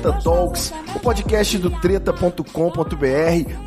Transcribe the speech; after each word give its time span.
Treta 0.00 0.18
Talks, 0.22 0.72
o 0.94 0.98
podcast 0.98 1.58
do 1.58 1.70
treta.com.br, 1.70 2.42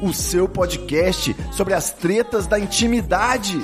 o 0.02 0.12
seu 0.12 0.50
podcast 0.50 1.36
sobre 1.52 1.76
as 1.76 1.92
tretas 1.92 2.48
da 2.48 2.58
intimidade. 2.58 3.62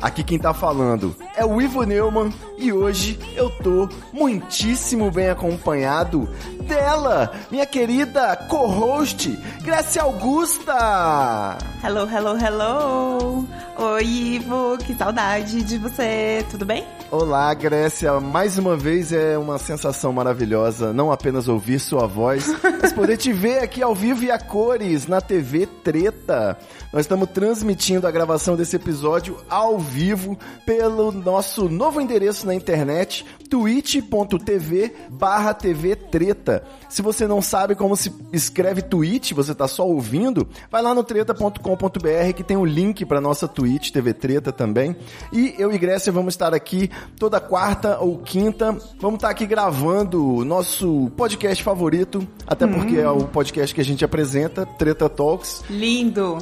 Aqui 0.00 0.22
quem 0.22 0.38
tá 0.38 0.54
falando 0.54 1.16
é 1.34 1.44
o 1.44 1.60
Ivo 1.60 1.82
Neumann 1.82 2.32
e 2.56 2.72
hoje 2.72 3.18
eu 3.34 3.50
tô 3.50 3.88
muitíssimo 4.12 5.10
bem 5.10 5.28
acompanhado 5.28 6.28
dela, 6.68 7.32
minha 7.50 7.66
querida 7.66 8.36
co-host, 8.48 9.36
Grécia 9.62 10.02
Augusta! 10.02 11.58
Hello, 11.82 12.08
hello, 12.08 12.38
hello! 12.38 13.48
Oi, 13.76 14.04
Ivo, 14.04 14.78
que 14.78 14.94
saudade 14.94 15.64
de 15.64 15.78
você, 15.78 16.46
tudo 16.48 16.64
bem? 16.64 16.84
Olá, 17.16 17.54
Grécia. 17.54 18.18
Mais 18.18 18.58
uma 18.58 18.76
vez 18.76 19.12
é 19.12 19.38
uma 19.38 19.56
sensação 19.56 20.12
maravilhosa, 20.12 20.92
não 20.92 21.12
apenas 21.12 21.46
ouvir 21.46 21.78
sua 21.78 22.08
voz, 22.08 22.52
mas 22.82 22.92
poder 22.92 23.16
te 23.16 23.32
ver 23.32 23.60
aqui 23.60 23.80
ao 23.80 23.94
vivo 23.94 24.24
e 24.24 24.32
a 24.32 24.38
cores 24.40 25.06
na 25.06 25.20
TV 25.20 25.64
Treta. 25.84 26.58
Nós 26.92 27.02
estamos 27.02 27.30
transmitindo 27.30 28.08
a 28.08 28.10
gravação 28.10 28.56
desse 28.56 28.74
episódio 28.74 29.38
ao 29.48 29.78
vivo 29.78 30.36
pelo 30.66 31.12
nosso 31.12 31.68
novo 31.68 32.00
endereço 32.00 32.48
na 32.48 32.54
internet, 32.54 33.24
twitch.tv 33.48 34.92
barra 35.08 35.54
TV 35.54 35.94
Treta. 35.94 36.64
Se 36.88 37.00
você 37.00 37.28
não 37.28 37.40
sabe 37.40 37.76
como 37.76 37.96
se 37.96 38.12
escreve 38.32 38.82
Twitch, 38.82 39.32
você 39.32 39.52
está 39.52 39.68
só 39.68 39.86
ouvindo, 39.86 40.48
vai 40.68 40.82
lá 40.82 40.92
no 40.92 41.04
treta.com.br 41.04 42.32
que 42.34 42.42
tem 42.42 42.56
o 42.56 42.64
link 42.64 43.04
para 43.04 43.20
nossa 43.20 43.46
Twitch 43.46 43.92
TV 43.92 44.12
Treta 44.12 44.52
também. 44.52 44.96
E 45.32 45.54
eu 45.58 45.72
e 45.72 45.78
Grécia 45.78 46.12
vamos 46.12 46.34
estar 46.34 46.52
aqui 46.52 46.90
toda 47.18 47.40
quarta 47.40 47.98
ou 47.98 48.18
quinta. 48.18 48.76
Vamos 49.00 49.16
estar 49.16 49.30
aqui 49.30 49.46
gravando 49.46 50.24
o 50.24 50.44
nosso 50.44 51.10
podcast 51.16 51.62
favorito, 51.62 52.26
até 52.46 52.66
porque 52.66 52.96
é 52.96 53.08
o 53.08 53.24
podcast 53.24 53.74
que 53.74 53.80
a 53.80 53.84
gente 53.84 54.04
apresenta, 54.04 54.66
Treta 54.66 55.08
Talks. 55.08 55.64
Lindo! 55.68 56.38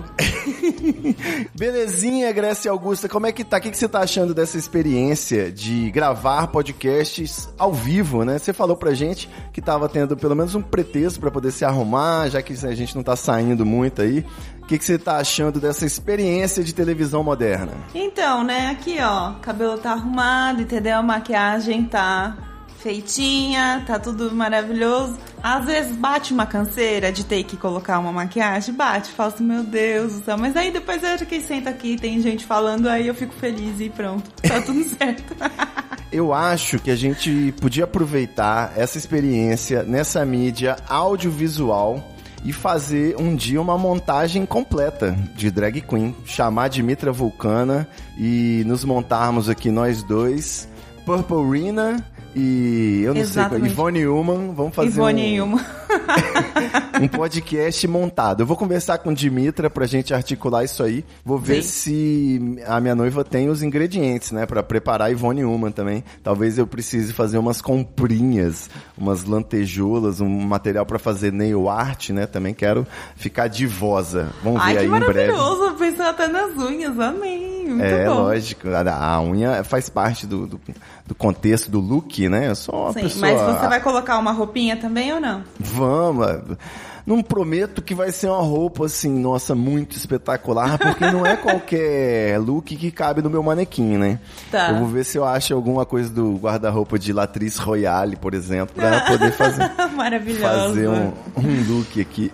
Belezinha, 1.54 2.32
Grécia 2.32 2.70
Augusta, 2.70 3.08
como 3.08 3.26
é 3.26 3.32
que 3.32 3.44
tá? 3.44 3.58
O 3.58 3.60
que 3.60 3.70
que 3.70 3.78
você 3.78 3.88
tá 3.88 4.00
achando 4.00 4.34
dessa 4.34 4.58
experiência 4.58 5.50
de 5.50 5.90
gravar 5.90 6.48
podcasts 6.48 7.48
ao 7.58 7.72
vivo, 7.72 8.24
né? 8.24 8.38
Você 8.38 8.52
falou 8.52 8.76
pra 8.76 8.94
gente 8.94 9.28
que 9.52 9.60
tava 9.60 9.88
tendo 9.88 10.16
pelo 10.16 10.34
menos 10.34 10.54
um 10.54 10.62
pretexto 10.62 11.20
pra 11.20 11.30
poder 11.30 11.52
se 11.52 11.64
arrumar, 11.64 12.28
já 12.28 12.42
que 12.42 12.52
a 12.52 12.74
gente 12.74 12.94
não 12.96 13.02
tá 13.02 13.16
saindo 13.16 13.64
muito 13.64 14.02
aí. 14.02 14.24
O 14.72 14.74
que 14.74 14.78
que 14.78 14.86
você 14.86 14.98
tá 14.98 15.18
achando 15.18 15.60
dessa 15.60 15.84
experiência 15.84 16.64
de 16.64 16.74
televisão 16.74 17.22
moderna? 17.22 17.72
Então, 17.94 18.42
né, 18.42 18.68
aqui 18.68 18.96
ó, 19.02 19.34
cabelo 19.34 19.76
tá 19.76 19.92
arrumado, 19.92 20.62
entendeu? 20.62 20.96
A 20.96 21.02
maquiagem 21.02 21.84
tá 21.84 22.34
feitinha, 22.78 23.84
tá 23.86 23.98
tudo 23.98 24.34
maravilhoso. 24.34 25.18
Às 25.42 25.66
vezes 25.66 25.94
bate 25.94 26.32
uma 26.32 26.46
canseira 26.46 27.12
de 27.12 27.22
ter 27.22 27.44
que 27.44 27.54
colocar 27.54 27.98
uma 27.98 28.12
maquiagem, 28.14 28.74
bate, 28.74 29.10
falo 29.10 29.34
assim, 29.34 29.44
meu 29.44 29.62
Deus 29.62 30.14
do 30.14 30.24
céu. 30.24 30.38
Mas 30.38 30.56
aí 30.56 30.72
depois 30.72 31.02
eu 31.02 31.26
que 31.26 31.42
senta 31.42 31.68
aqui, 31.68 31.98
tem 31.98 32.22
gente 32.22 32.46
falando, 32.46 32.88
aí 32.88 33.06
eu 33.06 33.14
fico 33.14 33.34
feliz 33.34 33.78
e 33.78 33.90
pronto, 33.90 34.30
tá 34.40 34.62
tudo 34.62 34.82
certo. 34.84 35.34
Eu 36.10 36.34
acho 36.34 36.78
que 36.78 36.90
a 36.90 36.94
gente 36.94 37.54
podia 37.58 37.84
aproveitar 37.84 38.74
essa 38.76 38.98
experiência 38.98 39.82
nessa 39.82 40.22
mídia 40.26 40.76
audiovisual 40.86 42.11
e 42.44 42.52
fazer 42.52 43.16
um 43.18 43.34
dia 43.34 43.60
uma 43.60 43.78
montagem 43.78 44.44
completa 44.44 45.16
de 45.34 45.50
drag 45.50 45.80
queen, 45.80 46.14
chamar 46.24 46.68
Dimitra 46.68 47.12
Vulcana 47.12 47.88
e 48.18 48.62
nos 48.66 48.84
montarmos 48.84 49.48
aqui 49.48 49.70
nós 49.70 50.02
dois, 50.02 50.68
Purple 51.04 51.60
Rina 51.60 52.04
e 52.34 53.02
eu 53.04 53.08
não 53.08 53.14
sei, 53.14 53.22
Exatamente. 53.22 53.72
Ivone 53.72 54.06
Human, 54.06 54.54
vamos 54.54 54.74
fazer 54.74 54.88
Ivone 54.88 55.22
um, 55.22 55.34
Ilma. 55.36 55.66
um 57.00 57.08
podcast 57.08 57.86
montado. 57.88 58.40
Eu 58.42 58.46
vou 58.46 58.56
conversar 58.56 58.98
com 58.98 59.12
Dimitra 59.12 59.68
pra 59.70 59.86
gente 59.86 60.12
articular 60.14 60.64
isso 60.64 60.82
aí. 60.82 61.04
Vou 61.24 61.38
ver 61.38 61.62
se 61.62 62.40
a 62.66 62.80
minha 62.80 62.94
noiva 62.94 63.24
tem 63.24 63.48
os 63.48 63.62
ingredientes, 63.62 64.32
né, 64.32 64.46
Pra 64.46 64.62
preparar 64.62 65.08
a 65.08 65.10
Ivone 65.10 65.44
Human 65.44 65.70
também. 65.72 66.04
Talvez 66.22 66.58
eu 66.58 66.66
precise 66.66 67.12
fazer 67.12 67.38
umas 67.38 67.60
comprinhas, 67.62 68.68
umas 68.96 69.24
lantejoulas, 69.24 70.20
um 70.20 70.28
material 70.28 70.84
pra 70.86 70.98
fazer 70.98 71.32
nail 71.32 71.68
art, 71.68 72.10
né? 72.10 72.26
Também 72.26 72.54
quero 72.54 72.86
ficar 73.16 73.48
divosa. 73.48 74.28
Vamos 74.42 74.60
Ai, 74.62 74.74
ver 74.74 74.80
que 74.80 74.84
aí 74.86 74.86
em 75.02 75.04
breve. 75.04 75.32
maravilhoso, 75.32 75.74
pensando 75.76 76.08
até 76.08 76.28
nas 76.28 76.56
unhas, 76.56 76.98
amém. 76.98 77.52
Muito 77.68 77.82
É, 77.84 78.06
bom. 78.06 78.14
lógico. 78.22 78.68
A, 78.68 79.14
a 79.14 79.22
unha 79.22 79.64
faz 79.64 79.88
parte 79.88 80.26
do, 80.26 80.46
do, 80.46 80.60
do 81.06 81.14
contexto 81.14 81.70
do 81.70 81.80
look, 81.80 82.28
né? 82.28 82.48
Eu 82.50 82.54
sou 82.56 82.74
uma 82.84 82.92
Sim, 82.92 83.00
pessoa... 83.02 83.20
mas 83.20 83.40
você 83.60 83.68
vai 83.68 83.80
colocar 83.80 84.18
uma 84.18 84.32
roupinha 84.32 84.76
também 84.76 85.12
ou 85.12 85.20
não? 85.20 85.42
Vamos. 85.86 86.56
Não 87.04 87.20
prometo 87.20 87.82
que 87.82 87.96
vai 87.96 88.12
ser 88.12 88.28
uma 88.28 88.42
roupa 88.42 88.86
assim, 88.86 89.10
nossa, 89.10 89.56
muito 89.56 89.96
espetacular, 89.96 90.78
porque 90.78 91.04
não 91.10 91.26
é 91.26 91.36
qualquer 91.36 92.38
look 92.38 92.76
que 92.76 92.92
cabe 92.92 93.20
no 93.20 93.28
meu 93.28 93.42
manequim, 93.42 93.96
né? 93.98 94.20
Tá. 94.52 94.70
Eu 94.70 94.78
vou 94.78 94.86
ver 94.86 95.04
se 95.04 95.18
eu 95.18 95.24
acho 95.24 95.52
alguma 95.52 95.84
coisa 95.84 96.08
do 96.12 96.36
guarda-roupa 96.36 97.00
de 97.00 97.12
Latrice 97.12 97.58
Royale, 97.60 98.14
por 98.14 98.34
exemplo, 98.34 98.76
pra 98.76 99.00
poder 99.00 99.32
fazer, 99.32 99.68
fazer 100.40 100.88
um, 100.88 101.12
um 101.36 101.64
look 101.76 102.00
aqui. 102.00 102.30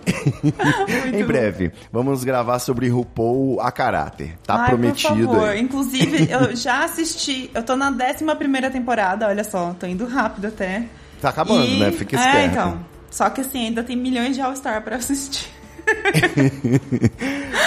em 1.17 1.23
breve, 1.25 1.71
vamos 1.91 2.23
gravar 2.23 2.59
sobre 2.59 2.87
RuPaul 2.89 3.59
a 3.61 3.71
caráter. 3.71 4.37
Tá 4.45 4.55
Ai, 4.61 4.69
prometido 4.69 5.27
Por 5.27 5.33
favor. 5.35 5.49
aí. 5.49 5.61
Inclusive, 5.61 6.27
eu 6.31 6.55
já 6.55 6.85
assisti, 6.85 7.49
eu 7.55 7.63
tô 7.63 7.75
na 7.75 7.89
11 7.89 8.23
primeira 8.37 8.69
temporada, 8.69 9.27
olha 9.27 9.43
só, 9.43 9.73
tô 9.79 9.87
indo 9.87 10.05
rápido 10.05 10.45
até. 10.45 10.83
Tá 11.19 11.29
acabando, 11.29 11.65
E- 11.65 11.79
né? 11.79 11.91
Fica 11.91 12.15
É, 12.15 12.19
esperto. 12.19 12.51
então. 12.51 12.98
Só 13.11 13.29
que 13.29 13.41
assim, 13.41 13.67
ainda 13.67 13.83
tem 13.83 13.95
milhões 13.95 14.35
de 14.35 14.41
All-Star 14.41 14.81
pra 14.83 14.97
assistir. 14.97 15.47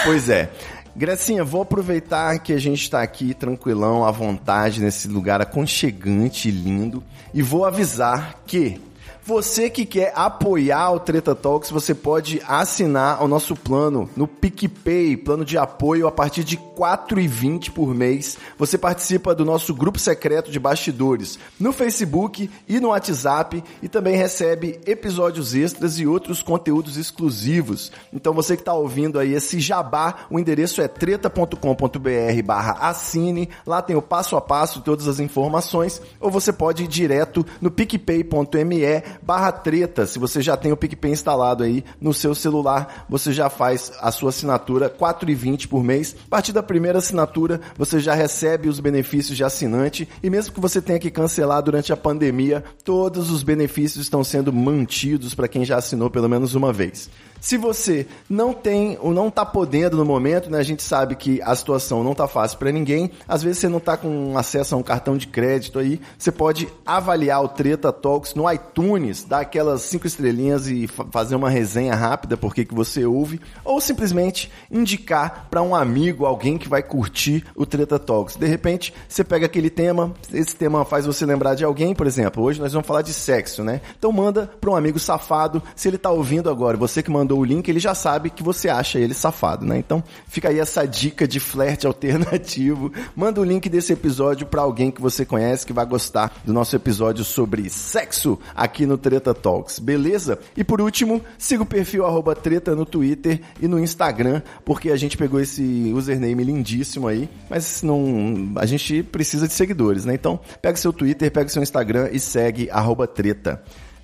Pois 0.04 0.28
é. 0.28 0.50
Gracinha, 0.94 1.42
vou 1.42 1.62
aproveitar 1.62 2.38
que 2.41 2.53
a 2.53 2.58
gente 2.58 2.82
está 2.82 3.03
aqui 3.03 3.32
tranquilão, 3.32 4.04
à 4.04 4.10
vontade, 4.10 4.81
nesse 4.81 5.08
lugar 5.08 5.41
aconchegante 5.41 6.48
e 6.48 6.52
lindo, 6.52 7.02
e 7.32 7.41
vou 7.41 7.64
avisar 7.64 8.42
que 8.47 8.81
você 9.25 9.71
que 9.71 9.87
quer 9.87 10.12
apoiar 10.16 10.91
o 10.91 10.99
Treta 11.00 11.34
Talks, 11.34 11.71
você 11.71 11.94
pode 11.94 12.43
assinar 12.47 13.22
o 13.22 13.28
nosso 13.28 13.55
plano 13.55 14.10
no 14.16 14.27
PicPay, 14.27 15.16
plano 15.16 15.44
de 15.44 15.56
apoio 15.56 16.06
a 16.06 16.12
partir 16.12 16.43
de 16.43 16.56
R$ 16.56 16.62
4,20 16.77 17.71
por 17.71 17.94
mês. 17.94 18.37
Você 18.58 18.76
participa 18.76 19.35
do 19.35 19.44
nosso 19.44 19.73
grupo 19.75 19.99
secreto 19.99 20.50
de 20.50 20.58
bastidores 20.58 21.38
no 21.58 21.73
Facebook 21.73 22.50
e 22.69 22.81
no 22.81 22.88
WhatsApp 22.88 23.62
e 23.81 23.88
também 23.88 24.17
recebe 24.17 24.81
episódios 24.87 25.55
extras 25.55 25.99
e 25.99 26.06
outros 26.06 26.43
conteúdos 26.43 26.96
exclusivos. 26.96 27.93
Então 28.12 28.35
você 28.35 28.56
que 28.56 28.62
está 28.62 28.75
ouvindo 28.75 29.19
aí 29.19 29.35
esse 29.35 29.61
jabá, 29.61 30.26
o 30.31 30.38
endereço 30.38 30.82
é 30.82 30.88
treta.com.br 30.88 32.43
barra 32.44 32.73
assine, 32.81 33.49
lá 33.64 33.81
tem 33.81 33.94
o 33.94 34.02
passo 34.02 34.37
a 34.37 34.41
passo 34.41 34.81
todas 34.81 35.06
as 35.06 35.20
informações, 35.20 36.02
ou 36.20 36.31
você 36.31 36.52
pode 36.52 36.85
ir 36.85 36.88
direto 36.88 37.46
no 37.61 37.70
picpay.me 37.70 38.82
barra 39.23 39.53
treta, 39.53 40.06
se 40.06 40.19
você 40.19 40.41
já 40.41 40.56
tem 40.56 40.73
o 40.73 40.76
PicPay 40.76 41.12
instalado 41.12 41.64
aí 41.64 41.85
no 42.00 42.14
seu 42.14 42.35
celular, 42.35 43.06
você 43.09 43.32
já 43.32 43.50
faz 43.50 43.93
a 44.00 44.11
sua 44.11 44.31
assinatura 44.31 44.87
R$ 44.87 44.94
4,20 44.99 45.69
por 45.69 45.82
mês. 45.82 46.14
A 46.26 46.31
partir 46.31 46.53
da 46.53 46.62
primeira 46.62 46.99
assinatura, 46.99 47.61
você 47.76 48.00
já 48.00 48.14
recebe 48.14 48.69
os 48.69 48.81
benefícios 48.81 49.37
de 49.37 49.44
assinante 49.44 50.09
e 50.23 50.31
mesmo 50.31 50.55
que 50.55 50.61
você 50.61 50.81
tenha 50.81 50.99
que 50.99 51.11
cancelar 51.11 51.62
durante 51.62 51.93
a 51.93 51.97
pandemia, 51.97 52.64
todos 52.85 53.31
os 53.31 53.43
benefícios 53.43 54.05
estão 54.05 54.23
sendo 54.25 54.53
mantidos 54.53 55.35
para 55.35 55.49
quem 55.49 55.65
já 55.65 55.76
assinou 55.76 56.11
pelo 56.11 56.29
menos 56.29 56.55
uma 56.55 56.73
vez. 56.73 57.11
Se 57.43 57.59
você 57.59 58.06
não 58.31 58.53
tem 58.53 58.97
ou 59.00 59.12
não 59.12 59.29
tá 59.29 59.44
podendo 59.44 59.97
no 59.97 60.05
momento, 60.05 60.49
né? 60.49 60.61
A 60.61 60.62
gente 60.62 60.81
sabe 60.81 61.17
que 61.17 61.43
a 61.43 61.56
situação 61.56 62.05
não 62.05 62.15
tá 62.15 62.29
fácil 62.29 62.56
para 62.56 62.71
ninguém. 62.71 63.11
Às 63.27 63.43
vezes 63.43 63.59
você 63.59 63.69
não 63.69 63.81
tá 63.81 63.97
com 63.97 64.39
acesso 64.39 64.77
a 64.77 64.79
um 64.79 64.83
cartão 64.83 65.17
de 65.17 65.27
crédito 65.27 65.81
aí, 65.81 66.00
você 66.17 66.31
pode 66.31 66.69
avaliar 66.87 67.43
o 67.43 67.49
Treta 67.49 67.93
Talks 67.93 68.35
no 68.35 68.50
iTunes, 68.50 69.25
dar 69.25 69.41
aquelas 69.41 69.83
cinco 69.83 70.06
estrelinhas 70.06 70.69
e 70.69 70.87
fa 70.87 71.05
fazer 71.11 71.35
uma 71.35 71.50
resenha 71.50 71.97
rápida 71.97 72.37
porque 72.37 72.65
que 72.65 72.75
você 72.75 73.05
ouve, 73.05 73.41
ou 73.65 73.81
simplesmente 73.81 74.49
indicar 74.71 75.49
para 75.50 75.62
um 75.62 75.75
amigo, 75.75 76.25
alguém 76.25 76.56
que 76.56 76.69
vai 76.69 76.83
curtir 76.83 77.44
o 77.56 77.67
Treta 77.67 77.99
Talks. 77.99 78.37
De 78.37 78.47
repente, 78.47 78.94
você 79.09 79.25
pega 79.25 79.47
aquele 79.47 79.69
tema, 79.69 80.15
esse 80.33 80.55
tema 80.55 80.85
faz 80.85 81.06
você 81.06 81.27
lembrar 81.27 81.56
de 81.56 81.65
alguém, 81.65 81.93
por 81.93 82.06
exemplo. 82.06 82.44
Hoje 82.44 82.61
nós 82.61 82.73
vamos 82.73 82.87
falar 82.87 83.03
de 83.03 83.12
sexo, 83.12 83.65
né? 83.65 83.81
Então 83.99 84.12
manda 84.12 84.49
para 84.61 84.71
um 84.71 84.77
amigo 84.77 85.00
safado, 85.00 85.61
se 85.75 85.89
ele 85.89 85.99
tá 85.99 86.11
ouvindo 86.11 86.49
agora, 86.49 86.77
você 86.77 87.03
que 87.03 87.11
mandou 87.11 87.31
o 87.38 87.44
link, 87.44 87.69
ele 87.69 87.81
já 87.81 87.94
sabe 87.94 88.31
que 88.31 88.43
você 88.43 88.69
acha 88.69 88.99
ele 88.99 89.14
safado, 89.14 89.64
né? 89.64 89.79
Então, 89.79 90.02
fica 90.29 90.49
aí 90.49 90.58
essa 90.58 90.87
dica 90.87 91.26
de 91.26 91.40
flerte 91.40 91.87
alternativo. 91.88 92.93
Manda 93.14 93.40
o 93.40 93.44
link 93.44 93.69
desse 93.69 93.93
episódio 93.93 94.46
para 94.46 94.62
alguém 94.62 94.90
que 94.90 95.00
você 95.00 95.25
conhece 95.25 95.67
que 95.67 95.73
vai 95.73 95.87
gostar 95.87 96.40
do 96.44 96.52
nosso 96.52 96.75
episódio 96.76 97.25
sobre 97.25 97.69
sexo 97.70 98.38
aqui 98.55 98.87
no 98.87 98.99
Treta 98.99 99.34
Talks, 99.34 99.79
beleza? 99.79 100.38
E 100.56 100.64
por 100.64 100.81
último, 100.81 101.23
siga 101.38 101.62
o 101.62 101.67
perfil 101.67 102.02
treta 102.34 102.75
no 102.75 102.84
Twitter 102.84 103.40
e 103.61 103.69
no 103.69 103.79
Instagram, 103.79 104.43
porque 104.64 104.90
a 104.90 104.96
gente 104.96 105.17
pegou 105.17 105.40
esse 105.40 105.93
username 105.94 106.44
lindíssimo 106.44 107.08
aí, 107.08 107.29
mas 107.49 107.82
não, 107.82 108.52
a 108.56 108.67
gente 108.67 109.02
precisa 109.02 109.46
de 109.46 109.55
seguidores, 109.55 110.05
né? 110.05 110.14
Então, 110.14 110.38
pega 110.61 110.76
seu 110.76 110.93
Twitter, 110.93 111.31
pega 111.31 111.49
seu 111.49 111.62
Instagram 111.62 112.08
e 112.12 112.20
segue 112.20 112.69
treta. 113.06 113.62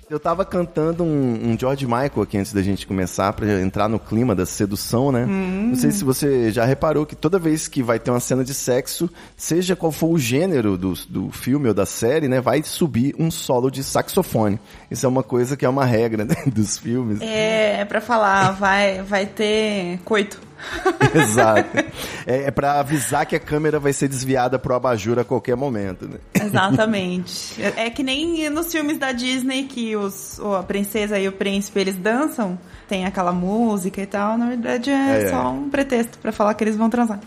Eu 0.09 0.19
tava 0.19 0.43
cantando 0.43 1.03
um, 1.03 1.51
um, 1.51 1.59
George 1.59 1.85
Michael 1.85 2.23
aqui 2.23 2.35
antes 2.35 2.51
da 2.51 2.63
gente 2.63 2.87
começar, 2.87 3.31
para 3.31 3.61
entrar 3.61 3.87
no 3.87 3.99
clima 3.99 4.33
da 4.33 4.43
sedução, 4.43 5.11
né? 5.11 5.23
Hum. 5.23 5.67
Não 5.69 5.75
sei 5.75 5.91
se 5.91 6.03
você 6.03 6.51
já 6.51 6.65
reparou 6.65 7.05
que 7.05 7.15
toda 7.15 7.37
vez 7.37 7.67
que 7.67 7.83
vai 7.83 7.99
ter 7.99 8.09
uma 8.09 8.19
cena 8.19 8.43
de 8.43 8.51
sexo, 8.51 9.07
seja 9.37 9.75
qual 9.75 9.91
for 9.91 10.07
o 10.07 10.17
gênero 10.17 10.75
do, 10.79 10.93
do 11.07 11.29
filme 11.29 11.67
ou 11.67 11.75
da 11.75 11.85
série, 11.85 12.27
né? 12.27 12.41
Vai 12.41 12.63
subir 12.63 13.15
um 13.19 13.29
solo 13.29 13.69
de 13.69 13.83
saxofone. 13.83 14.59
Isso 14.89 15.05
é 15.05 15.09
uma 15.09 15.21
coisa 15.21 15.55
que 15.55 15.63
é 15.63 15.69
uma 15.69 15.85
regra 15.85 16.25
né, 16.25 16.35
dos 16.51 16.79
filmes. 16.79 17.21
É, 17.21 17.81
é 17.81 17.85
pra 17.85 18.01
falar, 18.01 18.53
vai, 18.53 19.03
vai 19.03 19.27
ter 19.27 19.99
coito. 20.03 20.48
Exato. 21.13 21.77
É, 22.25 22.43
é 22.43 22.51
para 22.51 22.79
avisar 22.79 23.25
que 23.25 23.35
a 23.35 23.39
câmera 23.39 23.79
vai 23.79 23.93
ser 23.93 24.07
desviada 24.07 24.59
pro 24.59 24.75
abajur 24.75 25.19
a 25.19 25.23
qualquer 25.23 25.55
momento, 25.55 26.07
né? 26.07 26.17
Exatamente. 26.33 27.61
É, 27.61 27.85
é 27.85 27.89
que 27.89 28.03
nem 28.03 28.49
nos 28.49 28.71
filmes 28.71 28.97
da 28.97 29.11
Disney 29.11 29.63
que 29.63 29.95
os, 29.95 30.39
a 30.39 30.63
princesa 30.63 31.17
e 31.19 31.27
o 31.27 31.31
príncipe 31.31 31.79
eles 31.79 31.95
dançam, 31.95 32.57
tem 32.87 33.05
aquela 33.05 33.31
música 33.31 34.01
e 34.01 34.05
tal. 34.05 34.37
Na 34.37 34.47
verdade 34.47 34.89
é, 34.89 35.23
é 35.23 35.29
só 35.29 35.49
um 35.51 35.69
pretexto 35.69 36.17
para 36.19 36.31
falar 36.31 36.53
que 36.53 36.63
eles 36.63 36.75
vão 36.75 36.89
transar. 36.89 37.19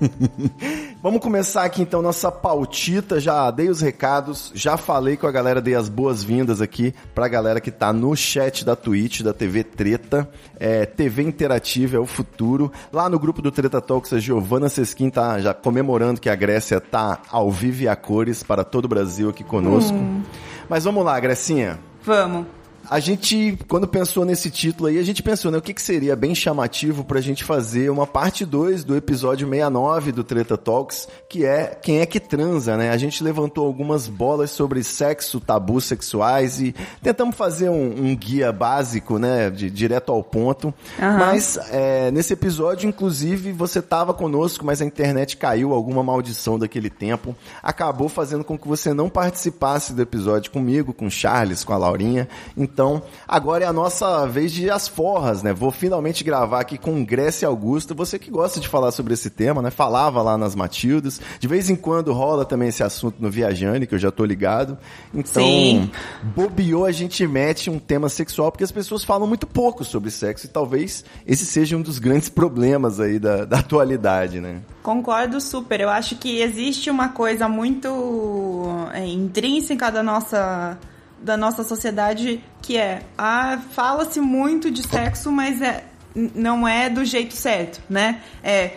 Vamos 1.02 1.20
começar 1.20 1.64
aqui 1.64 1.82
então 1.82 2.02
nossa 2.02 2.30
pautita. 2.30 3.20
Já 3.20 3.50
dei 3.50 3.68
os 3.68 3.80
recados, 3.80 4.52
já 4.54 4.76
falei 4.76 5.16
com 5.16 5.26
a 5.26 5.32
galera, 5.32 5.60
dei 5.60 5.74
as 5.74 5.88
boas-vindas 5.88 6.60
aqui 6.60 6.94
pra 7.14 7.28
galera 7.28 7.60
que 7.60 7.70
tá 7.70 7.92
no 7.92 8.14
chat 8.16 8.64
da 8.64 8.76
Twitch, 8.76 9.22
da 9.22 9.32
TV 9.32 9.64
Treta. 9.64 10.28
É, 10.58 10.84
TV 10.84 11.22
Interativa 11.22 11.96
é 11.96 12.00
o 12.00 12.06
futuro. 12.06 12.70
Lá 12.92 13.08
no 13.08 13.18
grupo 13.18 13.40
do 13.40 13.50
Treta 13.50 13.80
Talks, 13.80 14.12
a 14.12 14.18
Giovana 14.18 14.68
Sesquim 14.68 15.10
tá 15.10 15.40
já 15.40 15.54
comemorando 15.54 16.20
que 16.20 16.28
a 16.28 16.34
Grécia 16.34 16.80
tá 16.80 17.20
ao 17.30 17.50
vivo 17.50 17.82
e 17.82 17.88
a 17.88 17.96
cores 17.96 18.42
para 18.42 18.64
todo 18.64 18.84
o 18.84 18.88
Brasil 18.88 19.30
aqui 19.30 19.44
conosco. 19.44 19.96
Hum. 19.96 20.22
Mas 20.68 20.84
vamos 20.84 21.04
lá, 21.04 21.18
Grecinha. 21.18 21.78
Vamos 22.04 22.59
a 22.90 22.98
gente, 22.98 23.56
quando 23.68 23.86
pensou 23.86 24.24
nesse 24.24 24.50
título 24.50 24.88
aí, 24.88 24.98
a 24.98 25.02
gente 25.04 25.22
pensou, 25.22 25.48
né, 25.52 25.58
o 25.58 25.62
que, 25.62 25.72
que 25.72 25.80
seria 25.80 26.16
bem 26.16 26.34
chamativo 26.34 27.04
pra 27.04 27.20
gente 27.20 27.44
fazer 27.44 27.88
uma 27.88 28.04
parte 28.04 28.44
2 28.44 28.82
do 28.82 28.96
episódio 28.96 29.48
69 29.48 30.10
do 30.10 30.24
Treta 30.24 30.58
Talks, 30.58 31.06
que 31.28 31.44
é 31.44 31.78
Quem 31.80 32.00
é 32.00 32.06
que 32.06 32.18
transa, 32.18 32.76
né? 32.76 32.90
A 32.90 32.96
gente 32.96 33.22
levantou 33.22 33.64
algumas 33.64 34.08
bolas 34.08 34.50
sobre 34.50 34.82
sexo, 34.82 35.38
tabus 35.38 35.84
sexuais 35.84 36.60
e 36.60 36.74
tentamos 37.00 37.36
fazer 37.36 37.68
um, 37.68 38.06
um 38.06 38.16
guia 38.16 38.50
básico, 38.50 39.20
né, 39.20 39.50
de, 39.50 39.70
direto 39.70 40.10
ao 40.10 40.24
ponto. 40.24 40.74
Uhum. 40.98 41.16
Mas 41.16 41.60
é, 41.70 42.10
nesse 42.10 42.32
episódio, 42.32 42.88
inclusive, 42.88 43.52
você 43.52 43.80
tava 43.80 44.12
conosco, 44.12 44.66
mas 44.66 44.82
a 44.82 44.84
internet 44.84 45.36
caiu, 45.36 45.72
alguma 45.72 46.02
maldição 46.02 46.58
daquele 46.58 46.90
tempo, 46.90 47.36
acabou 47.62 48.08
fazendo 48.08 48.42
com 48.42 48.58
que 48.58 48.66
você 48.66 48.92
não 48.92 49.08
participasse 49.08 49.92
do 49.92 50.02
episódio 50.02 50.50
comigo, 50.50 50.92
com 50.92 51.06
o 51.06 51.10
Charles, 51.10 51.62
com 51.62 51.72
a 51.72 51.78
Laurinha. 51.78 52.28
Então, 52.56 52.79
então, 52.80 53.02
agora 53.28 53.64
é 53.64 53.66
a 53.66 53.74
nossa 53.74 54.26
vez 54.26 54.50
de 54.50 54.70
as 54.70 54.88
forras, 54.88 55.42
né? 55.42 55.52
Vou 55.52 55.70
finalmente 55.70 56.24
gravar 56.24 56.60
aqui 56.60 56.78
com 56.78 57.04
Grécia 57.04 57.46
Augusto. 57.46 57.94
Você 57.94 58.18
que 58.18 58.30
gosta 58.30 58.58
de 58.58 58.68
falar 58.68 58.90
sobre 58.90 59.12
esse 59.12 59.28
tema, 59.28 59.60
né? 59.60 59.70
Falava 59.70 60.22
lá 60.22 60.38
nas 60.38 60.54
Matildas. 60.54 61.20
De 61.38 61.46
vez 61.46 61.68
em 61.68 61.76
quando 61.76 62.10
rola 62.14 62.42
também 62.42 62.70
esse 62.70 62.82
assunto 62.82 63.16
no 63.20 63.30
Viajane, 63.30 63.86
que 63.86 63.94
eu 63.94 63.98
já 63.98 64.10
tô 64.10 64.24
ligado. 64.24 64.78
Então, 65.12 65.42
Sim. 65.42 65.90
bobeou, 66.34 66.86
a 66.86 66.90
gente 66.90 67.26
mete 67.26 67.68
um 67.68 67.78
tema 67.78 68.08
sexual, 68.08 68.50
porque 68.50 68.64
as 68.64 68.72
pessoas 68.72 69.04
falam 69.04 69.26
muito 69.26 69.46
pouco 69.46 69.84
sobre 69.84 70.10
sexo. 70.10 70.46
E 70.46 70.48
talvez 70.48 71.04
esse 71.26 71.44
seja 71.44 71.76
um 71.76 71.82
dos 71.82 71.98
grandes 71.98 72.30
problemas 72.32 72.98
aí 72.98 73.18
da, 73.18 73.44
da 73.44 73.58
atualidade, 73.58 74.40
né? 74.40 74.62
Concordo 74.82 75.38
super. 75.38 75.82
Eu 75.82 75.90
acho 75.90 76.16
que 76.16 76.40
existe 76.40 76.88
uma 76.88 77.10
coisa 77.10 77.46
muito 77.46 78.64
é, 78.94 79.06
intrínseca 79.06 79.92
da 79.92 80.02
nossa 80.02 80.78
da 81.22 81.36
nossa 81.36 81.62
sociedade 81.62 82.42
que 82.62 82.76
é 82.76 83.02
ah, 83.16 83.58
fala-se 83.72 84.20
muito 84.20 84.70
de 84.70 84.82
sexo, 84.82 85.30
mas 85.30 85.60
é, 85.60 85.84
não 86.14 86.66
é 86.66 86.88
do 86.88 87.04
jeito 87.04 87.34
certo, 87.34 87.80
né? 87.88 88.20
É, 88.42 88.72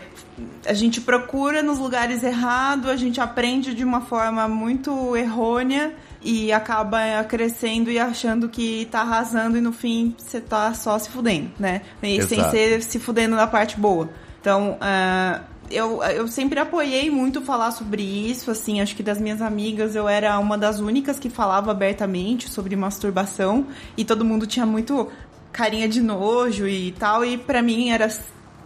a 0.66 0.74
gente 0.74 1.02
procura 1.02 1.62
nos 1.62 1.78
lugares 1.78 2.24
errados, 2.24 2.90
a 2.90 2.96
gente 2.96 3.22
aprende 3.22 3.74
de 3.74 3.84
uma 3.84 4.02
forma 4.02 4.48
muito 4.48 5.16
errônea 5.16 5.94
e 6.22 6.52
acaba 6.52 7.24
crescendo 7.28 7.92
e 7.92 8.00
achando 8.00 8.50
que 8.50 8.88
tá 8.90 9.02
arrasando 9.02 9.58
e 9.58 9.62
no 9.62 9.72
fim 9.72 10.16
você 10.18 10.40
tá 10.40 10.74
só 10.74 10.98
se 10.98 11.10
fudendo, 11.10 11.52
né? 11.60 11.82
E 12.02 12.18
Exato. 12.18 12.30
sem 12.30 12.52
ser 12.52 12.82
se 12.82 13.00
fudendo 13.00 13.36
na 13.36 13.46
parte 13.46 13.80
boa. 13.80 14.10
Então, 14.40 14.78
uh, 14.82 15.53
eu, 15.70 16.04
eu 16.04 16.28
sempre 16.28 16.60
apoiei 16.60 17.10
muito 17.10 17.42
falar 17.42 17.72
sobre 17.72 18.04
isso, 18.04 18.52
assim, 18.52 18.82
acho 18.82 18.96
que 18.96 19.04
das 19.04 19.20
minhas 19.20 19.42
amigas 19.42 19.96
eu 19.96 20.08
era 20.08 20.38
uma 20.40 20.58
das 20.58 20.80
únicas 20.80 21.20
que 21.20 21.30
falava 21.30 21.72
abertamente 21.72 22.50
sobre 22.50 22.76
masturbação 22.76 23.68
e 23.98 24.06
todo 24.06 24.26
mundo 24.26 24.46
tinha 24.46 24.66
muito 24.66 25.10
carinha 25.52 25.88
de 25.88 26.02
nojo 26.02 26.68
e 26.68 26.92
tal, 26.94 27.24
e 27.24 27.38
para 27.38 27.62
mim 27.62 27.90
era 27.90 28.08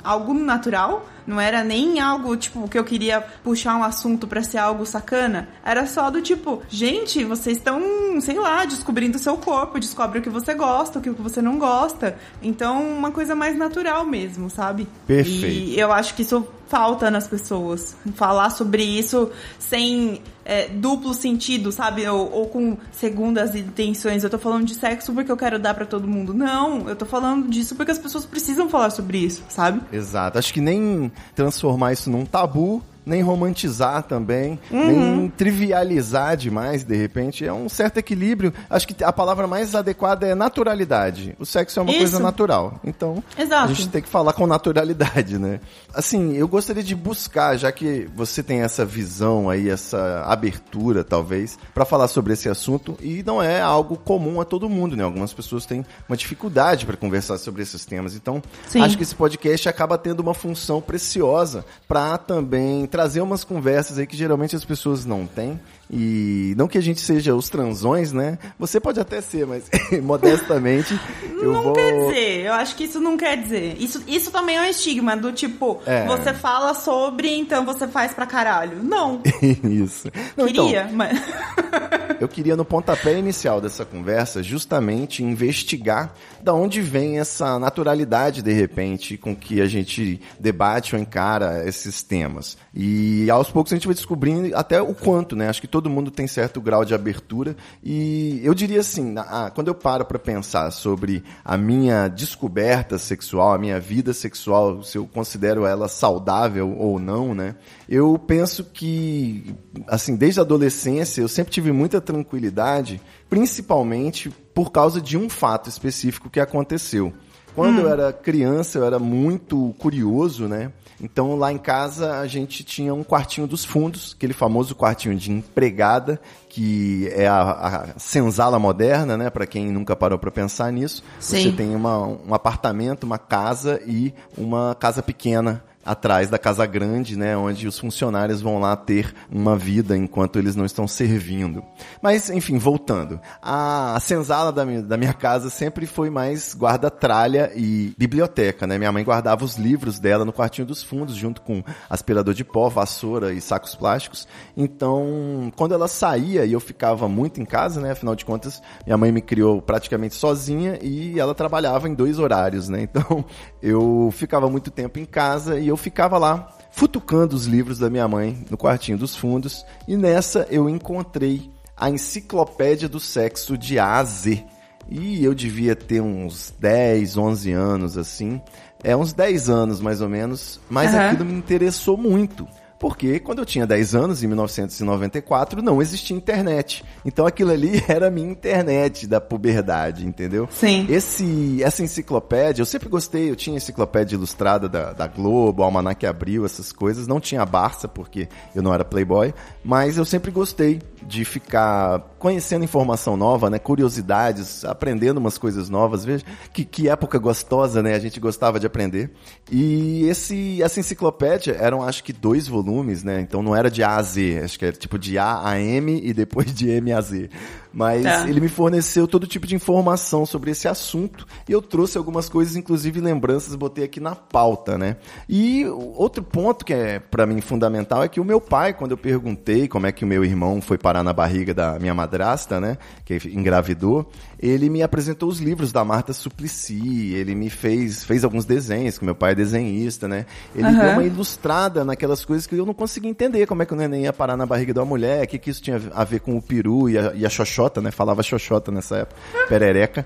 algo 0.04 0.34
natural, 0.34 1.06
não 1.28 1.40
era 1.40 1.64
nem 1.64 2.00
algo 2.00 2.36
tipo 2.38 2.68
que 2.70 2.80
eu 2.80 2.86
queria 2.86 3.22
puxar 3.44 3.76
um 3.76 3.84
assunto 3.84 4.26
para 4.26 4.42
ser 4.42 4.58
algo 4.58 4.86
sacana. 4.86 5.50
Era 5.64 5.86
só 5.86 6.10
do 6.10 6.22
tipo, 6.22 6.64
gente, 6.70 7.24
vocês 7.26 7.58
estão, 7.58 7.82
sei 8.22 8.40
lá, 8.40 8.64
descobrindo 8.64 9.18
o 9.18 9.20
seu 9.20 9.38
corpo, 9.38 9.80
descobre 9.80 10.20
o 10.20 10.22
que 10.22 10.30
você 10.30 10.54
gosta, 10.54 11.00
o 11.00 11.02
que 11.02 11.10
você 11.10 11.42
não 11.42 11.60
gosta. 11.60 12.18
Então, 12.42 12.82
uma 12.98 13.12
coisa 13.12 13.36
mais 13.36 13.58
natural 13.58 14.06
mesmo, 14.06 14.50
sabe? 14.50 14.88
Perfeito. 15.06 15.72
E 15.72 15.80
eu 15.80 15.92
acho 15.92 16.16
que 16.16 16.22
isso 16.22 16.48
falta 16.68 17.10
nas 17.10 17.28
pessoas. 17.28 17.96
Falar 18.16 18.50
sobre 18.50 18.84
isso 18.84 19.32
sem 19.58 20.22
é, 20.46 20.68
duplo 20.68 21.14
sentido, 21.14 21.72
sabe? 21.72 22.08
Ou, 22.08 22.32
ou, 22.32 22.48
com 22.48 22.78
segundas 22.92 23.56
intenções. 23.56 24.24
Eu 24.24 24.30
tô 24.30 24.38
falando 24.38 24.66
de 24.66 24.76
sexo 24.76 25.14
porque 25.14 25.32
eu 25.32 25.38
quero 25.38 25.60
dar 25.60 25.74
para 25.74 25.86
todo 25.86 26.08
mundo. 26.08 26.34
Não, 26.34 26.88
eu 26.88 26.96
tô 26.96 27.06
falando 27.06 27.50
disso 27.50 27.76
porque 27.76 27.92
as 27.92 27.98
pessoas 27.98 28.26
precisam 28.26 28.70
falar 28.70 28.90
sobre 28.90 29.18
isso, 29.18 29.44
sabe? 29.50 29.82
Exato. 29.92 30.38
Acho 30.38 30.54
que 30.54 30.62
nem 30.62 31.12
transformar 31.36 31.94
isso 31.94 32.10
num 32.10 32.26
tabu 32.26 32.82
nem 33.08 33.22
romantizar 33.22 34.04
também, 34.04 34.60
uhum. 34.70 34.86
nem 34.86 35.30
trivializar 35.30 36.36
demais, 36.36 36.84
de 36.84 36.96
repente. 36.96 37.46
É 37.46 37.54
um 37.54 37.70
certo 37.70 37.98
equilíbrio. 37.98 38.54
Acho 38.70 38.88
que 38.88 39.04
a 39.04 39.14
palavra 39.14 39.48
mais 39.48 39.74
adequada 39.74 40.28
é 40.28 40.36
naturalidade. 40.36 41.34
O 41.40 41.46
sexo 41.46 41.80
é 41.80 41.84
uma 41.84 41.92
Isso. 41.92 42.00
coisa 42.00 42.20
natural. 42.20 42.80
Então, 42.84 43.24
Exato. 43.38 43.72
a 43.72 43.74
gente 43.74 43.88
tem 43.90 44.02
que 44.02 44.10
falar 44.10 44.34
com 44.34 44.46
naturalidade, 44.46 45.40
né? 45.40 45.62
Assim, 45.94 46.34
eu 46.36 46.48
gostaria 46.48 46.84
de 46.84 46.94
buscar, 46.94 47.56
já 47.58 47.72
que 47.72 48.10
você 48.14 48.44
tem 48.44 48.62
essa 48.62 48.86
visão 48.86 49.50
aí, 49.50 49.70
essa 49.70 50.24
abertura, 50.26 51.04
talvez, 51.04 51.58
para 51.74 51.86
falar 51.86 52.10
sobre 52.10 52.34
esse 52.34 52.50
assunto, 52.50 52.98
e 53.02 53.24
não 53.24 53.42
é 53.42 53.62
algo 53.62 53.96
comum 53.96 54.42
a 54.42 54.46
todo 54.46 54.68
mundo, 54.68 54.98
né? 54.98 55.04
Algumas 55.04 55.32
pessoas 55.32 55.66
têm 55.66 55.86
uma 56.10 56.18
dificuldade 56.18 56.86
para 56.86 56.98
conversar 56.98 57.38
sobre 57.38 57.64
esses 57.64 57.86
temas. 57.86 58.16
Então, 58.16 58.42
Sim. 58.68 58.82
acho 58.82 58.98
que 58.98 59.04
esse 59.04 59.16
podcast 59.16 59.70
acaba 59.70 59.98
tendo 59.98 60.20
uma 60.20 60.34
função 60.34 60.82
preciosa 60.82 61.66
para 61.88 62.18
também 62.18 62.86
trazer 62.98 63.22
umas 63.22 63.44
conversas 63.44 64.00
aí 64.00 64.08
que 64.08 64.18
geralmente 64.18 64.56
as 64.56 64.66
pessoas 64.66 65.06
não 65.06 65.28
têm 65.28 65.60
E 65.90 66.54
não 66.58 66.68
que 66.68 66.78
a 66.78 66.82
gente 66.82 67.00
seja 67.02 67.34
os 67.36 67.50
transões, 67.50 68.12
né? 68.12 68.38
Você 68.60 68.80
pode 68.80 69.00
até 69.00 69.22
ser, 69.22 69.46
mas 69.48 69.64
modestamente 70.04 71.00
eu 71.42 71.54
não 71.54 71.64
vou. 71.64 71.74
quer 71.74 71.92
dizer, 72.08 72.46
eu 72.46 72.54
acho 72.54 72.76
que 72.76 72.84
isso 72.86 73.00
não 73.00 73.16
quer 73.18 73.38
dizer. 73.42 73.78
Isso, 73.80 74.04
isso 74.08 74.32
também 74.32 74.58
é 74.58 74.62
um 74.62 74.66
estigma 74.66 75.16
do 75.16 75.32
tipo, 75.32 75.82
É. 75.86 76.06
você 76.06 76.34
fala 76.34 76.74
sobre, 76.74 77.34
então 77.38 77.66
você 77.66 77.88
faz 77.88 78.14
pra 78.14 78.26
caralho. 78.26 78.84
Não, 78.84 79.22
Isso. 79.64 80.10
Não, 80.36 80.48
então, 80.48 80.66
queria, 80.66 80.90
mas. 80.92 81.18
Eu 82.20 82.28
queria, 82.28 82.56
no 82.56 82.66
pontapé 82.66 83.18
inicial 83.20 83.62
dessa 83.62 83.86
conversa, 83.86 84.42
justamente 84.42 85.24
investigar 85.24 86.14
da 86.42 86.52
onde 86.52 86.82
vem 86.82 87.20
essa 87.20 87.60
naturalidade, 87.60 88.42
de 88.42 88.52
repente, 88.52 89.18
com 89.18 89.36
que 89.36 89.62
a 89.62 89.68
gente 89.68 90.20
debate 90.40 90.96
ou 90.96 91.02
encara 91.02 91.64
esses 91.68 92.02
temas. 92.02 92.58
E 92.74 93.30
aos 93.30 93.52
poucos 93.52 93.72
a 93.72 93.76
gente 93.76 93.86
vai 93.86 93.94
descobrindo 93.94 94.56
até 94.58 94.82
o 94.82 94.96
quanto, 94.96 95.36
né? 95.36 95.48
Acho 95.48 95.62
que 95.62 95.68
todo 95.78 95.92
mundo 95.92 96.10
tem 96.10 96.26
certo 96.26 96.60
grau 96.60 96.84
de 96.84 96.96
abertura. 96.96 97.56
E 97.84 98.42
eu 98.44 98.56
diria 98.56 98.80
assim, 98.80 99.12
na- 99.12 99.22
ah, 99.22 99.52
quando 99.52 99.68
eu 99.68 99.76
paro 99.76 100.04
para 100.06 100.18
pensar 100.18 100.72
sobre 100.72 101.24
a 101.46 101.56
minha 101.56 102.08
descoberta 102.08 102.98
sexual, 102.98 103.54
a 103.54 103.60
minha 103.60 103.80
vida 103.80 104.12
sexual, 104.12 104.82
se 104.82 104.98
eu 104.98 105.06
considero 105.06 105.68
ela 105.68 105.88
saudável 105.88 106.76
ou 106.76 106.98
não, 106.98 107.36
né? 107.36 107.54
Eu 107.88 108.18
penso 108.18 108.64
que, 108.64 109.54
assim, 109.88 110.16
desde 110.16 110.40
a 110.40 110.44
adolescência, 110.44 111.22
eu 111.22 111.28
sempre 111.28 111.54
tive 111.54 111.72
muita 111.72 112.02
tranquilidade, 112.02 113.00
principalmente 113.30 114.32
por 114.56 114.72
causa 114.72 115.00
de 115.00 115.16
um 115.16 115.30
fato 115.30 115.70
específico 115.70 116.28
que 116.28 116.40
aconteceu. 116.40 117.14
Quando 117.54 117.82
eu 117.82 117.90
era 117.90 118.12
criança, 118.12 118.80
eu 118.80 118.84
era 118.84 118.98
muito 118.98 119.76
curioso, 119.78 120.48
né? 120.48 120.72
Então 121.02 121.36
lá 121.36 121.52
em 121.52 121.58
casa 121.58 122.20
a 122.20 122.28
gente 122.28 122.64
tinha 122.64 122.94
um 122.94 123.04
quartinho 123.04 123.48
dos 123.48 123.64
fundos, 123.64 124.16
aquele 124.18 124.34
famoso 124.34 124.76
quartinho 124.76 125.16
de 125.16 125.32
empregada, 125.32 126.20
que 126.50 127.08
é 127.14 127.28
a, 127.28 127.42
a 127.42 128.00
senzala 128.00 128.58
moderna, 128.58 129.16
né? 129.16 129.30
Para 129.30 129.46
quem 129.46 129.72
nunca 129.72 129.96
parou 129.96 130.18
para 130.18 130.32
pensar 130.32 130.72
nisso. 130.72 131.04
Você 131.20 131.42
Sim. 131.42 131.52
tem 131.52 131.76
uma, 131.76 132.00
um 132.00 132.34
apartamento, 132.34 133.04
uma 133.04 133.20
casa 133.20 133.82
e 133.86 134.14
uma 134.38 134.76
casa 134.76 135.04
pequena 135.04 135.64
atrás 135.88 136.30
da 136.30 136.38
casa 136.38 136.66
grande, 136.66 137.18
né, 137.18 137.38
onde 137.38 137.66
os 137.66 137.80
funcionários 137.80 138.42
vão 138.42 138.60
lá 138.60 138.76
ter 138.76 139.14
uma 139.32 139.56
vida 139.56 139.96
enquanto 139.96 140.38
eles 140.38 140.56
não 140.56 140.66
estão 140.66 140.86
servindo. 140.88 141.64
Mas, 142.02 142.30
enfim, 142.30 142.58
voltando. 142.58 143.20
A 143.42 143.98
senzala 144.02 144.52
da 144.52 144.66
minha, 144.66 144.82
da 144.82 144.98
minha 144.98 145.14
casa 145.14 145.50
sempre 145.50 145.86
foi 145.86 146.10
mais 146.10 146.54
guarda-tralha 146.54 147.52
e 147.56 147.94
biblioteca, 147.98 148.68
né? 148.68 148.78
Minha 148.78 148.92
mãe 148.92 149.04
guardava 149.04 149.46
os 149.46 149.56
livros 149.56 149.98
dela 149.98 150.26
no 150.26 150.34
quartinho 150.34 150.68
dos 150.68 150.84
fundos, 150.84 151.16
junto 151.16 151.42
com 151.42 151.64
aspirador 151.90 152.34
de 152.34 152.44
pó, 152.44 152.68
vassoura 152.68 153.32
e 153.32 153.40
sacos 153.40 153.74
plásticos. 153.74 154.28
Então, 154.56 155.52
quando 155.56 155.74
ela 155.74 155.88
saía 155.88 156.46
e 156.46 156.52
eu 156.52 156.60
ficava 156.60 157.08
muito 157.08 157.40
em 157.40 157.46
casa, 157.46 157.80
né? 157.80 157.92
Afinal 157.92 158.16
de 158.16 158.26
contas, 158.26 158.62
minha 158.86 158.98
mãe 158.98 159.12
me 159.12 159.22
criou 159.22 159.62
praticamente 159.62 160.16
sozinha 160.16 160.78
e 160.82 161.18
ela 161.18 161.34
trabalhava 161.34 161.88
em 161.88 161.94
dois 161.94 162.20
horários, 162.20 162.68
né? 162.68 162.82
Então, 162.82 163.24
eu 163.64 164.10
ficava 164.12 164.50
muito 164.50 164.70
tempo 164.70 165.00
em 165.00 165.06
casa 165.06 165.58
e 165.58 165.68
eu 165.68 165.77
ficava 165.78 166.18
lá 166.18 166.54
futucando 166.72 167.36
os 167.36 167.46
livros 167.46 167.80
da 167.80 167.90
minha 167.90 168.08
mãe 168.08 168.46
no 168.50 168.58
quartinho 168.58 168.98
dos 168.98 169.16
fundos 169.16 169.66
e 169.88 169.98
nessa 169.98 170.48
eu 170.50 170.70
encontrei 170.70 171.50
a 171.76 171.90
enciclopédia 171.90 172.90
do 172.90 173.00
sexo 173.00 173.58
de 173.58 173.78
A 173.78 173.98
a 173.98 174.04
Z. 174.04 174.44
E 174.90 175.24
eu 175.24 175.36
devia 175.36 175.76
ter 175.76 176.02
uns 176.02 176.54
10, 176.60 177.18
11 177.18 177.52
anos 177.52 177.98
assim. 177.98 178.42
É 178.84 178.96
uns 178.96 179.12
10 179.14 179.50
anos 179.50 179.82
mais 179.82 180.02
ou 180.02 180.08
menos, 180.08 180.60
mas 180.70 180.94
Aham. 180.94 181.08
aquilo 181.08 181.26
me 181.26 181.34
interessou 181.34 181.98
muito. 181.98 182.48
Porque 182.80 183.20
quando 183.20 183.40
eu 183.40 183.46
tinha 183.46 183.66
10 183.66 183.96
anos, 183.96 184.24
em 184.24 184.28
1994, 184.28 185.62
não 185.62 185.82
existia 185.82 186.16
internet. 186.16 186.84
Então 187.04 187.26
aquilo 187.26 187.52
ali 187.52 187.84
era 187.88 188.08
a 188.08 188.12
minha 188.12 188.30
internet 188.30 189.08
da 189.08 189.20
puberdade, 189.20 190.06
entendeu? 190.06 190.48
Sim. 190.52 190.86
Esse, 190.90 191.62
essa 191.64 191.84
enciclopédia, 191.84 192.62
eu 192.62 192.66
sempre 192.66 192.90
gostei, 192.90 193.30
eu 193.30 193.36
tinha 193.36 193.58
enciclopédia 193.58 194.16
ilustrada 194.16 194.70
da, 194.70 194.94
da 194.94 195.08
Globo, 195.08 195.64
Almanac 195.64 196.06
Abril, 196.06 196.46
essas 196.46 196.72
coisas. 196.72 197.08
Não 197.08 197.20
tinha 197.20 197.46
Barça, 197.46 197.88
porque 197.88 198.28
eu 198.56 198.62
não 198.62 198.74
era 198.74 198.86
playboy, 198.86 199.34
mas 199.64 199.98
eu 199.98 200.06
sempre 200.06 200.32
gostei 200.32 200.82
de 201.02 201.24
ficar 201.24 202.00
conhecendo 202.20 202.64
informação 202.64 203.16
nova, 203.16 203.50
né? 203.50 203.60
Curiosidades, 203.60 204.66
aprendendo 204.66 205.18
umas 205.18 205.38
coisas 205.38 205.70
novas. 205.70 206.04
Veja 206.04 206.26
que, 206.54 206.66
que 206.66 206.90
época 206.90 207.20
gostosa, 207.20 207.84
né? 207.84 207.94
A 207.94 208.00
gente 208.00 208.20
gostava 208.20 208.60
de 208.60 208.66
aprender. 208.66 209.12
E 209.52 210.06
esse, 210.08 210.62
essa 210.62 210.80
enciclopédia 210.80 211.56
eram, 211.60 211.84
acho 211.84 212.04
que, 212.04 212.12
dois 212.12 212.48
volumes, 212.48 213.04
né? 213.04 213.22
Então 213.22 213.44
não 213.44 213.56
era 213.56 213.70
de 213.70 213.84
A 213.84 213.96
a 213.96 214.02
Z, 214.02 214.42
acho 214.44 214.58
que 214.58 214.66
era 214.66 214.76
tipo 214.76 214.98
de 214.98 215.18
A 215.18 215.48
a 215.48 215.60
M 215.60 216.02
e 216.04 216.14
depois 216.14 216.54
de 216.54 216.70
M 216.70 216.92
a 216.92 217.02
Z. 217.02 217.30
Mas 217.78 218.02
Tá. 218.02 218.28
ele 218.28 218.42
me 218.42 218.50
forneceu 218.50 219.08
todo 219.08 219.28
tipo 219.28 219.46
de 219.46 219.54
informação 219.54 220.26
sobre 220.26 220.50
esse 220.50 220.68
assunto 220.68 221.28
e 221.48 221.52
eu 221.52 221.62
trouxe 221.62 221.96
algumas 221.96 222.28
coisas, 222.28 222.56
inclusive 222.56 223.00
lembranças, 223.00 223.54
botei 223.54 223.84
aqui 223.84 224.00
na 224.00 224.16
pauta, 224.16 224.80
né? 224.80 224.96
E 225.30 225.64
outro 225.94 226.24
ponto 226.24 226.66
que 226.66 226.74
é 226.74 226.98
pra 226.98 227.28
mim 227.28 227.40
fundamental 227.40 228.02
é 228.02 228.08
que 228.08 228.20
o 228.20 228.26
meu 228.26 228.42
pai, 228.42 228.74
quando 228.74 228.92
eu 228.94 228.98
perguntei 228.98 229.68
como 229.68 229.86
é 229.86 229.92
que 229.92 230.04
o 230.04 230.08
meu 230.08 230.26
irmão 230.26 230.60
foi 230.60 230.76
parar 230.76 231.04
na 231.04 231.14
barriga 231.14 231.54
da 231.54 231.78
minha 231.78 231.94
madrasta, 231.94 232.60
né, 232.60 232.80
que 233.06 233.14
engravidou, 233.28 234.10
ele 234.40 234.72
me 234.72 234.82
apresentou 234.82 235.30
os 235.30 235.40
livros 235.40 235.72
da 235.72 235.86
Marta 235.86 236.14
Suplicy, 236.14 237.14
ele 237.14 237.36
me 237.36 237.48
fez 237.52 238.04
fez 238.04 238.24
alguns 238.24 238.46
desenhos, 238.46 238.98
que 238.98 239.06
meu 239.06 239.14
pai 239.14 239.34
é 239.34 239.36
desenhista, 239.36 240.08
né? 240.08 240.26
Ele 240.56 240.68
Aham. 240.70 240.80
deu 240.80 240.90
uma 240.90 241.04
ilustrada 241.04 241.86
naquelas 241.86 242.26
coisas 242.26 242.48
que 242.48 242.56
eu 242.56 242.66
não 242.66 242.74
conseguia 242.74 243.12
entender, 243.12 243.46
como 243.46 243.62
é 243.62 243.68
que 243.68 243.74
o 243.74 243.78
neném 243.78 244.04
ia 244.06 244.14
parar 244.14 244.36
na 244.36 244.48
barriga 244.48 244.74
de 244.74 244.80
uma 244.80 244.86
mulher, 244.86 245.24
o 245.24 245.28
que, 245.28 245.38
que 245.38 245.52
isso 245.52 245.62
tinha 245.62 245.80
a 245.94 246.04
ver 246.04 246.22
com 246.22 246.36
o 246.36 246.42
peru 246.42 246.90
e 246.90 246.98
a, 246.98 247.14
e 247.14 247.24
a 247.24 247.30
xoxota, 247.68 247.82
né? 247.82 247.92
Falava 247.92 248.24
xoxota 248.24 248.72
nessa 248.72 248.98
época, 248.98 249.20
perereca. 249.48 250.06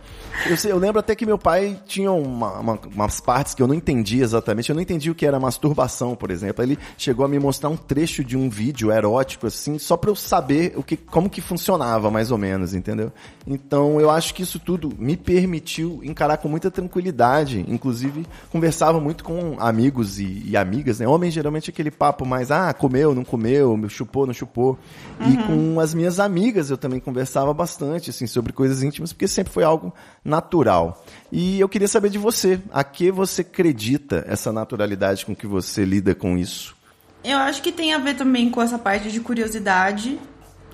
Eu, 0.50 0.58
sei- 0.58 0.72
eu 0.72 0.78
lembro 0.78 1.00
até 1.00 1.16
que 1.16 1.26
meu 1.26 1.38
pai 1.38 1.80
tinha 1.86 2.12
uma- 2.12 2.60
uma- 2.60 2.80
umas 2.96 3.20
partes 3.20 3.54
que 3.54 3.62
eu 3.62 3.68
não 3.68 3.76
entendi 3.76 4.22
exatamente, 4.22 4.70
eu 4.70 4.76
não 4.76 4.82
entendi 4.82 5.10
o 5.12 5.16
que 5.16 5.26
era 5.26 5.40
masturbação, 5.40 6.16
por 6.16 6.32
exemplo. 6.32 6.64
Ele 6.64 6.78
chegou 6.98 7.26
a 7.26 7.28
me 7.28 7.38
mostrar 7.40 7.70
um 7.70 7.78
trecho 7.78 8.24
de 8.24 8.36
um 8.38 8.50
vídeo 8.50 8.92
erótico, 8.92 9.48
assim, 9.48 9.78
só 9.78 9.96
pra 9.98 10.10
eu 10.10 10.16
saber 10.16 10.74
o 10.76 10.84
que, 10.84 10.98
como 10.98 11.30
que 11.30 11.42
funcionava, 11.42 12.10
mais 12.10 12.32
ou 12.32 12.38
menos, 12.38 12.74
entendeu? 12.74 13.12
Então, 13.46 14.00
eu 14.00 14.10
acho 14.10 14.34
que 14.34 14.44
isso 14.44 14.60
tudo 14.60 14.92
me 14.98 15.16
permitiu 15.18 16.00
encarar 16.04 16.38
com 16.38 16.48
muita 16.48 16.70
tranquilidade. 16.72 17.64
Inclusive, 17.68 18.26
conversava 18.52 19.00
muito 19.00 19.24
com 19.24 19.56
amigos 19.60 20.20
e, 20.20 20.44
e 20.46 20.58
amigas, 20.58 21.00
né? 21.00 21.08
Homens, 21.08 21.34
geralmente, 21.34 21.70
aquele 21.70 21.92
papo 21.92 22.26
mais, 22.26 22.52
ah, 22.52 22.74
comeu, 22.74 23.14
não 23.14 23.24
comeu, 23.24 23.78
chupou, 23.90 24.26
não 24.26 24.34
chupou. 24.34 24.78
E 25.20 25.38
com 25.46 25.80
as 25.80 25.94
minhas 25.94 26.20
amigas 26.20 26.70
eu 26.70 26.78
também 26.78 27.00
conversava 27.00 27.54
bastante, 27.54 28.10
assim, 28.10 28.26
sobre 28.28 28.54
coisas 28.54 28.82
íntimas, 28.84 29.12
porque 29.14 29.28
sempre 29.28 29.52
foi 29.54 29.64
algo 29.64 29.94
natural. 30.24 31.04
E 31.32 31.60
eu 31.60 31.70
queria 31.70 31.88
saber 31.88 32.10
de 32.10 32.18
você, 32.18 32.60
a 32.72 32.84
que 32.84 33.12
você 33.12 33.42
acredita 33.42 34.24
essa 34.28 34.52
naturalidade 34.52 35.26
com 35.26 35.36
que 35.36 35.48
você 35.48 35.84
lida 35.84 36.14
com 36.14 36.38
isso? 36.38 36.76
Eu 37.24 37.38
acho 37.38 37.62
que 37.62 37.72
tem 37.72 37.94
a 37.94 37.98
ver 37.98 38.16
também 38.16 38.50
com 38.50 38.62
essa 38.62 38.80
parte 38.80 39.12
de 39.12 39.20
curiosidade. 39.20 40.20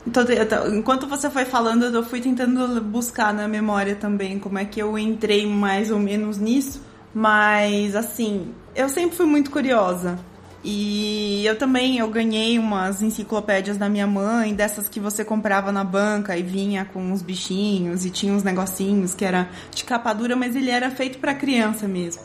Então, 0.06 0.24
enquanto 0.74 1.06
você 1.06 1.30
foi 1.30 1.44
falando, 1.44 1.84
eu 1.86 2.04
fui 2.04 2.22
tentando 2.22 2.82
buscar 2.82 3.34
na 3.34 3.48
memória 3.48 3.96
também 3.96 4.39
como 4.39 4.58
é 4.58 4.63
que 4.63 4.82
eu 4.82 4.98
entrei 4.98 5.46
mais 5.46 5.92
ou 5.92 6.00
menos 6.00 6.38
nisso. 6.38 6.82
Mas, 7.13 7.96
assim, 7.96 8.54
eu 8.74 8.88
sempre 8.88 9.18
fui 9.18 9.25
muito 9.25 9.51
curiosa. 9.51 10.18
E 10.64 11.46
eu 11.46 11.58
também, 11.58 11.98
eu 12.00 12.10
ganhei 12.10 12.58
umas 12.58 13.02
enciclopédias 13.02 13.78
da 13.78 13.88
minha 13.88 14.08
mãe, 14.08 14.54
dessas 14.54 14.90
que 14.90 15.00
você 15.00 15.24
comprava 15.24 15.72
na 15.72 15.84
banca 15.84 16.36
e 16.36 16.44
vinha 16.44 16.84
com 16.86 17.00
uns 17.00 17.22
bichinhos 17.22 18.06
e 18.06 18.10
tinha 18.10 18.34
uns 18.34 18.44
negocinhos 18.44 19.14
que 19.14 19.24
era 19.24 19.50
de 19.74 19.84
capa 19.84 20.14
dura, 20.14 20.36
mas 20.36 20.56
ele 20.56 20.72
era 20.72 20.90
feito 20.90 21.20
pra 21.20 21.34
criança 21.34 21.88
mesmo. 21.88 22.24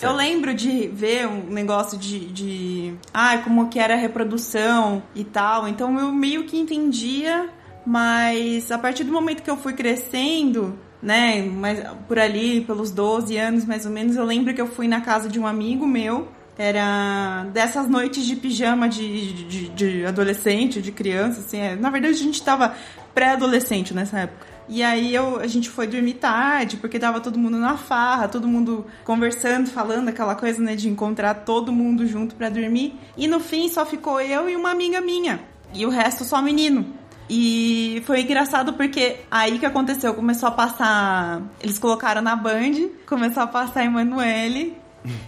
Eu 0.00 0.12
lembro 0.12 0.54
de 0.54 0.88
ver 0.88 1.26
um 1.26 1.44
negócio 1.50 1.96
de, 1.98 2.26
de. 2.26 2.94
Ah, 3.12 3.38
como 3.38 3.68
que 3.68 3.78
era 3.78 3.94
a 3.94 3.98
reprodução 3.98 5.02
e 5.14 5.22
tal. 5.24 5.68
Então 5.68 5.98
eu 5.98 6.10
meio 6.10 6.44
que 6.44 6.58
entendia, 6.58 7.48
mas 7.86 8.70
a 8.72 8.78
partir 8.78 9.04
do 9.04 9.12
momento 9.12 9.42
que 9.42 9.50
eu 9.50 9.56
fui 9.56 9.74
crescendo, 9.74 10.78
né, 11.02 11.42
mas 11.42 11.86
por 12.08 12.18
ali, 12.18 12.62
pelos 12.62 12.90
12 12.90 13.36
anos 13.36 13.64
mais 13.64 13.84
ou 13.84 13.92
menos, 13.92 14.16
eu 14.16 14.24
lembro 14.24 14.54
que 14.54 14.60
eu 14.60 14.66
fui 14.66 14.88
na 14.88 15.00
casa 15.00 15.28
de 15.28 15.38
um 15.38 15.46
amigo 15.46 15.86
meu. 15.86 16.28
Era 16.56 17.46
dessas 17.52 17.88
noites 17.88 18.24
de 18.24 18.36
pijama 18.36 18.88
de, 18.88 19.32
de, 19.44 19.68
de 19.68 20.06
adolescente, 20.06 20.80
de 20.80 20.92
criança, 20.92 21.40
assim. 21.40 21.58
é. 21.58 21.74
Na 21.74 21.90
verdade, 21.90 22.14
a 22.14 22.18
gente 22.18 22.42
tava 22.42 22.74
pré-adolescente 23.14 23.92
nessa 23.92 24.20
época. 24.20 24.54
E 24.68 24.82
aí 24.82 25.14
eu, 25.14 25.40
a 25.40 25.46
gente 25.46 25.68
foi 25.68 25.86
dormir 25.86 26.14
tarde, 26.14 26.76
porque 26.78 26.98
tava 26.98 27.20
todo 27.20 27.38
mundo 27.38 27.58
na 27.58 27.76
farra, 27.76 28.28
todo 28.28 28.48
mundo 28.48 28.86
conversando, 29.04 29.68
falando 29.68 30.08
aquela 30.08 30.34
coisa, 30.34 30.62
né, 30.62 30.74
de 30.74 30.88
encontrar 30.88 31.34
todo 31.34 31.72
mundo 31.72 32.06
junto 32.06 32.34
pra 32.34 32.48
dormir. 32.48 32.94
E 33.16 33.28
no 33.28 33.40
fim 33.40 33.68
só 33.68 33.84
ficou 33.84 34.20
eu 34.20 34.48
e 34.48 34.56
uma 34.56 34.70
amiga 34.70 35.00
minha. 35.00 35.40
E 35.74 35.84
o 35.84 35.90
resto 35.90 36.24
só 36.24 36.40
menino. 36.40 36.86
E 37.28 38.02
foi 38.06 38.20
engraçado 38.20 38.74
porque 38.74 39.16
aí 39.30 39.58
que 39.58 39.66
aconteceu, 39.66 40.14
começou 40.14 40.48
a 40.48 40.52
passar. 40.52 41.42
Eles 41.60 41.78
colocaram 41.78 42.22
na 42.22 42.36
Band, 42.36 42.88
começou 43.06 43.42
a 43.42 43.46
passar 43.46 43.84
Emanuele. 43.84 44.76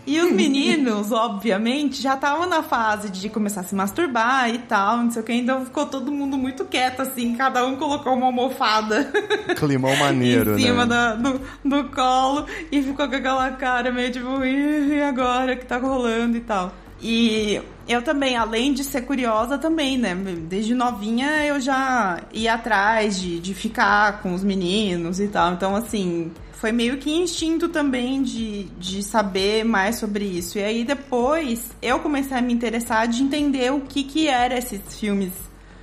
E 0.06 0.18
os 0.20 0.32
meninos, 0.32 1.12
obviamente, 1.12 2.00
já 2.00 2.14
estavam 2.14 2.46
na 2.48 2.62
fase 2.62 3.10
de 3.10 3.28
começar 3.28 3.60
a 3.60 3.64
se 3.64 3.74
masturbar 3.74 4.48
e 4.48 4.58
tal, 4.58 4.96
não 4.98 5.10
sei 5.10 5.20
o 5.20 5.24
que, 5.24 5.32
então 5.34 5.64
ficou 5.66 5.84
todo 5.84 6.10
mundo 6.10 6.38
muito 6.38 6.64
quieto, 6.64 7.00
assim, 7.02 7.34
cada 7.34 7.66
um 7.66 7.76
colocou 7.76 8.14
uma 8.14 8.26
almofada 8.26 9.12
Climão 9.56 9.94
maneiro, 9.96 10.58
em 10.58 10.62
cima 10.62 10.86
né? 10.86 10.88
da- 10.94 11.14
do, 11.16 11.40
do 11.64 11.84
colo 11.90 12.46
e 12.72 12.82
ficou 12.82 13.06
com 13.06 13.14
aquela 13.16 13.50
cara 13.52 13.92
meio 13.92 14.10
tipo, 14.10 14.42
"Ih, 14.44 14.94
e 14.96 15.02
agora 15.02 15.52
o 15.52 15.56
que 15.58 15.66
tá 15.66 15.76
rolando 15.76 16.36
e 16.38 16.40
tal. 16.40 16.72
E 17.02 17.60
eu 17.86 18.00
também, 18.00 18.34
além 18.36 18.72
de 18.72 18.82
ser 18.82 19.02
curiosa 19.02 19.58
também, 19.58 19.98
né? 19.98 20.14
Desde 20.48 20.74
novinha 20.74 21.44
eu 21.44 21.60
já 21.60 22.20
ia 22.32 22.54
atrás 22.54 23.20
de, 23.20 23.38
de 23.38 23.52
ficar 23.52 24.22
com 24.22 24.32
os 24.32 24.42
meninos 24.42 25.20
e 25.20 25.28
tal. 25.28 25.52
Então, 25.52 25.76
assim, 25.76 26.32
foi 26.56 26.72
meio 26.72 26.96
que 26.96 27.10
instinto 27.10 27.68
também 27.68 28.22
de, 28.22 28.64
de 28.78 29.02
saber 29.02 29.64
mais 29.64 29.96
sobre 29.96 30.24
isso. 30.24 30.58
E 30.58 30.64
aí 30.64 30.84
depois 30.84 31.70
eu 31.82 31.98
comecei 32.00 32.36
a 32.36 32.42
me 32.42 32.52
interessar 32.52 33.06
de 33.06 33.22
entender 33.22 33.72
o 33.72 33.80
que 33.80 34.04
que 34.04 34.28
era 34.28 34.56
esses 34.56 34.80
filmes 34.98 35.32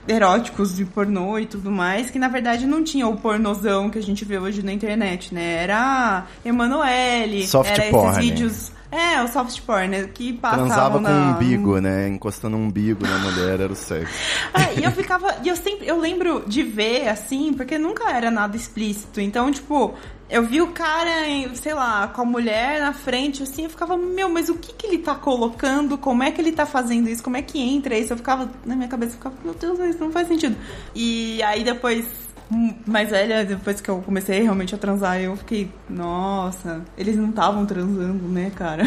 eróticos 0.07 0.75
de 0.75 0.83
pornô 0.83 1.39
e 1.39 1.45
tudo 1.45 1.71
mais, 1.71 2.09
que 2.09 2.19
na 2.19 2.27
verdade 2.27 2.65
não 2.65 2.83
tinha 2.83 3.07
o 3.07 3.15
pornozão 3.17 3.89
que 3.89 3.97
a 3.97 4.01
gente 4.01 4.25
vê 4.25 4.37
hoje 4.37 4.63
na 4.63 4.73
internet, 4.73 5.33
né? 5.33 5.63
Era 5.63 6.25
Emanuele, 6.43 7.47
Soft 7.47 7.71
era 7.71 7.89
porn. 7.89 8.09
esses 8.09 8.17
vídeos. 8.17 8.71
É, 8.93 9.23
o 9.23 9.27
soft 9.27 9.59
porn, 9.61 9.87
né? 9.87 10.07
Que 10.13 10.33
passavam 10.33 10.67
Transava 10.67 11.01
com 11.01 11.09
um 11.09 11.31
umbigo, 11.31 11.81
né? 11.81 12.07
Encostando 12.07 12.55
um 12.55 12.65
umbigo 12.65 13.03
na 13.07 13.17
mulher, 13.17 13.59
era 13.59 13.73
o 13.73 13.75
sexo. 13.75 14.13
Ah, 14.53 14.71
e 14.79 14.83
eu 14.83 14.91
ficava. 14.91 15.35
E 15.43 15.49
eu 15.49 15.55
sempre. 15.55 15.87
Eu 15.87 15.99
lembro 15.99 16.43
de 16.45 16.61
ver 16.61 17.07
assim, 17.07 17.53
porque 17.53 17.79
nunca 17.79 18.11
era 18.11 18.29
nada 18.29 18.55
explícito. 18.55 19.19
Então, 19.19 19.51
tipo, 19.51 19.95
eu 20.33 20.41
vi 20.43 20.59
o 20.63 20.71
cara, 20.71 21.11
sei 21.53 21.75
lá, 21.75 22.07
com 22.07 22.23
a 22.23 22.25
mulher 22.25 22.81
na 22.81 22.91
frente, 22.91 23.43
assim, 23.43 23.65
eu 23.65 23.69
ficava, 23.69 23.95
meu, 23.95 24.27
mas 24.27 24.49
o 24.49 24.55
que 24.55 24.73
que 24.73 24.87
ele 24.87 24.97
tá 24.97 25.13
colocando? 25.13 25.95
Como 25.95 26.23
é 26.23 26.31
que 26.31 26.41
ele 26.41 26.51
tá 26.51 26.65
fazendo 26.65 27.07
isso? 27.07 27.21
Como 27.21 27.37
é 27.37 27.43
que 27.43 27.61
entra 27.61 27.95
isso? 27.95 28.13
Eu 28.13 28.17
ficava, 28.17 28.49
na 28.65 28.75
minha 28.75 28.87
cabeça, 28.87 29.11
eu 29.11 29.17
ficava, 29.17 29.35
meu 29.43 29.53
Deus, 29.53 29.77
isso 29.77 29.99
não 29.99 30.11
faz 30.11 30.27
sentido. 30.27 30.57
E 30.95 31.41
aí 31.43 31.63
depois. 31.63 32.07
Mais 32.85 33.09
velha, 33.09 33.45
depois 33.45 33.79
que 33.79 33.89
eu 33.89 34.01
comecei 34.01 34.41
realmente 34.41 34.75
a 34.75 34.77
transar, 34.77 35.19
eu 35.19 35.35
fiquei, 35.37 35.71
nossa, 35.89 36.83
eles 36.97 37.15
não 37.15 37.29
estavam 37.29 37.65
transando, 37.65 38.27
né, 38.27 38.51
cara? 38.55 38.83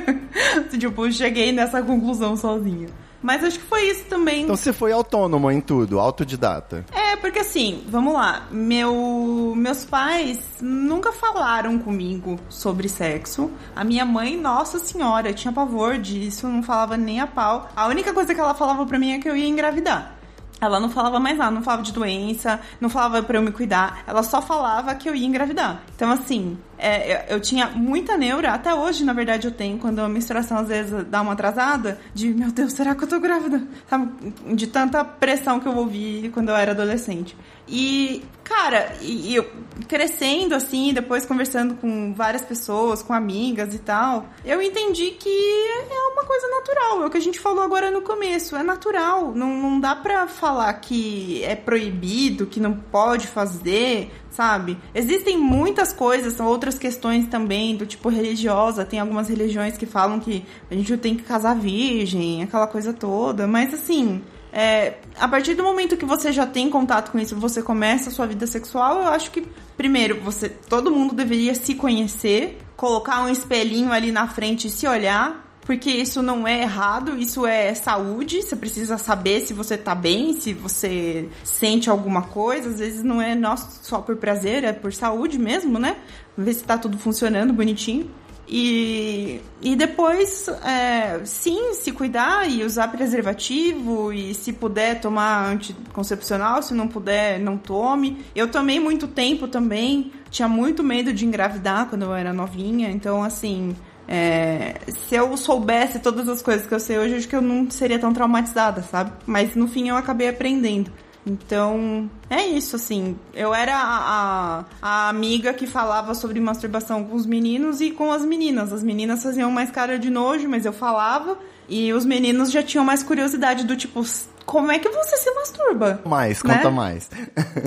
tipo, 0.78 1.10
cheguei 1.10 1.50
nessa 1.50 1.82
conclusão 1.82 2.36
sozinha. 2.36 2.88
Mas 3.22 3.42
acho 3.42 3.58
que 3.58 3.64
foi 3.66 3.82
isso 3.90 4.04
também. 4.04 4.42
Então 4.42 4.56
você 4.56 4.72
foi 4.72 4.92
autônomo 4.92 5.50
em 5.50 5.60
tudo, 5.60 5.98
autodidata. 5.98 6.84
É, 6.92 7.16
porque 7.16 7.40
assim, 7.40 7.84
vamos 7.88 8.14
lá. 8.14 8.46
Meu, 8.50 9.54
meus 9.56 9.84
pais 9.84 10.38
nunca 10.60 11.12
falaram 11.12 11.78
comigo 11.78 12.38
sobre 12.48 12.88
sexo. 12.88 13.50
A 13.74 13.82
minha 13.82 14.04
mãe, 14.04 14.36
nossa 14.36 14.78
senhora, 14.78 15.32
tinha 15.32 15.52
pavor 15.52 15.98
disso, 15.98 16.46
não 16.46 16.62
falava 16.62 16.96
nem 16.96 17.20
a 17.20 17.26
pau. 17.26 17.68
A 17.74 17.86
única 17.86 18.12
coisa 18.12 18.34
que 18.34 18.40
ela 18.40 18.54
falava 18.54 18.86
pra 18.86 18.98
mim 18.98 19.12
é 19.12 19.18
que 19.18 19.28
eu 19.28 19.36
ia 19.36 19.48
engravidar. 19.48 20.18
Ela 20.60 20.80
não 20.80 20.90
falava 20.90 21.20
mais 21.20 21.38
nada, 21.38 21.52
não 21.52 21.62
falava 21.62 21.82
de 21.82 21.92
doença, 21.92 22.60
não 22.80 22.88
falava 22.88 23.22
pra 23.22 23.38
eu 23.38 23.42
me 23.42 23.52
cuidar. 23.52 24.02
Ela 24.06 24.22
só 24.24 24.42
falava 24.42 24.94
que 24.94 25.08
eu 25.08 25.14
ia 25.14 25.26
engravidar. 25.26 25.82
Então, 25.94 26.10
assim, 26.10 26.58
é, 26.78 27.26
eu, 27.30 27.36
eu 27.36 27.40
tinha 27.40 27.68
muita 27.70 28.16
neura, 28.16 28.52
até 28.52 28.72
hoje, 28.72 29.04
na 29.04 29.12
verdade, 29.12 29.46
eu 29.46 29.52
tenho, 29.52 29.78
quando 29.78 29.98
a 29.98 30.08
menstruação 30.08 30.58
às 30.58 30.68
vezes 30.68 31.04
dá 31.04 31.20
uma 31.20 31.32
atrasada, 31.32 32.00
de 32.14 32.28
meu 32.28 32.52
Deus, 32.52 32.72
será 32.72 32.94
que 32.94 33.04
eu 33.04 33.08
tô 33.08 33.18
grávida? 33.18 33.62
Sabe? 33.88 34.32
De 34.54 34.66
tanta 34.66 35.04
pressão 35.04 35.58
que 35.58 35.66
eu 35.66 35.76
ouvi 35.76 36.30
quando 36.32 36.50
eu 36.50 36.56
era 36.56 36.70
adolescente. 36.70 37.36
E, 37.70 38.24
cara, 38.44 38.94
e, 39.02 39.34
eu 39.34 39.46
crescendo 39.86 40.54
assim, 40.54 40.92
depois 40.94 41.26
conversando 41.26 41.74
com 41.74 42.14
várias 42.14 42.42
pessoas, 42.42 43.02
com 43.02 43.12
amigas 43.12 43.74
e 43.74 43.78
tal, 43.78 44.26
eu 44.44 44.62
entendi 44.62 45.10
que 45.10 45.28
é 45.28 46.12
uma 46.12 46.24
coisa 46.24 46.48
natural. 46.48 47.02
É 47.02 47.06
o 47.06 47.10
que 47.10 47.18
a 47.18 47.20
gente 47.20 47.38
falou 47.38 47.62
agora 47.62 47.90
no 47.90 48.00
começo. 48.00 48.56
É 48.56 48.62
natural. 48.62 49.32
Não, 49.34 49.54
não 49.54 49.80
dá 49.80 49.94
pra 49.94 50.26
falar 50.26 50.72
que 50.74 51.44
é 51.44 51.54
proibido, 51.54 52.46
que 52.46 52.58
não 52.58 52.72
pode 52.74 53.26
fazer, 53.26 54.10
sabe? 54.38 54.78
Existem 54.94 55.36
muitas 55.36 55.92
coisas, 55.92 56.38
outras 56.38 56.78
questões 56.78 57.26
também, 57.26 57.76
do 57.76 57.84
tipo 57.84 58.08
religiosa. 58.08 58.84
Tem 58.84 59.00
algumas 59.00 59.28
religiões 59.28 59.76
que 59.76 59.84
falam 59.84 60.20
que 60.20 60.44
a 60.70 60.74
gente 60.76 60.96
tem 60.96 61.16
que 61.16 61.24
casar 61.24 61.56
virgem, 61.56 62.44
aquela 62.44 62.68
coisa 62.68 62.92
toda. 62.92 63.48
Mas 63.48 63.74
assim. 63.74 64.22
É, 64.50 64.94
a 65.18 65.28
partir 65.28 65.54
do 65.54 65.62
momento 65.62 65.94
que 65.94 66.06
você 66.06 66.32
já 66.32 66.46
tem 66.46 66.70
contato 66.70 67.10
com 67.10 67.18
isso, 67.18 67.36
você 67.36 67.60
começa 67.60 68.08
a 68.08 68.12
sua 68.12 68.26
vida 68.26 68.46
sexual, 68.46 69.02
eu 69.02 69.08
acho 69.08 69.30
que 69.30 69.46
primeiro 69.76 70.22
você, 70.22 70.48
todo 70.48 70.90
mundo 70.90 71.14
deveria 71.14 71.54
se 71.54 71.74
conhecer, 71.74 72.58
colocar 72.74 73.22
um 73.22 73.28
espelhinho 73.28 73.92
ali 73.92 74.10
na 74.10 74.26
frente 74.26 74.66
e 74.66 74.70
se 74.70 74.86
olhar, 74.86 75.47
porque 75.68 75.90
isso 75.90 76.22
não 76.22 76.48
é 76.48 76.62
errado, 76.62 77.18
isso 77.18 77.46
é 77.46 77.74
saúde, 77.74 78.40
você 78.40 78.56
precisa 78.56 78.96
saber 78.96 79.42
se 79.42 79.52
você 79.52 79.76
tá 79.76 79.94
bem, 79.94 80.32
se 80.32 80.54
você 80.54 81.28
sente 81.44 81.90
alguma 81.90 82.22
coisa, 82.22 82.70
às 82.70 82.78
vezes 82.78 83.02
não 83.02 83.20
é 83.20 83.34
nosso 83.34 83.80
só 83.82 84.00
por 84.00 84.16
prazer, 84.16 84.64
é 84.64 84.72
por 84.72 84.94
saúde 84.94 85.38
mesmo, 85.38 85.78
né? 85.78 85.98
Ver 86.34 86.54
se 86.54 86.64
tá 86.64 86.78
tudo 86.78 86.96
funcionando 86.96 87.52
bonitinho. 87.52 88.10
E, 88.48 89.42
e 89.60 89.76
depois, 89.76 90.48
é, 90.64 91.20
sim, 91.26 91.74
se 91.74 91.92
cuidar 91.92 92.50
e 92.50 92.64
usar 92.64 92.88
preservativo 92.88 94.10
e 94.10 94.32
se 94.32 94.54
puder 94.54 95.02
tomar 95.02 95.50
anticoncepcional, 95.50 96.62
se 96.62 96.72
não 96.72 96.88
puder, 96.88 97.38
não 97.38 97.58
tome. 97.58 98.24
Eu 98.34 98.48
tomei 98.48 98.80
muito 98.80 99.06
tempo 99.06 99.46
também, 99.46 100.12
tinha 100.30 100.48
muito 100.48 100.82
medo 100.82 101.12
de 101.12 101.26
engravidar 101.26 101.90
quando 101.90 102.04
eu 102.04 102.14
era 102.14 102.32
novinha, 102.32 102.88
então 102.90 103.22
assim, 103.22 103.76
é, 104.08 104.74
se 105.06 105.14
eu 105.14 105.36
soubesse 105.36 105.98
todas 105.98 106.28
as 106.28 106.40
coisas 106.40 106.66
que 106.66 106.74
eu 106.74 106.80
sei 106.80 106.98
hoje, 106.98 107.16
acho 107.16 107.28
que 107.28 107.36
eu 107.36 107.42
não 107.42 107.70
seria 107.70 107.98
tão 107.98 108.12
traumatizada, 108.12 108.82
sabe? 108.82 109.12
Mas 109.26 109.54
no 109.54 109.68
fim 109.68 109.88
eu 109.88 109.96
acabei 109.96 110.28
aprendendo. 110.28 110.90
Então, 111.26 112.10
é 112.30 112.46
isso, 112.46 112.74
assim. 112.76 113.14
Eu 113.34 113.52
era 113.54 113.76
a, 113.76 114.64
a, 114.80 115.08
amiga 115.10 115.52
que 115.52 115.66
falava 115.66 116.14
sobre 116.14 116.40
masturbação 116.40 117.04
com 117.04 117.14
os 117.14 117.26
meninos 117.26 117.82
e 117.82 117.90
com 117.90 118.10
as 118.10 118.22
meninas. 118.24 118.72
As 118.72 118.82
meninas 118.82 119.22
faziam 119.22 119.50
mais 119.50 119.70
cara 119.70 119.98
de 119.98 120.08
nojo, 120.08 120.48
mas 120.48 120.64
eu 120.64 120.72
falava. 120.72 121.36
E 121.68 121.92
os 121.92 122.06
meninos 122.06 122.50
já 122.50 122.62
tinham 122.62 122.82
mais 122.82 123.02
curiosidade 123.02 123.64
do 123.64 123.76
tipo, 123.76 124.02
como 124.46 124.72
é 124.72 124.78
que 124.78 124.88
você 124.88 125.18
se 125.18 125.30
masturba? 125.34 126.00
Mais, 126.06 126.42
Né? 126.42 126.56
conta 126.56 126.70
mais. 126.70 127.10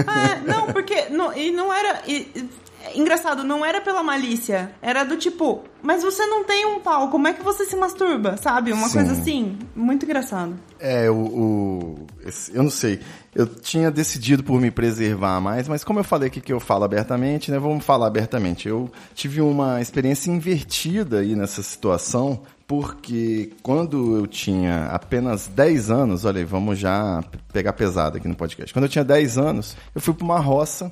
Ah, 0.07 0.41
não, 0.43 0.65
porque. 0.73 1.09
Não, 1.11 1.31
e 1.37 1.51
não 1.51 1.71
era. 1.71 2.01
e- 2.07 2.49
engraçado, 2.95 3.43
não 3.43 3.65
era 3.65 3.81
pela 3.81 4.01
malícia. 4.03 4.71
Era 4.81 5.03
do 5.03 5.15
tipo, 5.17 5.63
mas 5.81 6.03
você 6.03 6.25
não 6.25 6.43
tem 6.43 6.65
um 6.65 6.79
pau, 6.79 7.09
como 7.09 7.27
é 7.27 7.33
que 7.33 7.43
você 7.43 7.65
se 7.65 7.75
masturba? 7.75 8.37
Sabe? 8.37 8.71
Uma 8.73 8.87
Sim. 8.87 8.93
coisa 8.93 9.11
assim. 9.13 9.59
Muito 9.75 10.05
engraçado. 10.05 10.55
É, 10.79 11.09
o, 11.09 11.15
o- 11.15 12.07
eu 12.53 12.63
não 12.63 12.69
sei. 12.71 12.99
Eu 13.33 13.45
tinha 13.47 13.89
decidido 13.91 14.43
por 14.43 14.59
me 14.59 14.71
preservar 14.71 15.39
mais, 15.39 15.67
mas 15.67 15.83
como 15.83 15.99
eu 15.99 16.03
falei 16.03 16.27
aqui 16.27 16.41
que 16.41 16.51
eu 16.51 16.59
falo 16.59 16.83
abertamente, 16.83 17.49
né? 17.51 17.57
Vamos 17.59 17.85
falar 17.85 18.07
abertamente. 18.07 18.67
Eu 18.67 18.91
tive 19.15 19.41
uma 19.41 19.79
experiência 19.81 20.29
invertida 20.31 21.19
aí 21.19 21.35
nessa 21.35 21.61
situação, 21.63 22.41
porque 22.67 23.51
quando 23.61 24.17
eu 24.17 24.27
tinha 24.27 24.85
apenas 24.87 25.47
10 25.47 25.91
anos, 25.91 26.25
olha 26.25 26.39
aí, 26.39 26.45
vamos 26.45 26.79
já 26.79 27.23
pegar 27.53 27.73
pesado 27.73 28.17
aqui 28.17 28.27
no 28.27 28.35
podcast. 28.35 28.73
Quando 28.73 28.85
eu 28.85 28.89
tinha 28.89 29.03
10 29.03 29.37
anos, 29.37 29.75
eu 29.93 30.01
fui 30.01 30.13
para 30.13 30.25
uma 30.25 30.39
roça 30.39 30.91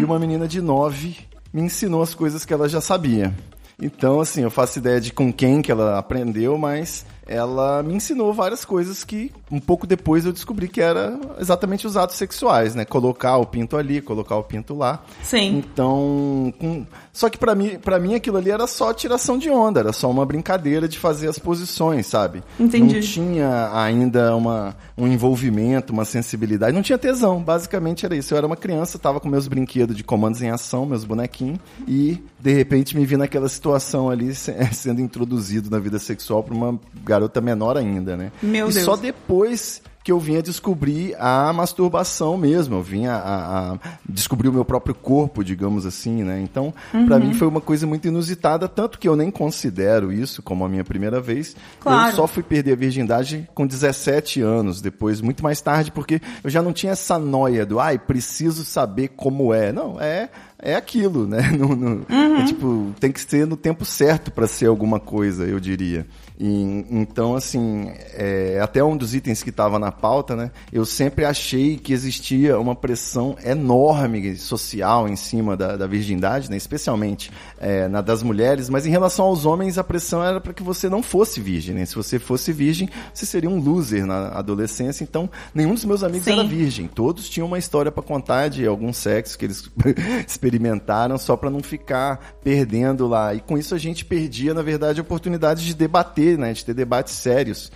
e 0.00 0.04
uma 0.04 0.18
menina 0.18 0.46
de 0.46 0.60
9 0.60 1.29
me 1.52 1.62
ensinou 1.62 2.02
as 2.02 2.14
coisas 2.14 2.44
que 2.44 2.52
ela 2.52 2.68
já 2.68 2.80
sabia. 2.80 3.34
Então, 3.80 4.20
assim, 4.20 4.42
eu 4.42 4.50
faço 4.50 4.78
ideia 4.78 5.00
de 5.00 5.12
com 5.12 5.32
quem 5.32 5.62
que 5.62 5.72
ela 5.72 5.98
aprendeu, 5.98 6.58
mas 6.58 7.06
ela 7.30 7.80
me 7.82 7.94
ensinou 7.94 8.34
várias 8.34 8.64
coisas 8.64 9.04
que 9.04 9.30
um 9.50 9.60
pouco 9.60 9.86
depois 9.86 10.26
eu 10.26 10.32
descobri 10.32 10.66
que 10.68 10.80
era 10.80 11.16
exatamente 11.38 11.86
os 11.86 11.96
atos 11.96 12.16
sexuais, 12.16 12.74
né? 12.74 12.84
Colocar 12.84 13.36
o 13.36 13.46
pinto 13.46 13.76
ali, 13.76 14.00
colocar 14.00 14.36
o 14.36 14.42
pinto 14.42 14.74
lá. 14.74 15.00
Sim. 15.22 15.58
Então, 15.58 16.52
com- 16.58 16.84
só 17.12 17.28
que 17.30 17.38
pra 17.38 17.54
mim, 17.54 17.78
para 17.78 17.98
mim 18.00 18.14
aquilo 18.14 18.36
ali 18.36 18.50
era 18.50 18.66
só 18.66 18.92
tiração 18.92 19.38
de 19.38 19.48
onda, 19.48 19.78
era 19.80 19.92
só 19.92 20.10
uma 20.10 20.26
brincadeira 20.26 20.88
de 20.88 20.98
fazer 20.98 21.28
as 21.28 21.38
posições, 21.38 22.06
sabe? 22.06 22.42
Entendi. 22.58 22.94
Não 22.96 23.00
tinha 23.00 23.70
ainda 23.72 24.34
uma, 24.36 24.76
um 24.98 25.06
envolvimento, 25.06 25.92
uma 25.92 26.04
sensibilidade, 26.04 26.72
não 26.74 26.82
tinha 26.82 26.98
tesão, 26.98 27.40
basicamente 27.42 28.04
era 28.04 28.16
isso. 28.16 28.34
Eu 28.34 28.38
era 28.38 28.46
uma 28.46 28.56
criança, 28.56 28.98
tava 28.98 29.20
com 29.20 29.28
meus 29.28 29.46
brinquedos 29.46 29.96
de 29.96 30.02
comandos 30.02 30.42
em 30.42 30.50
ação, 30.50 30.84
meus 30.84 31.04
bonequinhos, 31.04 31.58
e 31.86 32.18
de 32.40 32.52
repente 32.52 32.96
me 32.96 33.04
vi 33.06 33.16
naquela 33.16 33.48
situação 33.48 34.10
ali 34.10 34.34
se- 34.34 34.52
sendo 34.72 35.00
introduzido 35.00 35.70
na 35.70 35.78
vida 35.78 35.98
sexual 36.00 36.42
pra 36.42 36.54
uma 36.54 36.78
garota 37.04 37.19
menor 37.42 37.76
ainda, 37.76 38.16
né? 38.16 38.32
Meu 38.42 38.70
e 38.70 38.72
Deus. 38.72 38.84
só 38.84 38.96
depois 38.96 39.82
que 40.02 40.10
eu 40.10 40.18
vinha 40.18 40.42
descobrir 40.42 41.14
a 41.18 41.52
masturbação 41.52 42.36
mesmo, 42.36 42.76
eu 42.76 42.82
vinha 42.82 43.12
a, 43.12 43.72
a 43.72 43.78
descobrir 44.08 44.48
o 44.48 44.52
meu 44.52 44.64
próprio 44.64 44.94
corpo, 44.94 45.44
digamos 45.44 45.84
assim, 45.84 46.22
né? 46.22 46.40
Então, 46.40 46.72
uhum. 46.94 47.06
para 47.06 47.18
mim 47.18 47.34
foi 47.34 47.46
uma 47.46 47.60
coisa 47.60 47.86
muito 47.86 48.08
inusitada, 48.08 48.66
tanto 48.66 48.98
que 48.98 49.06
eu 49.06 49.14
nem 49.14 49.30
considero 49.30 50.10
isso 50.10 50.42
como 50.42 50.64
a 50.64 50.68
minha 50.68 50.84
primeira 50.84 51.20
vez. 51.20 51.54
Claro. 51.78 52.10
Eu 52.10 52.16
só 52.16 52.26
fui 52.26 52.42
perder 52.42 52.72
a 52.72 52.76
virgindade 52.76 53.48
com 53.54 53.66
17 53.66 54.40
anos, 54.40 54.80
depois, 54.80 55.20
muito 55.20 55.42
mais 55.42 55.60
tarde, 55.60 55.92
porque 55.92 56.20
eu 56.42 56.48
já 56.48 56.62
não 56.62 56.72
tinha 56.72 56.92
essa 56.92 57.18
noia 57.18 57.66
do, 57.66 57.78
ai, 57.78 57.98
preciso 57.98 58.64
saber 58.64 59.08
como 59.08 59.52
é. 59.52 59.70
Não, 59.70 60.00
é 60.00 60.30
é 60.62 60.74
aquilo, 60.74 61.26
né? 61.26 61.50
No, 61.60 61.74
no, 61.74 62.06
uhum. 62.08 62.36
é, 62.36 62.44
tipo, 62.44 62.94
tem 62.98 63.12
que 63.12 63.20
ser 63.20 63.46
no 63.46 63.56
tempo 63.56 63.84
certo 63.84 64.30
para 64.30 64.46
ser 64.46 64.66
alguma 64.66 64.98
coisa, 64.98 65.44
eu 65.44 65.60
diria. 65.60 66.06
E, 66.42 66.86
então, 66.90 67.36
assim, 67.36 67.92
é, 68.14 68.58
até 68.62 68.82
um 68.82 68.96
dos 68.96 69.14
itens 69.14 69.42
que 69.42 69.50
estava 69.50 69.78
na 69.78 69.92
pauta, 69.92 70.34
né? 70.34 70.50
Eu 70.72 70.86
sempre 70.86 71.26
achei 71.26 71.76
que 71.76 71.92
existia 71.92 72.58
uma 72.58 72.74
pressão 72.74 73.36
enorme 73.44 74.34
social 74.38 75.06
em 75.06 75.16
cima 75.16 75.54
da, 75.54 75.76
da 75.76 75.86
virgindade, 75.86 76.50
né? 76.50 76.56
Especialmente 76.56 77.30
é, 77.58 77.86
na 77.88 78.00
das 78.00 78.22
mulheres, 78.22 78.70
mas 78.70 78.86
em 78.86 78.90
relação 78.90 79.26
aos 79.26 79.44
homens, 79.44 79.76
a 79.76 79.84
pressão 79.84 80.24
era 80.24 80.40
para 80.40 80.54
que 80.54 80.62
você 80.62 80.88
não 80.88 81.02
fosse 81.02 81.42
virgem, 81.42 81.74
né? 81.74 81.84
Se 81.84 81.94
você 81.94 82.18
fosse 82.18 82.54
virgem, 82.54 82.88
você 83.12 83.26
seria 83.26 83.50
um 83.50 83.60
loser 83.60 84.06
na 84.06 84.28
adolescência. 84.28 85.04
Então, 85.04 85.28
nenhum 85.54 85.74
dos 85.74 85.84
meus 85.84 86.02
amigos 86.02 86.24
Sim. 86.24 86.32
era 86.32 86.44
virgem. 86.44 86.88
Todos 86.88 87.28
tinham 87.28 87.46
uma 87.46 87.58
história 87.58 87.92
para 87.92 88.02
contar 88.02 88.48
de 88.48 88.66
algum 88.66 88.94
sexo 88.94 89.36
que 89.36 89.44
eles 89.44 89.70
experimentaram 90.26 91.18
só 91.18 91.36
para 91.36 91.50
não 91.50 91.62
ficar 91.62 92.38
perdendo 92.42 93.06
lá. 93.06 93.34
E 93.34 93.40
com 93.40 93.58
isso 93.58 93.74
a 93.74 93.78
gente 93.78 94.06
perdia, 94.06 94.54
na 94.54 94.62
verdade, 94.62 95.00
a 95.00 95.02
oportunidade 95.02 95.66
de 95.66 95.74
debater 95.74 96.29
né? 96.36 96.52
De 96.52 96.64
ter 96.64 96.74
debates 96.74 97.14
sérios. 97.14 97.70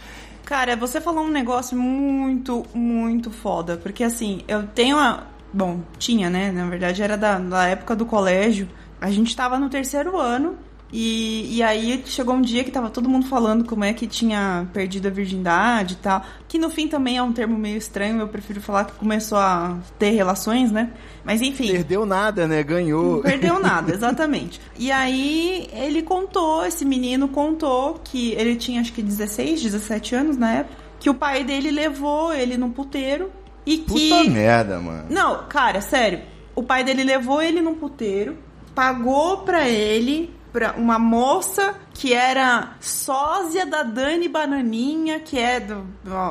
Cara, 0.44 0.76
você 0.76 1.00
falou 1.00 1.24
um 1.24 1.30
negócio 1.30 1.76
muito, 1.76 2.64
muito 2.74 3.30
foda. 3.30 3.76
Porque 3.76 4.04
assim, 4.04 4.42
eu 4.46 4.66
tenho 4.66 4.98
a. 4.98 5.26
Bom, 5.52 5.80
tinha, 5.98 6.28
né? 6.28 6.50
Na 6.50 6.66
verdade, 6.68 7.02
era 7.02 7.16
da, 7.16 7.38
da 7.38 7.66
época 7.66 7.94
do 7.94 8.04
colégio. 8.04 8.68
A 9.00 9.10
gente 9.10 9.34
tava 9.36 9.58
no 9.58 9.68
terceiro 9.68 10.18
ano 10.18 10.56
e, 10.92 11.56
e 11.56 11.62
aí 11.62 12.02
chegou 12.06 12.34
um 12.34 12.40
dia 12.40 12.62
que 12.62 12.70
tava 12.70 12.88
todo 12.88 13.08
mundo 13.08 13.26
falando 13.26 13.64
como 13.64 13.82
é 13.82 13.92
que 13.92 14.06
tinha 14.06 14.68
perdido 14.72 15.08
a 15.08 15.10
virgindade 15.10 15.94
e 15.94 15.96
tal. 15.96 16.24
Que 16.46 16.58
no 16.58 16.70
fim 16.70 16.86
também 16.86 17.16
é 17.16 17.22
um 17.22 17.32
termo 17.32 17.58
meio 17.58 17.76
estranho, 17.76 18.20
eu 18.20 18.28
prefiro 18.28 18.60
falar 18.60 18.84
que 18.84 18.92
começou 18.92 19.38
a 19.38 19.76
ter 19.98 20.10
relações, 20.10 20.70
né? 20.70 20.92
Mas 21.24 21.42
enfim. 21.42 21.72
Perdeu 21.72 22.06
nada, 22.06 22.46
né? 22.46 22.62
Ganhou. 22.62 23.16
Não 23.16 23.22
perdeu 23.22 23.58
nada, 23.58 23.90
exatamente. 23.94 24.60
E 24.78 24.92
aí 24.92 25.68
ele 25.72 26.02
contou, 26.02 26.64
esse 26.64 26.84
menino 26.84 27.26
contou 27.26 28.00
que 28.04 28.32
ele 28.32 28.54
tinha 28.54 28.80
acho 28.80 28.92
que 28.92 29.02
16, 29.02 29.62
17 29.62 30.14
anos 30.14 30.36
na 30.36 30.52
época, 30.52 30.76
que 31.00 31.10
o 31.10 31.14
pai 31.14 31.42
dele 31.42 31.70
levou 31.70 32.32
ele 32.32 32.56
num 32.56 32.70
puteiro 32.70 33.32
e 33.66 33.78
que. 33.78 34.10
Puta 34.10 34.30
merda, 34.30 34.78
mano. 34.78 35.06
Não, 35.10 35.44
cara, 35.48 35.80
sério. 35.80 36.20
O 36.54 36.62
pai 36.62 36.84
dele 36.84 37.02
levou 37.02 37.42
ele 37.42 37.60
num 37.60 37.74
puteiro, 37.74 38.36
pagou 38.76 39.38
pra 39.38 39.68
ele 39.68 40.32
pra 40.54 40.72
uma 40.74 41.00
moça 41.00 41.74
que 41.92 42.14
era 42.14 42.76
sósia 42.80 43.66
da 43.66 43.82
Dani 43.82 44.28
Bananinha, 44.28 45.18
que 45.18 45.36
é 45.36 45.58
do, 45.58 45.84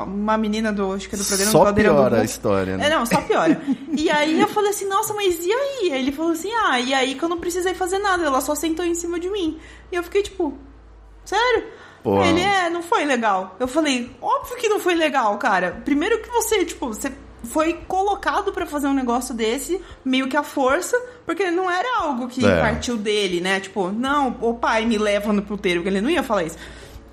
uma 0.06 0.38
menina 0.38 0.72
do, 0.72 0.94
acho 0.94 1.10
que 1.10 1.14
é 1.14 1.18
do 1.18 1.24
programa 1.26 1.52
Só 1.52 1.72
piora 1.74 2.20
a 2.22 2.24
história, 2.24 2.78
né? 2.78 2.86
É, 2.86 2.88
não, 2.88 3.04
só 3.04 3.20
piora. 3.20 3.60
e 3.92 4.08
aí 4.08 4.40
eu 4.40 4.48
falei 4.48 4.70
assim, 4.70 4.88
nossa, 4.88 5.12
mas 5.12 5.44
e 5.44 5.52
aí? 5.52 5.92
Ele 5.92 6.10
falou 6.10 6.32
assim, 6.32 6.50
ah, 6.54 6.80
e 6.80 6.94
aí 6.94 7.16
que 7.16 7.22
eu 7.22 7.28
não 7.28 7.38
precisei 7.38 7.74
fazer 7.74 7.98
nada, 7.98 8.24
ela 8.24 8.40
só 8.40 8.54
sentou 8.54 8.86
em 8.86 8.94
cima 8.94 9.20
de 9.20 9.28
mim. 9.28 9.58
E 9.92 9.96
eu 9.96 10.02
fiquei 10.02 10.22
tipo, 10.22 10.56
sério? 11.22 11.64
Porra. 12.02 12.26
Ele 12.26 12.40
é, 12.40 12.70
não 12.70 12.82
foi 12.82 13.04
legal. 13.04 13.54
Eu 13.60 13.68
falei, 13.68 14.10
óbvio 14.22 14.56
que 14.56 14.70
não 14.70 14.80
foi 14.80 14.94
legal, 14.94 15.36
cara. 15.36 15.82
Primeiro 15.84 16.22
que 16.22 16.30
você, 16.30 16.64
tipo, 16.64 16.86
você 16.86 17.12
foi 17.44 17.74
colocado 17.86 18.52
para 18.52 18.66
fazer 18.66 18.86
um 18.86 18.94
negócio 18.94 19.34
desse, 19.34 19.80
meio 20.04 20.28
que 20.28 20.36
à 20.36 20.42
força, 20.42 21.00
porque 21.24 21.50
não 21.50 21.70
era 21.70 22.00
algo 22.00 22.28
que 22.28 22.44
é. 22.44 22.60
partiu 22.60 22.96
dele, 22.96 23.40
né? 23.40 23.60
Tipo, 23.60 23.90
não, 23.90 24.36
o 24.40 24.54
pai 24.54 24.84
me 24.86 24.98
leva 24.98 25.32
no 25.32 25.42
puteiro, 25.42 25.80
porque 25.80 25.90
ele 25.90 26.00
não 26.00 26.10
ia 26.10 26.22
falar 26.22 26.44
isso. 26.44 26.56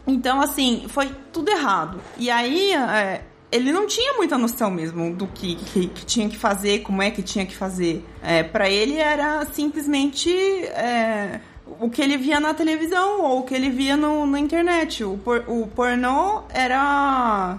Então, 0.06 0.42
assim, 0.42 0.86
foi 0.88 1.12
tudo 1.32 1.50
errado. 1.50 2.02
E 2.18 2.30
aí, 2.30 2.74
é, 2.74 3.22
ele 3.52 3.72
não 3.72 3.86
tinha 3.86 4.14
muita 4.14 4.38
noção 4.38 4.72
mesmo 4.72 5.14
do 5.14 5.28
que, 5.28 5.56
que, 5.56 5.88
que, 5.88 6.06
tinha 6.06 6.30
que 6.30 6.38
fazer, 6.38 6.80
como 6.80 7.02
é 7.02 7.12
que 7.12 7.22
tinha 7.22 7.46
que 7.46 7.56
fazer. 7.56 8.04
É, 8.24 8.44
para 8.44 8.70
ele 8.70 8.98
era 8.98 9.46
simplesmente 9.46 10.32
é, 10.68 11.40
o 11.80 11.90
que 11.90 12.02
ele 12.02 12.18
via 12.18 12.40
na 12.40 12.54
televisão 12.54 13.22
ou 13.22 13.40
o 13.40 13.44
que 13.44 13.54
ele 13.54 13.70
via 13.70 13.98
no, 13.98 14.26
na 14.26 14.40
internet. 14.40 15.04
O, 15.04 15.18
por, 15.18 15.44
o 15.48 15.68
pornô 15.68 16.44
era 16.50 17.58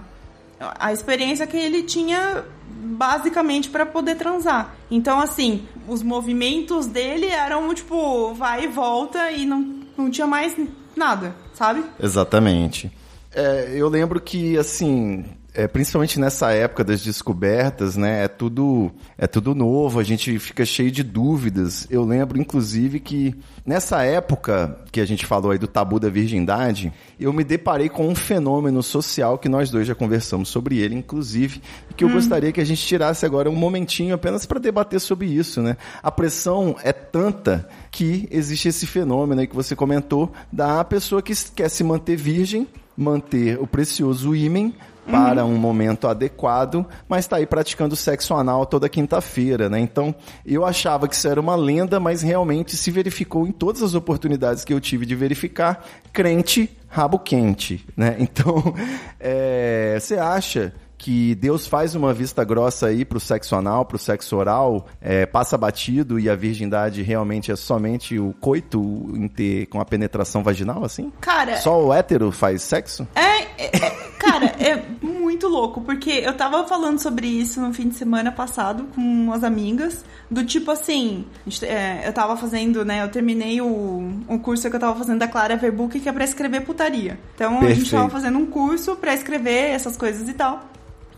a 0.59 0.93
experiência 0.93 1.45
que 1.45 1.57
ele 1.57 1.83
tinha 1.83 2.43
basicamente 2.83 3.69
para 3.69 3.85
poder 3.85 4.15
transar. 4.15 4.75
Então, 4.91 5.19
assim, 5.19 5.65
os 5.87 6.03
movimentos 6.03 6.85
dele 6.85 7.27
eram 7.27 7.73
tipo, 7.73 8.33
vai 8.33 8.65
e 8.65 8.67
volta 8.67 9.31
e 9.31 9.45
não, 9.45 9.81
não 9.97 10.11
tinha 10.11 10.27
mais 10.27 10.55
nada, 10.95 11.35
sabe? 11.53 11.83
Exatamente. 11.99 12.91
É, 13.33 13.73
eu 13.75 13.89
lembro 13.89 14.19
que, 14.19 14.57
assim, 14.57 15.25
é, 15.53 15.67
principalmente 15.67 16.19
nessa 16.19 16.51
época 16.51 16.83
das 16.83 17.01
descobertas, 17.01 17.95
né? 17.95 18.23
É 18.23 18.27
tudo, 18.27 18.91
é 19.17 19.27
tudo 19.27 19.53
novo, 19.53 19.99
a 19.99 20.03
gente 20.03 20.39
fica 20.39 20.65
cheio 20.65 20.89
de 20.89 21.03
dúvidas. 21.03 21.87
Eu 21.91 22.03
lembro, 22.03 22.39
inclusive, 22.39 22.99
que 22.99 23.35
nessa 23.63 24.01
época 24.03 24.79
que 24.91 24.99
a 24.99 25.05
gente 25.05 25.27
falou 25.27 25.51
aí 25.51 25.59
do 25.59 25.67
tabu 25.67 25.99
da 25.99 26.09
virgindade, 26.09 26.91
eu 27.19 27.31
me 27.31 27.43
deparei 27.43 27.87
com 27.87 28.07
um 28.07 28.15
fenômeno 28.15 28.81
social 28.81 29.37
que 29.37 29.47
nós 29.47 29.69
dois 29.69 29.85
já 29.85 29.93
conversamos 29.93 30.49
sobre 30.49 30.79
ele, 30.79 30.95
inclusive, 30.95 31.61
e 31.91 31.93
que 31.93 32.03
eu 32.03 32.07
hum. 32.07 32.13
gostaria 32.13 32.51
que 32.51 32.61
a 32.61 32.65
gente 32.65 32.83
tirasse 32.83 33.23
agora 33.23 33.47
um 33.47 33.55
momentinho 33.55 34.15
apenas 34.15 34.47
para 34.47 34.59
debater 34.59 34.99
sobre 34.99 35.27
isso, 35.27 35.61
né? 35.61 35.77
A 36.01 36.09
pressão 36.09 36.75
é 36.83 36.91
tanta 36.91 37.69
que 37.91 38.27
existe 38.31 38.69
esse 38.69 38.87
fenômeno 38.87 39.41
aí 39.41 39.47
que 39.47 39.55
você 39.55 39.75
comentou 39.75 40.31
da 40.51 40.83
pessoa 40.83 41.21
que 41.21 41.33
quer 41.55 41.69
se 41.69 41.83
manter 41.83 42.15
virgem, 42.15 42.67
manter 42.97 43.59
o 43.59 43.67
precioso 43.67 44.35
ímen 44.35 44.73
para 45.09 45.45
uhum. 45.45 45.53
um 45.53 45.57
momento 45.57 46.07
adequado, 46.07 46.85
mas 47.07 47.25
está 47.25 47.37
aí 47.37 47.45
praticando 47.45 47.95
sexo 47.95 48.33
anal 48.33 48.65
toda 48.65 48.89
quinta-feira, 48.89 49.69
né? 49.69 49.79
Então, 49.79 50.13
eu 50.45 50.65
achava 50.65 51.07
que 51.07 51.15
isso 51.15 51.27
era 51.27 51.39
uma 51.39 51.55
lenda, 51.55 51.99
mas 51.99 52.21
realmente 52.21 52.75
se 52.75 52.91
verificou 52.91 53.47
em 53.47 53.51
todas 53.51 53.81
as 53.81 53.93
oportunidades 53.93 54.63
que 54.63 54.73
eu 54.73 54.79
tive 54.79 55.05
de 55.05 55.15
verificar, 55.15 55.85
crente 56.11 56.69
rabo 56.93 57.17
quente, 57.17 57.85
né? 57.97 58.15
Então, 58.23 58.73
é, 59.19 59.97
você 59.99 60.15
acha 60.15 60.73
que 60.97 61.35
Deus 61.35 61.67
faz 61.67 61.95
uma 61.95 62.13
vista 62.13 62.45
grossa 62.45 62.87
aí 62.87 63.03
pro 63.03 63.19
sexo 63.19 63.55
anal, 63.57 63.83
pro 63.83 63.97
sexo 63.97 64.37
oral, 64.37 64.87
é, 65.01 65.25
passa 65.25 65.57
batido 65.57 66.17
e 66.17 66.29
a 66.29 66.35
virgindade 66.35 67.01
realmente 67.01 67.51
é 67.51 67.57
somente 67.57 68.17
o 68.17 68.33
coito 68.39 68.79
em 69.13 69.27
ter 69.27 69.65
com 69.65 69.81
a 69.81 69.85
penetração 69.85 70.41
vaginal, 70.41 70.85
assim? 70.85 71.11
Cara. 71.19 71.57
Só 71.57 71.83
o 71.83 71.93
hétero 71.93 72.31
faz 72.31 72.61
sexo? 72.61 73.05
É, 73.15 73.41
é, 73.57 73.85
é 73.85 74.02
cara, 74.23 74.45
é 74.59 74.81
muito 75.01 75.47
louco, 75.47 75.81
porque 75.81 76.09
eu 76.09 76.33
tava 76.33 76.65
falando 76.65 76.99
sobre 76.99 77.27
isso 77.27 77.59
no 77.59 77.73
fim 77.73 77.89
de 77.89 77.95
semana 77.95 78.31
passado 78.31 78.85
com 78.95 79.01
umas 79.01 79.43
amigas, 79.43 80.05
do 80.31 80.45
tipo 80.45 80.71
assim, 80.71 81.25
é, 81.63 82.07
eu 82.07 82.13
tava 82.13 82.37
fazendo, 82.37 82.85
né, 82.85 83.03
eu 83.03 83.09
terminei 83.09 83.61
o, 83.61 84.21
o 84.27 84.39
curso 84.39 84.69
que 84.69 84.75
eu 84.75 84.79
tava 84.79 84.97
fazendo 84.97 85.19
da 85.19 85.27
Clara 85.27 85.57
Verbook, 85.57 85.99
que 85.99 86.07
é 86.07 86.11
pra 86.11 86.23
escrever 86.23 86.61
putaria. 86.61 87.19
Então 87.35 87.59
Perfeito. 87.59 87.71
a 87.71 87.75
gente 87.75 87.91
tava 87.91 88.09
fazendo 88.09 88.37
um 88.37 88.45
curso 88.45 88.95
pra 88.95 89.13
escrever 89.13 89.71
essas 89.71 89.97
coisas 89.97 90.27
e 90.29 90.33
tal. 90.33 90.69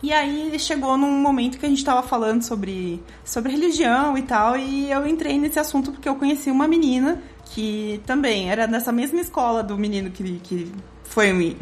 E 0.03 0.13
aí 0.13 0.57
chegou 0.59 0.97
num 0.97 1.11
momento 1.19 1.57
que 1.57 1.65
a 1.65 1.69
gente 1.69 1.83
tava 1.83 2.03
falando 2.03 2.41
sobre, 2.43 3.01
sobre 3.23 3.51
religião 3.51 4.17
e 4.17 4.21
tal, 4.21 4.57
e 4.57 4.91
eu 4.91 5.07
entrei 5.07 5.37
nesse 5.39 5.59
assunto 5.59 5.91
porque 5.91 6.07
eu 6.07 6.15
conheci 6.15 6.51
uma 6.51 6.67
menina 6.67 7.21
que 7.45 8.01
também 8.05 8.49
era 8.49 8.67
nessa 8.67 8.91
mesma 8.91 9.21
escola 9.21 9.63
do 9.63 9.77
menino 9.77 10.09
que, 10.11 10.39
que 10.39 10.71
foi 11.03 11.55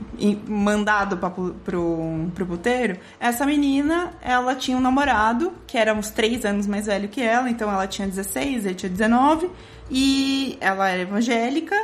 mandado 0.47 1.17
pra, 1.17 1.29
pro, 1.29 1.51
pro 2.33 2.45
puteiro. 2.45 2.97
Essa 3.19 3.45
menina, 3.45 4.13
ela 4.21 4.55
tinha 4.55 4.75
um 4.77 4.81
namorado 4.81 5.53
que 5.67 5.77
era 5.77 5.93
uns 5.93 6.09
três 6.09 6.43
anos 6.45 6.65
mais 6.65 6.87
velho 6.87 7.07
que 7.09 7.21
ela, 7.21 7.49
então 7.49 7.69
ela 7.71 7.85
tinha 7.85 8.07
16, 8.07 8.65
ele 8.65 8.75
tinha 8.75 8.89
19, 8.89 9.49
e 9.91 10.57
ela 10.59 10.89
era 10.89 11.01
evangélica, 11.01 11.75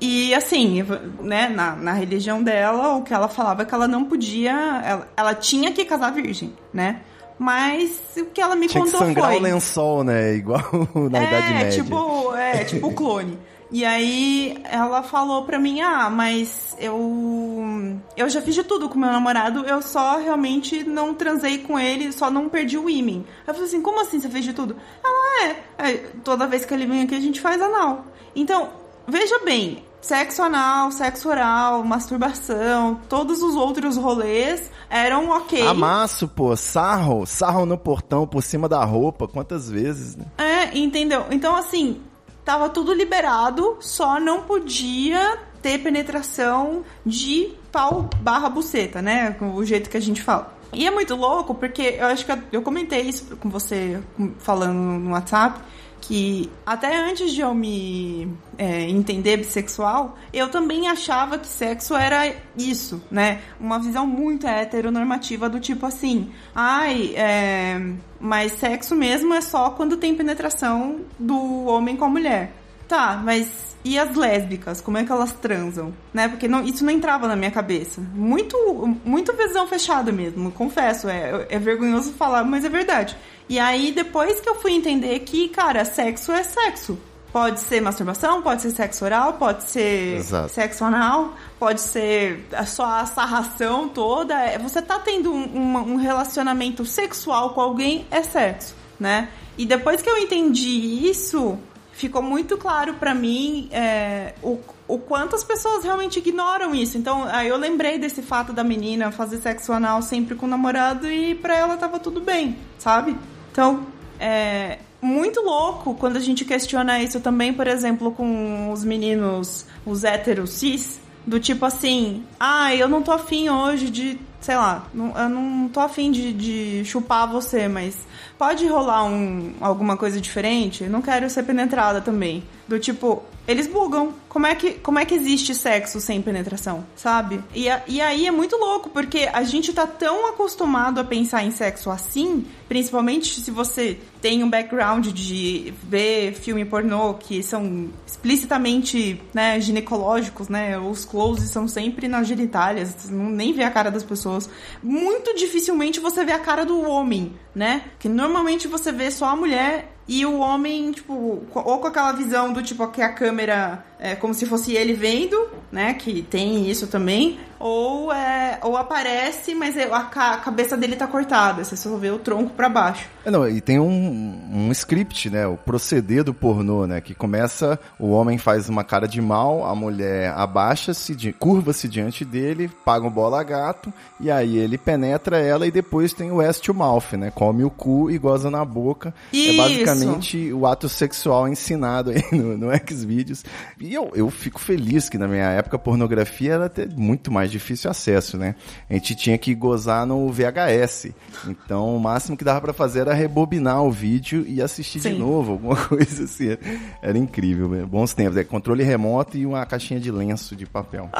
e 0.00 0.34
assim, 0.34 0.84
né, 1.20 1.48
na, 1.48 1.74
na 1.74 1.92
religião 1.92 2.42
dela, 2.42 2.96
o 2.96 3.02
que 3.02 3.12
ela 3.12 3.28
falava 3.28 3.62
é 3.62 3.64
que 3.64 3.74
ela 3.74 3.88
não 3.88 4.04
podia. 4.04 4.52
Ela, 4.84 5.08
ela 5.16 5.34
tinha 5.34 5.72
que 5.72 5.84
casar 5.84 6.12
virgem, 6.12 6.52
né? 6.72 7.00
Mas 7.38 8.00
o 8.16 8.26
que 8.26 8.40
ela 8.40 8.56
me 8.56 8.66
tinha 8.66 8.82
contou 8.82 9.00
que 9.00 9.06
sangrar 9.06 9.30
foi. 9.30 9.36
o 9.38 9.42
lençol, 9.42 10.04
né? 10.04 10.34
Igual 10.34 10.62
na 11.10 11.18
é, 11.18 11.24
Idade 11.24 11.54
Média. 11.54 11.82
Tipo, 11.82 12.34
é, 12.34 12.64
tipo 12.64 12.92
clone. 12.92 13.38
E 13.70 13.84
aí 13.84 14.58
ela 14.64 15.02
falou 15.02 15.44
pra 15.44 15.58
mim, 15.58 15.82
ah, 15.82 16.08
mas 16.08 16.74
eu 16.80 18.00
eu 18.16 18.28
já 18.28 18.40
fiz 18.40 18.54
de 18.54 18.64
tudo 18.64 18.88
com 18.88 18.98
meu 18.98 19.12
namorado, 19.12 19.60
eu 19.66 19.82
só 19.82 20.16
realmente 20.16 20.84
não 20.84 21.12
transei 21.12 21.58
com 21.58 21.78
ele, 21.78 22.10
só 22.10 22.30
não 22.30 22.48
perdi 22.48 22.78
o 22.78 22.88
ímã. 22.88 23.24
Eu 23.46 23.52
falei 23.52 23.68
assim, 23.68 23.82
como 23.82 24.00
assim 24.00 24.20
você 24.20 24.28
fez 24.30 24.44
de 24.44 24.54
tudo? 24.54 24.74
Ela 25.04 25.44
é, 25.44 25.90
é 25.90 25.96
toda 26.24 26.46
vez 26.46 26.64
que 26.64 26.72
ele 26.72 26.86
vem 26.86 27.02
aqui 27.02 27.14
a 27.14 27.20
gente 27.20 27.42
faz 27.42 27.60
anal. 27.60 28.06
Então, 28.34 28.70
veja 29.08 29.40
bem, 29.44 29.82
sexo 30.00 30.42
anal, 30.42 30.92
sexo 30.92 31.28
oral, 31.28 31.82
masturbação, 31.82 33.00
todos 33.08 33.42
os 33.42 33.54
outros 33.56 33.96
rolês 33.96 34.70
eram 34.90 35.30
ok. 35.30 35.66
Amasso, 35.66 36.28
pô, 36.28 36.54
sarro, 36.56 37.26
sarro 37.26 37.66
no 37.66 37.76
portão, 37.78 38.26
por 38.26 38.42
cima 38.42 38.68
da 38.68 38.84
roupa, 38.84 39.26
quantas 39.26 39.70
vezes, 39.70 40.16
né? 40.16 40.24
É, 40.38 40.78
entendeu? 40.78 41.24
Então, 41.30 41.56
assim, 41.56 42.00
tava 42.44 42.68
tudo 42.68 42.92
liberado, 42.92 43.76
só 43.80 44.20
não 44.20 44.42
podia 44.42 45.38
ter 45.60 45.78
penetração 45.78 46.82
de 47.04 47.50
pau 47.72 48.08
barra 48.20 48.48
buceta, 48.48 49.02
né? 49.02 49.36
O 49.54 49.64
jeito 49.64 49.90
que 49.90 49.96
a 49.96 50.00
gente 50.00 50.22
fala. 50.22 50.56
E 50.72 50.86
é 50.86 50.90
muito 50.90 51.14
louco, 51.16 51.54
porque 51.54 51.96
eu 51.98 52.06
acho 52.06 52.24
que 52.26 52.32
eu- 52.52 52.62
comentei 52.62 53.00
isso 53.00 53.36
com 53.36 53.48
você 53.48 54.00
falando 54.38 54.74
no 54.78 55.12
WhatsApp, 55.12 55.58
que 56.00 56.50
até 56.64 56.96
antes 56.96 57.32
de 57.32 57.40
eu 57.40 57.54
me 57.54 58.32
é, 58.56 58.88
entender 58.88 59.36
bissexual, 59.36 60.16
eu 60.32 60.48
também 60.48 60.88
achava 60.88 61.38
que 61.38 61.46
sexo 61.46 61.94
era 61.94 62.34
isso, 62.56 63.02
né? 63.10 63.40
Uma 63.60 63.78
visão 63.78 64.06
muito 64.06 64.46
heteronormativa 64.46 65.48
do 65.48 65.60
tipo 65.60 65.86
assim, 65.86 66.30
ai, 66.54 67.14
é, 67.14 67.80
mas 68.20 68.52
sexo 68.52 68.94
mesmo 68.94 69.34
é 69.34 69.40
só 69.40 69.70
quando 69.70 69.96
tem 69.96 70.14
penetração 70.14 71.00
do 71.18 71.66
homem 71.66 71.96
com 71.96 72.04
a 72.04 72.10
mulher. 72.10 72.52
Tá, 72.88 73.20
mas 73.22 73.76
e 73.94 73.98
as 73.98 74.14
lésbicas? 74.14 74.80
Como 74.80 74.98
é 74.98 75.04
que 75.04 75.10
elas 75.12 75.32
transam? 75.32 75.92
Né? 76.12 76.28
Porque 76.28 76.46
não- 76.48 76.62
isso 76.64 76.84
não 76.84 76.92
entrava 76.92 77.26
na 77.26 77.34
minha 77.36 77.50
cabeça. 77.50 78.00
Muito, 78.14 78.56
muito 79.04 79.32
visão 79.34 79.66
fechada 79.66 80.12
mesmo, 80.12 80.50
confesso. 80.52 81.08
É, 81.08 81.46
é 81.48 81.58
vergonhoso 81.58 82.12
falar, 82.12 82.44
mas 82.44 82.64
é 82.64 82.68
verdade. 82.68 83.16
E 83.48 83.58
aí, 83.58 83.92
depois 83.92 84.40
que 84.40 84.48
eu 84.48 84.54
fui 84.56 84.72
entender 84.72 85.18
que, 85.20 85.48
cara, 85.48 85.84
sexo 85.84 86.32
é 86.32 86.42
sexo. 86.42 86.98
Pode 87.32 87.60
ser 87.60 87.82
masturbação, 87.82 88.40
pode 88.40 88.62
ser 88.62 88.70
sexo 88.70 89.04
oral, 89.04 89.34
pode 89.34 89.64
ser 89.64 90.16
Exato. 90.16 90.48
sexo 90.50 90.82
anal, 90.84 91.34
pode 91.58 91.80
ser 91.82 92.46
a 92.52 92.64
só 92.64 92.86
a 92.86 93.04
sarração 93.06 93.86
toda. 93.88 94.34
É, 94.34 94.58
Você 94.58 94.80
tá 94.80 94.98
tendo 94.98 95.30
um, 95.32 95.76
um 95.76 95.96
relacionamento 95.96 96.86
sexual 96.86 97.50
com 97.50 97.60
alguém, 97.60 98.06
é 98.10 98.22
sexo, 98.22 98.74
né? 98.98 99.28
E 99.58 99.66
depois 99.66 100.00
que 100.00 100.08
eu 100.08 100.16
entendi 100.16 101.06
isso, 101.10 101.58
ficou 101.98 102.22
muito 102.22 102.56
claro 102.56 102.94
pra 102.94 103.12
mim 103.12 103.68
é, 103.72 104.32
o, 104.40 104.58
o 104.86 104.98
quanto 104.98 105.34
as 105.34 105.42
pessoas 105.42 105.82
realmente 105.82 106.20
ignoram 106.20 106.72
isso. 106.72 106.96
Então, 106.96 107.24
aí 107.24 107.48
eu 107.48 107.56
lembrei 107.56 107.98
desse 107.98 108.22
fato 108.22 108.52
da 108.52 108.62
menina 108.62 109.10
fazer 109.10 109.38
sexo 109.38 109.72
anal 109.72 110.00
sempre 110.00 110.36
com 110.36 110.46
o 110.46 110.48
namorado 110.48 111.10
e 111.10 111.34
pra 111.34 111.56
ela 111.56 111.76
tava 111.76 111.98
tudo 111.98 112.20
bem, 112.20 112.56
sabe? 112.78 113.16
Então, 113.50 113.84
é 114.20 114.78
muito 115.02 115.40
louco 115.40 115.94
quando 115.94 116.16
a 116.16 116.20
gente 116.20 116.44
questiona 116.44 117.02
isso 117.02 117.18
também, 117.18 117.52
por 117.52 117.66
exemplo, 117.66 118.12
com 118.12 118.70
os 118.72 118.84
meninos, 118.84 119.66
os 119.84 120.04
héteros 120.04 120.50
cis, 120.50 121.00
do 121.26 121.40
tipo 121.40 121.66
assim, 121.66 122.24
ah, 122.38 122.74
eu 122.74 122.88
não 122.88 123.02
tô 123.02 123.10
afim 123.10 123.50
hoje 123.50 123.90
de, 123.90 124.18
sei 124.40 124.54
lá, 124.54 124.86
eu 124.94 125.28
não 125.28 125.68
tô 125.68 125.80
afim 125.80 126.12
de, 126.12 126.32
de 126.32 126.84
chupar 126.84 127.28
você, 127.28 127.66
mas 127.66 128.06
pode 128.38 128.66
rolar 128.66 129.04
um, 129.04 129.52
alguma 129.60 129.96
coisa 129.96 130.20
diferente? 130.20 130.84
Não 130.84 131.02
quero 131.02 131.28
ser 131.28 131.42
penetrada 131.42 132.00
também. 132.00 132.44
Do 132.68 132.78
tipo, 132.78 133.22
eles 133.46 133.66
bugam. 133.66 134.12
Como 134.28 134.46
é 134.46 134.54
que, 134.54 134.72
como 134.74 134.98
é 134.98 135.04
que 135.06 135.14
existe 135.14 135.54
sexo 135.54 136.00
sem 136.02 136.20
penetração, 136.20 136.84
sabe? 136.94 137.42
E, 137.54 137.66
a- 137.68 137.82
e 137.88 137.98
aí 138.00 138.26
é 138.26 138.30
muito 138.30 138.56
louco, 138.56 138.90
porque 138.90 139.28
a 139.32 139.42
gente 139.42 139.72
tá 139.72 139.86
tão 139.86 140.28
acostumado 140.28 141.00
a 141.00 141.04
pensar 141.04 141.42
em 141.44 141.50
sexo 141.50 141.90
assim, 141.90 142.44
principalmente 142.68 143.40
se 143.40 143.50
você 143.50 143.98
tem 144.20 144.44
um 144.44 144.50
background 144.50 145.06
de 145.08 145.72
ver 145.82 146.34
filme 146.34 146.62
pornô 146.66 147.14
que 147.14 147.42
são 147.42 147.88
explicitamente 148.06 149.20
né, 149.32 149.58
ginecológicos, 149.60 150.48
né? 150.48 150.78
Os 150.78 151.04
closes 151.04 151.50
são 151.50 151.66
sempre 151.66 152.06
nas 152.06 152.26
genitálias, 152.28 152.94
você 152.98 153.12
não 153.12 153.30
nem 153.30 153.52
vê 153.52 153.64
a 153.64 153.70
cara 153.70 153.90
das 153.90 154.04
pessoas. 154.04 154.48
Muito 154.82 155.34
dificilmente 155.34 156.00
você 156.00 156.24
vê 156.24 156.32
a 156.32 156.38
cara 156.38 156.64
do 156.66 156.80
homem, 156.82 157.32
né? 157.54 157.82
Que 157.98 158.08
normalmente 158.08 158.68
você 158.68 158.92
vê 158.92 159.10
só 159.10 159.26
a 159.26 159.36
mulher 159.36 159.94
e 160.08 160.24
o 160.24 160.38
homem, 160.38 160.90
tipo, 160.90 161.42
ou 161.54 161.78
com 161.78 161.86
aquela 161.86 162.12
visão 162.12 162.50
do 162.50 162.62
tipo 162.62 162.88
que 162.88 163.02
a 163.02 163.12
câmera 163.12 163.84
é 163.98 164.16
como 164.16 164.32
se 164.32 164.46
fosse 164.46 164.72
ele 164.72 164.94
vendo, 164.94 165.36
né? 165.70 165.92
Que 165.92 166.22
tem 166.22 166.68
isso 166.68 166.86
também. 166.86 167.38
Ou, 167.60 168.12
é, 168.12 168.58
ou 168.62 168.76
aparece, 168.76 169.54
mas 169.54 169.76
é- 169.76 169.92
a, 169.92 170.04
ca- 170.04 170.34
a 170.34 170.38
cabeça 170.38 170.76
dele 170.76 170.96
tá 170.96 171.06
cortada. 171.06 171.64
Você 171.64 171.76
só 171.76 171.96
vê 171.96 172.10
o 172.10 172.18
tronco 172.18 172.50
pra 172.50 172.68
baixo. 172.68 173.06
É, 173.24 173.30
Não, 173.30 173.48
e 173.48 173.60
tem 173.60 173.78
um, 173.80 174.40
um 174.52 174.70
script, 174.72 175.28
né? 175.30 175.46
O 175.46 175.56
proceder 175.56 176.22
do 176.24 176.32
pornô, 176.32 176.86
né? 176.86 177.00
Que 177.00 177.14
começa, 177.14 177.78
o 177.98 178.10
homem 178.10 178.38
faz 178.38 178.68
uma 178.68 178.84
cara 178.84 179.06
de 179.08 179.20
mal, 179.20 179.64
a 179.66 179.74
mulher 179.74 180.32
abaixa-se, 180.36 181.32
curva-se 181.38 181.88
diante 181.88 182.24
dele, 182.24 182.70
paga 182.84 183.06
um 183.06 183.10
bola 183.10 183.40
a 183.40 183.42
gato, 183.42 183.92
e 184.20 184.30
aí 184.30 184.56
ele 184.56 184.78
penetra 184.78 185.38
ela 185.38 185.66
e 185.66 185.70
depois 185.70 186.12
tem 186.12 186.30
o 186.30 186.40
ass 186.40 186.60
to 186.60 186.72
mouth, 186.72 187.12
né? 187.14 187.30
Come 187.34 187.64
o 187.64 187.70
cu 187.70 188.10
e 188.10 188.18
goza 188.18 188.50
na 188.50 188.64
boca. 188.64 189.12
É 189.32 189.36
Isso. 189.36 189.56
basicamente 189.56 190.52
o 190.52 190.66
ato 190.66 190.88
sexual 190.88 191.48
ensinado 191.48 192.10
aí 192.10 192.22
no, 192.32 192.56
no 192.56 192.68
Xvideos. 192.88 193.44
E 193.80 193.92
eu, 193.94 194.10
eu 194.14 194.30
fico 194.30 194.60
feliz 194.60 195.08
que 195.08 195.18
na 195.18 195.26
minha 195.26 195.46
época 195.50 195.76
a 195.76 195.78
pornografia 195.78 196.54
era 196.54 196.66
até 196.66 196.86
muito 196.86 197.30
mais 197.32 197.47
difícil 197.50 197.90
acesso, 197.90 198.36
né? 198.36 198.54
A 198.88 198.94
gente 198.94 199.14
tinha 199.14 199.36
que 199.38 199.54
gozar 199.54 200.06
no 200.06 200.30
VHS. 200.30 201.12
Então 201.46 201.96
o 201.96 202.00
máximo 202.00 202.36
que 202.36 202.44
dava 202.44 202.60
pra 202.60 202.72
fazer 202.72 203.00
era 203.00 203.14
rebobinar 203.14 203.82
o 203.82 203.90
vídeo 203.90 204.44
e 204.46 204.62
assistir 204.62 205.00
de 205.00 205.10
Sim. 205.10 205.18
novo, 205.18 205.52
alguma 205.52 205.76
coisa 205.86 206.24
assim. 206.24 206.56
Era 207.02 207.18
incrível, 207.18 207.68
né? 207.68 207.84
bons 207.84 208.14
tempos. 208.14 208.36
É 208.36 208.44
controle 208.44 208.82
remoto 208.82 209.36
e 209.36 209.46
uma 209.46 209.64
caixinha 209.66 210.00
de 210.00 210.10
lenço 210.10 210.54
de 210.54 210.66
papel. 210.66 211.10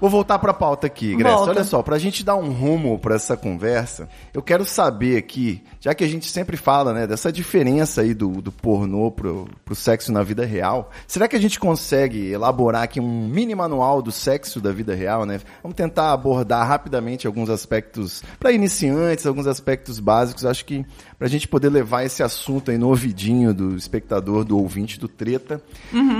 Vou 0.00 0.10
voltar 0.10 0.38
pra 0.38 0.52
pauta 0.52 0.86
aqui, 0.86 1.16
Grécia. 1.16 1.36
Volta. 1.36 1.50
Olha 1.52 1.64
só, 1.64 1.82
pra 1.82 1.98
gente 1.98 2.24
dar 2.24 2.36
um 2.36 2.52
rumo 2.52 2.98
pra 2.98 3.14
essa 3.14 3.36
conversa, 3.36 4.08
eu 4.34 4.42
quero 4.42 4.64
saber 4.64 5.16
aqui, 5.16 5.62
já 5.84 5.94
que 5.94 6.02
a 6.02 6.08
gente 6.08 6.30
sempre 6.30 6.56
fala, 6.56 6.94
né, 6.94 7.06
dessa 7.06 7.30
diferença 7.30 8.00
aí 8.00 8.14
do, 8.14 8.40
do 8.40 8.50
pornô 8.50 9.10
pro, 9.10 9.46
pro 9.66 9.74
sexo 9.74 10.10
na 10.10 10.22
vida 10.22 10.42
real, 10.46 10.90
será 11.06 11.28
que 11.28 11.36
a 11.36 11.38
gente 11.38 11.60
consegue 11.60 12.32
elaborar 12.32 12.84
aqui 12.84 12.98
um 12.98 13.28
mini 13.28 13.54
manual 13.54 14.00
do 14.00 14.10
sexo 14.10 14.62
da 14.62 14.72
vida 14.72 14.94
real, 14.94 15.26
né? 15.26 15.40
Vamos 15.62 15.76
tentar 15.76 16.14
abordar 16.14 16.66
rapidamente 16.66 17.26
alguns 17.26 17.50
aspectos 17.50 18.22
pra 18.40 18.50
iniciantes, 18.50 19.26
alguns 19.26 19.46
aspectos 19.46 20.00
básicos. 20.00 20.46
Acho 20.46 20.64
que 20.64 20.86
pra 21.18 21.28
gente 21.28 21.46
poder 21.46 21.68
levar 21.68 22.02
esse 22.02 22.22
assunto 22.22 22.70
aí 22.70 22.78
no 22.78 22.88
ouvidinho 22.88 23.52
do 23.52 23.76
espectador, 23.76 24.42
do 24.42 24.56
ouvinte 24.58 24.98
do 24.98 25.06
Treta, 25.06 25.62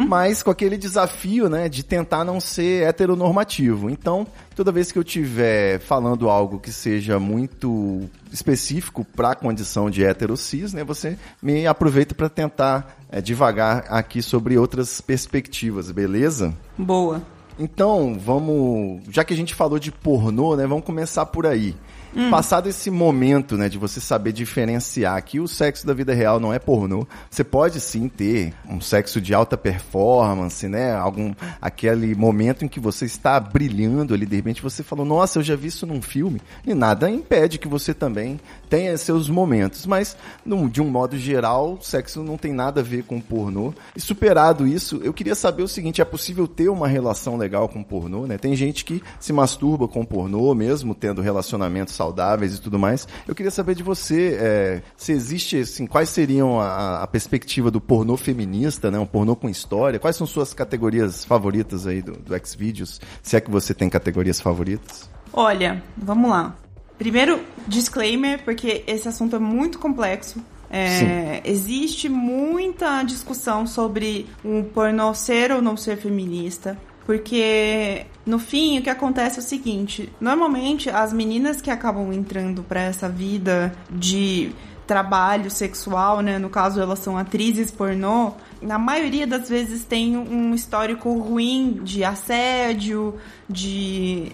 mas 0.07 0.42
com 0.42 0.50
aquele 0.50 0.77
desafio, 0.77 1.48
né, 1.48 1.70
de 1.70 1.83
tentar 1.83 2.22
não 2.22 2.38
ser 2.38 2.87
heteronormativo. 2.87 3.88
Então, 3.88 4.27
toda 4.55 4.73
vez 4.73 4.90
que 4.93 4.99
eu 4.99 5.05
tiver 5.05 5.81
falando 5.81 6.29
algo 6.29 6.59
que 6.59 6.73
seja 6.73 7.19
muito 7.19 8.09
específico 8.33 9.05
para 9.05 9.31
a 9.31 9.35
condição 9.35 9.90
de 9.90 10.05
hétero 10.05 10.37
cis, 10.37 10.73
né, 10.73 10.85
você 10.85 11.19
me 11.43 11.67
aproveita 11.67 12.14
para 12.14 12.29
tentar 12.29 12.97
eh, 13.11 13.21
divagar 13.21 13.85
aqui 13.88 14.23
sobre 14.23 14.57
outras 14.59 15.01
perspectivas, 15.01 15.90
beleza? 15.90 16.55
Boa. 16.77 17.23
Então, 17.59 18.19
vamos. 18.19 19.03
Já 19.11 19.25
que 19.25 19.33
a 19.33 19.37
gente 19.37 19.55
falou 19.55 19.79
de 19.79 19.93
pornô, 19.93 20.57
né? 20.57 20.67
Vamos 20.67 20.85
começar 20.85 21.25
por 21.27 21.47
aí. 21.47 21.77
Passado 22.31 22.68
esse 22.68 22.90
momento, 22.90 23.57
né, 23.57 23.68
de 23.68 23.79
você 23.79 24.00
saber 24.00 24.33
diferenciar 24.33 25.22
que 25.22 25.40
o 25.40 25.48
sexo 25.48 25.87
da 25.87 25.92
vida 25.92 26.14
real 26.14 26.38
não 26.38 26.53
é 26.53 26.59
pornô, 26.59 27.07
você 27.31 27.42
pode 27.42 27.81
sim 27.81 28.09
ter 28.09 28.53
um 28.68 28.81
sexo 28.81 29.20
de 29.20 29.35
alta 29.35 29.57
performance, 29.57 30.68
né? 30.68 30.94
Algum 30.94 31.35
aquele 31.61 32.14
momento 32.14 32.64
em 32.64 32.68
que 32.68 32.79
você 32.79 33.05
está 33.05 33.38
brilhando 33.40 34.14
ali, 34.14 34.27
de 34.27 34.37
repente 34.37 34.62
você 34.62 34.83
falou: 34.83 35.05
"Nossa, 35.05 35.38
eu 35.38 35.42
já 35.42 35.57
vi 35.57 35.68
isso 35.68 35.87
num 35.87 36.00
filme". 36.00 36.40
E 36.66 36.74
nada 36.74 37.11
impede 37.11 37.59
que 37.59 37.68
você 37.68 37.92
também 37.92 38.38
tenha 38.75 38.99
seus 38.99 39.31
momentos, 39.31 39.87
mas 39.87 40.17
de 40.69 40.83
um 40.83 40.91
modo 40.91 41.17
geral, 41.17 41.79
sexo 41.81 42.25
não 42.25 42.37
tem 42.37 42.53
nada 42.53 42.81
a 42.81 42.83
ver 42.83 43.05
com 43.05 43.21
pornô. 43.21 43.73
E 43.95 44.01
superado 44.01 44.67
isso, 44.67 45.01
eu 45.05 45.13
queria 45.13 45.37
saber 45.37 45.63
o 45.63 45.69
seguinte, 45.69 46.03
é 46.03 46.05
possível 46.05 46.49
ter 46.49 46.69
uma 46.69 46.89
relação 46.89 47.37
legal 47.37 47.69
com 47.69 47.85
pornô, 47.85 48.27
né? 48.27 48.37
Tem 48.37 48.57
gente 48.57 48.85
que 48.85 49.01
se 49.21 49.33
masturba 49.33 49.87
com 49.87 50.05
pornô, 50.05 50.53
mesmo 50.57 50.93
tendo 50.93 51.23
relacionamentos 51.23 51.95
saudáveis 51.95 52.57
e 52.57 52.61
tudo 52.61 52.77
mais. 52.77 53.07
Eu 53.29 53.35
queria 53.35 53.53
saber 53.53 53.77
de 53.77 53.85
você, 53.85 54.37
é, 54.41 54.83
se 54.97 55.13
existe, 55.13 55.59
assim, 55.59 55.87
quais 55.87 56.09
seriam 56.09 56.59
a, 56.59 57.05
a 57.05 57.07
perspectiva 57.07 57.71
do 57.71 57.81
pornô 57.81 58.17
feminista, 58.17 58.91
né? 58.91 58.99
Um 58.99 59.07
pornô 59.07 59.37
com 59.37 59.49
história. 59.49 60.01
Quais 60.01 60.17
são 60.17 60.27
suas 60.27 60.53
categorias 60.53 61.25
favoritas 61.25 61.87
aí 61.87 62.03
do, 62.03 62.15
do 62.15 62.35
Xvideos? 62.45 63.01
Se 63.23 63.37
é 63.37 63.41
que 63.41 63.53
você 63.53 63.73
tem 63.73 63.89
categorias 63.89 64.41
favoritas? 64.41 65.09
Olha, 65.33 65.81
vamos 65.97 66.29
lá. 66.29 66.57
Primeiro, 66.99 67.41
disclaimer, 67.67 68.43
porque 68.45 68.85
esse 68.87 69.09
assunto 69.09 69.37
é 69.37 69.39
muito 69.39 69.79
complexo. 69.79 70.43
É, 70.71 71.41
existe 71.45 72.09
muita 72.09 73.03
discussão 73.03 73.67
sobre 73.67 74.27
um 74.45 74.63
pornô 74.63 75.15
ser 75.15 75.53
ou 75.53 75.63
não 75.63 75.77
ser 75.77 75.97
feminista. 75.97 76.77
Porque, 77.07 78.07
no 78.25 78.39
fim, 78.39 78.79
o 78.79 78.83
que 78.83 78.91
acontece 78.91 79.39
é 79.39 79.43
o 79.43 79.45
seguinte: 79.45 80.11
normalmente 80.21 80.89
as 80.89 81.13
meninas 81.13 81.61
que 81.61 81.71
acabam 81.71 82.13
entrando 82.13 82.63
pra 82.63 82.81
essa 82.81 83.09
vida 83.09 83.75
de 83.91 84.53
trabalho 84.87 85.51
sexual, 85.51 86.21
né? 86.21 86.39
No 86.39 86.49
caso, 86.49 86.81
elas 86.81 86.99
são 86.99 87.17
atrizes 87.17 87.71
pornô. 87.71 88.33
Na 88.61 88.79
maioria 88.79 89.27
das 89.27 89.49
vezes 89.49 89.85
tem 89.85 90.17
um 90.17 90.55
histórico 90.55 91.13
ruim 91.19 91.81
de 91.83 92.03
assédio, 92.03 93.15
de 93.49 94.33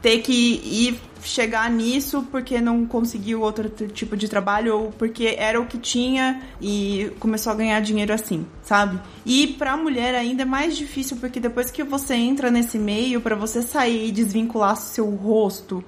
ter 0.00 0.20
que 0.20 0.32
ir 0.32 1.00
chegar 1.22 1.70
nisso 1.70 2.26
porque 2.30 2.60
não 2.60 2.84
conseguiu 2.84 3.40
outro 3.40 3.68
tipo 3.68 4.16
de 4.16 4.28
trabalho 4.28 4.78
ou 4.78 4.92
porque 4.92 5.34
era 5.38 5.60
o 5.60 5.66
que 5.66 5.78
tinha 5.78 6.42
e 6.60 7.10
começou 7.18 7.52
a 7.52 7.56
ganhar 7.56 7.80
dinheiro 7.80 8.12
assim, 8.12 8.46
sabe? 8.62 9.00
E 9.24 9.46
pra 9.46 9.76
mulher 9.76 10.14
ainda 10.14 10.42
é 10.42 10.44
mais 10.44 10.76
difícil 10.76 11.16
porque 11.16 11.40
depois 11.40 11.70
que 11.70 11.82
você 11.82 12.14
entra 12.14 12.50
nesse 12.50 12.78
meio, 12.78 13.20
para 13.20 13.34
você 13.34 13.62
sair 13.62 14.08
e 14.08 14.12
desvincular 14.12 14.76
seu 14.76 15.08
rosto 15.10 15.82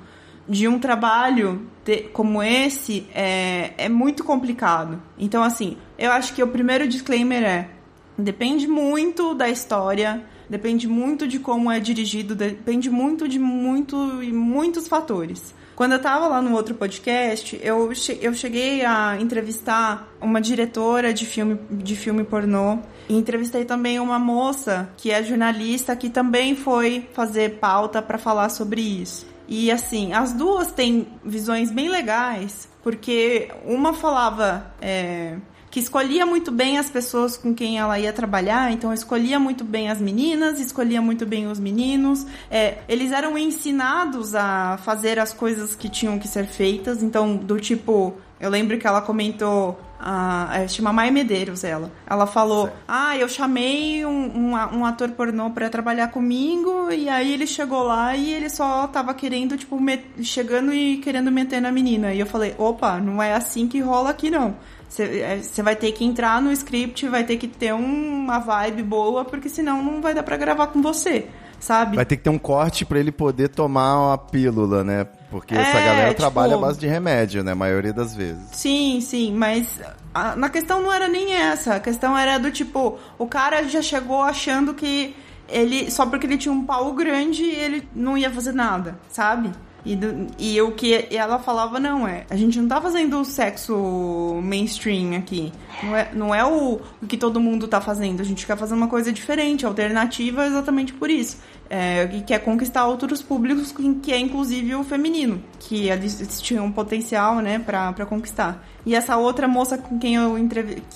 de 0.49 0.69
um 0.69 0.79
trabalho 0.79 1.67
de, 1.85 2.03
como 2.13 2.43
esse 2.43 3.07
é, 3.15 3.73
é 3.77 3.89
muito 3.89 4.25
complicado. 4.25 5.03
Então, 5.19 5.43
assim, 5.43 5.77
eu 5.99 6.13
acho 6.13 6.33
que 6.35 6.43
o 6.43 6.49
primeiro 6.49 6.89
disclaimer 6.89 7.43
é: 7.43 7.71
depende 8.17 8.67
muito 8.67 9.35
da 9.35 9.49
história 9.49 10.25
depende 10.49 10.89
muito 10.89 11.27
de 11.27 11.39
como 11.39 11.71
é 11.71 11.81
dirigido, 11.81 12.35
depende 12.35 12.91
muito 12.91 13.29
de 13.29 13.39
muito 13.39 14.23
e 14.23 14.33
muitos 14.33 14.89
fatores. 14.89 15.55
Quando 15.77 15.93
eu 15.93 15.99
tava 15.99 16.27
lá 16.27 16.41
no 16.41 16.55
outro 16.55 16.75
podcast, 16.75 17.61
eu, 17.63 17.95
che 17.95 18.19
eu 18.23 18.33
cheguei 18.33 18.83
a 18.83 19.21
entrevistar 19.21 20.09
uma 20.19 20.41
diretora 20.41 21.13
de 21.13 21.27
filme, 21.27 21.61
de 21.71 21.95
filme 21.95 22.25
pornô. 22.25 22.79
E 23.11 23.15
entrevistei 23.15 23.63
também 23.67 24.01
uma 24.01 24.19
moça 24.19 24.89
que 24.97 25.11
é 25.11 25.23
jornalista 25.23 25.95
que 25.95 26.09
também 26.09 26.57
foi 26.57 27.07
fazer 27.13 27.59
pauta 27.59 28.01
para 28.01 28.17
falar 28.17 28.49
sobre 28.49 28.81
isso. 28.81 29.27
E 29.47 29.71
assim, 29.71 30.15
as 30.15 30.33
duas 30.33 30.73
têm 30.73 31.07
visões 31.23 31.71
bem 31.71 31.91
legais, 31.91 32.69
porque 32.83 33.51
uma 33.65 33.93
falava. 33.93 34.75
É, 34.81 35.37
que 35.77 35.81
escolhia 35.81 36.25
muito 36.25 36.51
bem 36.51 36.79
as 36.79 36.89
pessoas 36.89 37.37
com 37.37 37.55
quem 37.55 37.79
ela 37.79 37.99
ia 37.99 38.11
trabalhar, 38.11 38.73
então 38.73 38.95
escolhia 38.95 39.39
muito 39.39 39.63
bem 39.63 39.91
as 39.91 40.01
meninas, 40.01 40.59
escolhia 40.59 41.03
muito 41.03 41.27
bem 41.27 41.49
os 41.49 41.61
meninos. 41.61 42.27
É, 42.51 42.79
eles 42.89 43.13
eram 43.13 43.37
ensinados 43.37 44.35
a 44.35 44.79
fazer 44.79 45.19
as 45.19 45.35
coisas 45.35 45.77
que 45.77 45.91
tinham 45.91 46.19
que 46.19 46.27
ser 46.27 46.47
feitas, 46.47 47.03
então, 47.03 47.37
do 47.37 47.61
tipo, 47.61 48.15
eu 48.41 48.49
lembro 48.49 48.79
que 48.79 48.87
ela 48.87 49.03
comentou. 49.03 49.79
A, 49.99 50.51
é, 50.61 50.69
chama 50.69 50.93
Maia 50.93 51.11
Medeiros, 51.11 51.65
ela. 51.65 51.91
Ela 52.07 52.27
falou: 52.27 52.67
certo. 52.67 52.79
Ah, 52.87 53.17
eu 53.17 53.29
chamei 53.29 54.05
um, 54.05 54.11
um, 54.11 54.53
um 54.53 54.85
ator 54.85 55.11
pornô 55.11 55.51
para 55.51 55.71
trabalhar 55.71 56.09
comigo, 56.09 56.91
e 56.91 57.09
aí 57.09 57.33
ele 57.33 57.47
chegou 57.47 57.83
lá 57.83 58.15
e 58.15 58.33
ele 58.33 58.51
só 58.51 58.87
tava 58.89 59.15
querendo, 59.15 59.57
tipo, 59.57 59.79
chegando 60.23 60.73
e 60.73 60.99
querendo 60.99 61.33
meter 61.33 61.61
na 61.61 61.73
menina. 61.73 62.13
E 62.13 62.21
eu 62.21 62.27
falei: 62.27 62.55
opa, 62.59 62.99
não 62.99 63.23
é 63.23 63.35
assim 63.35 63.67
que 63.69 63.81
rola 63.81 64.11
aqui 64.11 64.31
não. 64.31 64.57
Você 64.89 65.03
é, 65.03 65.63
vai 65.63 65.77
ter 65.77 65.93
que 65.93 66.05
entrar 66.05 66.41
no 66.41 66.53
script, 66.53 67.09
vai 67.09 67.25
ter 67.25 67.37
que 67.37 67.49
ter 67.49 67.75
uma 67.75 68.39
vibe 68.39 68.83
boa, 68.83 69.25
porque 69.25 69.49
senão 69.49 69.83
não 69.83 70.01
vai 70.01 70.15
dar 70.15 70.23
pra 70.23 70.37
gravar 70.37 70.69
com 70.69 70.81
você, 70.81 71.27
sabe? 71.59 71.97
Vai 71.97 72.05
ter 72.05 72.17
que 72.17 72.23
ter 72.23 72.31
um 72.31 72.39
corte 72.39 72.85
para 72.85 72.99
ele 72.99 73.13
poder 73.13 73.49
tomar 73.49 74.09
uma 74.09 74.19
pílula, 74.19 74.85
né? 74.85 75.07
Porque 75.31 75.55
é, 75.55 75.61
essa 75.61 75.81
galera 75.81 76.09
tipo... 76.09 76.21
trabalha 76.21 76.55
à 76.55 76.59
base 76.59 76.79
de 76.79 76.87
remédio, 76.87 77.43
né? 77.43 77.53
A 77.53 77.57
maioria 77.57 77.93
das 77.93 78.15
vezes. 78.15 78.49
Sim, 78.53 79.01
sim, 79.01 79.35
mas 79.35 79.67
a, 80.15 80.37
na 80.37 80.49
questão 80.49 80.81
não 80.81 80.93
era 80.93 81.09
nem 81.09 81.35
essa. 81.35 81.75
A 81.75 81.81
questão 81.81 82.17
era 82.17 82.39
do 82.39 82.51
tipo, 82.51 82.99
o 83.19 83.27
cara 83.27 83.65
já 83.69 83.83
chegou 83.83 84.23
achando 84.23 84.73
que 84.73 85.15
ele, 85.49 85.91
só 85.91 86.07
porque 86.07 86.27
ele 86.27 86.39
tinha 86.39 86.53
um 86.53 86.65
pau 86.65 86.93
grande, 86.93 87.45
ele 87.45 87.87
não 87.95 88.17
ia 88.17 88.31
fazer 88.31 88.53
nada, 88.53 88.99
sabe? 89.09 89.51
E, 89.87 89.95
do, 89.95 90.27
e 90.37 90.61
o 90.61 90.73
que 90.73 91.07
ela 91.13 91.39
falava, 91.39 91.79
não, 91.79 92.09
é, 92.09 92.27
a 92.29 92.35
gente 92.35 92.61
não 92.61 92.67
tá 92.67 92.81
fazendo 92.81 93.25
sexo 93.25 94.41
mainstream 94.43 95.17
aqui. 95.17 95.53
Não 95.81 95.97
é, 95.97 96.11
não 96.13 96.35
é 96.35 96.45
o, 96.45 96.81
o 97.01 97.07
que 97.07 97.17
todo 97.17 97.39
mundo 97.39 97.69
tá 97.69 97.81
fazendo. 97.81 98.21
A 98.21 98.25
gente 98.25 98.45
quer 98.45 98.57
fazer 98.57 98.75
uma 98.75 98.89
coisa 98.89 99.13
diferente, 99.13 99.65
alternativa 99.65 100.45
exatamente 100.45 100.93
por 100.93 101.09
isso. 101.09 101.39
É, 101.71 102.07
que 102.07 102.23
quer 102.23 102.41
conquistar 102.41 102.87
outros 102.87 103.23
públicos, 103.23 103.73
que 104.03 104.13
é 104.13 104.19
inclusive 104.19 104.75
o 104.75 104.85
feminino, 104.85 105.43
que 105.59 105.89
eles 105.89 106.41
tinham 106.41 106.65
um 106.65 106.73
potencial, 106.73 107.37
né, 107.41 107.59
pra, 107.59 107.93
pra 107.93 108.07
conquistar. 108.07 108.65
E 108.85 108.95
essa 108.95 109.17
outra 109.17 109.49
moça 109.49 109.77
com 109.77 109.99
quem 109.99 110.15
eu, 110.15 110.37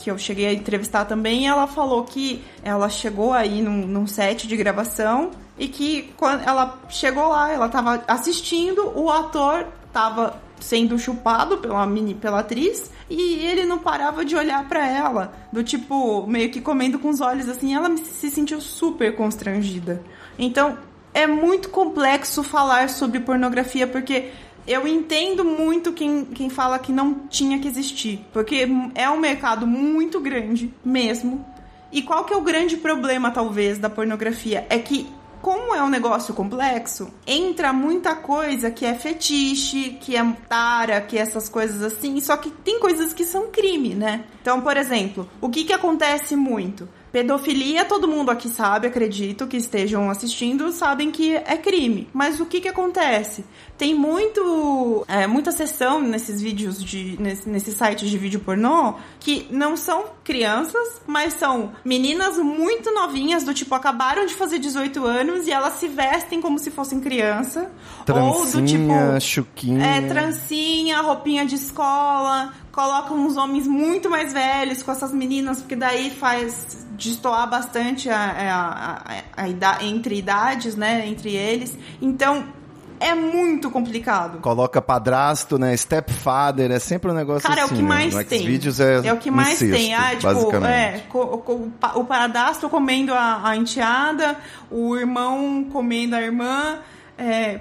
que 0.01 0.11
eu 0.11 0.19
cheguei 0.19 0.47
a 0.47 0.53
entrevistar 0.53 1.05
também, 1.05 1.49
ela 1.49 1.67
falou 1.67 2.05
que 2.05 2.43
ela 2.63 2.89
chegou 2.89 3.33
aí 3.33 3.63
num, 3.63 3.87
num 3.87 4.07
set 4.07 4.47
de 4.47 4.57
gravação 4.57 5.31
e 5.61 5.69
que 5.69 6.11
quando 6.17 6.43
ela 6.43 6.81
chegou 6.89 7.29
lá, 7.29 7.53
ela 7.53 7.69
tava 7.69 8.03
assistindo, 8.09 8.99
o 8.99 9.11
ator 9.11 9.67
tava 9.93 10.41
sendo 10.59 10.99
chupado 10.99 11.59
pela 11.59 11.87
mini, 11.87 12.15
pela 12.15 12.41
atriz, 12.41 12.91
e 13.11 13.45
ele 13.45 13.67
não 13.67 13.79
parava 13.79 14.25
de 14.25 14.35
olhar 14.35 14.67
para 14.67 14.89
ela, 14.89 15.35
do 15.53 15.63
tipo, 15.63 16.27
meio 16.27 16.51
que 16.51 16.63
comendo 16.63 16.99
com 16.99 17.11
os 17.11 17.21
olhos 17.21 17.47
assim, 17.47 17.75
ela 17.75 17.95
se 17.99 18.31
sentiu 18.31 18.59
super 18.59 19.15
constrangida. 19.15 20.03
Então, 20.39 20.79
é 21.13 21.27
muito 21.27 21.69
complexo 21.69 22.43
falar 22.43 22.89
sobre 22.89 23.21
pornografia 23.21 23.87
porque 23.87 24.31
eu 24.67 24.89
entendo 24.89 25.45
muito 25.45 25.93
quem, 25.93 26.25
quem 26.25 26.49
fala 26.49 26.79
que 26.79 26.93
não 26.93 27.27
tinha 27.29 27.59
que 27.59 27.69
existir, 27.69 28.25
porque 28.33 28.67
é 28.95 29.11
um 29.11 29.19
mercado 29.19 29.67
muito 29.67 30.21
grande 30.21 30.73
mesmo. 30.83 31.45
E 31.93 32.01
qual 32.01 32.25
que 32.25 32.33
é 32.33 32.37
o 32.37 32.43
grande 32.43 32.77
problema, 32.77 33.31
talvez, 33.31 33.77
da 33.77 33.91
pornografia? 33.91 34.65
É 34.71 34.79
que 34.79 35.09
como 35.43 35.75
é 35.75 35.83
um 35.83 35.89
negócio 35.89 36.35
complexo, 36.35 37.11
entra 37.27 37.73
muita 37.73 38.15
coisa 38.15 38.71
que 38.71 38.85
é 38.85 38.95
fetiche, 38.95 39.99
que 40.01 40.17
é 40.17 40.37
tara, 40.49 41.01
que 41.01 41.17
é 41.17 41.21
essas 41.21 41.49
coisas 41.49 41.83
assim, 41.83 42.21
só 42.21 42.37
que 42.37 42.51
tem 42.51 42.79
coisas 42.79 43.13
que 43.13 43.25
são 43.25 43.51
crime, 43.51 43.95
né? 43.95 44.25
Então, 44.41 44.61
por 44.61 44.77
exemplo, 44.77 45.29
o 45.41 45.49
que 45.49 45.65
que 45.65 45.73
acontece 45.73 46.37
muito? 46.37 46.89
Pedofilia, 47.13 47.85
todo 47.85 48.07
mundo 48.07 48.31
aqui 48.31 48.49
sabe, 48.49 48.87
acredito 48.87 49.49
que 49.49 49.57
estejam 49.57 50.09
assistindo, 50.09 50.71
sabem 50.71 51.11
que 51.11 51.35
é 51.35 51.57
crime. 51.57 52.09
Mas 52.13 52.39
o 52.39 52.47
que 52.47 52.61
que 52.61 52.69
acontece? 52.69 53.45
Tem 53.81 53.95
muito, 53.95 55.07
é, 55.09 55.27
muita 55.27 55.51
sessão 55.51 56.03
nesses 56.03 56.43
vídeos 56.43 56.85
de, 56.85 57.17
nesse, 57.19 57.49
nesse 57.49 57.73
site 57.73 58.07
de 58.11 58.19
vídeo 58.19 58.39
pornô 58.41 58.97
que 59.19 59.47
não 59.51 59.75
são 59.75 60.05
crianças, 60.23 61.01
mas 61.07 61.33
são 61.33 61.73
meninas 61.83 62.37
muito 62.37 62.93
novinhas, 62.93 63.43
do 63.43 63.55
tipo, 63.55 63.75
acabaram 63.75 64.27
de 64.27 64.35
fazer 64.35 64.59
18 64.59 65.03
anos 65.07 65.47
e 65.47 65.51
elas 65.51 65.79
se 65.79 65.89
vestem 65.89 66.43
como 66.43 66.59
se 66.59 66.71
fossem 66.71 67.01
criança. 67.01 67.73
Trancinha, 68.05 68.35
ou 68.35 68.47
do 68.47 68.67
tipo. 68.67 69.21
Chuquinha. 69.23 69.83
É, 69.83 70.03
trancinha, 70.03 71.01
roupinha 71.01 71.47
de 71.47 71.55
escola, 71.55 72.53
colocam 72.71 73.17
uns 73.17 73.39
homens 73.39 73.67
muito 73.67 74.11
mais 74.11 74.31
velhos 74.31 74.83
com 74.83 74.93
essas 74.93 75.11
meninas, 75.11 75.61
porque 75.61 75.75
daí 75.75 76.11
faz 76.11 76.87
destoar 76.99 77.49
bastante 77.49 78.11
a, 78.11 78.19
a, 78.19 79.41
a, 79.41 79.47
a, 79.47 79.79
a 79.79 79.85
entre 79.87 80.19
idades, 80.19 80.77
né? 80.77 81.07
Entre 81.07 81.35
eles. 81.35 81.75
Então, 82.03 82.60
é 83.01 83.15
muito 83.15 83.71
complicado. 83.71 84.41
Coloca 84.41 84.81
padrasto, 84.83 85.59
né? 85.59 85.75
Stepfather, 85.75 86.71
é 86.71 86.79
sempre 86.79 87.11
um 87.11 87.15
negócio 87.15 87.49
Cara, 87.49 87.65
assim. 87.65 87.71
Cara, 87.71 87.73
é 87.73 87.75
o 87.75 87.77
que 87.77 87.83
né? 87.83 87.89
mais 87.89 88.15
no 88.15 88.25
tem. 88.25 88.47
Vídeos 88.47 88.79
é, 88.79 89.07
é 89.07 89.13
o 89.13 89.17
que 89.17 89.31
mais 89.31 89.61
incesto, 89.63 89.75
tem. 89.75 89.95
Ah, 89.95 90.15
tipo, 90.15 90.57
é, 90.67 91.03
o, 91.13 92.01
o 92.01 92.05
padrasto 92.05 92.69
comendo 92.69 93.15
a, 93.15 93.49
a 93.49 93.57
enteada, 93.57 94.37
o 94.71 94.95
irmão 94.97 95.65
comendo 95.73 96.15
a 96.15 96.21
irmã. 96.21 96.79
É, 97.17 97.61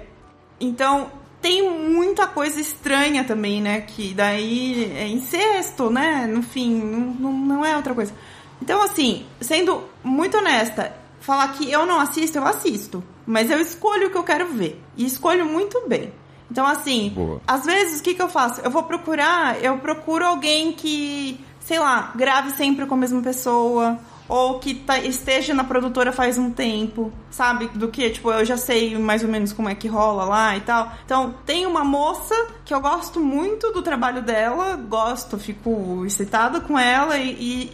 então, 0.60 1.10
tem 1.40 1.70
muita 1.70 2.26
coisa 2.26 2.60
estranha 2.60 3.24
também, 3.24 3.62
né? 3.62 3.80
Que 3.80 4.12
daí 4.12 4.92
é 4.94 5.08
incesto, 5.08 5.88
né? 5.88 6.26
No 6.30 6.42
fim, 6.42 6.74
não, 7.18 7.32
não 7.32 7.64
é 7.64 7.74
outra 7.76 7.94
coisa. 7.94 8.12
Então, 8.60 8.82
assim, 8.82 9.24
sendo 9.40 9.84
muito 10.04 10.36
honesta, 10.36 10.94
falar 11.30 11.52
que 11.52 11.70
eu 11.70 11.86
não 11.86 12.00
assisto, 12.00 12.38
eu 12.38 12.44
assisto. 12.44 13.04
Mas 13.24 13.48
eu 13.48 13.60
escolho 13.60 14.08
o 14.08 14.10
que 14.10 14.18
eu 14.18 14.24
quero 14.24 14.48
ver. 14.48 14.82
E 14.96 15.06
escolho 15.06 15.46
muito 15.46 15.80
bem. 15.86 16.12
Então, 16.50 16.66
assim, 16.66 17.12
Boa. 17.14 17.40
às 17.46 17.64
vezes, 17.64 18.00
o 18.00 18.02
que, 18.02 18.14
que 18.14 18.22
eu 18.22 18.28
faço? 18.28 18.60
Eu 18.62 18.70
vou 18.70 18.82
procurar, 18.82 19.62
eu 19.62 19.78
procuro 19.78 20.26
alguém 20.26 20.72
que, 20.72 21.38
sei 21.60 21.78
lá, 21.78 22.10
grave 22.16 22.50
sempre 22.50 22.84
com 22.84 22.94
a 22.94 22.98
mesma 22.98 23.22
pessoa 23.22 23.96
ou 24.28 24.58
que 24.58 24.74
tá, 24.74 24.98
esteja 24.98 25.54
na 25.54 25.62
produtora 25.62 26.12
faz 26.12 26.36
um 26.36 26.50
tempo, 26.50 27.12
sabe? 27.30 27.68
Do 27.68 27.88
que, 27.88 28.10
tipo, 28.10 28.32
eu 28.32 28.44
já 28.44 28.56
sei 28.56 28.98
mais 28.98 29.22
ou 29.22 29.28
menos 29.28 29.52
como 29.52 29.68
é 29.68 29.74
que 29.76 29.86
rola 29.86 30.24
lá 30.24 30.56
e 30.56 30.60
tal. 30.60 30.90
Então, 31.04 31.34
tem 31.46 31.64
uma 31.64 31.84
moça 31.84 32.34
que 32.64 32.74
eu 32.74 32.80
gosto 32.80 33.20
muito 33.20 33.72
do 33.72 33.82
trabalho 33.82 34.22
dela, 34.22 34.74
gosto, 34.76 35.38
fico 35.38 36.04
excitada 36.04 36.60
com 36.60 36.76
ela 36.76 37.16
e, 37.16 37.30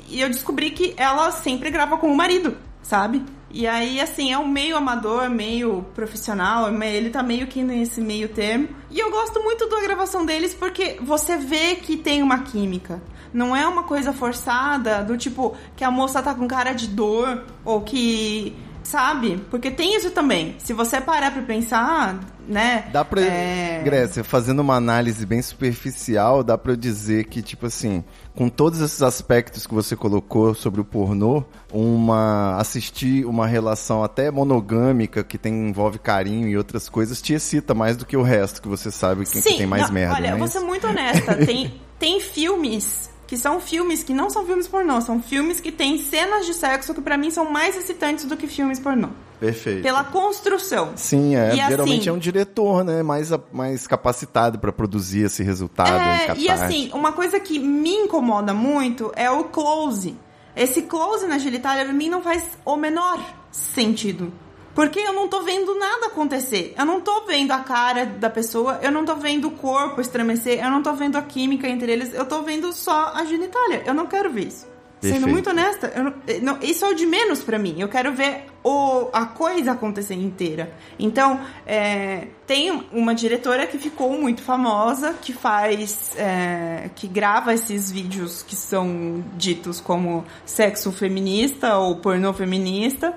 e, 0.09 0.16
e 0.16 0.21
eu 0.21 0.29
descobri 0.29 0.71
que 0.71 0.92
ela 0.99 1.31
sempre 1.31 1.71
grava 1.71 1.97
com 1.97 2.12
o 2.12 2.16
marido, 2.16 2.55
sabe? 2.83 3.25
E 3.51 3.67
aí, 3.67 4.01
assim, 4.01 4.33
é 4.33 4.39
um 4.39 4.49
meio 4.49 4.77
amador, 4.77 5.31
meio 5.31 5.85
profissional, 5.95 6.69
ele 6.83 7.11
tá 7.11 7.23
meio 7.23 7.47
que 7.47 7.63
nesse 7.63 8.01
meio 8.01 8.29
termo. 8.29 8.69
E 8.91 8.99
eu 8.99 9.11
gosto 9.11 9.43
muito 9.43 9.69
da 9.69 9.81
gravação 9.81 10.27
deles 10.27 10.53
porque 10.53 10.99
você 11.01 11.37
vê 11.37 11.77
que 11.77 11.97
tem 11.97 12.23
uma 12.23 12.41
química. 12.41 13.01
Não 13.33 13.55
é 13.55 13.67
uma 13.67 13.83
coisa 13.83 14.13
forçada 14.13 15.03
do 15.03 15.17
tipo 15.17 15.57
que 15.77 15.85
a 15.85 15.91
moça 15.91 16.23
tá 16.23 16.35
com 16.35 16.49
cara 16.49 16.73
de 16.73 16.89
dor 16.89 17.45
ou 17.65 17.83
que 17.83 18.57
sabe? 18.87 19.44
Porque 19.51 19.70
tem 19.70 19.96
isso 19.96 20.11
também. 20.11 20.55
Se 20.59 20.72
você 20.72 21.01
parar 21.01 21.33
pra 21.33 21.42
pensar, 21.42 22.18
né? 22.49 22.88
Dá 22.92 23.05
pra. 23.05 23.20
é, 23.20 23.83
Grécia, 23.85 24.22
fazendo 24.22 24.61
uma 24.61 24.77
análise 24.77 25.27
bem 25.27 25.42
superficial, 25.42 26.42
dá 26.42 26.57
pra 26.57 26.72
eu 26.72 26.77
dizer 26.77 27.25
que, 27.25 27.42
tipo 27.42 27.66
assim, 27.66 28.05
com 28.35 28.49
todos 28.49 28.81
esses 28.81 29.03
aspectos 29.03 29.66
que 29.66 29.75
você 29.75 29.96
colocou 29.96 30.55
sobre 30.55 30.81
o 30.81 30.85
pornô, 30.85 31.44
uma. 31.72 32.57
assistir 32.59 33.27
uma 33.27 33.46
relação 33.46 34.03
até 34.03 34.31
monogâmica 34.31 35.25
que 35.25 35.37
tem, 35.37 35.68
envolve 35.68 35.99
carinho 35.99 36.49
e 36.49 36.57
outras 36.57 36.88
coisas 36.88 37.20
te 37.20 37.35
excita 37.35 37.75
mais 37.75 37.96
do 37.96 38.07
que 38.07 38.16
o 38.16 38.22
resto, 38.22 38.62
que 38.62 38.68
você 38.68 38.90
sabe 38.90 39.25
que, 39.25 39.33
que 39.33 39.42
Sim, 39.42 39.59
tem 39.59 39.66
mais 39.66 39.85
não, 39.85 39.92
merda. 39.92 40.14
Olha, 40.14 40.33
né? 40.33 40.38
vou 40.38 40.49
ser 40.49 40.61
muito 40.61 40.87
honesta. 40.87 41.35
Tem, 41.35 41.75
tem 41.99 42.20
filmes 42.20 43.11
que 43.27 43.37
são 43.37 43.61
filmes 43.61 44.03
que 44.05 44.15
não 44.15 44.31
são 44.31 44.47
filmes 44.47 44.69
pornô, 44.69 45.01
são 45.01 45.21
filmes 45.23 45.59
que 45.61 45.73
têm 45.73 45.99
cenas 45.99 46.47
de 46.47 46.55
sexo 46.55 46.95
que 46.95 47.01
pra 47.01 47.17
mim 47.19 47.31
são 47.31 47.51
mais 47.51 47.77
excitantes 47.77 48.24
do 48.24 48.37
que 48.37 48.47
filmes 48.47 48.79
pornô. 48.79 49.09
Perfeito. 49.41 49.83
Pela 49.83 50.03
construção. 50.05 50.93
Sim, 50.97 51.37
é. 51.37 51.53
E 51.53 51.57
geralmente 51.68 52.01
assim- 52.01 52.09
é 52.09 52.12
um 52.12 52.18
diretor, 52.18 52.83
né? 52.85 53.03
Mais, 53.03 53.31
mais 53.53 53.87
capacitado 53.87 54.59
pra 54.59 54.72
produzir 54.72 55.24
esse 55.27 55.43
resultado. 55.43 55.93
É, 55.93 56.35
e 56.39 56.49
assim, 56.49 56.91
uma 56.95 57.12
coisa 57.12 57.39
que 57.39 57.59
me 57.59 57.91
incomoda 57.95 58.55
muito 58.55 59.12
é 59.14 59.31
o 59.31 59.45
close. 59.45 60.16
Esse 60.55 60.83
close 60.83 61.27
na 61.27 61.37
genitália 61.37 61.85
pra 61.85 61.93
mim 61.93 62.09
não 62.09 62.22
faz 62.22 62.43
o 62.64 62.77
menor 62.77 63.20
sentido. 63.51 64.33
Porque 64.77 65.01
eu 65.01 65.12
não 65.14 65.27
tô 65.27 65.41
vendo 65.43 65.74
nada 65.77 66.07
acontecer. 66.07 66.74
Eu 66.79 66.85
não 66.85 67.01
tô 67.01 67.22
vendo 67.22 67.51
a 67.51 67.61
cara 67.61 68.05
da 68.05 68.29
pessoa, 68.29 68.79
eu 68.83 68.93
não 68.93 69.07
tô 69.07 69.16
vendo 69.16 69.49
o 69.49 69.51
corpo 69.53 70.01
estremecer, 70.03 70.62
eu 70.62 70.70
não 70.70 70.83
tô 70.83 70.93
vendo 70.93 71.16
a 71.16 71.22
química 71.22 71.66
entre 71.66 71.91
eles, 71.91 72.12
eu 72.12 72.27
tô 72.27 72.43
vendo 72.43 72.70
só 72.74 73.12
a 73.14 73.24
genitália. 73.24 73.83
Eu 73.87 73.95
não 73.95 74.07
quero 74.07 74.31
ver 74.31 74.49
isso. 74.49 74.66
Sendo 75.01 75.12
Perfeito. 75.12 75.29
muito 75.33 75.51
honesta, 75.51 75.93
eu 75.95 76.05
não- 76.05 76.14
eh, 76.27 76.41
não- 76.41 76.59
isso 76.62 76.85
é 76.85 76.89
o 76.89 76.95
de 76.95 77.07
menos 77.07 77.43
pra 77.43 77.59
mim. 77.59 77.77
Eu 77.79 77.89
quero 77.89 78.12
ver 78.14 78.47
o, 78.64 79.09
a 79.12 79.24
coisa 79.27 79.72
acontecendo 79.72 80.22
inteira. 80.22 80.72
Então, 80.99 81.41
é, 81.66 82.29
tem 82.47 82.70
uma 82.93 83.14
diretora 83.14 83.66
que 83.66 83.79
ficou 83.79 84.12
muito 84.18 84.43
famosa, 84.43 85.14
que 85.22 85.33
faz, 85.33 86.12
é, 86.16 86.91
que 86.95 87.07
grava 87.07 87.53
esses 87.55 87.91
vídeos 87.93 88.43
que 88.43 88.57
são 88.57 89.22
ditos 89.37 89.81
como 89.81 90.24
sexo 90.45 90.91
feminista 90.93 91.77
ou 91.79 91.97
pornô 91.97 92.33
feminista, 92.35 93.14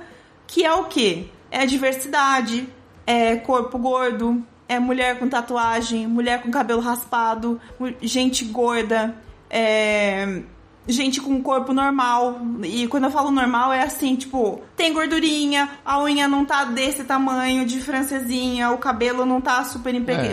que 0.48 0.64
é 0.66 0.74
o 0.74 0.84
quê? 0.86 1.28
É 1.52 1.66
diversidade, 1.66 2.68
é 3.06 3.36
corpo 3.38 3.78
gordo, 3.78 4.44
é 4.68 4.78
mulher 4.80 5.18
com 5.20 5.28
tatuagem, 5.28 6.08
mulher 6.08 6.42
com 6.42 6.52
cabelo 6.52 6.80
raspado, 6.82 7.60
gente 8.02 8.46
gorda, 8.46 9.16
é 9.50 10.42
gente 10.88 11.22
com 11.22 11.40
corpo 11.42 11.72
normal. 11.72 12.40
E 12.64 12.88
quando 12.88 13.04
eu 13.06 13.12
falo 13.12 13.30
normal, 13.30 13.72
é 13.72 13.84
assim, 13.84 14.16
tipo, 14.16 14.62
tem 14.76 14.92
gordurinha, 14.92 15.70
a 15.86 16.02
unha 16.02 16.28
não 16.28 16.44
tá 16.46 16.64
desse 16.66 17.04
tamanho, 17.04 17.64
de 17.66 17.80
francesinha, 17.80 18.72
o 18.72 18.78
cabelo 18.80 19.24
não 19.26 19.40
tá 19.40 19.64
super 19.64 19.94
empe- 19.94 20.14
É. 20.14 20.32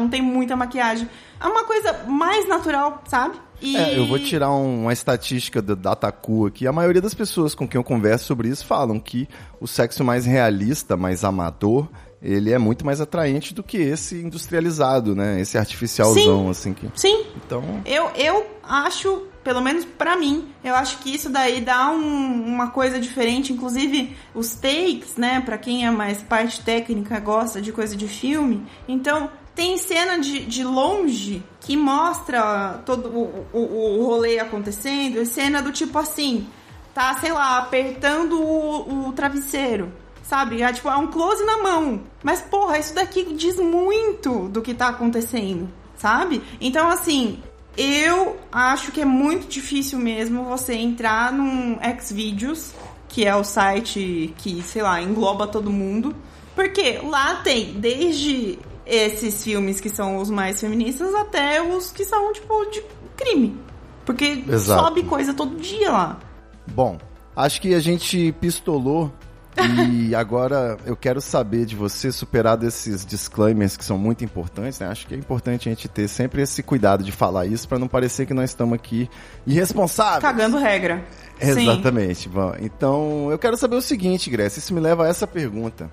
não 0.00 0.08
tem 0.08 0.22
muita 0.22 0.56
maquiagem. 0.56 1.08
É 1.38 1.46
uma 1.46 1.64
coisa 1.64 2.04
mais 2.06 2.48
natural, 2.48 3.02
sabe? 3.06 3.34
E... 3.60 3.76
É, 3.76 3.98
eu 3.98 4.06
vou 4.06 4.18
tirar 4.18 4.50
um- 4.50 4.82
uma 4.82 4.92
estatística 4.92 5.60
da 5.60 5.74
Dataku 5.74 6.46
aqui. 6.46 6.66
A 6.66 6.72
maioria 6.72 7.02
das 7.02 7.14
pessoas 7.14 7.54
com 7.54 7.66
quem 7.68 7.78
eu 7.78 7.84
converso 7.84 8.26
sobre 8.26 8.48
isso 8.48 8.64
falam 8.66 8.98
que 8.98 9.28
o 9.60 9.66
sexo 9.66 10.02
mais 10.04 10.24
realista, 10.26 10.96
mais 10.96 11.24
amador, 11.24 11.88
ele 12.22 12.52
é 12.52 12.58
muito 12.58 12.84
mais 12.84 13.00
atraente 13.00 13.54
do 13.54 13.62
que 13.62 13.78
esse 13.78 14.16
industrializado, 14.16 15.14
né? 15.14 15.40
Esse 15.40 15.56
artificialzão, 15.56 16.50
assim 16.50 16.72
que. 16.74 16.86
Sim, 16.94 17.24
Então, 17.36 17.62
Eu, 17.84 18.10
eu 18.14 18.46
acho, 18.62 19.22
pelo 19.42 19.60
menos 19.62 19.84
pra 19.86 20.16
mim, 20.16 20.46
eu 20.62 20.74
acho 20.74 20.98
que 20.98 21.14
isso 21.14 21.30
daí 21.30 21.60
dá 21.62 21.90
um- 21.90 22.44
uma 22.46 22.68
coisa 22.70 23.00
diferente. 23.00 23.52
Inclusive, 23.52 24.14
os 24.34 24.52
takes, 24.54 25.16
né? 25.16 25.40
Pra 25.40 25.56
quem 25.56 25.86
é 25.86 25.90
mais 25.90 26.22
parte 26.22 26.60
técnica, 26.62 27.18
gosta 27.20 27.60
de 27.60 27.72
coisa 27.72 27.96
de 27.96 28.06
filme. 28.06 28.62
Então, 28.86 29.30
tem 29.54 29.76
cena 29.78 30.18
de, 30.18 30.44
de 30.46 30.64
longe 30.64 31.42
que 31.60 31.76
mostra 31.76 32.80
todo 32.86 33.08
o, 33.08 33.46
o, 33.52 34.00
o 34.00 34.06
rolê 34.06 34.38
acontecendo. 34.38 35.24
Cena 35.26 35.60
do 35.60 35.72
tipo 35.72 35.98
assim, 35.98 36.46
tá, 36.94 37.14
sei 37.14 37.32
lá, 37.32 37.58
apertando 37.58 38.40
o, 38.40 39.08
o 39.08 39.12
travesseiro. 39.12 39.92
Sabe? 40.22 40.62
É, 40.62 40.72
tipo, 40.72 40.88
é 40.88 40.96
um 40.96 41.08
close 41.08 41.44
na 41.44 41.58
mão. 41.58 42.02
Mas, 42.22 42.40
porra, 42.40 42.78
isso 42.78 42.94
daqui 42.94 43.34
diz 43.34 43.56
muito 43.56 44.48
do 44.48 44.62
que 44.62 44.72
tá 44.72 44.88
acontecendo. 44.88 45.68
Sabe? 45.96 46.40
Então, 46.60 46.88
assim, 46.88 47.42
eu 47.76 48.36
acho 48.50 48.92
que 48.92 49.00
é 49.00 49.04
muito 49.04 49.48
difícil 49.48 49.98
mesmo 49.98 50.44
você 50.44 50.74
entrar 50.74 51.32
num 51.32 51.78
Xvideos, 52.00 52.72
que 53.08 53.26
é 53.26 53.34
o 53.34 53.42
site 53.42 54.32
que, 54.38 54.62
sei 54.62 54.82
lá, 54.82 55.02
engloba 55.02 55.46
todo 55.46 55.70
mundo. 55.70 56.14
Porque 56.54 57.00
lá 57.02 57.36
tem 57.36 57.72
desde 57.74 58.58
esses 58.90 59.44
filmes 59.44 59.80
que 59.80 59.88
são 59.88 60.16
os 60.16 60.28
mais 60.28 60.60
feministas 60.60 61.14
até 61.14 61.62
os 61.62 61.92
que 61.92 62.04
são, 62.04 62.32
tipo, 62.32 62.64
de 62.66 62.82
crime. 63.16 63.56
Porque 64.04 64.42
Exato. 64.48 64.82
sobe 64.82 65.04
coisa 65.04 65.32
todo 65.32 65.56
dia 65.56 65.92
lá. 65.92 66.18
bom, 66.66 66.98
acho 67.36 67.60
que 67.60 67.72
a 67.74 67.80
gente 67.80 68.32
pistolou. 68.40 69.12
E 69.90 70.14
agora 70.14 70.78
eu 70.86 70.96
quero 70.96 71.20
saber 71.20 71.66
de 71.66 71.74
você, 71.76 72.10
superado 72.10 72.66
esses 72.66 73.04
disclaimers 73.04 73.76
que 73.76 73.84
são 73.84 73.98
muito 73.98 74.24
importantes, 74.24 74.78
né? 74.78 74.86
Acho 74.86 75.06
que 75.06 75.12
é 75.14 75.18
importante 75.18 75.68
a 75.68 75.72
gente 75.72 75.88
ter 75.88 76.08
sempre 76.08 76.40
esse 76.40 76.62
cuidado 76.62 77.02
de 77.04 77.12
falar 77.12 77.46
isso 77.46 77.68
pra 77.68 77.78
não 77.78 77.88
parecer 77.88 78.26
que 78.26 78.32
nós 78.32 78.50
estamos 78.50 78.74
aqui 78.74 79.10
irresponsáveis. 79.46 80.22
Cagando 80.22 80.56
regra. 80.56 81.04
Sim. 81.40 81.68
Exatamente. 81.68 82.28
Bom, 82.28 82.54
então, 82.60 83.28
eu 83.30 83.38
quero 83.38 83.56
saber 83.56 83.76
o 83.76 83.82
seguinte, 83.82 84.30
Grécia. 84.30 84.60
Isso 84.60 84.72
me 84.72 84.80
leva 84.80 85.04
a 85.04 85.08
essa 85.08 85.26
pergunta. 85.26 85.90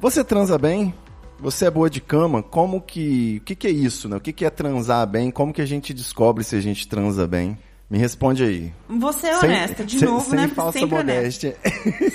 Você 0.00 0.24
transa 0.24 0.58
bem? 0.58 0.92
Você 1.40 1.66
é 1.66 1.70
boa 1.70 1.88
de 1.88 2.00
cama? 2.00 2.42
Como 2.42 2.80
que... 2.80 3.38
O 3.40 3.44
que, 3.44 3.54
que 3.54 3.66
é 3.68 3.70
isso, 3.70 4.08
né? 4.08 4.16
O 4.16 4.20
que, 4.20 4.32
que 4.32 4.44
é 4.44 4.50
transar 4.50 5.06
bem? 5.06 5.30
Como 5.30 5.52
que 5.52 5.62
a 5.62 5.66
gente 5.66 5.94
descobre 5.94 6.42
se 6.42 6.56
a 6.56 6.60
gente 6.60 6.88
transa 6.88 7.26
bem? 7.28 7.56
Me 7.88 7.96
responde 7.96 8.42
aí. 8.42 8.72
Você 8.88 9.28
é 9.28 9.34
Sem- 9.38 9.48
honesta, 9.48 9.84
de 9.84 9.98
sem- 9.98 10.08
novo, 10.08 10.28
sem 10.28 10.38
né? 10.40 10.48
falsa 10.48 10.78
Sempre 10.80 10.98
honesta. 10.98 11.46
modéstia. 11.48 11.56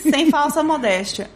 sem 0.12 0.30
falsa 0.30 0.62
modéstia. 0.64 1.32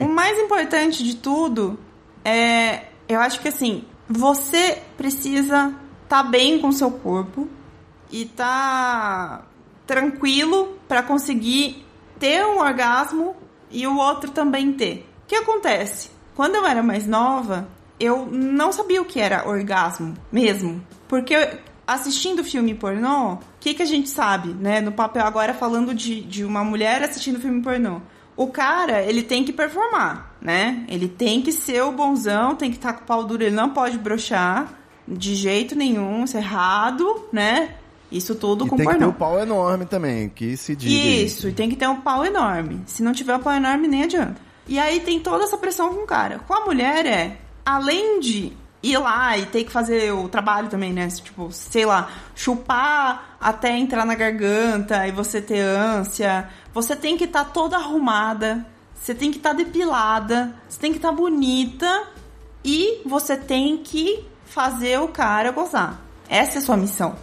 O 0.00 0.04
mais 0.08 0.38
importante 0.38 1.02
de 1.02 1.16
tudo 1.16 1.78
é, 2.24 2.84
eu 3.08 3.18
acho 3.18 3.40
que 3.40 3.48
assim, 3.48 3.84
você 4.08 4.78
precisa 4.96 5.74
estar 6.04 6.22
bem 6.24 6.60
com 6.60 6.68
o 6.68 6.72
seu 6.72 6.90
corpo 6.90 7.48
e 8.12 8.26
tá 8.26 9.44
tranquilo 9.86 10.78
pra 10.86 11.02
conseguir 11.02 11.84
ter 12.20 12.44
um 12.46 12.58
orgasmo 12.60 13.34
e 13.70 13.86
o 13.88 13.96
outro 13.96 14.30
também 14.30 14.72
ter. 14.74 15.04
O 15.24 15.26
que 15.26 15.34
acontece? 15.34 16.10
Quando 16.34 16.54
eu 16.56 16.66
era 16.66 16.82
mais 16.82 17.06
nova, 17.06 17.68
eu 17.98 18.26
não 18.26 18.72
sabia 18.72 19.00
o 19.00 19.04
que 19.04 19.20
era 19.20 19.48
orgasmo 19.48 20.14
mesmo, 20.32 20.82
porque 21.08 21.34
assistindo 21.86 22.42
filme 22.42 22.74
pornô, 22.74 23.34
o 23.34 23.38
que, 23.60 23.74
que 23.74 23.82
a 23.82 23.86
gente 23.86 24.08
sabe, 24.08 24.48
né? 24.54 24.80
No 24.80 24.92
papel 24.92 25.24
agora 25.24 25.52
falando 25.54 25.94
de, 25.94 26.22
de 26.22 26.44
uma 26.44 26.64
mulher 26.64 27.02
assistindo 27.02 27.38
filme 27.40 27.62
pornô. 27.62 28.00
O 28.36 28.48
cara, 28.48 29.00
ele 29.02 29.22
tem 29.22 29.44
que 29.44 29.52
performar, 29.52 30.34
né? 30.40 30.84
Ele 30.88 31.06
tem 31.08 31.40
que 31.40 31.52
ser 31.52 31.82
o 31.82 31.92
bonzão, 31.92 32.56
tem 32.56 32.70
que 32.70 32.76
estar 32.76 32.94
com 32.94 33.02
o 33.04 33.06
pau 33.06 33.22
duro, 33.24 33.44
ele 33.44 33.54
não 33.54 33.70
pode 33.70 33.96
brochar 33.96 34.72
de 35.06 35.34
jeito 35.34 35.76
nenhum, 35.76 36.24
isso 36.24 36.36
é 36.36 36.40
errado, 36.40 37.26
né? 37.32 37.74
Isso 38.10 38.34
tudo 38.34 38.66
E 38.66 38.68
com 38.68 38.76
tem 38.76 38.86
que 38.86 38.92
ter 38.92 38.98
pornô. 38.98 39.10
o 39.10 39.14
pau 39.14 39.38
enorme 39.38 39.86
também, 39.86 40.28
que 40.28 40.56
se 40.56 40.74
diga. 40.74 41.24
Isso, 41.24 41.48
e 41.48 41.52
tem 41.52 41.68
que 41.68 41.76
ter 41.76 41.88
um 41.88 42.00
pau 42.00 42.24
enorme. 42.24 42.82
Se 42.86 43.02
não 43.02 43.12
tiver 43.12 43.36
um 43.36 43.40
pau 43.40 43.52
enorme, 43.52 43.86
nem 43.86 44.02
adianta. 44.04 44.40
E 44.66 44.78
aí 44.78 45.00
tem 45.00 45.20
toda 45.20 45.44
essa 45.44 45.56
pressão 45.58 45.94
com 45.94 46.02
o 46.02 46.06
cara. 46.06 46.40
Com 46.40 46.54
a 46.54 46.64
mulher 46.64 47.06
é, 47.06 47.38
além 47.64 48.20
de 48.20 48.52
ir 48.82 48.98
lá 48.98 49.36
e 49.38 49.46
ter 49.46 49.64
que 49.64 49.72
fazer 49.72 50.12
o 50.12 50.28
trabalho 50.28 50.68
também, 50.68 50.92
né? 50.92 51.08
Tipo, 51.08 51.50
sei 51.50 51.86
lá, 51.86 52.10
chupar 52.34 53.36
até 53.40 53.76
entrar 53.76 54.04
na 54.04 54.14
garganta 54.14 55.06
e 55.06 55.10
você 55.10 55.40
ter 55.40 55.60
ânsia. 55.60 56.48
Você 56.72 56.94
tem 56.94 57.16
que 57.16 57.24
estar 57.24 57.44
toda 57.46 57.76
arrumada. 57.76 58.66
Você 58.94 59.14
tem 59.14 59.30
que 59.30 59.38
estar 59.38 59.54
depilada. 59.54 60.54
Você 60.68 60.78
tem 60.78 60.92
que 60.92 60.98
estar 60.98 61.12
bonita. 61.12 62.08
E 62.62 63.00
você 63.06 63.36
tem 63.36 63.78
que 63.78 64.24
fazer 64.44 65.00
o 65.00 65.08
cara 65.08 65.50
gozar. 65.50 66.00
Essa 66.28 66.58
é 66.58 66.58
a 66.58 66.62
sua 66.62 66.76
missão. 66.76 67.16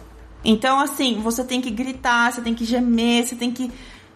Então, 0.44 0.80
assim, 0.80 1.20
você 1.20 1.44
tem 1.44 1.60
que 1.60 1.70
gritar, 1.70 2.32
você 2.32 2.40
tem 2.40 2.54
que 2.54 2.64
gemer, 2.64 3.24
você 3.24 3.36
tem 3.36 3.52
que 3.52 3.70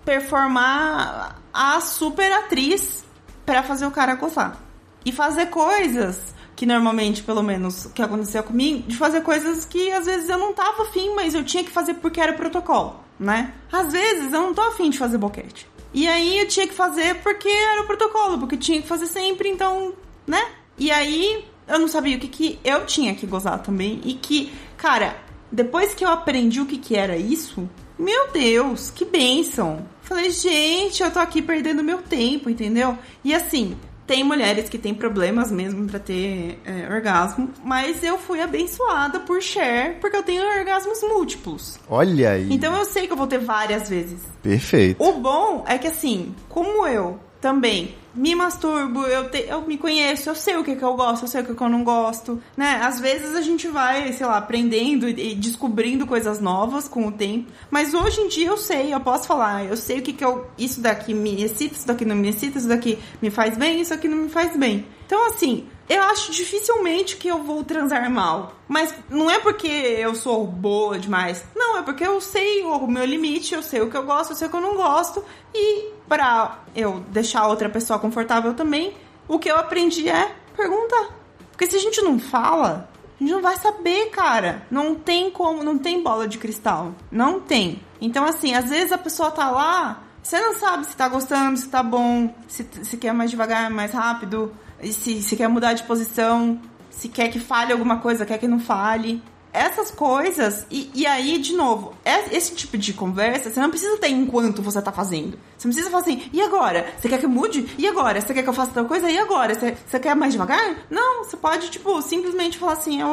performar 0.04 1.40
a 1.52 1.80
super 1.80 2.32
atriz 2.32 3.05
pra 3.46 3.62
fazer 3.62 3.86
o 3.86 3.90
cara 3.90 4.16
gozar. 4.16 4.60
E 5.04 5.12
fazer 5.12 5.46
coisas 5.46 6.34
que 6.56 6.66
normalmente, 6.66 7.22
pelo 7.22 7.42
menos, 7.42 7.86
que 7.94 8.02
aconteceu 8.02 8.42
comigo, 8.42 8.82
de 8.88 8.96
fazer 8.96 9.20
coisas 9.20 9.64
que 9.64 9.92
às 9.92 10.06
vezes 10.06 10.28
eu 10.28 10.38
não 10.38 10.52
tava 10.52 10.82
afim, 10.82 11.14
mas 11.14 11.34
eu 11.34 11.44
tinha 11.44 11.62
que 11.62 11.70
fazer 11.70 11.94
porque 11.94 12.20
era 12.20 12.32
protocolo, 12.32 12.98
né? 13.20 13.52
Às 13.70 13.92
vezes 13.92 14.32
eu 14.32 14.40
não 14.40 14.54
tô 14.54 14.62
afim 14.62 14.90
de 14.90 14.98
fazer 14.98 15.18
boquete. 15.18 15.68
E 15.94 16.08
aí 16.08 16.38
eu 16.38 16.48
tinha 16.48 16.66
que 16.66 16.74
fazer 16.74 17.16
porque 17.22 17.48
era 17.48 17.82
o 17.82 17.86
protocolo, 17.86 18.38
porque 18.38 18.56
tinha 18.56 18.82
que 18.82 18.88
fazer 18.88 19.06
sempre, 19.06 19.48
então, 19.48 19.92
né? 20.26 20.42
E 20.78 20.90
aí 20.90 21.44
eu 21.68 21.78
não 21.78 21.88
sabia 21.88 22.16
o 22.16 22.20
que, 22.20 22.28
que 22.28 22.58
eu 22.64 22.84
tinha 22.86 23.14
que 23.14 23.26
gozar 23.26 23.62
também. 23.62 24.00
E 24.04 24.14
que, 24.14 24.52
cara, 24.76 25.16
depois 25.52 25.94
que 25.94 26.04
eu 26.04 26.10
aprendi 26.10 26.60
o 26.60 26.66
que, 26.66 26.78
que 26.78 26.96
era 26.96 27.16
isso, 27.16 27.68
meu 27.98 28.30
Deus, 28.32 28.90
que 28.90 29.04
bênção! 29.04 29.86
Falei, 30.06 30.30
gente, 30.30 31.02
eu 31.02 31.10
tô 31.10 31.18
aqui 31.18 31.42
perdendo 31.42 31.82
meu 31.82 31.98
tempo, 31.98 32.48
entendeu? 32.48 32.96
E 33.24 33.34
assim, 33.34 33.76
tem 34.06 34.22
mulheres 34.22 34.68
que 34.68 34.78
têm 34.78 34.94
problemas 34.94 35.50
mesmo 35.50 35.84
pra 35.88 35.98
ter 35.98 36.60
é, 36.64 36.88
orgasmo, 36.88 37.50
mas 37.64 38.04
eu 38.04 38.16
fui 38.16 38.40
abençoada 38.40 39.18
por 39.18 39.42
Cher, 39.42 39.98
porque 40.00 40.16
eu 40.16 40.22
tenho 40.22 40.44
orgasmos 40.44 41.02
múltiplos. 41.02 41.78
Olha 41.88 42.30
aí. 42.30 42.46
Então 42.52 42.74
eu 42.76 42.84
sei 42.84 43.08
que 43.08 43.12
eu 43.12 43.16
vou 43.16 43.26
ter 43.26 43.38
várias 43.38 43.88
vezes. 43.88 44.20
Perfeito. 44.40 45.02
O 45.02 45.14
bom 45.14 45.64
é 45.66 45.76
que 45.76 45.88
assim, 45.88 46.32
como 46.48 46.86
eu 46.86 47.18
também 47.46 47.94
me 48.12 48.34
masturbo, 48.34 49.02
eu, 49.06 49.30
te- 49.30 49.46
eu 49.46 49.60
me 49.62 49.76
conheço, 49.78 50.28
eu 50.28 50.34
sei 50.34 50.56
o 50.56 50.64
que, 50.64 50.74
que 50.74 50.82
eu 50.82 50.94
gosto, 50.94 51.24
eu 51.24 51.28
sei 51.28 51.42
o 51.42 51.44
que, 51.44 51.54
que 51.54 51.62
eu 51.62 51.68
não 51.68 51.84
gosto, 51.84 52.42
né? 52.56 52.80
Às 52.82 52.98
vezes 52.98 53.36
a 53.36 53.40
gente 53.42 53.68
vai, 53.68 54.12
sei 54.14 54.26
lá, 54.26 54.38
aprendendo 54.38 55.06
e 55.08 55.34
descobrindo 55.34 56.06
coisas 56.08 56.40
novas 56.40 56.88
com 56.88 57.06
o 57.06 57.12
tempo, 57.12 57.52
mas 57.70 57.94
hoje 57.94 58.20
em 58.22 58.28
dia 58.28 58.48
eu 58.48 58.56
sei, 58.56 58.92
eu 58.92 58.98
posso 59.00 59.28
falar, 59.28 59.64
eu 59.66 59.76
sei 59.76 59.98
o 60.00 60.02
que, 60.02 60.12
que 60.12 60.24
eu. 60.24 60.46
Isso 60.58 60.80
daqui 60.80 61.14
me 61.14 61.40
excita, 61.42 61.74
isso 61.76 61.86
daqui 61.86 62.04
não 62.04 62.16
me 62.16 62.30
excita, 62.30 62.58
isso 62.58 62.66
daqui 62.68 62.98
me 63.22 63.30
faz 63.30 63.56
bem, 63.56 63.80
isso 63.80 63.94
aqui 63.94 64.08
não 64.08 64.16
me 64.18 64.28
faz 64.28 64.56
bem. 64.56 64.84
Então, 65.06 65.28
assim, 65.28 65.66
eu 65.88 66.02
acho 66.02 66.32
dificilmente 66.32 67.16
que 67.16 67.28
eu 67.28 67.42
vou 67.42 67.62
transar 67.62 68.10
mal. 68.10 68.52
Mas 68.66 68.94
não 69.08 69.30
é 69.30 69.38
porque 69.38 69.66
eu 69.66 70.14
sou 70.14 70.46
boa 70.46 70.98
demais. 70.98 71.44
Não, 71.54 71.78
é 71.78 71.82
porque 71.82 72.04
eu 72.04 72.20
sei 72.20 72.62
o 72.62 72.86
meu 72.86 73.04
limite, 73.04 73.54
eu 73.54 73.62
sei 73.62 73.80
o 73.80 73.90
que 73.90 73.96
eu 73.96 74.04
gosto, 74.04 74.30
eu 74.30 74.36
sei 74.36 74.48
o 74.48 74.50
que 74.50 74.56
eu 74.56 74.60
não 74.60 74.74
gosto. 74.74 75.24
E 75.54 75.90
pra 76.08 76.58
eu 76.74 77.00
deixar 77.08 77.46
outra 77.46 77.68
pessoa 77.68 77.98
confortável 77.98 78.54
também, 78.54 78.94
o 79.28 79.38
que 79.38 79.50
eu 79.50 79.56
aprendi 79.56 80.08
é 80.08 80.34
perguntar. 80.56 81.16
Porque 81.52 81.66
se 81.66 81.76
a 81.76 81.80
gente 81.80 82.02
não 82.02 82.18
fala, 82.18 82.88
a 83.18 83.22
gente 83.22 83.32
não 83.32 83.40
vai 83.40 83.56
saber, 83.56 84.10
cara. 84.10 84.66
Não 84.70 84.94
tem 84.94 85.30
como, 85.30 85.62
não 85.62 85.78
tem 85.78 86.02
bola 86.02 86.26
de 86.26 86.36
cristal. 86.36 86.94
Não 87.10 87.40
tem. 87.40 87.80
Então, 88.00 88.24
assim, 88.24 88.54
às 88.54 88.68
vezes 88.68 88.92
a 88.92 88.98
pessoa 88.98 89.30
tá 89.30 89.50
lá, 89.50 90.02
você 90.22 90.40
não 90.40 90.54
sabe 90.54 90.84
se 90.84 90.96
tá 90.96 91.08
gostando, 91.08 91.56
se 91.56 91.68
tá 91.68 91.82
bom, 91.82 92.34
se, 92.48 92.66
se 92.82 92.96
quer 92.96 93.14
mais 93.14 93.30
devagar, 93.30 93.70
mais 93.70 93.92
rápido, 93.92 94.52
e 94.82 94.92
se, 94.92 95.22
se 95.22 95.36
quer 95.36 95.48
mudar 95.48 95.72
de 95.74 95.82
posição, 95.84 96.60
se 96.90 97.08
quer 97.08 97.28
que 97.28 97.38
fale 97.40 97.72
alguma 97.72 97.98
coisa, 97.98 98.24
quer 98.26 98.38
que 98.38 98.48
não 98.48 98.58
fale. 98.60 99.22
Essas 99.52 99.90
coisas, 99.90 100.66
e, 100.70 100.90
e 100.94 101.06
aí, 101.06 101.38
de 101.38 101.54
novo, 101.54 101.94
é- 102.04 102.36
esse 102.36 102.54
tipo 102.54 102.76
de 102.76 102.92
conversa, 102.92 103.48
você 103.48 103.58
não 103.58 103.70
precisa 103.70 103.96
ter 103.96 104.08
enquanto 104.08 104.60
você 104.60 104.82
tá 104.82 104.92
fazendo. 104.92 105.38
Você 105.56 105.66
não 105.66 105.72
precisa 105.72 105.88
falar 105.90 106.02
assim, 106.02 106.28
e 106.30 106.42
agora? 106.42 106.92
Você 107.00 107.08
quer 107.08 107.18
que 107.18 107.24
eu 107.24 107.30
mude? 107.30 107.66
E 107.78 107.86
agora? 107.88 108.20
Você 108.20 108.34
quer 108.34 108.42
que 108.42 108.48
eu 108.50 108.52
faça 108.52 108.72
tal 108.72 108.84
coisa? 108.84 109.10
E 109.10 109.16
agora? 109.16 109.54
Você, 109.54 109.74
você 109.86 109.98
quer 109.98 110.14
mais 110.14 110.32
devagar? 110.34 110.76
Não, 110.90 111.24
você 111.24 111.38
pode, 111.38 111.70
tipo, 111.70 112.02
simplesmente 112.02 112.58
falar 112.58 112.74
assim, 112.74 113.02
ô, 113.02 113.06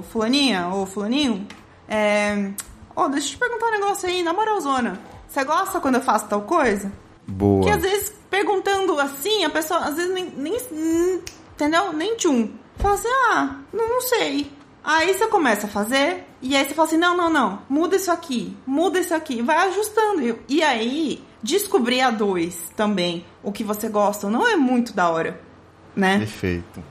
ô, 0.00 0.02
fulaninha, 0.12 0.68
ô, 0.68 0.84
fulaninho, 0.84 1.46
é... 1.88 2.50
Ô, 2.94 3.08
deixa 3.08 3.28
eu 3.28 3.30
te 3.30 3.38
perguntar 3.38 3.68
um 3.68 3.70
negócio 3.70 4.06
aí, 4.06 4.22
na 4.22 4.34
moralzona. 4.34 5.00
Você 5.26 5.44
gosta 5.44 5.80
quando 5.80 5.94
eu 5.94 6.02
faço 6.02 6.26
tal 6.26 6.42
coisa? 6.42 6.92
Boa. 7.26 7.62
Que 7.64 7.70
às 7.70 7.80
vezes, 7.80 8.12
perguntando 8.30 8.98
assim, 9.00 9.44
a 9.44 9.50
pessoa, 9.50 9.80
às 9.80 9.96
vezes, 9.96 10.12
nem, 10.12 10.26
nem 10.36 10.56
hum, 10.72 11.20
entendeu? 11.54 11.92
Nem 11.92 12.16
tchum. 12.16 12.50
Fala 12.76 12.94
assim, 12.94 13.08
ah, 13.08 13.56
não, 13.72 14.00
sei. 14.00 14.50
Aí 14.82 15.12
você 15.12 15.26
começa 15.26 15.66
a 15.66 15.70
fazer, 15.70 16.24
e 16.40 16.56
aí 16.56 16.64
você 16.64 16.74
fala 16.74 16.88
assim, 16.88 16.96
não, 16.96 17.16
não, 17.16 17.28
não, 17.28 17.62
muda 17.68 17.96
isso 17.96 18.10
aqui, 18.10 18.56
muda 18.66 18.98
isso 19.00 19.14
aqui, 19.14 19.42
vai 19.42 19.68
ajustando. 19.68 20.38
E 20.48 20.62
aí, 20.62 21.22
descobrir 21.42 22.00
a 22.00 22.10
dois 22.10 22.70
também, 22.76 23.24
o 23.42 23.52
que 23.52 23.64
você 23.64 23.88
gosta, 23.88 24.30
não 24.30 24.48
é 24.48 24.56
muito 24.56 24.92
da 24.92 25.10
hora, 25.10 25.40
né? 25.94 26.18
Perfeito. 26.18 26.82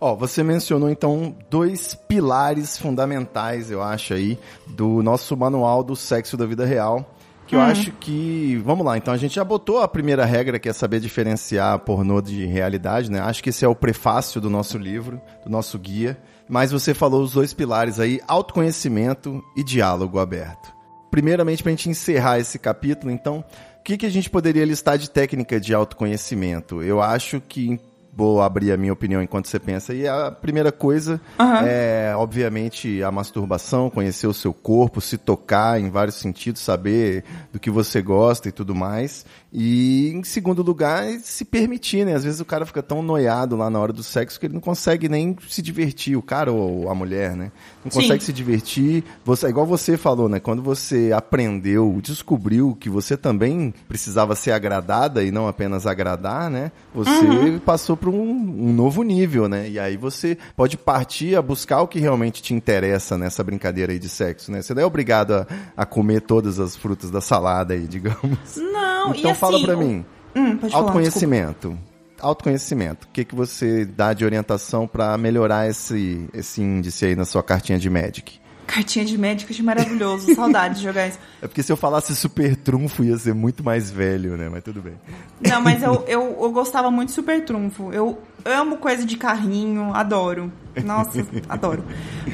Ó, 0.00 0.14
você 0.14 0.42
mencionou 0.42 0.88
então 0.88 1.36
dois 1.50 1.94
pilares 1.94 2.78
fundamentais, 2.78 3.70
eu 3.70 3.82
acho 3.82 4.14
aí, 4.14 4.38
do 4.66 5.02
nosso 5.02 5.36
manual 5.36 5.82
do 5.82 5.96
sexo 5.96 6.36
da 6.36 6.46
vida 6.46 6.64
real. 6.64 7.17
Que 7.48 7.56
eu 7.56 7.62
acho 7.62 7.92
que. 7.92 8.60
Vamos 8.62 8.84
lá, 8.84 8.98
então 8.98 9.12
a 9.12 9.16
gente 9.16 9.36
já 9.36 9.42
botou 9.42 9.80
a 9.80 9.88
primeira 9.88 10.26
regra, 10.26 10.58
que 10.58 10.68
é 10.68 10.72
saber 10.72 11.00
diferenciar 11.00 11.78
pornô 11.78 12.20
de 12.20 12.44
realidade, 12.44 13.10
né? 13.10 13.20
Acho 13.20 13.42
que 13.42 13.48
esse 13.48 13.64
é 13.64 13.68
o 13.68 13.74
prefácio 13.74 14.38
do 14.38 14.50
nosso 14.50 14.76
livro, 14.76 15.18
do 15.42 15.50
nosso 15.50 15.78
guia. 15.78 16.18
Mas 16.46 16.70
você 16.70 16.92
falou 16.92 17.22
os 17.22 17.32
dois 17.32 17.54
pilares 17.54 17.98
aí: 17.98 18.20
autoconhecimento 18.28 19.42
e 19.56 19.64
diálogo 19.64 20.18
aberto. 20.18 20.74
Primeiramente, 21.10 21.62
para 21.62 21.70
a 21.70 21.74
gente 21.74 21.88
encerrar 21.88 22.38
esse 22.38 22.58
capítulo, 22.58 23.10
então, 23.10 23.42
o 23.80 23.82
que, 23.82 23.96
que 23.96 24.04
a 24.04 24.10
gente 24.10 24.28
poderia 24.28 24.66
listar 24.66 24.98
de 24.98 25.08
técnica 25.08 25.58
de 25.58 25.72
autoconhecimento? 25.72 26.82
Eu 26.82 27.00
acho 27.00 27.40
que 27.40 27.80
vou 28.18 28.42
abrir 28.42 28.72
a 28.72 28.76
minha 28.76 28.92
opinião 28.92 29.22
enquanto 29.22 29.46
você 29.46 29.60
pensa. 29.60 29.94
E 29.94 30.06
a 30.08 30.32
primeira 30.32 30.72
coisa 30.72 31.20
é, 31.64 32.12
obviamente, 32.16 33.00
a 33.00 33.12
masturbação, 33.12 33.88
conhecer 33.88 34.26
o 34.26 34.34
seu 34.34 34.52
corpo, 34.52 35.00
se 35.00 35.16
tocar 35.16 35.80
em 35.80 35.88
vários 35.88 36.16
sentidos, 36.16 36.60
saber 36.60 37.22
do 37.52 37.60
que 37.60 37.70
você 37.70 38.02
gosta 38.02 38.48
e 38.48 38.52
tudo 38.52 38.74
mais. 38.74 39.24
E, 39.52 40.10
em 40.14 40.24
segundo 40.24 40.62
lugar, 40.62 41.04
se 41.22 41.44
permitir, 41.44 42.04
né? 42.04 42.14
Às 42.14 42.24
vezes 42.24 42.40
o 42.40 42.44
cara 42.44 42.66
fica 42.66 42.82
tão 42.82 43.02
noiado 43.02 43.56
lá 43.56 43.70
na 43.70 43.78
hora 43.78 43.92
do 43.92 44.02
sexo 44.02 44.38
que 44.40 44.46
ele 44.46 44.54
não 44.54 44.60
consegue 44.60 45.08
nem 45.08 45.36
se 45.48 45.62
divertir, 45.62 46.16
o 46.16 46.22
cara 46.22 46.50
ou 46.52 46.90
a 46.90 46.94
mulher, 46.94 47.36
né? 47.36 47.52
Não 47.84 47.90
Sim. 47.90 48.00
consegue 48.00 48.24
se 48.24 48.32
divertir. 48.32 49.04
Você, 49.24 49.46
igual 49.48 49.64
você 49.64 49.96
falou, 49.96 50.28
né? 50.28 50.40
Quando 50.40 50.60
você 50.60 51.12
aprendeu, 51.14 51.98
descobriu 52.02 52.76
que 52.78 52.90
você 52.90 53.16
também 53.16 53.72
precisava 53.88 54.34
ser 54.34 54.50
agradada 54.50 55.22
e 55.22 55.30
não 55.30 55.46
apenas 55.46 55.86
agradar, 55.86 56.50
né? 56.50 56.72
Você 56.92 57.24
Uhum. 57.26 57.58
passou 57.60 57.96
para 58.10 58.18
um, 58.18 58.68
um 58.68 58.72
novo 58.72 59.02
nível, 59.02 59.48
né? 59.48 59.68
E 59.68 59.78
aí 59.78 59.96
você 59.96 60.36
pode 60.56 60.76
partir 60.76 61.36
a 61.36 61.42
buscar 61.42 61.82
o 61.82 61.88
que 61.88 61.98
realmente 62.00 62.42
te 62.42 62.54
interessa 62.54 63.18
nessa 63.18 63.44
brincadeira 63.44 63.92
aí 63.92 63.98
de 63.98 64.08
sexo, 64.08 64.50
né? 64.50 64.62
Você 64.62 64.74
não 64.74 64.82
é 64.82 64.86
obrigado 64.86 65.32
a, 65.34 65.46
a 65.76 65.86
comer 65.86 66.22
todas 66.22 66.58
as 66.58 66.76
frutas 66.76 67.10
da 67.10 67.20
salada 67.20 67.74
aí, 67.74 67.86
digamos. 67.88 68.56
Não, 68.56 69.14
então 69.14 69.30
assim... 69.30 69.40
fala 69.40 69.60
pra 69.62 69.76
o- 69.76 69.78
mim. 69.78 70.04
Hum, 70.34 70.56
pode 70.56 70.72
falar, 70.72 70.84
Autoconhecimento. 70.84 71.78
Autoconhecimento. 72.20 73.06
O 73.06 73.10
que, 73.12 73.24
que 73.24 73.34
você 73.34 73.84
dá 73.84 74.12
de 74.12 74.24
orientação 74.24 74.86
para 74.86 75.16
melhorar 75.16 75.68
esse, 75.68 76.28
esse 76.34 76.60
índice 76.60 77.06
aí 77.06 77.14
na 77.16 77.24
sua 77.24 77.42
cartinha 77.42 77.78
de 77.78 77.88
Magic? 77.88 78.40
Cartinha 78.68 79.02
de 79.02 79.16
médico 79.16 79.52
de 79.52 79.62
maravilhoso. 79.62 80.34
Saudade 80.34 80.76
de 80.76 80.82
jogar 80.82 81.08
isso. 81.08 81.18
É 81.40 81.48
porque 81.48 81.62
se 81.62 81.72
eu 81.72 81.76
falasse 81.76 82.14
super 82.14 82.54
trunfo 82.54 83.02
ia 83.02 83.16
ser 83.16 83.34
muito 83.34 83.64
mais 83.64 83.90
velho, 83.90 84.36
né? 84.36 84.50
Mas 84.50 84.62
tudo 84.62 84.82
bem. 84.82 84.92
Não, 85.40 85.62
mas 85.62 85.82
eu, 85.82 86.04
eu, 86.06 86.38
eu 86.38 86.52
gostava 86.52 86.90
muito 86.90 87.08
de 87.08 87.14
Super 87.14 87.42
Trunfo. 87.44 87.90
Eu 87.92 88.18
amo 88.44 88.76
coisa 88.76 89.06
de 89.06 89.16
carrinho, 89.16 89.94
adoro. 89.94 90.52
Nossa, 90.84 91.26
adoro. 91.48 91.82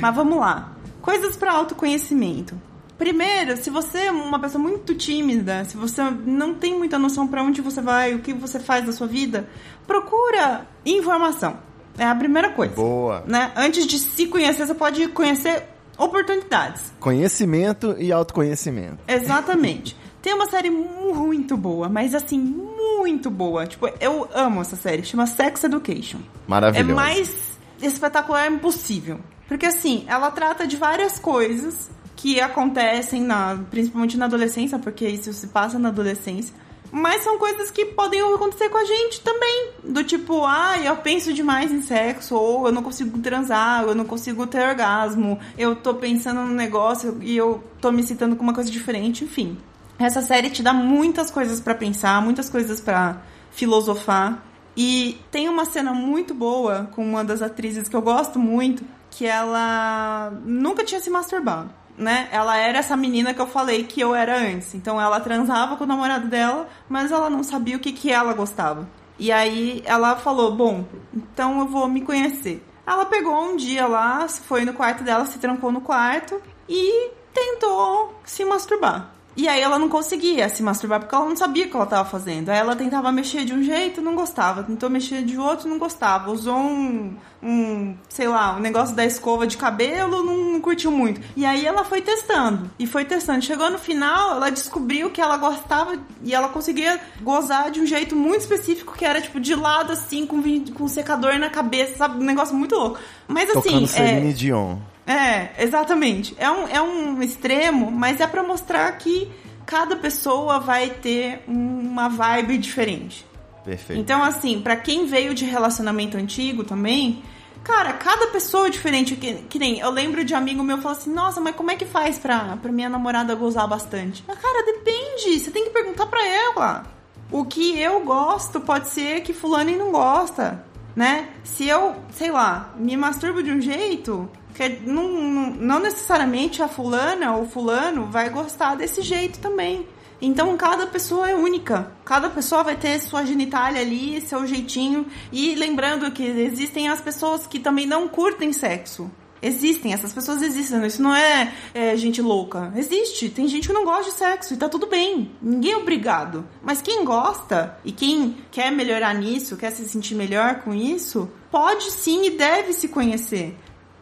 Mas 0.00 0.14
vamos 0.14 0.36
lá. 0.36 0.72
Coisas 1.00 1.36
para 1.36 1.52
autoconhecimento. 1.52 2.60
Primeiro, 2.98 3.56
se 3.56 3.70
você 3.70 4.06
é 4.06 4.10
uma 4.10 4.38
pessoa 4.40 4.62
muito 4.62 4.94
tímida, 4.94 5.64
se 5.64 5.76
você 5.76 6.02
não 6.26 6.54
tem 6.54 6.76
muita 6.76 6.98
noção 6.98 7.28
para 7.28 7.42
onde 7.42 7.60
você 7.60 7.80
vai, 7.80 8.14
o 8.14 8.18
que 8.18 8.32
você 8.32 8.58
faz 8.58 8.84
da 8.84 8.92
sua 8.92 9.06
vida, 9.06 9.48
procura 9.86 10.66
informação. 10.84 11.58
É 11.96 12.04
a 12.04 12.14
primeira 12.14 12.50
coisa. 12.50 12.74
Boa. 12.74 13.22
Né? 13.26 13.52
Antes 13.54 13.86
de 13.86 13.98
se 13.98 14.26
conhecer, 14.26 14.66
você 14.66 14.74
pode 14.74 15.06
conhecer 15.08 15.73
oportunidades. 15.98 16.92
Conhecimento 17.00 17.94
e 17.98 18.12
autoconhecimento. 18.12 18.98
Exatamente. 19.06 19.96
Tem 20.22 20.32
uma 20.32 20.46
série 20.46 20.70
muito 20.70 21.56
boa, 21.56 21.88
mas 21.88 22.14
assim, 22.14 22.38
muito 22.38 23.30
boa. 23.30 23.66
Tipo, 23.66 23.90
eu 24.00 24.28
amo 24.32 24.62
essa 24.62 24.76
série. 24.76 25.04
Chama 25.04 25.26
Sex 25.26 25.64
Education. 25.64 26.18
É 26.18 26.48
Maravilhoso. 26.48 26.94
mais 26.94 27.58
espetacular 27.82 28.50
impossível. 28.50 29.20
Porque 29.46 29.66
assim, 29.66 30.04
ela 30.06 30.30
trata 30.30 30.66
de 30.66 30.76
várias 30.76 31.18
coisas 31.18 31.90
que 32.16 32.40
acontecem, 32.40 33.22
na, 33.22 33.58
principalmente 33.70 34.16
na 34.16 34.24
adolescência, 34.24 34.78
porque 34.78 35.06
isso 35.06 35.32
se 35.34 35.48
passa 35.48 35.78
na 35.78 35.90
adolescência. 35.90 36.54
Mas 36.90 37.24
são 37.24 37.38
coisas 37.38 37.70
que 37.70 37.86
podem 37.86 38.20
acontecer 38.20 38.68
com 38.68 38.78
a 38.78 38.84
gente 38.84 39.20
também. 39.20 39.70
Do 39.82 40.04
tipo, 40.04 40.44
ah, 40.44 40.78
eu 40.78 40.96
penso 40.96 41.32
demais 41.32 41.72
em 41.72 41.82
sexo, 41.82 42.36
ou 42.36 42.66
eu 42.66 42.72
não 42.72 42.82
consigo 42.82 43.18
transar, 43.18 43.82
ou 43.82 43.90
eu 43.90 43.94
não 43.94 44.04
consigo 44.04 44.46
ter 44.46 44.68
orgasmo, 44.68 45.38
eu 45.58 45.74
tô 45.74 45.94
pensando 45.94 46.40
num 46.40 46.54
negócio 46.54 47.18
e 47.20 47.36
eu 47.36 47.62
tô 47.80 47.90
me 47.90 48.02
citando 48.02 48.36
com 48.36 48.42
uma 48.42 48.54
coisa 48.54 48.70
diferente, 48.70 49.24
enfim. 49.24 49.58
Essa 49.98 50.22
série 50.22 50.50
te 50.50 50.62
dá 50.62 50.72
muitas 50.72 51.30
coisas 51.30 51.60
pra 51.60 51.74
pensar, 51.74 52.20
muitas 52.22 52.50
coisas 52.50 52.80
pra 52.80 53.22
filosofar. 53.50 54.42
E 54.76 55.18
tem 55.30 55.48
uma 55.48 55.64
cena 55.64 55.92
muito 55.92 56.34
boa 56.34 56.88
com 56.92 57.04
uma 57.04 57.24
das 57.24 57.42
atrizes 57.42 57.88
que 57.88 57.94
eu 57.94 58.02
gosto 58.02 58.38
muito, 58.38 58.84
que 59.10 59.24
ela 59.24 60.32
nunca 60.44 60.84
tinha 60.84 61.00
se 61.00 61.08
masturbado, 61.08 61.70
né? 61.96 62.28
Ela 62.30 62.56
era 62.56 62.78
essa 62.78 62.96
menina 62.96 63.32
que 63.32 63.40
eu 63.40 63.46
falei 63.46 63.84
que 63.84 64.00
eu 64.00 64.14
era 64.14 64.36
antes. 64.36 64.74
Então 64.74 65.00
ela 65.00 65.20
transava 65.20 65.76
com 65.76 65.84
o 65.84 65.86
namorado 65.86 66.28
dela, 66.28 66.68
mas 66.88 67.12
ela 67.12 67.30
não 67.30 67.42
sabia 67.42 67.76
o 67.76 67.80
que, 67.80 67.92
que 67.92 68.10
ela 68.10 68.32
gostava. 68.32 68.88
E 69.18 69.30
aí 69.30 69.82
ela 69.84 70.16
falou: 70.16 70.54
Bom, 70.54 70.84
então 71.12 71.60
eu 71.60 71.66
vou 71.66 71.88
me 71.88 72.00
conhecer. 72.00 72.64
Ela 72.86 73.06
pegou 73.06 73.34
um 73.34 73.56
dia 73.56 73.86
lá, 73.86 74.28
foi 74.28 74.64
no 74.64 74.74
quarto 74.74 75.02
dela, 75.02 75.24
se 75.24 75.38
trancou 75.38 75.72
no 75.72 75.80
quarto 75.80 76.40
e 76.68 77.10
tentou 77.32 78.20
se 78.24 78.44
masturbar. 78.44 79.10
E 79.36 79.48
aí 79.48 79.60
ela 79.60 79.78
não 79.78 79.88
conseguia 79.88 80.48
se 80.48 80.62
masturbar 80.62 81.00
porque 81.00 81.14
ela 81.14 81.28
não 81.28 81.36
sabia 81.36 81.66
o 81.66 81.68
que 81.68 81.74
ela 81.74 81.84
estava 81.84 82.08
fazendo. 82.08 82.50
Aí 82.50 82.58
ela 82.58 82.76
tentava 82.76 83.10
mexer 83.10 83.44
de 83.44 83.52
um 83.52 83.62
jeito, 83.62 84.00
não 84.00 84.14
gostava. 84.14 84.62
Tentou 84.62 84.88
mexer 84.88 85.22
de 85.22 85.36
outro, 85.36 85.68
não 85.68 85.78
gostava. 85.78 86.30
Usou 86.30 86.56
um, 86.56 87.16
um 87.42 87.96
sei 88.08 88.28
lá, 88.28 88.56
um 88.56 88.60
negócio 88.60 88.94
da 88.94 89.04
escova 89.04 89.46
de 89.46 89.56
cabelo, 89.56 90.22
não, 90.22 90.60
curtiu 90.60 90.90
muito. 90.90 91.20
E 91.36 91.44
aí 91.44 91.66
ela 91.66 91.84
foi 91.84 92.00
testando. 92.00 92.70
E 92.78 92.86
foi 92.86 93.04
testando. 93.04 93.42
Chegou 93.42 93.70
no 93.70 93.78
final, 93.78 94.36
ela 94.36 94.50
descobriu 94.50 95.10
que 95.10 95.20
ela 95.20 95.36
gostava 95.36 95.98
e 96.22 96.32
ela 96.32 96.48
conseguia 96.48 97.00
gozar 97.20 97.70
de 97.70 97.80
um 97.80 97.86
jeito 97.86 98.14
muito 98.14 98.42
específico, 98.42 98.94
que 98.96 99.04
era 99.04 99.20
tipo 99.20 99.40
de 99.40 99.54
lado, 99.54 99.92
assim, 99.92 100.26
com, 100.26 100.40
com 100.72 100.84
um 100.84 100.88
secador 100.88 101.38
na 101.38 101.50
cabeça, 101.50 101.96
sabe? 101.98 102.22
Um 102.22 102.26
negócio 102.26 102.54
muito 102.54 102.74
louco. 102.76 102.98
Mas 103.26 103.50
assim. 103.50 103.62
Tocando 103.62 103.84
é, 103.84 103.88
Celine 103.88 104.32
Dion. 104.32 104.76
É, 105.06 105.62
exatamente. 105.62 106.34
É 106.38 106.50
um, 106.50 106.68
é 106.68 106.80
um 106.80 107.22
extremo, 107.22 107.90
mas 107.90 108.20
é 108.20 108.26
pra 108.26 108.42
mostrar 108.42 108.90
que 108.92 109.30
cada 109.66 109.96
pessoa 109.96 110.60
vai 110.60 110.90
ter 110.90 111.42
uma 111.46 112.08
vibe 112.08 112.58
diferente. 112.58 113.26
Perfeito. 113.64 114.00
Então, 114.00 114.22
assim, 114.22 114.60
pra 114.60 114.76
quem 114.76 115.06
veio 115.06 115.34
de 115.34 115.44
relacionamento 115.44 116.16
antigo 116.16 116.64
também, 116.64 117.22
cara, 117.62 117.92
cada 117.94 118.26
pessoa 118.28 118.66
é 118.66 118.70
diferente. 118.70 119.16
Que, 119.16 119.34
que 119.34 119.58
nem 119.58 119.78
eu 119.78 119.90
lembro 119.90 120.24
de 120.24 120.34
amigo 120.34 120.62
meu 120.62 120.78
falar 120.78 120.96
assim: 120.96 121.12
Nossa, 121.12 121.40
mas 121.40 121.56
como 121.56 121.70
é 121.70 121.76
que 121.76 121.86
faz 121.86 122.18
pra, 122.18 122.56
pra 122.60 122.72
minha 122.72 122.88
namorada 122.88 123.34
gozar 123.34 123.66
bastante? 123.66 124.24
Ah, 124.28 124.36
cara, 124.36 124.64
depende. 124.66 125.38
Você 125.38 125.50
tem 125.50 125.64
que 125.64 125.70
perguntar 125.70 126.06
pra 126.06 126.26
ela. 126.26 126.84
O 127.30 127.44
que 127.44 127.78
eu 127.80 128.00
gosto 128.00 128.60
pode 128.60 128.88
ser 128.88 129.22
que 129.22 129.32
fulano 129.32 129.76
não 129.76 129.90
gosta, 129.90 130.64
né? 130.94 131.30
Se 131.42 131.66
eu, 131.66 131.96
sei 132.12 132.30
lá, 132.30 132.72
me 132.76 132.96
masturbo 132.96 133.42
de 133.42 133.50
um 133.50 133.60
jeito. 133.60 134.30
Que 134.54 134.68
não, 134.86 135.08
não, 135.08 135.50
não 135.50 135.78
necessariamente 135.80 136.62
a 136.62 136.68
fulana 136.68 137.36
ou 137.36 137.46
fulano 137.46 138.06
vai 138.06 138.30
gostar 138.30 138.76
desse 138.76 139.02
jeito 139.02 139.38
também. 139.40 139.86
Então 140.20 140.56
cada 140.56 140.86
pessoa 140.86 141.28
é 141.28 141.34
única. 141.34 141.92
Cada 142.04 142.30
pessoa 142.30 142.62
vai 142.62 142.76
ter 142.76 142.98
sua 143.00 143.24
genitália 143.26 143.82
ali, 143.82 144.20
seu 144.20 144.46
jeitinho. 144.46 145.06
E 145.32 145.54
lembrando 145.54 146.10
que 146.10 146.22
existem 146.24 146.88
as 146.88 147.00
pessoas 147.00 147.46
que 147.46 147.58
também 147.58 147.86
não 147.86 148.08
curtem 148.08 148.52
sexo. 148.52 149.10
Existem, 149.42 149.92
essas 149.92 150.14
pessoas 150.14 150.40
existem. 150.40 150.86
Isso 150.86 151.02
não 151.02 151.14
é, 151.14 151.52
é, 151.74 151.94
gente 151.98 152.22
louca. 152.22 152.72
Existe. 152.74 153.28
Tem 153.28 153.46
gente 153.46 153.68
que 153.68 153.74
não 153.74 153.84
gosta 153.84 154.10
de 154.10 154.16
sexo 154.16 154.54
e 154.54 154.56
tá 154.56 154.70
tudo 154.70 154.86
bem. 154.86 155.32
Ninguém 155.42 155.72
é 155.72 155.76
obrigado. 155.76 156.48
Mas 156.62 156.80
quem 156.80 157.04
gosta 157.04 157.78
e 157.84 157.92
quem 157.92 158.38
quer 158.50 158.72
melhorar 158.72 159.12
nisso, 159.12 159.58
quer 159.58 159.70
se 159.70 159.86
sentir 159.86 160.14
melhor 160.14 160.62
com 160.62 160.74
isso, 160.74 161.30
pode 161.50 161.90
sim 161.90 162.24
e 162.24 162.30
deve 162.30 162.72
se 162.72 162.88
conhecer. 162.88 163.54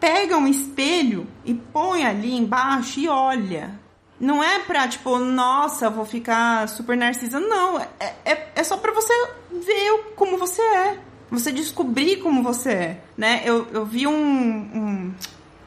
Pega 0.03 0.37
um 0.37 0.49
espelho 0.49 1.29
e 1.45 1.55
põe 1.55 2.05
ali 2.05 2.37
embaixo 2.37 2.99
e 2.99 3.09
olha. 3.09 3.79
Não 4.19 4.43
é 4.43 4.59
pra, 4.59 4.89
tipo, 4.89 5.17
nossa, 5.17 5.89
vou 5.89 6.05
ficar 6.05 6.69
super 6.69 6.97
narcisa. 6.97 7.39
Não, 7.39 7.79
é, 7.79 7.89
é, 8.25 8.49
é 8.57 8.65
só 8.65 8.77
pra 8.77 8.91
você 8.91 9.13
ver 9.53 10.13
como 10.17 10.37
você 10.39 10.61
é. 10.61 10.99
Você 11.31 11.53
descobrir 11.53 12.17
como 12.17 12.43
você 12.43 12.71
é, 12.71 13.01
né? 13.17 13.43
Eu, 13.45 13.69
eu 13.73 13.87
vi 13.87 14.09
um, 14.09 14.13
um... 14.13 15.15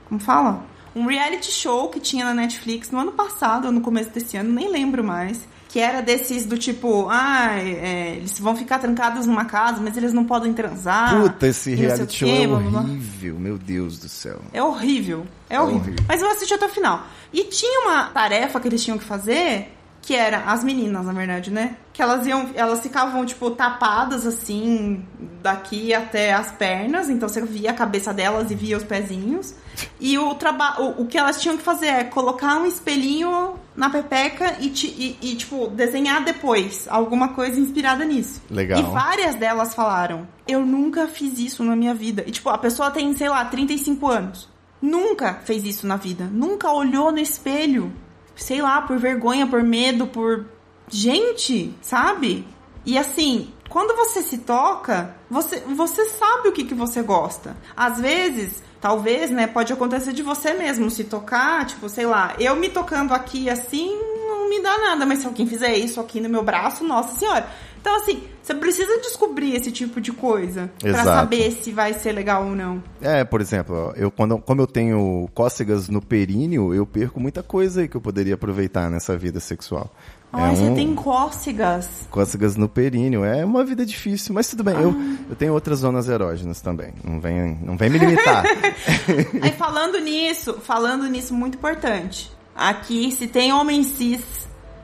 Como 0.10 0.20
fala? 0.20 0.66
Um 0.94 1.06
reality 1.06 1.50
show 1.50 1.88
que 1.88 2.02
tinha 2.02 2.26
na 2.26 2.34
Netflix 2.34 2.92
no 2.92 3.00
ano 3.00 3.14
passado, 3.14 3.68
ou 3.68 3.72
no 3.72 3.80
começo 3.80 4.10
desse 4.10 4.36
ano, 4.36 4.52
nem 4.52 4.68
lembro 4.70 5.02
mais. 5.02 5.48
Que 5.76 5.82
era 5.82 6.02
desses 6.02 6.46
do 6.46 6.58
tipo, 6.58 7.10
ah, 7.10 7.60
é, 7.60 8.16
eles 8.16 8.40
vão 8.40 8.56
ficar 8.56 8.80
trancados 8.80 9.26
numa 9.26 9.44
casa, 9.44 9.82
mas 9.82 9.98
eles 9.98 10.14
não 10.14 10.24
podem 10.24 10.54
transar. 10.54 11.22
Puta, 11.22 11.48
esse 11.48 11.76
reality 11.76 12.20
show 12.20 12.30
é 12.30 12.48
horrível, 12.48 13.36
meu 13.38 13.58
Deus 13.58 14.00
do 14.00 14.08
céu. 14.08 14.40
É 14.54 14.64
horrível. 14.64 15.28
É 15.50 15.60
horrível. 15.60 15.82
horrível. 15.82 16.06
Mas 16.08 16.22
eu 16.22 16.32
assisti 16.32 16.54
até 16.54 16.66
o 16.66 16.70
final. 16.70 17.06
E 17.34 17.44
tinha 17.44 17.82
uma 17.82 18.06
tarefa 18.06 18.58
que 18.58 18.70
eles 18.70 18.82
tinham 18.82 18.98
que 18.98 19.04
fazer, 19.04 19.75
que 20.06 20.14
era 20.16 20.44
as 20.52 20.64
meninas, 20.64 21.04
na 21.06 21.12
verdade, 21.14 21.50
né? 21.50 21.78
Que 21.92 22.00
elas 22.02 22.28
iam, 22.28 22.52
elas 22.54 22.80
ficavam 22.80 23.26
tipo 23.26 23.50
tapadas 23.52 24.24
assim, 24.26 25.04
daqui 25.42 25.96
até 25.96 26.32
as 26.32 26.52
pernas, 26.52 27.10
então 27.10 27.28
você 27.28 27.42
via 27.42 27.72
a 27.72 27.74
cabeça 27.74 28.14
delas 28.14 28.52
e 28.52 28.56
via 28.56 28.78
os 28.78 28.84
pezinhos. 28.84 29.56
E 30.00 30.16
o 30.20 30.36
trabalho, 30.36 30.94
o, 31.02 31.08
que 31.08 31.18
elas 31.18 31.42
tinham 31.42 31.58
que 31.58 31.64
fazer 31.64 31.88
é 31.88 32.04
colocar 32.04 32.58
um 32.58 32.66
espelhinho 32.68 33.56
na 33.76 33.90
pepeca 33.90 34.56
e, 34.60 34.68
e- 34.68 35.18
e, 35.22 35.36
tipo 35.36 35.68
desenhar 35.70 36.24
depois 36.24 36.86
alguma 36.88 37.30
coisa 37.30 37.60
inspirada 37.60 38.06
nisso. 38.06 38.42
Legal. 38.50 38.80
E 38.80 38.84
várias 38.84 39.34
delas 39.36 39.74
falaram: 39.74 40.28
"Eu 40.48 40.64
nunca 40.66 41.08
fiz 41.08 41.40
isso 41.40 41.64
na 41.64 41.76
minha 41.76 41.96
vida". 41.96 42.24
E 42.28 42.32
tipo, 42.32 42.48
a 42.50 42.58
pessoa 42.60 42.92
tem, 42.92 43.12
sei 43.16 43.28
lá, 43.28 43.44
35 43.44 44.08
anos. 44.08 44.48
Nunca 44.80 45.40
fez 45.46 45.64
isso 45.64 45.88
na 45.88 45.96
vida. 45.98 46.30
Nunca 46.32 46.72
olhou 46.72 47.12
no 47.12 47.18
espelho. 47.20 47.92
Sei 48.36 48.62
lá, 48.62 48.82
por 48.82 48.98
vergonha, 48.98 49.48
por 49.48 49.64
medo, 49.64 50.08
por. 50.08 50.46
Gente, 50.88 51.74
sabe? 51.82 52.46
E 52.86 52.98
assim, 52.98 53.52
quando 53.70 53.96
você 53.96 54.22
se 54.22 54.38
toca, 54.40 55.16
você, 55.30 55.60
você 55.62 56.06
sabe 56.06 56.50
o 56.50 56.52
que, 56.52 56.64
que 56.64 56.76
você 56.76 57.02
gosta. 57.02 57.58
Às 57.76 58.00
vezes, 58.00 58.62
talvez, 58.80 59.32
né, 59.32 59.48
pode 59.48 59.74
acontecer 59.74 60.14
de 60.14 60.22
você 60.22 60.54
mesmo 60.54 60.92
se 60.92 61.04
tocar, 61.06 61.66
tipo, 61.66 61.90
sei 61.90 62.06
lá, 62.06 62.36
eu 62.40 62.56
me 62.56 62.70
tocando 62.70 63.14
aqui 63.14 63.50
assim, 63.50 64.00
não 64.28 64.48
me 64.48 64.62
dá 64.62 64.78
nada, 64.78 65.06
mas 65.06 65.20
se 65.20 65.26
alguém 65.26 65.48
fizer 65.48 65.76
isso 65.76 66.00
aqui 66.00 66.22
no 66.22 66.30
meu 66.30 66.44
braço, 66.44 66.84
nossa 66.84 67.18
senhora. 67.18 67.50
Então, 67.86 67.98
assim, 67.98 68.24
você 68.42 68.56
precisa 68.56 68.98
descobrir 69.00 69.54
esse 69.56 69.72
tipo 69.72 70.02
de 70.02 70.12
coisa 70.12 70.72
Exato. 70.84 71.06
saber 71.06 71.52
se 71.52 71.72
vai 71.72 71.94
ser 71.94 72.14
legal 72.14 72.44
ou 72.44 72.56
não. 72.56 72.82
É, 73.00 73.24
por 73.24 73.42
exemplo, 73.42 73.94
eu, 73.96 74.10
quando, 74.10 74.40
como 74.40 74.60
eu 74.60 74.66
tenho 74.66 75.30
cócegas 75.36 75.88
no 75.88 76.02
períneo, 76.02 76.74
eu 76.74 76.84
perco 76.88 77.20
muita 77.20 77.44
coisa 77.44 77.82
aí 77.82 77.88
que 77.88 77.96
eu 77.96 78.02
poderia 78.02 78.34
aproveitar 78.34 78.90
nessa 78.90 79.16
vida 79.16 79.40
sexual. 79.40 79.94
Ai, 80.34 80.54
é 80.54 80.56
você 80.56 80.64
um- 80.64 80.74
tem 80.74 80.96
cócegas. 80.96 81.88
Cócegas 82.10 82.56
no 82.56 82.68
períneo. 82.68 83.24
É 83.24 83.46
uma 83.46 83.64
vida 83.64 83.86
difícil, 83.86 84.34
mas 84.34 84.48
tudo 84.50 84.64
bem. 84.64 84.74
Eu, 84.82 84.90
Ah. 84.90 85.16
eu 85.30 85.36
tenho 85.36 85.54
outras 85.54 85.78
zonas 85.82 86.10
erógenas 86.10 86.60
também. 86.62 86.92
Não 87.04 87.20
vem, 87.20 87.60
não 87.62 87.78
vem 87.78 87.92
me 87.92 88.00
limitar. 88.00 88.44
Aí 89.44 89.52
falando 89.52 90.00
nisso, 90.00 90.56
falando 90.64 91.08
nisso, 91.08 91.36
muito 91.36 91.56
importante. 91.60 92.32
Aqui, 92.56 93.12
se 93.12 93.28
tem 93.28 93.54
homem 93.54 93.84
cis, 93.84 94.24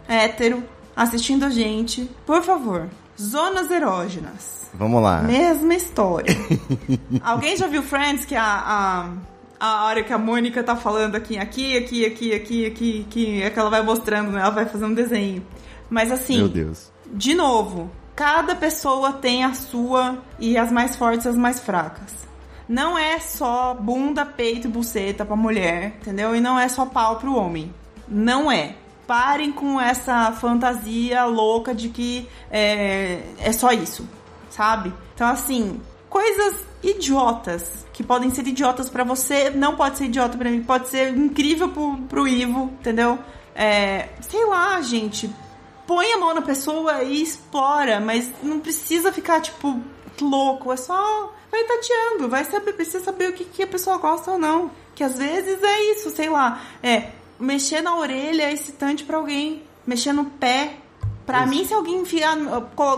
hétero, 0.08 0.64
assistindo 0.96 1.46
a 1.46 1.50
gente, 1.50 2.10
por 2.26 2.44
favor, 2.44 2.90
zonas 3.20 3.70
erógenas. 3.72 4.70
Vamos 4.74 5.02
lá. 5.02 5.22
Mesma 5.22 5.76
história. 5.76 6.36
Alguém 7.24 7.56
já 7.58 7.68
viu 7.68 7.84
Friends 7.84 8.26
que 8.26 8.36
a, 8.36 8.44
a, 8.44 9.10
a 9.60 9.86
hora 9.86 10.04
que 10.04 10.14
a 10.14 10.18
Mônica 10.18 10.64
tá 10.64 10.76
falando 10.76 11.16
aqui, 11.16 11.38
aqui, 11.38 11.78
aqui, 11.78 12.06
aqui, 12.06 12.34
aqui, 12.34 12.66
aqui, 12.66 13.06
aqui, 13.08 13.42
é 13.42 13.50
que 13.50 13.60
ela 13.60 13.70
vai 13.70 13.84
mostrando, 13.84 14.32
né? 14.32 14.42
Ela 14.42 14.50
vai 14.50 14.66
fazendo 14.66 14.92
um 14.92 14.96
desenho. 14.96 15.46
Mas 15.90 16.12
assim, 16.12 16.38
Meu 16.38 16.48
Deus. 16.50 16.90
de 17.06 17.34
novo, 17.36 17.92
cada 18.16 18.56
pessoa 18.56 19.12
tem 19.14 19.44
a 19.44 19.54
sua 19.54 20.20
e 20.40 20.58
as 20.58 20.72
mais 20.72 20.96
fortes 20.96 21.28
as 21.28 21.36
mais 21.36 21.60
fracas. 21.60 22.22
Não 22.68 22.98
é 22.98 23.20
só 23.20 23.74
bunda, 23.74 24.26
peito 24.26 24.68
e 24.68 24.72
buceta 24.72 25.26
pra 25.26 25.36
mulher, 25.36 25.98
entendeu? 26.02 26.34
E 26.34 26.40
não 26.40 26.58
é 26.58 26.70
só 26.70 26.86
pau 26.86 27.18
pro 27.18 27.36
homem. 27.36 27.74
Não 28.08 28.50
é. 28.50 28.76
Parem 29.12 29.52
com 29.52 29.78
essa 29.78 30.32
fantasia 30.32 31.26
louca 31.26 31.76
de 31.76 31.90
que 31.90 32.30
é, 32.50 33.22
é 33.40 33.52
só 33.52 33.74
isso, 33.74 34.08
sabe? 34.50 34.94
Então, 35.14 35.28
assim, 35.28 35.82
coisas 36.10 36.66
idiotas 36.82 37.86
que 37.92 38.04
podem 38.04 38.30
ser 38.30 38.48
idiotas 38.48 38.90
pra 38.90 39.04
você, 39.04 39.50
não 39.50 39.76
pode 39.76 39.98
ser 39.98 40.06
idiota 40.06 40.38
pra 40.38 40.50
mim, 40.50 40.64
pode 40.64 40.88
ser 40.88 41.10
incrível 41.10 41.68
pro, 41.68 41.98
pro 42.08 42.26
Ivo, 42.26 42.72
entendeu? 42.80 43.20
É, 43.54 44.08
sei 44.22 44.46
lá, 44.46 44.80
gente, 44.80 45.30
põe 45.86 46.14
a 46.14 46.18
mão 46.18 46.34
na 46.34 46.42
pessoa 46.42 47.04
e 47.04 47.22
explora, 47.22 48.00
mas 48.00 48.32
não 48.42 48.62
precisa 48.62 49.12
ficar, 49.12 49.42
tipo, 49.42 49.78
louco. 50.22 50.72
É 50.72 50.78
só. 50.78 51.34
Vai 51.52 51.66
tateando, 51.66 52.30
vai 52.30 52.46
saber, 52.46 52.72
precisa 52.72 53.04
saber 53.04 53.28
o 53.28 53.34
que, 53.34 53.44
que 53.44 53.64
a 53.64 53.68
pessoa 53.68 53.98
gosta 53.98 54.32
ou 54.32 54.40
não. 54.40 54.72
Que 54.96 55.04
às 55.04 55.18
vezes 55.18 55.62
é 55.62 55.92
isso, 55.92 56.10
sei 56.12 56.30
lá. 56.30 56.62
É, 56.82 57.10
mexer 57.42 57.82
na 57.82 57.96
orelha 57.96 58.44
é 58.44 58.54
excitante 58.54 59.04
pra 59.04 59.18
alguém. 59.18 59.64
Mexer 59.86 60.14
no 60.14 60.26
pé. 60.26 60.74
Pra 61.26 61.46
mim, 61.46 61.64
se 61.66 61.74
alguém 61.74 62.02
enfiar, 62.02 62.36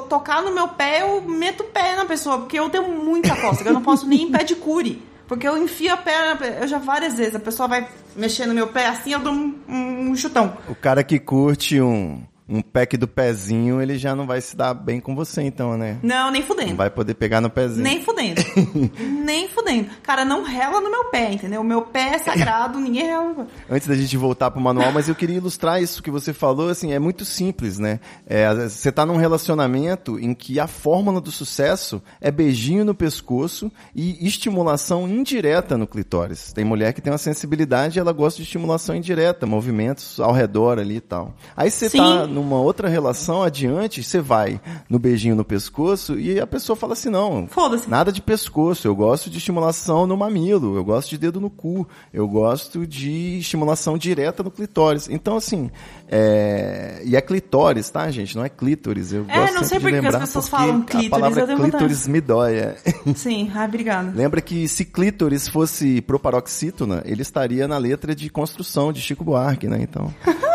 tocar 0.09 0.41
no 0.41 0.51
meu 0.53 0.67
pé, 0.69 1.01
eu 1.01 1.21
meto 1.21 1.61
o 1.61 1.67
pé 1.67 1.95
na 1.95 2.05
pessoa, 2.05 2.39
porque 2.39 2.57
eu 2.59 2.69
tenho 2.69 2.87
muita 2.89 3.35
cócega. 3.35 3.69
Eu 3.69 3.73
não 3.73 3.81
posso 3.81 4.07
nem 4.07 4.23
em 4.23 4.31
pé 4.31 4.43
de 4.43 4.55
cure. 4.55 5.01
Porque 5.27 5.47
eu 5.47 5.57
enfio 5.57 5.93
a 5.93 5.97
perna, 5.97 6.45
eu 6.61 6.67
já 6.67 6.77
várias 6.79 7.15
vezes, 7.17 7.35
a 7.35 7.39
pessoa 7.39 7.67
vai 7.67 7.87
mexer 8.15 8.45
no 8.45 8.53
meu 8.53 8.67
pé 8.67 8.87
assim, 8.87 9.13
eu 9.13 9.19
dou 9.19 9.31
um, 9.33 9.55
um- 9.67 10.09
um 10.11 10.15
chutão. 10.15 10.57
O 10.67 10.75
cara 10.75 11.03
que 11.03 11.17
curte 11.19 11.79
um, 11.81 12.21
um 12.47 12.61
pack 12.61 12.97
do 12.97 13.07
pezinho, 13.07 13.81
ele 13.81 13.97
já 13.97 14.15
não 14.15 14.27
vai 14.27 14.41
se 14.41 14.55
dar 14.55 14.73
bem 14.73 14.99
com 14.99 15.15
você, 15.15 15.41
então, 15.41 15.77
né? 15.77 15.97
Não, 16.03 16.29
nem 16.29 16.41
fudendo. 16.41 16.71
Não 16.71 16.77
vai 16.77 16.89
poder 16.89 17.13
pegar 17.13 17.39
no 17.39 17.49
pezinho. 17.49 17.83
Nem 17.83 18.03
fudendo. 18.03 18.41
Nem 19.23 19.47
fudendo. 19.47 19.89
Cara, 20.01 20.25
não 20.25 20.43
rela 20.43 20.81
no 20.81 20.89
meu 20.89 21.05
pé, 21.05 21.31
entendeu? 21.31 21.61
O 21.61 21.63
meu 21.63 21.81
pé 21.83 22.15
é 22.15 22.19
sagrado, 22.19 22.79
ninguém 22.79 23.05
rela. 23.05 23.47
Antes 23.69 23.87
da 23.87 23.95
gente 23.95 24.17
voltar 24.17 24.51
pro 24.51 24.61
manual, 24.61 24.91
mas 24.91 25.07
eu 25.07 25.15
queria 25.15 25.37
ilustrar 25.37 25.81
isso 25.81 26.03
que 26.03 26.11
você 26.11 26.33
falou, 26.33 26.69
assim, 26.69 26.91
é 26.91 26.99
muito 26.99 27.23
simples, 27.23 27.79
né? 27.79 27.99
É, 28.25 28.53
você 28.67 28.91
tá 28.91 29.05
num 29.05 29.15
relacionamento 29.15 30.19
em 30.19 30.33
que 30.33 30.59
a 30.59 30.67
fórmula 30.67 31.21
do 31.21 31.31
sucesso 31.31 32.01
é 32.19 32.29
beijinho 32.29 32.83
no 32.83 32.93
pescoço 32.93 33.71
e 33.95 34.25
estimulação 34.25 35.07
indireta 35.07 35.77
no 35.77 35.87
clitóris. 35.87 36.51
Tem 36.53 36.65
mulher 36.65 36.93
que 36.93 37.01
tem 37.01 37.11
uma 37.11 37.17
sensibilidade 37.17 37.97
e 37.97 37.99
ela 37.99 38.11
gosta 38.11 38.37
de 38.37 38.43
estimulação 38.43 38.95
indireta, 38.95 39.45
movimentos 39.45 40.19
ao 40.19 40.31
redor 40.31 40.79
ali 40.79 40.97
e 40.97 41.01
tal. 41.01 41.33
Aí 41.55 41.71
você 41.71 41.89
Sim. 41.89 41.97
tá 41.97 42.27
numa 42.33 42.57
outra 42.59 42.89
relação 42.89 43.43
adiante, 43.43 44.03
você 44.03 44.19
vai 44.19 44.59
no 44.89 44.99
beijinho 44.99 45.35
no 45.35 45.45
pescoço 45.45 46.19
e 46.19 46.39
a 46.39 46.47
pessoa 46.47 46.75
fala 46.75 46.93
assim: 46.93 47.09
não, 47.09 47.47
Foda-se. 47.47 47.89
nada 47.89 48.11
de 48.11 48.21
pescoço, 48.21 48.87
eu 48.87 48.95
gosto 48.95 49.29
de 49.29 49.37
estimulação 49.37 50.05
no 50.07 50.17
mamilo, 50.17 50.75
eu 50.75 50.83
gosto 50.83 51.09
de 51.11 51.17
dedo 51.17 51.39
no 51.39 51.49
cu, 51.49 51.87
eu 52.13 52.27
gosto 52.27 52.85
de 52.87 53.37
estimulação 53.39 53.97
direta 53.97 54.43
no 54.43 54.51
clitóris. 54.51 55.07
Então, 55.09 55.37
assim, 55.37 55.69
é... 56.09 57.01
e 57.05 57.15
é 57.15 57.21
clitóris, 57.21 57.89
tá, 57.89 58.09
gente? 58.11 58.35
Não 58.35 58.43
é 58.45 58.49
clítoris. 58.49 59.13
Eu 59.13 59.25
É, 59.27 59.37
gosto 59.39 59.53
não 59.53 59.63
sei 59.63 59.77
de 59.79 59.83
por 59.83 59.91
que 59.91 60.07
as 60.07 60.15
pessoas 60.15 60.49
porque 60.49 60.63
falam 60.63 60.77
A 60.81 60.83
clítoris, 60.85 61.09
palavra 61.09 61.45
tenho 61.45 61.57
vontade. 61.57 61.71
clítoris 61.77 62.07
me 62.07 62.21
dói. 62.21 62.55
é. 62.57 62.75
Sim, 63.15 63.51
ai, 63.53 63.67
obrigada. 63.67 64.11
Lembra 64.15 64.41
que 64.41 64.67
se 64.67 64.85
clítoris 64.85 65.47
fosse 65.47 66.01
proparoxítona, 66.01 67.01
ele 67.05 67.21
estaria 67.21 67.67
na 67.67 67.77
letra 67.77 68.15
de 68.15 68.29
construção 68.29 68.91
de 68.91 69.01
Chico 69.01 69.23
Buarque, 69.23 69.67
né? 69.67 69.79
Então, 69.81 70.13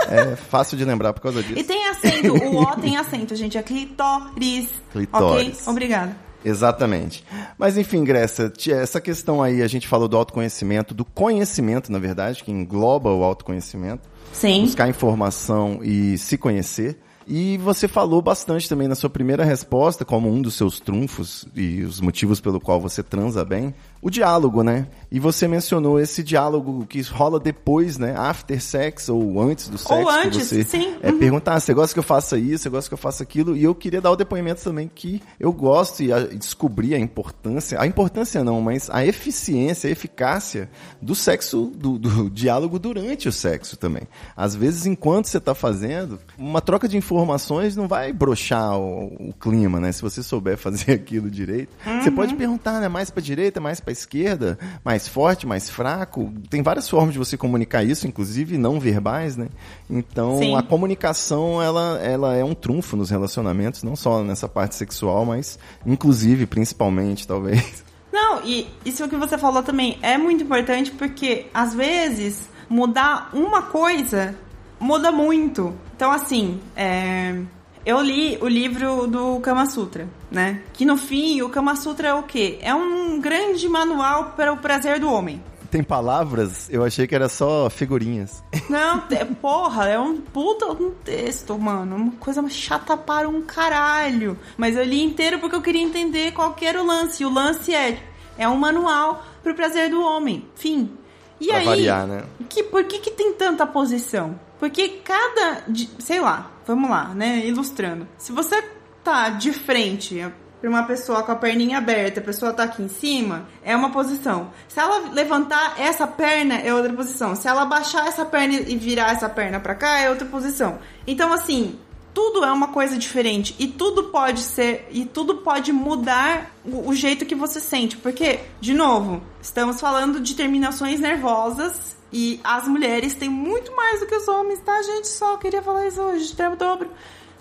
é 0.09 0.37
fácil 0.37 0.77
de 0.77 0.85
lembrar 0.85 1.13
por 1.13 1.21
causa 1.21 1.43
disso. 1.43 1.59
E 1.59 1.65
tem 1.65 1.89
acento, 1.89 2.33
o 2.35 2.63
O 2.63 2.77
tem 2.81 2.97
acento, 2.97 3.35
gente, 3.37 3.57
é 3.59 3.63
clitóris. 3.63 4.69
Clitóris. 4.93 5.61
Ok? 5.61 5.73
Obrigada. 5.73 6.17
Exatamente. 6.45 7.25
Mas 7.59 7.77
enfim, 7.77 8.05
Grécia, 8.05 8.53
essa 8.71 9.01
questão 9.01 9.43
aí, 9.43 9.63
a 9.63 9.67
gente 9.67 9.89
falou 9.89 10.09
do 10.09 10.17
autoconhecimento, 10.17 10.95
do 10.95 11.05
conhecimento, 11.05 11.91
na 11.91 11.99
verdade, 11.99 12.45
que 12.45 12.51
engloba 12.51 13.13
o 13.13 13.25
autoconhecimento. 13.25 14.09
Sim. 14.33 14.63
Buscar 14.63 14.89
informação 14.89 15.81
e 15.83 16.17
se 16.17 16.39
conhecer. 16.39 16.99
E 17.27 17.59
você 17.59 17.87
falou 17.87 18.23
bastante 18.23 18.67
também 18.67 18.89
na 18.89 18.95
sua 18.95 19.11
primeira 19.11 19.45
resposta, 19.45 20.03
como 20.03 20.33
um 20.33 20.41
dos 20.41 20.55
seus 20.55 20.81
trunfos 20.81 21.47
e 21.55 21.83
os 21.83 22.01
motivos 22.01 22.41
pelo 22.41 22.59
qual 22.59 22.81
você 22.81 23.03
transa 23.03 23.45
bem, 23.45 23.75
o 24.01 24.11
diálogo, 24.11 24.63
né? 24.63 24.87
E 25.11 25.19
você 25.19 25.49
mencionou 25.49 25.99
esse 25.99 26.23
diálogo 26.23 26.85
que 26.87 27.01
rola 27.03 27.41
depois, 27.41 27.99
né? 27.99 28.15
After 28.17 28.61
sex 28.63 29.09
ou 29.09 29.41
antes 29.41 29.69
do 29.69 29.79
sexo. 29.79 30.05
que 30.05 30.11
antes, 30.27 30.47
você 30.49 30.65
sim. 30.65 30.95
É, 31.03 31.11
Uhum. 31.11 31.19
perguntar, 31.19 31.55
ah, 31.55 31.61
você 31.61 31.73
gosta 31.73 31.95
que 31.95 31.99
eu 31.99 32.03
faça 32.05 32.39
isso, 32.39 32.65
você 32.65 32.69
gosta 32.69 32.89
que 32.91 32.95
eu 32.95 32.99
faça 32.99 33.23
aquilo? 33.23 33.57
E 33.57 33.65
eu 33.65 33.75
queria 33.75 34.01
dar 34.01 34.11
o 34.11 34.17
depoimento 34.17 34.63
também 34.63 34.91
que 34.95 35.23
eu 35.41 35.53
gosto 35.53 36.03
e, 36.03 36.13
a, 36.13 36.21
e 36.21 36.37
descobrir 36.37 36.95
a 36.95 36.99
importância, 36.99 37.81
a 37.81 37.87
importância 37.87 38.45
não, 38.45 38.61
mas 38.61 38.89
a 38.91 39.05
eficiência, 39.05 39.89
a 39.89 39.91
eficácia 39.91 40.69
do 41.01 41.15
sexo, 41.15 41.73
do, 41.75 41.99
do 41.99 42.29
diálogo 42.31 42.79
durante 42.79 43.29
o 43.29 43.33
sexo 43.33 43.77
também. 43.77 44.03
Às 44.37 44.55
vezes, 44.55 44.85
enquanto 44.87 45.27
você 45.27 45.39
está 45.39 45.55
fazendo, 45.55 46.19
uma 46.37 46.61
troca 46.61 46.87
de 46.89 46.97
informações 46.97 47.75
não 47.77 47.89
vai 47.89 48.13
brochar 48.13 48.79
o, 48.79 49.07
o 49.31 49.35
clima, 49.41 49.81
né? 49.81 49.91
Se 49.93 50.03
você 50.03 50.23
souber 50.23 50.57
fazer 50.59 50.93
aquilo 50.93 51.31
direito. 51.31 51.71
Você 52.03 52.11
pode 52.11 52.35
perguntar, 52.35 52.81
né? 52.81 52.89
Mais 52.89 53.11
para 53.11 53.23
direita, 53.23 53.61
mais 53.61 53.81
para 53.89 53.93
esquerda, 53.93 54.59
mais 54.85 55.09
forte, 55.09 55.47
mais 55.47 55.71
fraco. 55.71 56.31
Tem 56.51 56.63
várias 56.63 56.89
formas 56.89 57.13
de 57.13 57.19
você 57.19 57.37
comunicar 57.37 57.83
isso, 57.83 58.07
inclusive 58.07 58.59
não 58.59 58.79
verbais, 58.79 59.37
né? 59.37 59.49
Então, 59.89 60.39
Sim. 60.39 60.55
a 60.55 60.63
comunicação, 60.63 61.63
ela, 61.63 61.99
ela 62.03 62.37
é 62.37 62.45
um 62.45 62.55
trunfo 62.55 62.97
nos 62.97 63.09
relacionamentos, 63.11 63.83
não 63.83 63.97
só 63.97 64.23
nessa 64.23 64.47
parte 64.49 64.75
sexual, 64.75 65.25
mas 65.25 65.59
inclusive, 65.87 66.47
principalmente, 66.47 67.27
talvez. 67.27 67.83
Não, 68.11 68.43
e 68.43 68.67
isso 68.87 69.07
que 69.07 69.17
você 69.17 69.37
falou 69.37 69.63
também 69.63 69.99
é 70.01 70.17
muito 70.17 70.43
importante 70.43 70.91
porque 70.91 71.47
às 71.53 71.75
vezes 71.75 72.49
mudar 72.69 73.29
uma 73.35 73.63
coisa 73.63 74.35
muda 74.81 75.13
muito. 75.13 75.75
Então, 75.95 76.11
assim, 76.11 76.59
é, 76.75 77.39
eu 77.85 78.01
li 78.01 78.39
o 78.41 78.49
livro 78.49 79.07
do 79.07 79.41
Kama 79.41 79.67
Sutra, 79.67 80.09
né? 80.31 80.63
Que 80.73 80.85
no 80.85 80.97
fim, 80.97 81.43
o 81.43 81.49
Kama 81.49 81.77
Sutra 81.77 82.09
é 82.09 82.15
o 82.15 82.23
quê? 82.23 82.59
É 82.63 82.75
um 82.75 83.21
grande 83.21 83.69
manual 83.69 84.33
para 84.37 84.53
o 84.53 84.57
prazer 84.57 85.01
do 85.01 85.11
homem. 85.11 85.43
Tem 85.71 85.83
palavras, 85.83 86.67
eu 86.71 86.83
achei 86.83 87.07
que 87.07 87.15
era 87.15 87.29
só 87.29 87.69
figurinhas. 87.69 88.43
Não, 88.71 89.03
é, 89.11 89.25
porra, 89.25 89.87
é 89.87 89.99
um 89.99 90.17
puta 90.19 90.67
um 90.67 90.91
texto, 90.91 91.59
mano. 91.59 91.97
Uma 91.97 92.13
coisa 92.13 92.47
chata 92.49 92.97
para 92.97 93.29
um 93.29 93.43
caralho. 93.43 94.39
Mas 94.57 94.77
eu 94.77 94.85
li 94.85 95.03
inteiro 95.03 95.39
porque 95.39 95.57
eu 95.57 95.61
queria 95.63 95.83
entender 95.83 96.33
qual 96.33 96.55
que 96.55 96.65
era 96.65 96.83
o 96.83 96.87
lance. 96.87 97.23
E 97.23 97.27
o 97.27 97.31
lance 97.33 97.75
é, 97.75 97.99
é 98.39 98.49
um 98.49 98.57
manual 98.57 99.23
pro 99.43 99.55
prazer 99.55 99.91
do 99.91 100.01
homem. 100.01 100.47
Fim. 100.55 100.91
E 101.39 101.49
Pra 101.49 101.59
aí, 101.59 101.65
variar, 101.67 102.07
né? 102.07 102.25
que, 102.49 102.63
por 102.63 102.85
que, 102.85 102.99
que 102.99 103.11
tem 103.11 103.35
tanta 103.35 103.67
posição? 103.67 104.41
Porque 104.59 104.89
cada. 105.05 105.65
Sei 105.99 106.21
lá, 106.21 106.51
vamos 106.69 106.91
lá, 106.91 107.15
né? 107.15 107.47
Ilustrando. 107.47 108.07
Se 108.19 108.31
você 108.31 108.63
tá 109.03 109.31
de 109.31 109.53
frente 109.53 110.25
pra 110.61 110.69
uma 110.69 110.83
pessoa 110.83 111.23
com 111.23 111.33
a 111.33 111.37
perninha 111.37 111.79
aberta, 111.79 112.21
a 112.21 112.23
pessoa 112.23 112.53
tá 112.53 112.65
aqui 112.65 112.83
em 112.83 112.89
cima, 112.89 113.49
é 113.63 113.75
uma 113.75 113.91
posição. 113.91 114.51
Se 114.69 114.79
ela 114.79 115.11
levantar 115.11 115.81
essa 115.81 116.07
perna, 116.07 116.57
é 116.57 116.73
outra 116.75 116.93
posição. 116.93 117.35
Se 117.35 117.49
ela 117.49 117.65
baixar 117.65 118.07
essa 118.07 118.25
perna 118.25 118.55
e 118.55 118.77
virar 118.77 119.13
essa 119.13 119.29
perna 119.29 119.59
pra 119.59 119.75
cá, 119.75 119.99
é 119.99 120.11
outra 120.11 120.27
posição. 120.27 120.79
Então, 121.07 121.33
assim. 121.33 121.79
Tudo 122.15 122.45
é 122.45 122.51
uma 122.51 122.69
coisa 122.69 122.99
diferente 122.99 123.55
e 123.61 123.69
tudo 123.69 124.05
pode 124.05 124.41
ser 124.41 124.89
e 124.91 125.05
tudo 125.05 125.37
pode 125.37 125.71
mudar 125.73 126.51
o, 126.65 126.89
o 126.89 126.95
jeito 126.95 127.25
que 127.25 127.35
você 127.35 127.61
sente, 127.61 127.97
porque 127.97 128.41
de 128.61 128.75
novo, 128.75 129.23
estamos 129.41 129.81
falando 129.81 130.19
de 130.19 130.35
terminações 130.35 130.99
nervosas 130.99 131.97
e 132.13 132.41
as 132.43 132.67
mulheres 132.67 133.15
têm 133.15 133.29
muito 133.29 133.75
mais 133.77 134.01
do 134.01 134.07
que 134.07 134.15
os 134.15 134.27
homens, 134.29 134.61
tá, 134.61 134.83
gente? 134.83 135.09
Só 135.09 135.37
queria 135.37 135.63
falar 135.63 135.87
isso 135.87 136.01
hoje, 136.01 136.35
termo 136.35 136.57
dobro. 136.57 136.91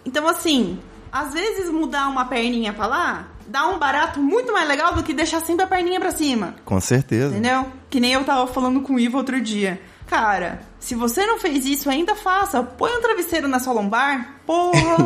Então, 0.06 0.28
assim, 0.28 0.80
às 1.12 1.34
vezes 1.34 1.70
mudar 1.70 2.08
uma 2.08 2.26
perninha 2.26 2.74
pra 2.74 2.88
lá 2.88 3.28
dá 3.48 3.68
um 3.68 3.80
barato 3.80 4.20
muito 4.20 4.52
mais 4.52 4.68
legal 4.68 4.94
do 4.94 5.04
que 5.04 5.14
deixar 5.14 5.40
sempre 5.42 5.64
a 5.64 5.68
perninha 5.68 6.00
pra 6.00 6.12
cima. 6.12 6.56
Com 6.66 6.80
certeza. 6.80 7.30
Entendeu? 7.30 7.66
Que 7.90 8.00
nem 8.00 8.14
eu 8.14 8.24
tava 8.24 8.46
falando 8.48 8.82
com 8.82 8.96
o 8.96 9.00
Ivo 9.00 9.18
outro 9.18 9.40
dia. 9.40 9.80
Cara, 10.06 10.62
se 10.80 10.96
você 10.96 11.26
não 11.26 11.38
fez 11.38 11.66
isso, 11.66 11.90
ainda 11.90 12.16
faça. 12.16 12.64
Põe 12.64 12.92
um 12.96 13.02
travesseiro 13.02 13.48
na 13.48 13.60
sua 13.60 13.74
lombar. 13.74 14.36
Porra! 14.46 14.98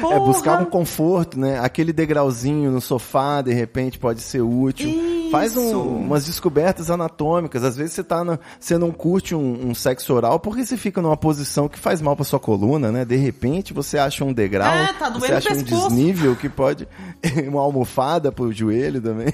porra. 0.00 0.14
É 0.14 0.18
buscar 0.20 0.60
um 0.60 0.64
conforto, 0.64 1.38
né? 1.38 1.58
Aquele 1.58 1.92
degrauzinho 1.92 2.70
no 2.70 2.80
sofá, 2.80 3.42
de 3.42 3.52
repente, 3.52 3.98
pode 3.98 4.20
ser 4.20 4.40
útil. 4.40 4.88
Faz 5.30 5.56
um- 5.56 5.96
umas 5.96 6.26
descobertas 6.26 6.90
anatômicas. 6.90 7.62
Às 7.64 7.76
vezes 7.76 7.92
você 7.94 8.04
tá 8.04 8.24
na- 8.24 8.38
você 8.58 8.76
não 8.78 8.90
curte 8.90 9.34
um, 9.34 9.68
um 9.70 9.74
sexo 9.74 10.12
oral 10.14 10.38
porque 10.40 10.64
você 10.64 10.76
fica 10.76 11.00
numa 11.02 11.16
posição 11.16 11.68
que 11.68 11.78
faz 11.78 12.00
mal 12.00 12.14
pra 12.16 12.24
sua 12.24 12.38
coluna, 12.40 12.90
né? 12.92 13.04
De 13.04 13.16
repente 13.16 13.72
você 13.72 13.98
acha 13.98 14.24
um 14.24 14.32
degrau, 14.32 14.72
É, 14.72 14.92
tá 14.94 15.10
você 15.10 15.32
acha 15.32 15.52
um 15.52 15.62
desnível 15.62 16.34
que 16.36 16.48
pode 16.48 16.88
uma 17.48 17.60
almofada 17.60 18.30
pro 18.32 18.52
joelho 18.52 19.00
também. 19.00 19.32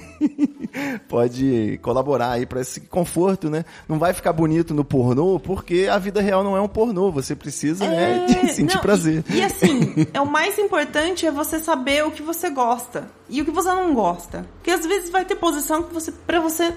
Pode 1.07 1.79
colaborar 1.81 2.31
aí 2.31 2.45
pra 2.45 2.61
esse 2.61 2.81
conforto, 2.81 3.49
né? 3.49 3.65
Não 3.87 3.97
vai 3.97 4.13
ficar 4.13 4.33
bonito 4.33 4.73
no 4.73 4.83
pornô 4.83 5.39
porque 5.39 5.87
a 5.91 5.97
vida 5.97 6.21
real 6.21 6.43
não 6.43 6.55
é 6.55 6.61
um 6.61 6.67
pornô. 6.67 7.11
Você 7.11 7.35
precisa, 7.35 7.87
né, 7.87 8.25
de 8.25 8.53
sentir 8.53 8.75
não, 8.75 8.81
prazer. 8.81 9.23
E, 9.29 9.37
e 9.37 9.43
assim, 9.43 10.07
é 10.13 10.21
o 10.21 10.25
mais 10.25 10.57
importante 10.57 11.25
é 11.25 11.31
você 11.31 11.59
saber 11.59 12.05
o 12.05 12.11
que 12.11 12.21
você 12.21 12.49
gosta 12.49 13.09
e 13.29 13.41
o 13.41 13.45
que 13.45 13.51
você 13.51 13.69
não 13.69 13.93
gosta. 13.93 14.45
Porque 14.55 14.71
às 14.71 14.85
vezes 14.85 15.09
vai 15.09 15.25
ter 15.25 15.35
posição 15.35 15.83
que 15.83 15.93
você, 15.93 16.11
pra 16.11 16.39
você, 16.39 16.73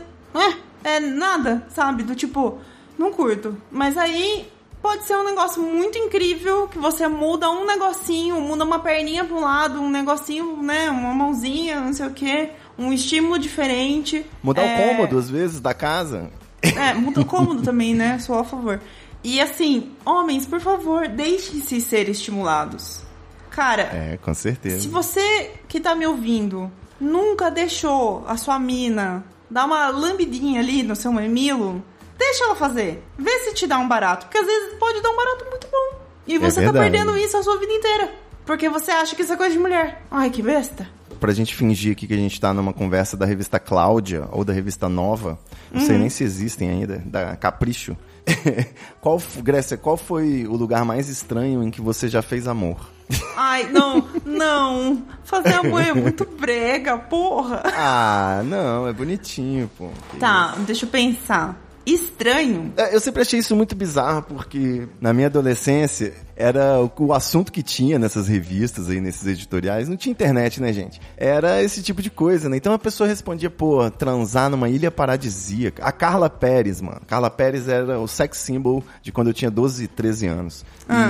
é, 0.84 0.96
é 0.96 1.00
nada, 1.00 1.66
sabe? 1.70 2.02
Do 2.02 2.14
tipo, 2.14 2.58
não 2.98 3.12
curto. 3.12 3.56
Mas 3.70 3.96
aí 3.96 4.48
pode 4.82 5.04
ser 5.04 5.16
um 5.16 5.24
negócio 5.24 5.62
muito 5.62 5.98
incrível 5.98 6.68
que 6.68 6.78
você 6.78 7.08
muda 7.08 7.50
um 7.50 7.66
negocinho, 7.66 8.40
muda 8.40 8.64
uma 8.64 8.78
perninha 8.78 9.24
pra 9.24 9.36
um 9.36 9.40
lado, 9.40 9.80
um 9.80 9.90
negocinho, 9.90 10.62
né? 10.62 10.90
Uma 10.90 11.12
mãozinha, 11.14 11.80
não 11.80 11.92
sei 11.92 12.06
o 12.06 12.12
que, 12.12 12.50
um 12.78 12.92
estímulo 12.92 13.38
diferente. 13.38 14.24
Mudar 14.42 14.62
É, 14.62 14.74
o 14.74 14.88
cômodo, 14.96 15.18
às 15.18 15.28
vezes, 15.28 15.60
da 15.60 15.74
casa. 15.74 16.30
é, 16.62 16.94
muda 16.94 17.20
o 17.20 17.24
cômodo 17.24 17.62
também, 17.62 17.94
né? 17.94 18.18
Sou 18.18 18.38
a 18.38 18.44
favor. 18.44 18.80
E 19.24 19.40
assim, 19.40 19.92
homens, 20.04 20.46
por 20.46 20.60
favor, 20.60 21.08
deixem-se 21.08 21.80
ser 21.80 22.08
estimulados. 22.08 23.02
Cara, 23.50 23.82
É, 23.82 24.18
com 24.22 24.32
certeza. 24.32 24.80
se 24.80 24.88
você 24.88 25.52
que 25.66 25.80
tá 25.80 25.94
me 25.94 26.06
ouvindo 26.06 26.70
nunca 27.00 27.50
deixou 27.50 28.24
a 28.28 28.36
sua 28.36 28.58
mina 28.58 29.24
dar 29.50 29.64
uma 29.66 29.88
lambidinha 29.88 30.60
ali 30.60 30.82
no 30.84 30.94
seu 30.94 31.10
mamilo, 31.12 31.82
deixa 32.16 32.44
ela 32.44 32.54
fazer. 32.54 33.02
Vê 33.18 33.30
se 33.40 33.54
te 33.54 33.66
dá 33.66 33.78
um 33.78 33.88
barato. 33.88 34.26
Porque 34.26 34.38
às 34.38 34.46
vezes 34.46 34.74
pode 34.78 35.00
dar 35.00 35.10
um 35.10 35.16
barato 35.16 35.44
muito 35.50 35.66
bom. 35.70 35.98
E 36.26 36.38
você 36.38 36.60
tá 36.62 36.70
verdade. 36.70 36.90
perdendo 36.90 37.16
isso 37.18 37.36
a 37.36 37.42
sua 37.42 37.56
vida 37.58 37.72
inteira. 37.72 38.12
Porque 38.46 38.68
você 38.68 38.90
acha 38.92 39.16
que 39.16 39.22
isso 39.22 39.32
é 39.32 39.36
coisa 39.36 39.52
de 39.54 39.58
mulher. 39.60 40.02
Ai, 40.10 40.30
que 40.30 40.42
besta. 40.42 40.88
Pra 41.20 41.32
gente 41.32 41.54
fingir 41.54 41.92
aqui 41.92 42.06
que 42.06 42.14
a 42.14 42.16
gente 42.16 42.40
tá 42.40 42.54
numa 42.54 42.72
conversa 42.72 43.16
da 43.16 43.26
revista 43.26 43.58
Cláudia 43.58 44.28
ou 44.30 44.44
da 44.44 44.52
revista 44.52 44.88
Nova, 44.88 45.38
não 45.72 45.80
Uhum. 45.80 45.86
sei 45.86 45.98
nem 45.98 46.08
se 46.08 46.22
existem 46.24 46.70
ainda, 46.70 47.02
da 47.04 47.34
Capricho. 47.36 47.96
qual, 49.00 49.20
Grécia, 49.38 49.76
qual 49.76 49.96
foi 49.96 50.46
o 50.46 50.54
lugar 50.54 50.84
mais 50.84 51.08
estranho 51.08 51.62
em 51.62 51.70
que 51.70 51.80
você 51.80 52.08
já 52.08 52.22
fez 52.22 52.46
amor? 52.46 52.88
Ai, 53.36 53.64
não, 53.72 54.06
não. 54.24 55.02
Fazer 55.24 55.54
amor 55.54 55.80
é 55.80 55.92
muito 55.94 56.26
brega, 56.38 56.98
porra. 56.98 57.62
Ah, 57.74 58.42
não, 58.44 58.86
é 58.86 58.92
bonitinho, 58.92 59.70
pô. 59.78 59.88
Que 60.10 60.18
Tá, 60.18 60.54
deixa 60.66 60.84
eu 60.84 60.90
pensar. 60.90 61.56
Estranho. 61.94 62.72
É, 62.76 62.94
Eu 62.94 63.00
sempre 63.00 63.22
achei 63.22 63.38
isso 63.40 63.54
muito 63.56 63.74
bizarro, 63.74 64.22
porque 64.22 64.88
na 65.00 65.12
minha 65.12 65.26
adolescência 65.26 66.12
era 66.36 66.80
o, 66.80 66.90
o 66.98 67.12
assunto 67.12 67.50
que 67.50 67.62
tinha 67.62 67.98
nessas 67.98 68.28
revistas 68.28 68.88
aí, 68.88 69.00
nesses 69.00 69.26
editoriais. 69.26 69.88
Não 69.88 69.96
tinha 69.96 70.12
internet, 70.12 70.60
né, 70.60 70.72
gente? 70.72 71.00
Era 71.16 71.62
esse 71.62 71.82
tipo 71.82 72.00
de 72.00 72.10
coisa, 72.10 72.48
né? 72.48 72.56
Então 72.56 72.72
a 72.72 72.78
pessoa 72.78 73.08
respondia, 73.08 73.50
pô, 73.50 73.90
transar 73.90 74.48
numa 74.48 74.68
ilha 74.68 74.90
paradisíaca. 74.90 75.84
A 75.84 75.90
Carla 75.92 76.30
Pérez, 76.30 76.80
mano. 76.80 77.00
Carla 77.06 77.30
Pérez 77.30 77.68
era 77.68 77.98
o 77.98 78.06
sex 78.06 78.38
symbol 78.38 78.84
de 79.02 79.10
quando 79.10 79.28
eu 79.28 79.34
tinha 79.34 79.50
12, 79.50 79.88
13 79.88 80.26
anos. 80.26 80.64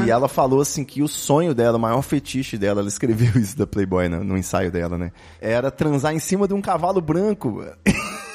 E 0.06 0.10
ela 0.10 0.28
falou 0.28 0.60
assim 0.60 0.84
que 0.84 1.02
o 1.02 1.08
sonho 1.08 1.54
dela, 1.54 1.76
o 1.76 1.80
maior 1.80 2.02
fetiche 2.02 2.56
dela, 2.56 2.80
ela 2.80 2.88
escreveu 2.88 3.32
isso 3.40 3.56
da 3.56 3.66
Playboy 3.66 4.08
no, 4.08 4.24
no 4.24 4.36
ensaio 4.36 4.72
dela, 4.72 4.96
né? 4.96 5.12
Era 5.40 5.70
transar 5.70 6.14
em 6.14 6.18
cima 6.18 6.48
de 6.48 6.54
um 6.54 6.62
cavalo 6.62 7.00
branco. 7.00 7.64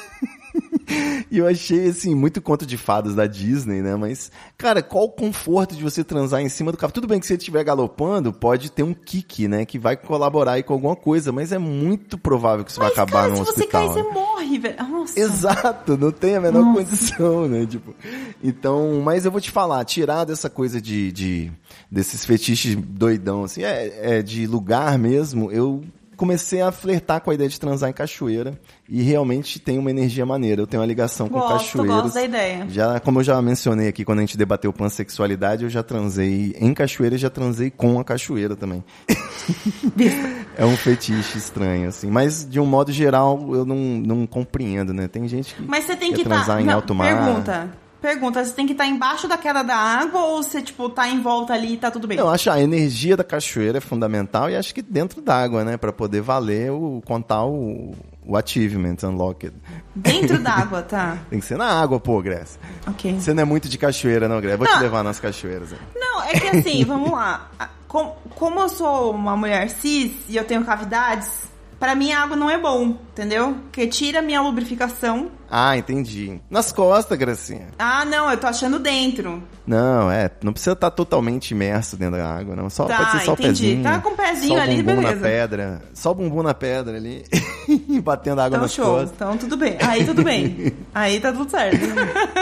E 1.30 1.38
eu 1.38 1.48
achei, 1.48 1.88
assim, 1.88 2.14
muito 2.14 2.40
conto 2.40 2.64
de 2.64 2.76
fadas 2.76 3.14
da 3.14 3.26
Disney, 3.26 3.80
né? 3.82 3.96
Mas, 3.96 4.30
cara, 4.56 4.82
qual 4.82 5.04
o 5.04 5.10
conforto 5.10 5.74
de 5.74 5.82
você 5.82 6.04
transar 6.04 6.40
em 6.40 6.48
cima 6.48 6.70
do 6.70 6.78
cavalo? 6.78 6.92
Tudo 6.92 7.08
bem 7.08 7.18
que 7.18 7.26
se 7.26 7.32
ele 7.32 7.38
estiver 7.38 7.64
galopando, 7.64 8.32
pode 8.32 8.70
ter 8.70 8.84
um 8.84 8.94
kick, 8.94 9.48
né? 9.48 9.64
Que 9.64 9.76
vai 9.78 9.96
colaborar 9.96 10.52
aí 10.52 10.62
com 10.62 10.74
alguma 10.74 10.94
coisa, 10.94 11.32
mas 11.32 11.50
é 11.50 11.58
muito 11.58 12.16
provável 12.16 12.64
que 12.64 12.70
isso 12.70 12.78
Mas, 12.78 12.94
vai 12.94 13.04
acabar 13.04 13.22
cara, 13.22 13.30
no 13.30 13.36
se 13.38 13.44
você 13.52 13.62
hospital. 13.62 13.88
cair, 13.88 13.92
você 13.94 14.08
né? 14.08 14.14
morre, 14.14 14.58
velho. 14.58 14.88
Nossa. 14.88 15.18
Exato, 15.18 15.96
não 15.96 16.12
tem 16.12 16.36
a 16.36 16.40
menor 16.40 16.72
condição, 16.72 17.48
né? 17.48 17.66
Tipo, 17.66 17.94
então, 18.42 19.00
mas 19.02 19.24
eu 19.24 19.32
vou 19.32 19.40
te 19.40 19.50
falar, 19.50 19.84
tirar 19.84 20.24
dessa 20.24 20.48
coisa 20.48 20.80
de, 20.80 21.10
de 21.10 21.52
desses 21.90 22.24
fetiches 22.24 22.76
doidão, 22.76 23.44
assim, 23.44 23.62
é, 23.64 24.18
é 24.18 24.22
de 24.22 24.46
lugar 24.46 24.98
mesmo, 24.98 25.50
eu 25.50 25.82
comecei 26.16 26.60
a 26.60 26.72
flertar 26.72 27.20
com 27.20 27.30
a 27.30 27.34
ideia 27.34 27.48
de 27.48 27.58
transar 27.58 27.90
em 27.90 27.92
cachoeira 27.92 28.58
e 28.88 29.02
realmente 29.02 29.58
tem 29.58 29.78
uma 29.78 29.90
energia 29.90 30.24
maneira. 30.24 30.62
Eu 30.62 30.66
tenho 30.66 30.80
uma 30.82 30.86
ligação 30.86 31.28
com 31.28 31.38
Gosto, 31.38 31.52
cachoeiros. 31.52 32.02
gosto 32.02 32.14
da 32.14 32.22
ideia. 32.22 32.66
Já, 32.68 33.00
como 33.00 33.20
eu 33.20 33.24
já 33.24 33.40
mencionei 33.40 33.88
aqui 33.88 34.04
quando 34.04 34.18
a 34.18 34.22
gente 34.22 34.36
debateu 34.36 34.72
pansexualidade, 34.72 35.64
eu 35.64 35.70
já 35.70 35.82
transei 35.82 36.54
em 36.58 36.72
cachoeira 36.74 37.14
e 37.14 37.18
já 37.18 37.30
transei 37.30 37.70
com 37.70 37.98
a 37.98 38.04
cachoeira 38.04 38.56
também. 38.56 38.84
é 40.56 40.64
um 40.64 40.76
fetiche 40.76 41.38
estranho, 41.38 41.88
assim. 41.88 42.10
Mas, 42.10 42.48
de 42.48 42.60
um 42.60 42.66
modo 42.66 42.92
geral, 42.92 43.54
eu 43.54 43.64
não, 43.64 43.76
não 43.76 44.26
compreendo, 44.26 44.92
né? 44.92 45.08
Tem 45.08 45.26
gente 45.28 45.54
que 45.54 45.62
Mas 45.62 45.84
você 45.84 45.96
tem 45.96 46.12
que 46.12 46.22
estar. 46.22 46.36
transar 46.36 46.60
em 46.60 46.70
alto 46.70 46.94
mar. 46.94 47.24
Pergunta. 47.24 47.83
Pergunta, 48.04 48.44
você 48.44 48.52
tem 48.52 48.66
que 48.66 48.72
estar 48.72 48.84
embaixo 48.86 49.26
da 49.26 49.38
queda 49.38 49.62
da 49.64 49.74
água 49.74 50.20
ou 50.24 50.42
você, 50.42 50.60
tipo, 50.60 50.90
tá 50.90 51.08
em 51.08 51.22
volta 51.22 51.54
ali 51.54 51.72
e 51.72 51.76
tá 51.78 51.90
tudo 51.90 52.06
bem? 52.06 52.18
Eu 52.18 52.28
acho 52.28 52.50
a 52.50 52.60
energia 52.60 53.16
da 53.16 53.24
cachoeira 53.24 53.78
é 53.78 53.80
fundamental 53.80 54.50
e 54.50 54.56
acho 54.56 54.74
que 54.74 54.82
dentro 54.82 55.22
d'água, 55.22 55.64
né? 55.64 55.78
Pra 55.78 55.90
poder 55.90 56.20
valer 56.20 56.70
o 56.70 57.02
contar 57.06 57.46
o, 57.46 57.94
o 58.26 58.36
achievement 58.36 58.96
unlocked. 59.04 59.54
Dentro 59.94 60.36
d'água, 60.44 60.82
tá. 60.82 61.16
Tem 61.30 61.40
que 61.40 61.46
ser 61.46 61.56
na 61.56 61.64
água, 61.64 61.98
pô, 61.98 62.20
Grécia. 62.20 62.60
Ok. 62.86 63.14
Você 63.18 63.32
não 63.32 63.40
é 63.42 63.46
muito 63.46 63.70
de 63.70 63.78
cachoeira, 63.78 64.28
não, 64.28 64.38
Grécia. 64.38 64.58
Vou 64.58 64.66
Não. 64.66 64.74
te 64.76 64.82
levar 64.82 65.02
nas 65.02 65.18
cachoeiras. 65.18 65.72
aí. 65.72 65.78
Não, 65.96 66.22
é 66.24 66.32
que 66.38 66.46
assim, 66.58 66.84
vamos 66.86 67.10
lá. 67.10 67.48
Com- 67.88 68.14
Como 68.34 68.60
eu 68.60 68.68
sou 68.68 69.12
uma 69.12 69.34
mulher 69.34 69.70
cis 69.70 70.12
e 70.28 70.36
eu 70.36 70.44
tenho 70.44 70.62
cavidades, 70.62 71.30
pra 71.78 71.94
mim 71.94 72.12
a 72.12 72.22
água 72.22 72.36
não 72.36 72.48
é 72.50 72.58
bom, 72.58 72.96
entendeu? 73.12 73.54
Porque 73.64 73.86
tira 73.86 74.18
a 74.20 74.22
minha 74.22 74.40
lubrificação. 74.40 75.30
Ah, 75.50 75.76
entendi. 75.76 76.40
Nas 76.50 76.72
costas, 76.72 77.16
Gracinha. 77.18 77.68
Ah, 77.78 78.04
não, 78.04 78.30
eu 78.30 78.36
tô 78.36 78.46
achando 78.46 78.78
dentro. 78.78 79.42
Não, 79.66 80.10
é, 80.10 80.30
não 80.42 80.52
precisa 80.52 80.72
estar 80.72 80.90
totalmente 80.90 81.52
imerso 81.52 81.96
dentro 81.96 82.16
da 82.18 82.28
água, 82.34 82.56
não. 82.56 82.68
Só, 82.68 82.86
Tá, 82.86 82.96
pode 82.98 83.10
ser 83.12 83.20
só 83.20 83.32
entendi. 83.34 83.44
o 83.48 83.52
pezinho. 83.52 83.82
Tá 83.82 83.98
com 84.00 84.08
o 84.10 84.16
pezinho 84.16 84.56
só 84.56 84.62
ali, 84.62 84.82
bumbum 84.82 84.96
beleza. 85.02 85.14
na 85.14 85.20
pedra. 85.22 85.82
Só 85.94 86.10
o 86.10 86.14
bumbum 86.14 86.42
na 86.42 86.54
pedra 86.54 86.96
ali. 86.96 87.24
batendo 88.02 88.40
água 88.40 88.56
Então 88.56 88.60
nas 88.62 88.72
show. 88.72 88.84
costas. 88.86 89.12
Então 89.14 89.36
tudo 89.38 89.56
bem. 89.56 89.76
Aí 89.80 90.04
tudo 90.04 90.22
bem. 90.24 90.72
Aí 90.94 91.20
tá 91.20 91.32
tudo 91.32 91.48
certo. 91.50 91.78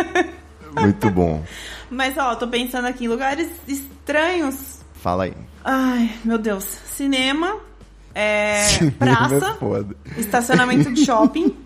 Muito 0.80 1.10
bom. 1.10 1.42
Mas 1.90 2.16
ó, 2.16 2.34
tô 2.34 2.48
pensando 2.48 2.86
aqui 2.86 3.04
em 3.04 3.08
lugares 3.08 3.48
estranhos. 3.68 4.80
Fala 4.94 5.24
aí. 5.24 5.34
Ai, 5.64 6.10
meu 6.24 6.38
Deus. 6.38 6.64
Cinema, 6.96 7.56
é, 8.14 8.64
Cinema 8.64 8.96
praça, 8.98 9.58
é 10.16 10.20
estacionamento 10.20 10.92
de 10.92 11.04
shopping. 11.04 11.54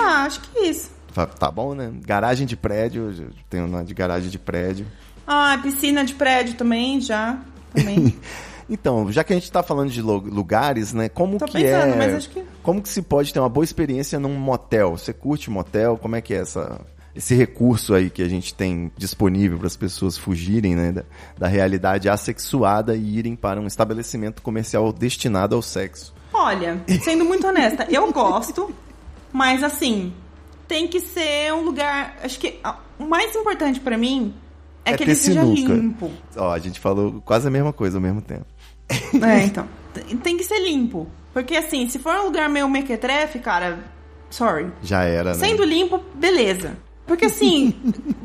Ah, 0.00 0.24
acho 0.24 0.40
que 0.40 0.58
é 0.58 0.66
isso. 0.70 0.90
Tá, 1.14 1.24
tá 1.24 1.50
bom, 1.52 1.72
né? 1.72 1.92
Garagem 2.04 2.44
de 2.48 2.56
prédio. 2.56 3.30
Tenho 3.48 3.64
uma 3.66 3.84
de 3.84 3.94
garagem 3.94 4.28
de 4.28 4.38
prédio. 4.38 4.86
Ah, 5.24 5.56
piscina 5.62 6.04
de 6.04 6.14
prédio 6.14 6.54
também, 6.54 7.00
já. 7.00 7.38
Também. 7.74 8.16
Então, 8.70 9.10
já 9.10 9.24
que 9.24 9.32
a 9.32 9.36
gente 9.36 9.50
tá 9.50 9.62
falando 9.62 9.88
de 9.90 10.02
lu- 10.02 10.18
lugares, 10.18 10.92
né? 10.92 11.08
Como 11.08 11.38
Tô 11.38 11.46
que 11.46 11.52
pensando, 11.54 11.94
é. 11.94 11.96
mas 11.96 12.14
acho 12.16 12.28
que- 12.28 12.44
Como 12.62 12.82
que 12.82 12.88
se 12.90 13.00
pode 13.00 13.32
ter 13.32 13.40
uma 13.40 13.48
boa 13.48 13.64
experiência 13.64 14.18
num 14.20 14.34
motel? 14.34 14.90
Você 14.90 15.10
curte 15.10 15.48
motel? 15.48 15.96
Como 15.96 16.16
é 16.16 16.20
que 16.20 16.34
é 16.34 16.38
essa, 16.42 16.78
esse 17.18 17.34
recurso 17.34 17.92
aí 17.94 18.08
que 18.08 18.22
a 18.22 18.28
gente 18.28 18.54
tem 18.54 18.90
disponível 18.96 19.58
para 19.58 19.66
as 19.66 19.76
pessoas 19.76 20.16
fugirem, 20.16 20.74
né? 20.74 20.92
Da, 20.92 21.02
da 21.36 21.46
realidade 21.48 22.08
assexuada 22.08 22.96
e 22.96 23.18
irem 23.18 23.34
para 23.36 23.60
um 23.60 23.66
estabelecimento 23.66 24.40
comercial 24.40 24.92
destinado 24.92 25.54
ao 25.56 25.60
sexo? 25.62 26.14
Olha, 26.32 26.80
sendo 27.02 27.24
muito 27.24 27.46
honesta, 27.46 27.86
eu 27.90 28.10
gosto, 28.12 28.72
mas 29.32 29.62
assim, 29.64 30.12
tem 30.68 30.86
que 30.86 31.00
ser 31.00 31.52
um 31.52 31.62
lugar. 31.62 32.16
Acho 32.22 32.38
que 32.38 32.58
ah, 32.62 32.78
o 32.98 33.04
mais 33.04 33.34
importante 33.34 33.80
pra 33.80 33.98
mim 33.98 34.32
é, 34.84 34.92
que 34.92 34.98
ter 34.98 35.04
ele 35.04 35.14
seja 35.16 35.42
sinuca. 35.42 35.74
limpo. 35.74 36.10
Ó, 36.36 36.52
a 36.52 36.58
gente 36.58 36.78
falou 36.78 37.20
quase 37.24 37.48
a 37.48 37.50
mesma 37.50 37.72
coisa 37.72 37.98
ao 37.98 38.02
mesmo 38.02 38.22
tempo. 38.22 38.46
É, 38.88 39.42
então. 39.44 39.66
Tem- 39.92 40.16
Tem 40.18 40.36
que 40.36 40.44
ser 40.44 40.60
limpo. 40.60 41.08
Porque 41.32 41.56
assim, 41.56 41.88
se 41.88 41.98
for 41.98 42.14
um 42.14 42.24
lugar 42.26 42.48
meio 42.48 42.68
mequetrefe, 42.68 43.38
cara, 43.38 43.78
sorry. 44.30 44.70
Já 44.82 45.02
era, 45.02 45.30
né? 45.30 45.34
Sendo 45.34 45.64
limpo, 45.64 46.00
beleza. 46.14 46.76
Porque 47.08 47.24
assim, 47.24 47.74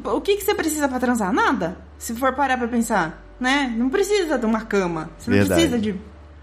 o 0.04 0.20
que, 0.20 0.36
que 0.36 0.44
você 0.44 0.54
precisa 0.54 0.90
pra 0.90 1.00
transar? 1.00 1.32
Nada. 1.32 1.78
Se 1.98 2.14
for 2.14 2.34
parar 2.34 2.58
pra 2.58 2.68
pensar, 2.68 3.26
né? 3.40 3.74
Não 3.78 3.90
precisa 3.90 4.38
de 4.38 4.46
uma 4.46 4.62
cama. 4.62 5.10
Você 5.18 5.32
não 5.32 5.38
Verdade. 5.38 5.62
precisa 5.62 5.80
de. 5.80 5.96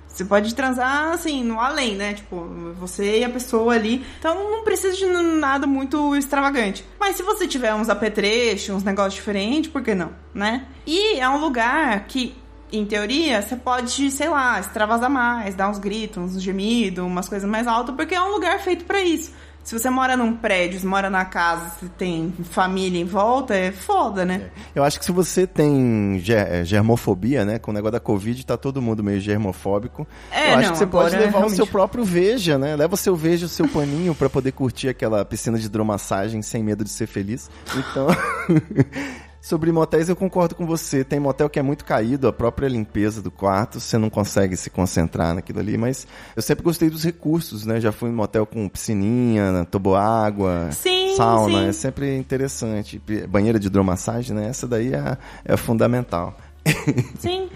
Você 0.09 0.25
pode 0.25 0.55
transar, 0.55 1.13
assim, 1.13 1.45
no 1.45 1.61
além, 1.61 1.95
né? 1.95 2.15
Tipo, 2.15 2.45
você 2.81 3.21
e 3.21 3.25
a 3.25 3.31
pessoa 3.31 3.75
ali. 3.75 4.05
Então 4.19 4.51
não 4.51 4.65
precisa 4.65 4.97
de 4.97 5.07
nada 5.07 5.67
muito 5.67 6.17
extravagante. 6.17 6.85
Mas 6.99 7.15
se 7.17 7.23
você 7.23 7.47
tiver 7.47 7.75
uns 7.75 7.89
apetrechos, 7.89 8.75
uns 8.75 8.83
negócios 8.83 9.15
diferentes, 9.15 9.71
por 9.71 9.83
que 9.83 9.95
não, 9.95 10.11
né? 10.35 10.67
E 10.87 11.21
é 11.21 11.29
um 11.29 11.39
lugar 11.39 12.07
que, 12.09 12.35
em 12.73 12.85
teoria, 12.87 13.41
você 13.41 13.55
pode, 13.55 14.11
sei 14.11 14.29
lá, 14.29 14.59
extravasar 14.59 15.11
mais, 15.11 15.55
dar 15.55 15.69
uns 15.69 15.79
gritos, 15.79 16.37
uns 16.37 16.43
gemidos, 16.43 17.05
umas 17.05 17.29
coisas 17.29 17.49
mais 17.49 17.67
altas, 17.69 17.95
porque 17.95 18.15
é 18.15 18.23
um 18.23 18.33
lugar 18.33 18.59
feito 18.61 18.85
pra 18.87 19.01
isso. 19.03 19.33
Se 19.71 19.79
você 19.79 19.89
mora 19.89 20.17
num 20.17 20.35
prédio, 20.35 20.81
se 20.81 20.85
mora 20.85 21.09
na 21.09 21.25
casa, 21.25 21.71
se 21.79 21.89
tem 21.91 22.35
família 22.51 23.01
em 23.01 23.05
volta, 23.05 23.55
é 23.55 23.71
foda, 23.71 24.25
né? 24.25 24.51
Eu 24.75 24.83
acho 24.83 24.99
que 24.99 25.05
se 25.05 25.13
você 25.13 25.47
tem 25.47 26.19
ger- 26.19 26.45
eh, 26.51 26.65
germofobia, 26.65 27.45
né? 27.45 27.61
Com 27.61 27.71
o 27.71 27.75
negócio 27.75 27.93
da 27.93 28.01
Covid, 28.01 28.45
tá 28.45 28.57
todo 28.57 28.83
mundo 28.83 29.05
meio 29.05 29.21
germofóbico. 29.21 30.09
É, 30.33 30.55
eu 30.55 30.55
acho 30.57 30.63
não, 30.67 30.73
que 30.73 30.79
você 30.79 30.87
pode 30.89 31.15
levar 31.15 31.29
o 31.29 31.31
realmente. 31.31 31.55
seu 31.55 31.69
próprio 31.69 32.03
Veja, 32.03 32.59
né? 32.59 32.75
Leva 32.75 32.95
o 32.95 32.97
seu 32.97 33.15
Veja, 33.15 33.47
o 33.47 33.49
seu 33.49 33.69
paninho 33.69 34.13
pra 34.13 34.29
poder 34.29 34.51
curtir 34.51 34.89
aquela 34.89 35.25
piscina 35.25 35.57
de 35.57 35.67
hidromassagem 35.67 36.43
sem 36.43 36.65
medo 36.65 36.83
de 36.83 36.91
ser 36.91 37.07
feliz. 37.07 37.49
Então. 37.77 38.09
Sobre 39.43 39.73
motéis, 39.73 40.09
eu 40.09 40.15
concordo 40.17 40.55
com 40.55 40.67
você. 40.67 41.03
Tem 41.03 41.19
motel 41.19 41.49
que 41.49 41.59
é 41.59 41.63
muito 41.63 41.85
caído, 41.85 42.29
a 42.29 42.33
própria 42.33 42.69
limpeza 42.69 43.23
do 43.23 43.31
quarto, 43.31 43.81
você 43.81 43.97
não 43.97 44.11
consegue 44.11 44.55
se 44.57 44.69
concentrar 44.69 45.35
naquilo 45.35 45.61
ali, 45.61 45.79
mas 45.79 46.07
eu 46.37 46.43
sempre 46.43 46.63
gostei 46.63 46.91
dos 46.91 47.03
recursos, 47.05 47.65
né? 47.65 47.81
Já 47.81 47.91
fui 47.91 48.11
em 48.11 48.13
motel 48.13 48.45
com 48.45 48.69
piscininha, 48.69 49.67
toboágua, 49.71 50.69
Sim, 50.73 51.15
sauna, 51.17 51.63
sim. 51.63 51.69
é 51.69 51.73
sempre 51.73 52.17
interessante. 52.19 53.01
Banheira 53.29 53.59
de 53.59 53.69
hidromassagem, 53.69 54.37
né? 54.37 54.49
Essa 54.49 54.69
daí 54.69 54.93
é, 54.93 55.17
é 55.45 55.57
fundamental. 55.57 56.37
Sim. 57.19 57.49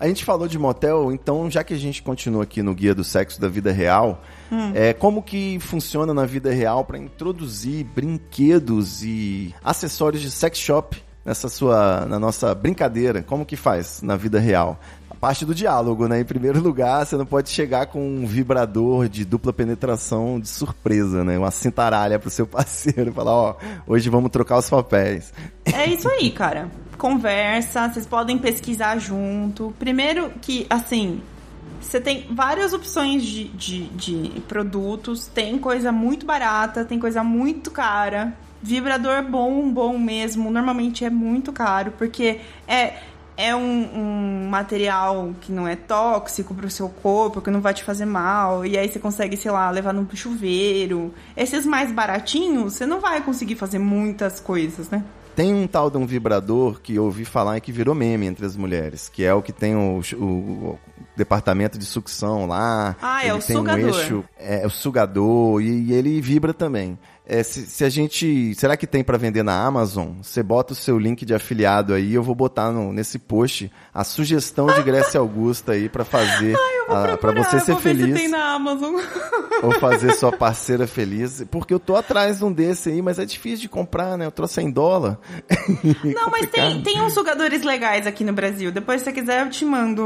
A 0.00 0.06
gente 0.06 0.24
falou 0.24 0.46
de 0.46 0.58
motel, 0.58 1.12
então 1.12 1.50
já 1.50 1.64
que 1.64 1.74
a 1.74 1.76
gente 1.78 2.02
continua 2.02 2.44
aqui 2.44 2.62
no 2.62 2.72
Guia 2.72 2.94
do 2.94 3.02
Sexo 3.02 3.40
da 3.40 3.48
Vida 3.48 3.72
Real, 3.72 4.22
Hum. 4.50 4.72
é, 4.74 4.92
como 4.94 5.22
que 5.22 5.58
funciona 5.60 6.14
na 6.14 6.24
vida 6.24 6.50
real 6.50 6.84
para 6.84 6.96
introduzir 6.98 7.84
brinquedos 7.84 9.02
e 9.02 9.54
acessórios 9.62 10.22
de 10.22 10.30
sex 10.30 10.56
shop 10.58 10.96
nessa 11.28 11.48
sua, 11.50 12.06
na 12.06 12.18
nossa 12.18 12.54
brincadeira? 12.54 13.22
Como 13.22 13.44
que 13.44 13.54
faz 13.54 14.00
na 14.00 14.16
vida 14.16 14.40
real? 14.40 14.80
A 15.10 15.14
parte 15.14 15.44
do 15.44 15.54
diálogo, 15.54 16.08
né? 16.08 16.20
Em 16.20 16.24
primeiro 16.24 16.58
lugar, 16.58 17.04
você 17.04 17.16
não 17.16 17.26
pode 17.26 17.50
chegar 17.50 17.86
com 17.86 18.00
um 18.00 18.26
vibrador 18.26 19.10
de 19.10 19.26
dupla 19.26 19.52
penetração 19.52 20.40
de 20.40 20.48
surpresa, 20.48 21.22
né? 21.22 21.38
Uma 21.38 21.50
cintaralha 21.50 22.18
pro 22.18 22.30
seu 22.30 22.46
parceiro, 22.48 23.12
falar, 23.12 23.32
ó, 23.32 23.56
hoje 23.86 24.08
vamos 24.08 24.30
trocar 24.30 24.56
os 24.56 24.70
papéis. 24.70 25.32
É 25.66 25.86
isso 25.86 26.08
aí, 26.08 26.30
cara. 26.30 26.70
Conversa, 26.96 27.90
vocês 27.90 28.06
podem 28.06 28.38
pesquisar 28.38 28.98
junto. 28.98 29.74
Primeiro 29.78 30.30
que, 30.40 30.66
assim, 30.70 31.20
você 31.78 32.00
tem 32.00 32.26
várias 32.30 32.72
opções 32.72 33.22
de, 33.22 33.44
de, 33.48 33.84
de 33.88 34.40
produtos. 34.48 35.26
Tem 35.26 35.58
coisa 35.58 35.92
muito 35.92 36.24
barata, 36.24 36.86
tem 36.86 36.98
coisa 36.98 37.22
muito 37.22 37.70
cara. 37.70 38.32
Vibrador 38.62 39.22
bom, 39.22 39.70
bom 39.70 39.96
mesmo, 39.98 40.50
normalmente 40.50 41.04
é 41.04 41.10
muito 41.10 41.52
caro, 41.52 41.92
porque 41.96 42.40
é, 42.66 42.94
é 43.36 43.54
um, 43.54 43.88
um 43.94 44.48
material 44.50 45.30
que 45.40 45.52
não 45.52 45.66
é 45.68 45.76
tóxico 45.76 46.54
pro 46.54 46.68
seu 46.70 46.88
corpo, 46.88 47.40
que 47.40 47.50
não 47.50 47.60
vai 47.60 47.72
te 47.72 47.84
fazer 47.84 48.04
mal, 48.04 48.66
e 48.66 48.76
aí 48.76 48.88
você 48.88 48.98
consegue, 48.98 49.36
sei 49.36 49.50
lá, 49.50 49.70
levar 49.70 49.92
no 49.94 50.08
chuveiro. 50.16 51.14
Esses 51.36 51.64
mais 51.64 51.92
baratinhos, 51.92 52.74
você 52.74 52.84
não 52.86 53.00
vai 53.00 53.20
conseguir 53.22 53.54
fazer 53.54 53.78
muitas 53.78 54.40
coisas, 54.40 54.90
né? 54.90 55.04
Tem 55.36 55.54
um 55.54 55.68
tal 55.68 55.88
de 55.88 55.96
um 55.96 56.04
vibrador 56.04 56.80
que 56.80 56.96
eu 56.96 57.04
ouvi 57.04 57.24
falar 57.24 57.56
e 57.58 57.60
que 57.60 57.70
virou 57.70 57.94
meme 57.94 58.26
entre 58.26 58.44
as 58.44 58.56
mulheres, 58.56 59.08
que 59.08 59.22
é 59.22 59.32
o 59.32 59.40
que 59.40 59.52
tem 59.52 59.76
o, 59.76 60.00
o- 60.16 60.24
o 60.24 60.78
departamento 61.16 61.78
de 61.78 61.84
sucção 61.86 62.44
lá. 62.46 62.96
Ah, 63.00 63.24
é 63.24 63.32
o 63.32 63.38
tem 63.38 63.56
sugador. 63.56 63.84
Um 63.84 63.86
eixo, 63.86 64.24
é, 64.36 64.66
o 64.66 64.70
sugador 64.70 65.62
e, 65.62 65.84
e 65.84 65.92
ele 65.92 66.20
vibra 66.20 66.52
também. 66.52 66.98
É, 67.30 67.42
se, 67.42 67.66
se 67.66 67.84
a 67.84 67.90
gente. 67.90 68.54
Será 68.54 68.74
que 68.74 68.86
tem 68.86 69.04
pra 69.04 69.18
vender 69.18 69.42
na 69.42 69.62
Amazon? 69.62 70.12
Você 70.22 70.42
bota 70.42 70.72
o 70.72 70.76
seu 70.76 70.98
link 70.98 71.26
de 71.26 71.34
afiliado 71.34 71.92
aí, 71.92 72.14
eu 72.14 72.22
vou 72.22 72.34
botar 72.34 72.72
no- 72.72 72.90
nesse 72.90 73.18
post 73.18 73.70
a 73.92 74.02
sugestão 74.02 74.66
de 74.68 74.82
Grécia 74.82 75.20
Augusta 75.20 75.72
aí 75.72 75.90
pra 75.90 76.06
fazer. 76.06 76.56
pra 77.20 77.32
você 77.32 77.56
eu 77.56 77.60
ser 77.60 77.74
ver 77.74 77.76
se 77.76 77.82
feliz. 77.82 78.14
tem 78.18 78.28
na 78.28 78.54
Amazon. 78.54 78.94
Ou 79.62 79.72
fazer 79.72 80.14
sua 80.14 80.32
parceira 80.32 80.86
feliz. 80.86 81.44
Porque 81.50 81.74
eu 81.74 81.78
tô 81.80 81.96
atrás 81.96 82.38
de 82.38 82.44
um 82.44 82.52
desse 82.52 82.88
aí, 82.90 83.02
mas 83.02 83.18
é 83.18 83.24
difícil 83.26 83.58
de 83.60 83.68
comprar, 83.68 84.16
né? 84.16 84.24
Eu 84.24 84.30
trouxe 84.30 84.54
100 84.54 84.70
dólar. 84.70 85.18
Não, 86.14 86.30
mas 86.30 86.46
tem, 86.48 86.80
tem 86.82 87.02
uns 87.02 87.12
sugadores 87.12 87.62
legais 87.62 88.06
aqui 88.06 88.24
no 88.24 88.32
Brasil. 88.32 88.70
Depois, 88.72 89.00
se 89.00 89.06
você 89.06 89.12
quiser, 89.12 89.44
eu 89.44 89.50
te 89.50 89.64
mando 89.64 90.02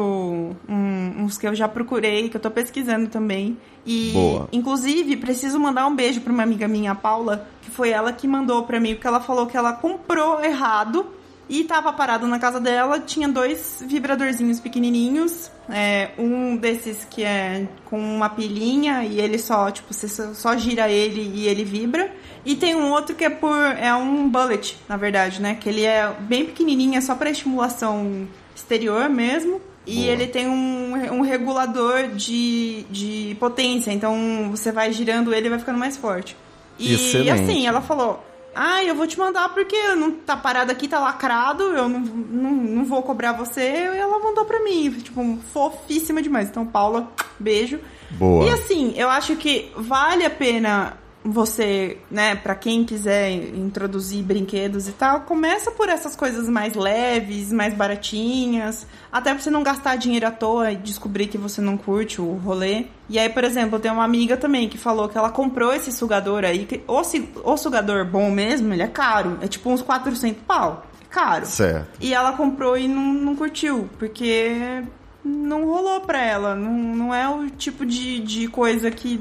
um- 0.69 1.15
uns 1.23 1.37
que 1.39 1.47
eu 1.47 1.55
já 1.55 1.69
procurei, 1.69 2.29
que 2.29 2.37
eu 2.37 2.41
tô 2.41 2.51
pesquisando 2.51 3.09
também. 3.09 3.57
E, 3.85 4.11
Boa. 4.13 4.49
inclusive, 4.53 5.17
preciso 5.17 5.59
mandar 5.59 5.87
um 5.87 5.95
beijo 5.95 6.21
pra 6.21 6.33
uma 6.33 6.43
amiga 6.43 6.69
minha, 6.69 6.93
a 6.93 6.95
Paula, 6.95 7.49
que 7.63 7.71
foi 7.71 7.91
ela 7.91 8.13
que 8.13 8.29
mandou 8.29 8.63
pra 8.63 8.79
mim, 8.79 8.95
porque 8.95 9.07
ela 9.07 9.21
falou 9.21 9.47
que 9.47 9.57
ela 9.57 9.73
comprou 9.73 10.43
errado 10.45 11.07
e 11.49 11.65
tava 11.65 11.93
parado 11.93 12.27
na 12.27 12.39
casa 12.39 12.61
dela. 12.61 13.01
Tinha 13.01 13.29
dois 13.29 13.83
vibradorzinhos 13.87 14.61
pequenininhos. 14.61 15.51
é, 15.69 16.11
um 16.19 16.57
desses 16.57 17.05
que 17.05 17.23
é 17.23 17.67
com 17.85 17.99
uma 17.99 18.29
pilhinha 18.29 19.05
e 19.05 19.21
ele 19.21 19.39
só, 19.39 19.71
tipo, 19.71 19.93
você 19.93 20.09
só 20.09 20.57
gira 20.57 20.89
ele 20.91 21.33
e 21.35 21.47
ele 21.47 21.65
vibra. 21.65 22.13
E 22.45 22.57
tem 22.57 22.75
um 22.75 22.91
outro 22.91 23.15
que 23.15 23.25
é 23.25 23.31
por. 23.31 23.57
É 23.57 23.95
um 23.95 24.29
bullet, 24.29 24.77
na 24.89 24.97
verdade, 24.97 25.41
né? 25.41 25.55
Que 25.55 25.69
ele 25.69 25.85
é 25.85 26.13
bem 26.21 26.45
pequenininho, 26.45 26.97
é 26.97 27.01
só 27.01 27.15
pra 27.15 27.31
estimulação 27.31 28.27
exterior 28.55 29.09
mesmo. 29.09 29.61
E 29.87 29.95
Boa. 29.97 30.07
ele 30.07 30.27
tem 30.29 30.47
um, 30.47 30.95
um 31.15 31.21
regulador 31.23 32.09
de, 32.09 32.85
de 32.91 33.37
potência. 33.41 33.91
Então 33.93 34.49
você 34.51 34.71
vai 34.71 34.93
girando 34.93 35.35
ele 35.35 35.47
e 35.47 35.51
vai 35.51 35.59
ficando 35.59 35.79
mais 35.79 35.97
forte. 35.97 36.37
E 36.79 36.95
Excelente. 36.95 37.31
assim, 37.31 37.67
ela 37.67 37.81
falou. 37.81 38.25
Ah, 38.55 38.85
eu 38.85 38.95
vou 38.95 39.07
te 39.07 39.19
mandar 39.19 39.49
porque 39.55 39.95
não 39.95 40.11
tá 40.11 40.37
parado 40.37 40.71
aqui, 40.71 40.87
tá 40.87 40.99
lacrado, 40.99 41.63
eu 41.63 41.89
não, 41.89 42.01
não, 42.01 42.51
não 42.51 42.85
vou 42.85 43.03
cobrar 43.03 43.33
você. 43.33 43.63
E 43.63 43.97
ela 43.97 44.19
mandou 44.19 44.45
pra 44.45 44.63
mim, 44.63 44.91
tipo, 44.91 45.39
fofíssima 45.55 46.21
demais. 46.21 46.51
Então, 46.51 46.67
Paula, 46.67 47.11
beijo. 47.41 47.81
Boa. 48.11 48.45
E 48.45 48.51
assim, 48.51 48.93
eu 48.95 49.09
acho 49.09 49.37
que 49.37 49.73
vale 49.75 50.27
a 50.27 50.31
pena 50.31 50.99
você, 51.25 51.99
né, 52.11 52.35
pra 52.35 52.55
quem 52.55 52.85
quiser 52.85 53.31
introduzir 53.31 54.23
brinquedos 54.23 54.89
e 54.89 54.93
tal, 54.93 55.21
começa 55.21 55.71
por 55.71 55.89
essas 55.89 56.17
coisas 56.17 56.49
mais 56.49 56.75
leves, 56.75 57.53
mais 57.53 57.75
baratinhas, 57.75 58.87
até 59.11 59.33
pra 59.33 59.43
você 59.43 59.51
não 59.51 59.63
gastar 59.63 59.97
dinheiro 59.97 60.27
à 60.27 60.31
toa 60.31 60.73
e 60.73 60.77
descobrir 60.77 61.29
que 61.29 61.39
você 61.39 61.61
não 61.61 61.77
curte 61.77 62.21
o 62.21 62.33
rolê. 62.35 62.87
E 63.09 63.19
aí, 63.19 63.29
por 63.29 63.45
exemplo, 63.45 63.77
eu 63.77 63.81
tenho 63.81 63.95
uma 63.95 64.05
amiga 64.05 64.37
também 64.37 64.69
que 64.69 64.79
falou 64.79 65.09
que 65.09 65.17
ela 65.17 65.31
comprou 65.31 65.73
esse 65.73 65.93
sugador 65.93 66.45
aí, 66.45 66.65
que 66.65 66.83
o, 66.89 67.01
o 67.45 67.57
sugador 67.57 68.05
bom 68.05 68.31
mesmo, 68.31 68.73
ele 68.73 68.83
é 68.83 68.89
caro, 68.89 69.39
é 69.41 69.47
tipo 69.47 69.71
uns 69.71 69.83
400 69.83 70.43
pau. 70.43 70.87
É 71.01 71.05
caro. 71.15 71.47
Certo. 71.47 71.99
E 72.01 72.13
ela 72.13 72.33
comprou 72.33 72.77
e 72.77 72.89
não, 72.89 73.13
não 73.13 73.37
curtiu, 73.37 73.89
porque 73.99 74.83
não 75.25 75.65
rolou 75.65 76.01
pra 76.01 76.23
ela. 76.23 76.55
Não, 76.55 76.73
não 76.73 77.15
é 77.15 77.29
o 77.29 77.49
tipo 77.51 77.87
de, 77.87 78.21
de 78.21 78.49
coisa 78.49 78.91
que 78.91 79.21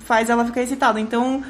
faz 0.00 0.30
ela 0.30 0.44
ficar 0.44 0.62
excitada. 0.62 1.00
Então, 1.00 1.42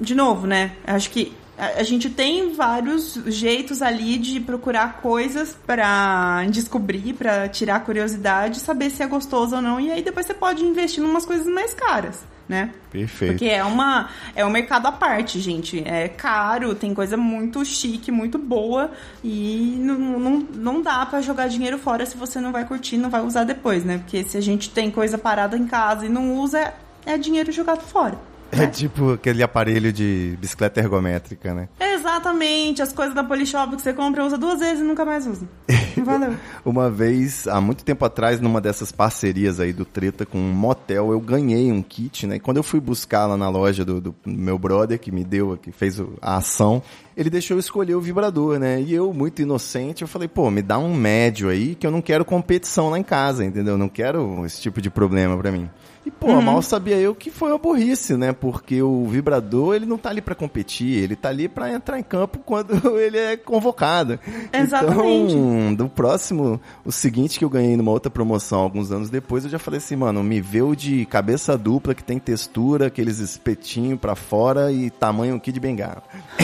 de 0.00 0.14
novo, 0.14 0.46
né? 0.46 0.72
Acho 0.86 1.10
que 1.10 1.32
a, 1.56 1.82
gente 1.82 2.08
tem 2.08 2.52
vários 2.54 3.14
jeitos 3.26 3.82
ali 3.82 4.18
de 4.18 4.40
procurar 4.40 5.00
coisas 5.00 5.56
pra 5.66 6.44
descobrir, 6.50 7.12
pra 7.12 7.48
tirar 7.48 7.84
curiosidade, 7.84 8.58
saber 8.58 8.90
se 8.90 9.02
é 9.02 9.06
gostoso 9.06 9.56
ou 9.56 9.62
não. 9.62 9.78
E 9.78 9.90
aí 9.90 10.02
depois 10.02 10.26
você 10.26 10.34
pode 10.34 10.64
investir 10.64 11.02
em 11.02 11.06
umas 11.06 11.24
coisas 11.24 11.46
mais 11.46 11.74
caras, 11.74 12.20
né? 12.52 12.70
Perfeito. 12.90 13.32
Porque 13.32 13.46
é 13.46 13.64
uma 13.64 14.10
é 14.36 14.44
um 14.44 14.50
mercado 14.50 14.84
à 14.86 14.92
parte, 14.92 15.40
gente. 15.40 15.82
É 15.88 16.06
caro, 16.06 16.74
tem 16.74 16.92
coisa 16.92 17.16
muito 17.16 17.64
chique, 17.64 18.12
muito 18.12 18.38
boa 18.38 18.90
e 19.24 19.74
não, 19.78 19.98
não, 19.98 20.38
não 20.52 20.82
dá 20.82 21.06
pra 21.06 21.22
jogar 21.22 21.48
dinheiro 21.48 21.78
fora 21.78 22.04
se 22.04 22.14
você 22.14 22.38
não 22.40 22.52
vai 22.52 22.66
curtir, 22.66 22.98
não 22.98 23.08
vai 23.08 23.22
usar 23.22 23.44
depois, 23.44 23.84
né? 23.84 23.96
Porque 23.96 24.22
se 24.24 24.36
a 24.36 24.40
gente 24.42 24.68
tem 24.68 24.90
coisa 24.90 25.16
parada 25.16 25.56
em 25.56 25.66
casa 25.66 26.04
e 26.04 26.10
não 26.10 26.34
usa, 26.38 26.74
é 27.06 27.16
dinheiro 27.16 27.50
jogado 27.50 27.80
fora. 27.80 28.18
É 28.52 28.66
tipo 28.66 29.12
aquele 29.12 29.42
aparelho 29.42 29.92
de 29.92 30.36
bicicleta 30.38 30.78
ergométrica, 30.78 31.54
né? 31.54 31.68
Exatamente, 31.80 32.82
as 32.82 32.92
coisas 32.92 33.14
da 33.14 33.24
Polishop 33.24 33.76
que 33.76 33.82
você 33.82 33.94
compra, 33.94 34.24
usa 34.24 34.36
duas 34.36 34.60
vezes 34.60 34.80
e 34.80 34.82
nunca 34.82 35.04
mais 35.04 35.26
usa. 35.26 35.48
Valeu. 36.04 36.34
Uma 36.64 36.90
vez, 36.90 37.48
há 37.48 37.60
muito 37.60 37.82
tempo 37.82 38.04
atrás, 38.04 38.40
numa 38.40 38.60
dessas 38.60 38.92
parcerias 38.92 39.58
aí 39.58 39.72
do 39.72 39.84
Treta 39.84 40.26
com 40.26 40.38
um 40.38 40.52
motel, 40.52 41.12
eu 41.12 41.20
ganhei 41.20 41.72
um 41.72 41.82
kit, 41.82 42.26
né? 42.26 42.36
E 42.36 42.40
quando 42.40 42.58
eu 42.58 42.62
fui 42.62 42.78
buscar 42.78 43.26
lá 43.26 43.36
na 43.36 43.48
loja 43.48 43.84
do, 43.84 44.00
do 44.00 44.14
meu 44.26 44.58
brother, 44.58 44.98
que 44.98 45.10
me 45.10 45.24
deu, 45.24 45.56
que 45.56 45.72
fez 45.72 45.98
a 46.20 46.36
ação, 46.36 46.82
ele 47.16 47.30
deixou 47.30 47.56
eu 47.56 47.60
escolher 47.60 47.94
o 47.94 48.00
vibrador, 48.00 48.58
né? 48.58 48.80
E 48.80 48.92
eu, 48.92 49.12
muito 49.12 49.40
inocente, 49.40 50.02
eu 50.02 50.08
falei, 50.08 50.28
pô, 50.28 50.50
me 50.50 50.60
dá 50.60 50.78
um 50.78 50.94
médio 50.94 51.48
aí, 51.48 51.74
que 51.74 51.86
eu 51.86 51.90
não 51.90 52.02
quero 52.02 52.24
competição 52.24 52.90
lá 52.90 52.98
em 52.98 53.02
casa, 53.02 53.44
entendeu? 53.44 53.78
Não 53.78 53.88
quero 53.88 54.44
esse 54.44 54.60
tipo 54.60 54.80
de 54.80 54.90
problema 54.90 55.36
pra 55.38 55.50
mim. 55.50 55.70
E, 56.04 56.10
pô, 56.10 56.40
mal 56.40 56.60
sabia 56.62 56.96
eu 56.96 57.14
que 57.14 57.30
foi 57.30 57.50
uma 57.50 57.58
burrice, 57.58 58.16
né? 58.16 58.32
Porque 58.32 58.82
o 58.82 59.06
vibrador, 59.06 59.74
ele 59.74 59.86
não 59.86 59.96
tá 59.96 60.10
ali 60.10 60.20
pra 60.20 60.34
competir, 60.34 60.98
ele 60.98 61.14
tá 61.14 61.28
ali 61.28 61.48
pra 61.48 61.72
entrar 61.72 61.98
em 61.98 62.02
campo 62.02 62.40
quando 62.40 62.74
ele 62.98 63.18
é 63.18 63.36
convocado. 63.36 64.18
Exatamente. 64.52 65.34
Então, 65.34 65.74
do 65.74 65.88
próximo, 65.88 66.60
o 66.84 66.90
seguinte 66.90 67.38
que 67.38 67.44
eu 67.44 67.50
ganhei 67.50 67.76
numa 67.76 67.92
outra 67.92 68.10
promoção 68.10 68.60
alguns 68.60 68.90
anos 68.90 69.10
depois, 69.10 69.44
eu 69.44 69.50
já 69.50 69.58
falei 69.58 69.78
assim, 69.78 69.94
mano, 69.94 70.24
me 70.24 70.40
vê 70.40 70.62
o 70.62 70.74
de 70.74 71.06
cabeça 71.06 71.56
dupla, 71.56 71.94
que 71.94 72.02
tem 72.02 72.18
textura, 72.18 72.88
aqueles 72.88 73.18
espetinhos 73.20 74.00
pra 74.00 74.16
fora 74.16 74.72
e 74.72 74.90
tamanho 74.90 75.36
aqui 75.36 75.52
de 75.52 75.60
bengala. 75.60 76.02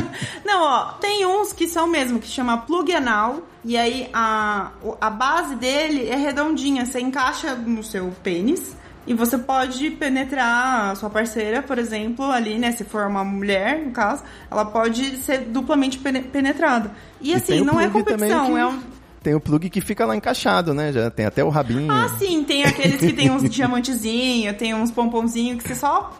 Não, 0.44 0.62
ó, 0.62 0.84
tem 1.00 1.24
uns 1.26 1.52
que 1.52 1.66
são 1.66 1.86
mesmo, 1.86 2.18
que 2.18 2.28
chama 2.28 2.58
plug 2.58 2.92
anal. 2.92 3.42
E 3.64 3.76
aí 3.76 4.08
a, 4.12 4.72
a 5.00 5.10
base 5.10 5.54
dele 5.54 6.08
é 6.08 6.16
redondinha, 6.16 6.84
você 6.84 7.00
encaixa 7.00 7.54
no 7.54 7.82
seu 7.82 8.10
pênis. 8.22 8.76
E 9.06 9.14
você 9.14 9.38
pode 9.38 9.90
penetrar 9.92 10.90
a 10.90 10.94
sua 10.94 11.08
parceira, 11.10 11.62
por 11.62 11.78
exemplo, 11.78 12.30
ali, 12.30 12.58
né? 12.58 12.70
Se 12.72 12.84
for 12.84 13.06
uma 13.06 13.24
mulher, 13.24 13.78
no 13.84 13.90
caso, 13.90 14.22
ela 14.50 14.64
pode 14.64 15.16
ser 15.18 15.38
duplamente 15.46 15.98
pene- 15.98 16.22
penetrada. 16.22 16.90
E, 17.20 17.30
E 17.30 17.34
assim, 17.34 17.60
não 17.62 17.80
é 17.80 17.88
competição, 17.88 18.46
que- 18.46 18.58
é 18.58 18.66
um. 18.66 18.80
Tem 19.22 19.34
o 19.34 19.40
plug 19.40 19.68
que 19.68 19.80
fica 19.82 20.06
lá 20.06 20.16
encaixado, 20.16 20.72
né? 20.72 20.92
Já 20.92 21.10
tem 21.10 21.26
até 21.26 21.42
o 21.44 21.48
rabinho. 21.50 21.90
Ah, 21.92 22.08
sim, 22.18 22.42
tem 22.44 22.64
aqueles 22.64 23.00
que 23.00 23.12
tem 23.12 23.30
uns 23.30 23.42
diamantezinhos, 23.50 24.56
tem 24.56 24.74
uns 24.74 24.90
pomponzinhos 24.90 25.62
que 25.62 25.68
você 25.68 25.74
só 25.74 26.10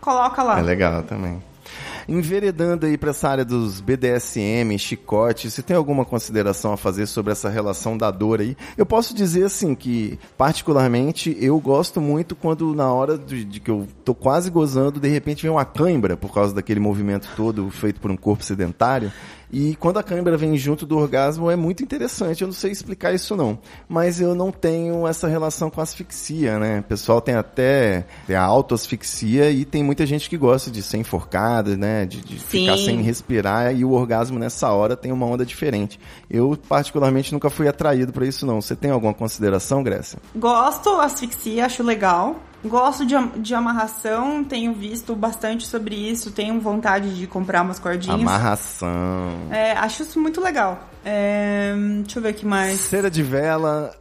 coloca 0.00 0.42
lá. 0.42 0.58
É 0.58 0.62
legal 0.62 1.02
também. 1.04 1.42
Enveredando 2.12 2.84
aí 2.84 2.98
pra 2.98 3.08
essa 3.08 3.26
área 3.26 3.42
dos 3.42 3.80
BDSM, 3.80 4.78
chicote, 4.78 5.50
você 5.50 5.62
tem 5.62 5.74
alguma 5.74 6.04
consideração 6.04 6.74
a 6.74 6.76
fazer 6.76 7.06
sobre 7.06 7.32
essa 7.32 7.48
relação 7.48 7.96
da 7.96 8.10
dor 8.10 8.42
aí? 8.42 8.54
Eu 8.76 8.84
posso 8.84 9.14
dizer 9.14 9.44
assim 9.44 9.74
que, 9.74 10.18
particularmente, 10.36 11.34
eu 11.40 11.58
gosto 11.58 12.02
muito 12.02 12.36
quando 12.36 12.74
na 12.74 12.92
hora 12.92 13.16
de, 13.16 13.42
de 13.46 13.60
que 13.60 13.70
eu 13.70 13.88
tô 14.04 14.14
quase 14.14 14.50
gozando, 14.50 15.00
de 15.00 15.08
repente 15.08 15.42
vem 15.42 15.50
uma 15.50 15.64
cãibra 15.64 16.14
por 16.14 16.34
causa 16.34 16.54
daquele 16.54 16.80
movimento 16.80 17.30
todo 17.34 17.70
feito 17.70 17.98
por 17.98 18.10
um 18.10 18.16
corpo 18.16 18.44
sedentário. 18.44 19.10
E 19.52 19.76
quando 19.76 19.98
a 19.98 20.02
cãibra 20.02 20.36
vem 20.36 20.56
junto 20.56 20.86
do 20.86 20.96
orgasmo 20.96 21.50
é 21.50 21.56
muito 21.56 21.82
interessante. 21.82 22.40
Eu 22.40 22.48
não 22.48 22.54
sei 22.54 22.70
explicar 22.70 23.12
isso 23.12 23.36
não, 23.36 23.58
mas 23.88 24.20
eu 24.20 24.34
não 24.34 24.50
tenho 24.50 25.06
essa 25.06 25.28
relação 25.28 25.68
com 25.68 25.80
asfixia, 25.80 26.58
né? 26.58 26.80
O 26.80 26.84
pessoal 26.84 27.20
tem 27.20 27.34
até 27.34 28.06
tem 28.26 28.34
a 28.34 28.42
autoasfixia 28.42 29.50
e 29.50 29.64
tem 29.64 29.82
muita 29.82 30.06
gente 30.06 30.30
que 30.30 30.38
gosta 30.38 30.70
de 30.70 30.82
ser 30.82 30.96
enforcada, 30.96 31.76
né? 31.76 32.06
De, 32.06 32.22
de 32.22 32.38
ficar 32.38 32.78
sem 32.78 33.02
respirar 33.02 33.74
e 33.74 33.84
o 33.84 33.90
orgasmo 33.90 34.38
nessa 34.38 34.70
hora 34.70 34.96
tem 34.96 35.12
uma 35.12 35.26
onda 35.26 35.44
diferente. 35.44 36.00
Eu 36.30 36.58
particularmente 36.68 37.32
nunca 37.32 37.50
fui 37.50 37.68
atraído 37.68 38.12
para 38.12 38.26
isso 38.26 38.46
não. 38.46 38.60
Você 38.60 38.74
tem 38.74 38.90
alguma 38.90 39.12
consideração, 39.12 39.82
Grécia? 39.82 40.18
Gosto, 40.34 40.88
asfixia, 41.00 41.66
acho 41.66 41.82
legal. 41.82 42.36
Gosto 42.64 43.04
de, 43.04 43.14
de 43.38 43.54
amarração, 43.54 44.44
tenho 44.44 44.72
visto 44.72 45.16
bastante 45.16 45.66
sobre 45.66 45.96
isso, 45.96 46.30
tenho 46.30 46.60
vontade 46.60 47.16
de 47.16 47.26
comprar 47.26 47.62
umas 47.62 47.78
cordinhas. 47.78 48.20
Amarração. 48.20 49.48
É, 49.50 49.72
acho 49.72 50.02
isso 50.02 50.20
muito 50.20 50.40
legal. 50.40 50.91
É, 51.04 51.74
deixa 52.02 52.18
eu 52.18 52.22
ver 52.22 52.30
o 52.30 52.34
que 52.34 52.46
mais. 52.46 52.80
Cera 52.80 53.10
de 53.10 53.22
vela. 53.22 53.94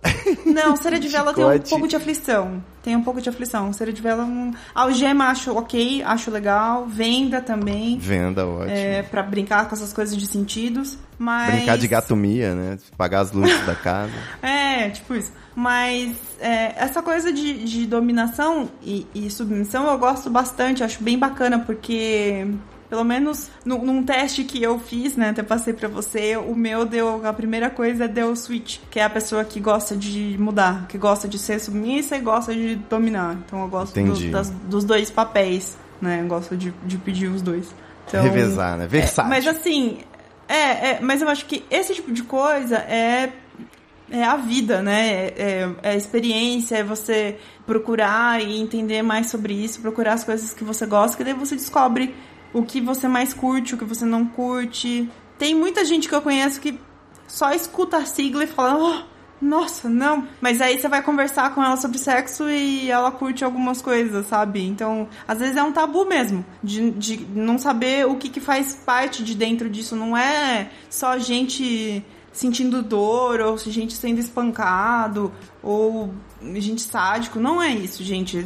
Não, 0.46 0.76
cera 0.76 1.00
de 1.00 1.08
vela 1.10 1.34
tem 1.34 1.44
um 1.44 1.60
pouco 1.60 1.88
de 1.88 1.96
aflição. 1.96 2.64
Tem 2.84 2.96
um 2.96 3.04
pouco 3.04 3.22
de 3.22 3.30
aflição. 3.30 3.72
Cera 3.74 3.92
de 3.92 4.02
vela. 4.02 4.24
Um... 4.24 4.54
Algema 4.74 5.26
acho 5.30 5.56
ok, 5.56 6.04
acho 6.04 6.30
legal. 6.32 6.86
Venda 6.88 7.42
também. 7.42 7.98
Venda, 7.98 8.46
ótimo. 8.46 8.76
É, 8.76 9.04
pra 9.04 9.24
brincar 9.24 9.68
com 9.68 9.76
essas 9.76 9.94
coisas 9.94 10.16
de 10.16 10.28
sentidos. 10.28 10.98
Mas. 11.18 11.56
Brincar 11.56 11.78
de 11.78 11.88
gatomia, 11.88 12.56
né? 12.56 12.78
Pagar 12.98 13.22
as 13.22 13.32
luzes 13.32 13.66
da 13.66 13.76
casa. 13.76 14.12
É, 14.42 14.90
tipo 14.90 15.14
isso. 15.14 15.32
Mas 15.56 16.16
é, 16.40 16.74
essa 16.76 17.02
coisa 17.04 17.32
de, 17.32 17.66
de 17.66 17.86
dominação 17.86 18.70
e, 18.82 19.06
e 19.14 19.30
submissão 19.30 19.86
eu 19.88 19.98
gosto 19.98 20.30
bastante, 20.30 20.84
acho 20.84 21.04
bem 21.04 21.20
bacana, 21.20 21.60
porque 21.60 22.48
pelo 22.92 23.06
menos 23.06 23.50
num, 23.66 23.84
num 23.86 24.04
teste 24.04 24.44
que 24.44 24.62
eu 24.62 24.78
fiz, 24.78 25.16
né, 25.16 25.30
até 25.30 25.42
passei 25.42 25.72
pra 25.74 25.88
você, 25.88 26.36
o 26.36 26.54
meu 26.54 26.84
deu, 26.86 27.26
a 27.26 27.32
primeira 27.32 27.70
coisa 27.70 28.06
deu 28.06 28.36
switch, 28.36 28.80
que 28.92 29.00
é 29.00 29.04
a 29.06 29.10
pessoa 29.10 29.46
que 29.46 29.62
gosta 29.62 29.96
de 29.96 30.36
mudar, 30.38 30.88
que 30.90 30.98
gosta 30.98 31.26
de 31.26 31.40
ser 31.40 31.60
submissa 31.62 32.18
e 32.18 32.20
gosta 32.20 32.54
de 32.54 32.76
dominar. 32.76 33.38
Então 33.46 33.62
eu 33.62 33.68
gosto 33.70 33.94
do- 33.94 34.32
das- 34.32 34.50
dos 34.50 34.84
dois 34.84 35.10
papéis, 35.10 35.78
né, 36.02 36.20
eu 36.22 36.28
gosto 36.28 36.58
de, 36.58 36.74
de 36.86 36.98
pedir 36.98 37.28
os 37.30 37.42
dois. 37.42 37.74
Então, 38.08 38.22
Revezar, 38.24 38.78
né? 38.78 38.86
Versátil. 38.88 39.32
é, 39.32 39.36
mas 39.36 39.48
assim, 39.48 40.00
é, 40.50 40.90
é, 40.90 41.00
mas 41.02 41.22
eu 41.22 41.30
acho 41.30 41.46
que 41.46 41.64
esse 41.72 41.94
tipo 41.96 42.12
de 42.12 42.24
coisa 42.24 42.76
é 42.78 43.32
é 44.14 44.26
a 44.26 44.36
vida, 44.36 44.82
né? 44.82 45.08
É, 45.08 45.34
é- 45.38 45.70
é 45.84 45.90
a 45.92 45.96
experiência, 45.96 46.76
é 46.76 46.84
você 46.84 47.38
procurar 47.66 48.42
e 48.44 48.60
entender 48.60 49.02
mais 49.02 49.30
sobre 49.30 49.54
isso, 49.54 49.80
procurar 49.80 50.12
as 50.14 50.26
coisas 50.26 50.54
que 50.54 50.66
você 50.66 50.86
gosta, 50.86 51.16
que 51.16 51.24
daí 51.24 51.34
você 51.34 51.56
descobre 51.56 52.14
o 52.54 52.64
que 52.64 52.82
você 52.82 53.08
mais 53.08 53.34
curte, 53.34 53.76
o 53.76 53.78
que 53.78 53.86
você 53.86 54.06
não 54.06 54.26
curte. 54.26 55.10
Tem 55.38 55.56
muita 55.56 55.86
gente 55.86 56.08
que 56.08 56.16
eu 56.16 56.22
conheço 56.22 56.62
que 56.62 56.80
só 57.28 57.52
escuta 57.54 57.98
a 57.98 58.06
sigla 58.06 58.44
e 58.44 58.48
fala, 58.48 58.78
"Oh, 58.78 59.12
nossa, 59.42 59.90
não. 59.90 60.28
Mas 60.40 60.62
aí 60.62 60.78
você 60.78 60.88
vai 60.88 61.02
conversar 61.02 61.54
com 61.56 61.64
ela 61.64 61.76
sobre 61.76 61.98
sexo 61.98 62.48
e 62.50 62.92
ela 62.92 63.12
curte 63.12 63.44
algumas 63.44 63.82
coisas, 63.82 64.28
sabe? 64.28 64.62
Então, 64.64 65.10
às 65.28 65.40
vezes 65.40 65.58
é 65.58 65.64
um 65.64 65.72
tabu 65.72 66.06
mesmo, 66.06 66.46
de, 66.64 66.92
de 66.92 67.26
não 67.34 67.58
saber 67.58 68.06
o 68.06 68.18
que, 68.18 68.30
que 68.30 68.40
faz 68.40 68.74
parte 68.86 69.24
de 69.24 69.34
dentro 69.34 69.68
disso. 69.68 69.96
Não 69.96 70.16
é 70.16 70.70
só 70.90 71.18
gente 71.18 72.06
sentindo 72.32 72.84
dor, 72.84 73.42
ou 73.42 73.58
gente 73.58 73.94
sendo 73.94 74.20
espancado, 74.20 75.32
ou 75.64 76.14
gente 76.56 76.82
sádico. 76.84 77.40
Não 77.40 77.62
é 77.62 77.72
isso, 77.72 78.04
gente. 78.04 78.46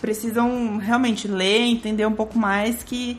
Precisam 0.00 0.76
realmente 0.78 1.28
ler, 1.28 1.60
entender 1.60 2.04
um 2.04 2.14
pouco 2.14 2.36
mais 2.36 2.82
que 2.82 3.18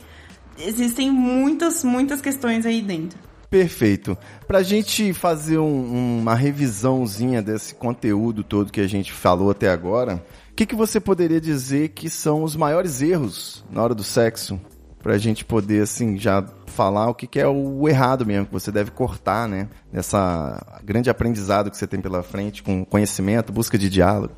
existem 0.60 1.12
muitas, 1.12 1.84
muitas 1.84 2.22
questões 2.22 2.66
aí 2.66 2.82
dentro. 2.82 3.18
Perfeito. 3.50 4.18
Pra 4.48 4.64
gente 4.64 5.14
fazer 5.14 5.60
um- 5.60 6.20
uma 6.20 6.34
revisãozinha 6.34 7.42
desse 7.42 7.76
conteúdo 7.76 8.44
todo 8.44 8.72
que 8.72 8.82
a 8.82 8.88
gente 8.88 9.12
falou 9.14 9.52
até 9.52 9.70
agora, 9.70 10.24
o 10.52 10.56
que, 10.56 10.66
que 10.66 10.76
você 10.76 11.00
poderia 11.00 11.40
dizer 11.40 11.90
que 11.90 12.10
são 12.10 12.44
os 12.44 12.56
maiores 12.56 13.02
erros 13.02 13.64
na 13.72 13.84
hora 13.84 13.94
do 13.94 14.04
sexo? 14.04 14.60
Pra 15.04 15.18
gente 15.18 15.44
poder, 15.44 15.84
assim, 15.84 16.18
já 16.18 16.44
falar 16.66 17.10
o 17.10 17.14
que, 17.14 17.28
que 17.28 17.38
é 17.40 17.46
o 17.48 17.88
errado 17.90 18.26
mesmo, 18.26 18.46
que 18.48 18.54
você 18.54 18.72
deve 18.72 18.90
cortar, 18.90 19.48
né? 19.50 19.68
Nessa 19.92 20.80
grande 20.84 21.10
aprendizado 21.10 21.70
que 21.70 21.78
você 21.78 21.86
tem 21.86 22.00
pela 22.00 22.24
frente, 22.24 22.64
com 22.64 22.86
conhecimento, 22.86 23.52
busca 23.52 23.78
de 23.78 23.90
diálogo. 23.90 24.34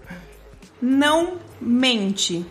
Não 0.82 1.36
mente. 1.62 2.46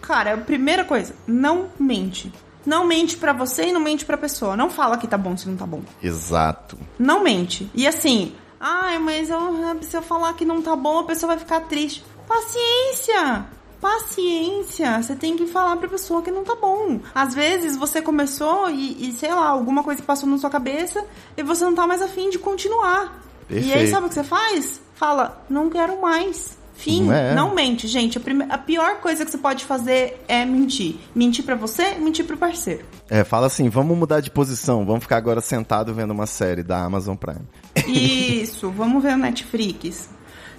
Cara, 0.00 0.34
a 0.34 0.38
primeira 0.38 0.84
coisa, 0.84 1.12
não 1.26 1.66
mente. 1.78 2.32
Não 2.66 2.84
mente 2.84 3.16
pra 3.16 3.32
você 3.32 3.68
e 3.68 3.72
não 3.72 3.80
mente 3.80 4.04
pra 4.04 4.16
pessoa. 4.18 4.56
Não 4.56 4.68
fala 4.68 4.98
que 4.98 5.06
tá 5.06 5.16
bom 5.16 5.36
se 5.36 5.48
não 5.48 5.56
tá 5.56 5.64
bom. 5.64 5.82
Exato. 6.02 6.76
Não 6.98 7.22
mente. 7.22 7.70
E 7.74 7.86
assim, 7.86 8.34
ai, 8.60 8.98
mas 8.98 9.30
eu, 9.30 9.40
se 9.82 9.96
eu 9.96 10.02
falar 10.02 10.32
que 10.34 10.44
não 10.44 10.60
tá 10.60 10.74
bom, 10.74 10.98
a 10.98 11.04
pessoa 11.04 11.28
vai 11.34 11.38
ficar 11.38 11.60
triste. 11.60 12.04
Paciência! 12.26 13.46
Paciência! 13.80 15.00
Você 15.02 15.14
tem 15.14 15.36
que 15.36 15.46
falar 15.46 15.76
pra 15.76 15.88
pessoa 15.88 16.22
que 16.22 16.30
não 16.30 16.42
tá 16.44 16.54
bom. 16.56 17.00
Às 17.14 17.34
vezes 17.34 17.76
você 17.76 18.02
começou 18.02 18.68
e, 18.70 19.08
e, 19.08 19.12
sei 19.12 19.32
lá, 19.32 19.48
alguma 19.48 19.82
coisa 19.82 20.02
passou 20.02 20.28
na 20.28 20.38
sua 20.38 20.50
cabeça 20.50 21.04
e 21.36 21.42
você 21.42 21.64
não 21.64 21.74
tá 21.74 21.86
mais 21.86 22.02
afim 22.02 22.30
de 22.30 22.38
continuar. 22.38 23.22
E 23.48 23.56
aí, 23.56 23.62
Perfeito. 23.62 23.90
sabe 23.90 24.06
o 24.06 24.08
que 24.08 24.14
você 24.14 24.24
faz? 24.24 24.80
Fala, 24.94 25.44
não 25.48 25.70
quero 25.70 26.00
mais. 26.00 26.58
Fim. 26.76 27.04
Não 27.04 27.12
é? 27.12 27.34
Não 27.34 27.54
mente, 27.54 27.86
gente. 27.88 28.18
A, 28.18 28.20
prime- 28.20 28.46
a 28.48 28.58
pior 28.58 28.96
coisa 29.00 29.24
que 29.24 29.30
você 29.30 29.38
pode 29.38 29.64
fazer 29.64 30.22
é 30.28 30.44
mentir. 30.44 30.96
Mentir 31.14 31.44
pra 31.44 31.54
você, 31.54 31.94
mentir 31.94 32.24
pro 32.24 32.36
parceiro. 32.36 32.84
É, 33.08 33.24
fala 33.24 33.46
assim, 33.46 33.68
vamos 33.68 33.96
mudar 33.96 34.20
de 34.20 34.30
posição, 34.30 34.84
vamos 34.84 35.02
ficar 35.02 35.16
agora 35.16 35.40
sentado 35.40 35.94
vendo 35.94 36.10
uma 36.12 36.26
série 36.26 36.62
da 36.62 36.78
Amazon 36.84 37.16
Prime. 37.16 37.40
Isso, 37.88 38.70
vamos 38.70 39.02
ver 39.02 39.14
o 39.14 39.16
Netflix. 39.16 40.08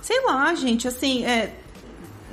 Sei 0.02 0.24
lá, 0.26 0.54
gente, 0.56 0.88
assim, 0.88 1.24
é. 1.26 1.54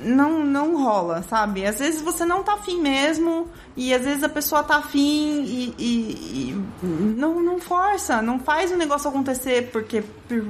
Não, 0.01 0.43
não 0.43 0.83
rola, 0.83 1.23
sabe? 1.23 1.65
Às 1.65 1.79
vezes 1.79 2.01
você 2.01 2.25
não 2.25 2.43
tá 2.43 2.55
afim 2.55 2.81
mesmo, 2.81 3.47
e 3.77 3.93
às 3.93 4.03
vezes 4.03 4.23
a 4.23 4.29
pessoa 4.29 4.61
tá 4.61 4.75
afim 4.75 5.41
e, 5.43 5.73
e- 5.79 6.51
e 6.51 6.85
não, 7.17 7.41
não 7.41 7.59
força, 7.59 8.21
não 8.21 8.37
faz 8.37 8.71
o 8.73 8.75
negócio 8.75 9.09
acontecer 9.09 9.69
porque, 9.71 10.03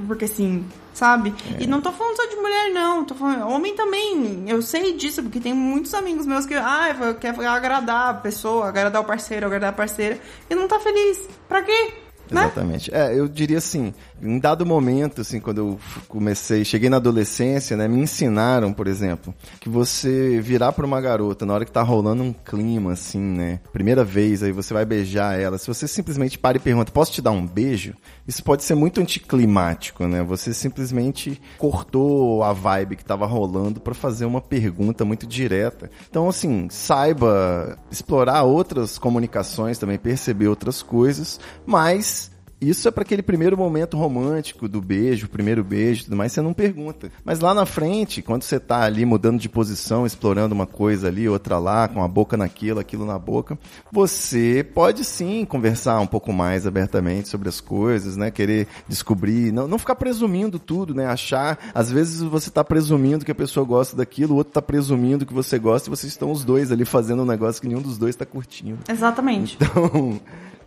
porque 0.08 0.26
sim, 0.26 0.64
sabe? 0.96 1.34
E 1.60 1.66
não 1.66 1.80
tô 1.80 1.92
falando 1.92 2.16
só 2.16 2.26
de 2.26 2.36
mulher, 2.36 2.72
não, 2.72 3.04
tô 3.04 3.14
falando. 3.14 3.46
Homem 3.48 3.74
também, 3.74 4.44
eu 4.48 4.62
sei 4.62 4.94
disso, 4.96 5.22
porque 5.22 5.38
tem 5.38 5.52
muitos 5.52 5.92
amigos 5.92 6.26
meus 6.26 6.46
que, 6.46 6.54
ah, 6.54 7.14
quer 7.20 7.38
agradar 7.46 8.10
a 8.10 8.14
pessoa, 8.14 8.68
agradar 8.68 9.02
o 9.02 9.04
parceiro, 9.04 9.46
agradar 9.46 9.70
a 9.70 9.74
parceira, 9.74 10.18
e 10.48 10.54
não 10.54 10.66
tá 10.66 10.80
feliz. 10.80 11.28
Pra 11.48 11.62
quê? 11.62 11.92
Né? 12.30 12.42
Exatamente. 12.42 12.92
É, 12.92 13.16
eu 13.16 13.28
diria 13.28 13.58
assim, 13.58 13.94
em 14.22 14.38
dado 14.38 14.64
momento, 14.64 15.20
assim, 15.20 15.40
quando 15.40 15.58
eu 15.58 15.78
comecei, 16.08 16.64
cheguei 16.64 16.88
na 16.88 16.96
adolescência, 16.96 17.76
né, 17.76 17.86
me 17.86 18.00
ensinaram, 18.00 18.72
por 18.72 18.86
exemplo, 18.86 19.34
que 19.60 19.68
você 19.68 20.40
virar 20.40 20.72
pra 20.72 20.86
uma 20.86 21.00
garota 21.00 21.44
na 21.44 21.54
hora 21.54 21.64
que 21.64 21.72
tá 21.72 21.82
rolando 21.82 22.22
um 22.22 22.32
clima, 22.32 22.92
assim, 22.92 23.20
né, 23.20 23.60
primeira 23.72 24.04
vez, 24.04 24.42
aí 24.42 24.52
você 24.52 24.72
vai 24.72 24.84
beijar 24.84 25.38
ela, 25.38 25.58
se 25.58 25.66
você 25.66 25.86
simplesmente 25.86 26.38
para 26.38 26.56
e 26.56 26.60
pergunta, 26.60 26.92
posso 26.92 27.12
te 27.12 27.22
dar 27.22 27.30
um 27.30 27.46
beijo? 27.46 27.94
Isso 28.26 28.42
pode 28.42 28.64
ser 28.64 28.74
muito 28.74 29.00
anticlimático, 29.00 30.06
né, 30.06 30.22
você 30.22 30.54
simplesmente 30.54 31.40
cortou 31.58 32.42
a 32.42 32.52
vibe 32.52 32.96
que 32.96 33.04
tava 33.04 33.26
rolando 33.26 33.80
pra 33.80 33.94
fazer 33.94 34.24
uma 34.24 34.40
pergunta 34.40 35.04
muito 35.04 35.26
direta. 35.26 35.90
Então, 36.08 36.28
assim, 36.28 36.68
saiba 36.70 37.76
explorar 37.90 38.42
outras 38.42 38.98
comunicações 38.98 39.78
também, 39.78 39.98
perceber 39.98 40.48
outras 40.48 40.82
coisas, 40.82 41.38
mas 41.64 42.30
isso 42.60 42.88
é 42.88 42.90
para 42.90 43.02
aquele 43.02 43.22
primeiro 43.22 43.56
momento 43.56 43.96
romântico 43.96 44.68
do 44.68 44.80
beijo, 44.80 45.28
primeiro 45.28 45.62
beijo 45.62 46.02
e 46.02 46.04
tudo 46.04 46.16
mais, 46.16 46.32
você 46.32 46.40
não 46.40 46.54
pergunta. 46.54 47.10
Mas 47.24 47.40
lá 47.40 47.52
na 47.52 47.66
frente, 47.66 48.22
quando 48.22 48.42
você 48.42 48.58
tá 48.58 48.82
ali 48.82 49.04
mudando 49.04 49.38
de 49.38 49.48
posição, 49.48 50.06
explorando 50.06 50.54
uma 50.54 50.66
coisa 50.66 51.08
ali, 51.08 51.28
outra 51.28 51.58
lá, 51.58 51.86
com 51.86 52.02
a 52.02 52.08
boca 52.08 52.36
naquilo, 52.36 52.80
aquilo 52.80 53.04
na 53.04 53.18
boca, 53.18 53.58
você 53.92 54.66
pode 54.74 55.04
sim 55.04 55.44
conversar 55.44 56.00
um 56.00 56.06
pouco 56.06 56.32
mais 56.32 56.66
abertamente 56.66 57.28
sobre 57.28 57.48
as 57.48 57.60
coisas, 57.60 58.16
né? 58.16 58.30
Querer 58.30 58.66
descobrir, 58.88 59.52
não, 59.52 59.68
não 59.68 59.78
ficar 59.78 59.96
presumindo 59.96 60.58
tudo, 60.58 60.94
né? 60.94 61.06
Achar, 61.06 61.58
às 61.74 61.90
vezes 61.90 62.22
você 62.22 62.50
tá 62.50 62.64
presumindo 62.64 63.24
que 63.24 63.30
a 63.30 63.34
pessoa 63.34 63.66
gosta 63.66 63.96
daquilo, 63.96 64.34
o 64.34 64.36
outro 64.36 64.54
tá 64.54 64.62
presumindo 64.62 65.26
que 65.26 65.34
você 65.34 65.58
gosta 65.58 65.88
e 65.88 65.90
vocês 65.90 66.12
estão 66.12 66.30
os 66.30 66.44
dois 66.44 66.72
ali 66.72 66.84
fazendo 66.84 67.22
um 67.22 67.26
negócio 67.26 67.60
que 67.60 67.68
nenhum 67.68 67.82
dos 67.82 67.98
dois 67.98 68.16
tá 68.16 68.24
curtindo. 68.24 68.78
Exatamente. 68.88 69.58
Então, 69.60 70.20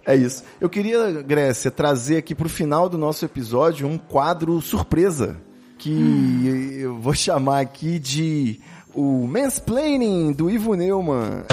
é 0.09 0.15
isso. 0.15 0.43
Eu 0.59 0.67
queria, 0.67 1.21
Grécia, 1.21 1.69
trazer 1.69 2.17
aqui 2.17 2.33
pro 2.33 2.49
final 2.49 2.89
do 2.89 2.97
nosso 2.97 3.23
episódio 3.23 3.87
um 3.87 3.95
quadro 3.95 4.59
surpresa. 4.59 5.37
Que 5.77 6.79
eu 6.81 6.99
vou 6.99 7.13
chamar 7.13 7.59
aqui 7.59 7.99
de 7.99 8.59
o 8.91 9.27
Mansplaining 9.27 10.33
do 10.33 10.49
Ivo 10.49 10.73
Neumann. 10.73 11.43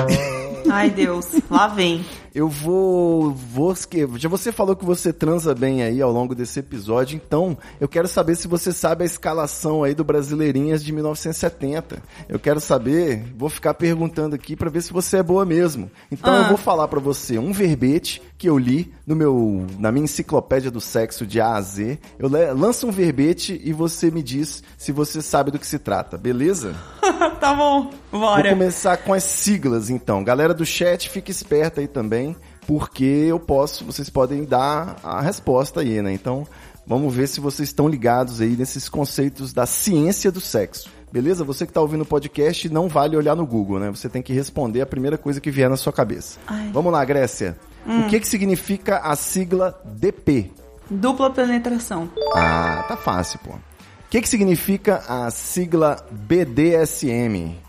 Ai, 0.70 0.88
Deus, 0.88 1.26
lá 1.50 1.68
vem. 1.68 2.02
Eu 2.36 2.50
vou, 2.50 3.32
vou. 3.32 3.74
Já 4.18 4.28
você 4.28 4.52
falou 4.52 4.76
que 4.76 4.84
você 4.84 5.10
transa 5.10 5.54
bem 5.54 5.82
aí 5.82 6.02
ao 6.02 6.12
longo 6.12 6.34
desse 6.34 6.60
episódio, 6.60 7.16
então 7.16 7.56
eu 7.80 7.88
quero 7.88 8.06
saber 8.06 8.34
se 8.36 8.46
você 8.46 8.74
sabe 8.74 9.04
a 9.04 9.06
escalação 9.06 9.82
aí 9.82 9.94
do 9.94 10.04
Brasileirinhas 10.04 10.84
de 10.84 10.92
1970. 10.92 12.02
Eu 12.28 12.38
quero 12.38 12.60
saber, 12.60 13.24
vou 13.38 13.48
ficar 13.48 13.72
perguntando 13.72 14.34
aqui 14.34 14.54
pra 14.54 14.68
ver 14.68 14.82
se 14.82 14.92
você 14.92 15.16
é 15.16 15.22
boa 15.22 15.46
mesmo. 15.46 15.90
Então 16.12 16.34
Ah. 16.34 16.42
eu 16.42 16.48
vou 16.48 16.58
falar 16.58 16.88
pra 16.88 17.00
você 17.00 17.38
um 17.38 17.52
verbete 17.52 18.20
que 18.36 18.50
eu 18.50 18.58
li 18.58 18.92
no 19.06 19.16
meu, 19.16 19.66
na 19.78 19.90
minha 19.90 20.04
enciclopédia 20.04 20.70
do 20.70 20.80
sexo 20.80 21.26
de 21.26 21.40
A 21.40 21.54
a 21.54 21.60
Z. 21.62 21.98
Eu 22.18 22.28
lanço 22.54 22.86
um 22.86 22.90
verbete 22.90 23.58
e 23.64 23.72
você 23.72 24.10
me 24.10 24.22
diz 24.22 24.62
se 24.76 24.92
você 24.92 25.22
sabe 25.22 25.50
do 25.50 25.58
que 25.58 25.66
se 25.66 25.78
trata, 25.78 26.18
beleza? 26.18 26.74
tá 27.40 27.54
bom, 27.54 27.90
Vou 28.18 28.28
bora. 28.28 28.50
começar 28.50 28.96
com 28.96 29.12
as 29.12 29.22
siglas, 29.24 29.90
então. 29.90 30.24
Galera 30.24 30.54
do 30.54 30.64
chat, 30.64 31.10
fique 31.10 31.30
esperta 31.30 31.80
aí 31.80 31.86
também, 31.86 32.34
porque 32.66 33.04
eu 33.04 33.38
posso, 33.38 33.84
vocês 33.84 34.08
podem 34.08 34.44
dar 34.44 34.96
a 35.02 35.20
resposta 35.20 35.80
aí, 35.80 36.00
né? 36.00 36.12
Então, 36.12 36.46
vamos 36.86 37.14
ver 37.14 37.26
se 37.26 37.40
vocês 37.40 37.68
estão 37.68 37.88
ligados 37.88 38.40
aí 38.40 38.56
nesses 38.56 38.88
conceitos 38.88 39.52
da 39.52 39.66
ciência 39.66 40.32
do 40.32 40.40
sexo. 40.40 40.90
Beleza? 41.12 41.44
Você 41.44 41.66
que 41.66 41.72
tá 41.72 41.80
ouvindo 41.80 42.02
o 42.02 42.06
podcast, 42.06 42.68
não 42.68 42.88
vale 42.88 43.16
olhar 43.16 43.36
no 43.36 43.46
Google, 43.46 43.78
né? 43.78 43.90
Você 43.90 44.08
tem 44.08 44.22
que 44.22 44.32
responder 44.32 44.80
a 44.80 44.86
primeira 44.86 45.16
coisa 45.16 45.40
que 45.40 45.50
vier 45.50 45.70
na 45.70 45.76
sua 45.76 45.92
cabeça. 45.92 46.38
Ai. 46.46 46.70
Vamos 46.72 46.92
lá, 46.92 47.04
Grécia. 47.04 47.56
O 47.86 48.08
que 48.08 48.18
que 48.18 48.26
significa 48.26 48.98
a 48.98 49.14
sigla 49.14 49.80
DP? 49.84 50.50
Dupla 50.90 51.30
penetração. 51.30 52.10
Ah, 52.34 52.84
tá 52.88 52.96
fácil, 52.96 53.38
pô. 53.44 53.52
O 53.52 54.08
que, 54.08 54.20
que 54.20 54.28
significa 54.28 55.02
a 55.08 55.30
sigla 55.30 56.04
BDSM? 56.10 57.65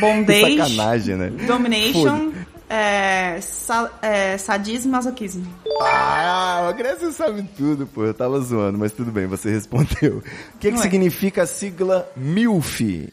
Bondage, 0.00 0.56
Sacanagem, 0.58 1.16
né? 1.16 1.28
domination, 1.46 2.32
é, 2.68 3.38
sa- 3.40 3.90
é, 4.02 4.36
sadismo 4.38 4.90
e 4.90 4.92
masoquismo. 4.92 5.46
Ah, 5.82 6.68
a 6.68 6.72
Grécia 6.72 7.10
sabe 7.12 7.42
tudo, 7.56 7.86
pô. 7.86 8.04
Eu 8.04 8.14
tava 8.14 8.40
zoando, 8.40 8.78
mas 8.78 8.92
tudo 8.92 9.10
bem, 9.12 9.26
você 9.26 9.50
respondeu. 9.50 10.22
O 10.54 10.58
que, 10.58 10.72
que 10.72 10.78
significa 10.78 11.42
a 11.42 11.46
sigla 11.46 12.10
MILF? 12.16 13.12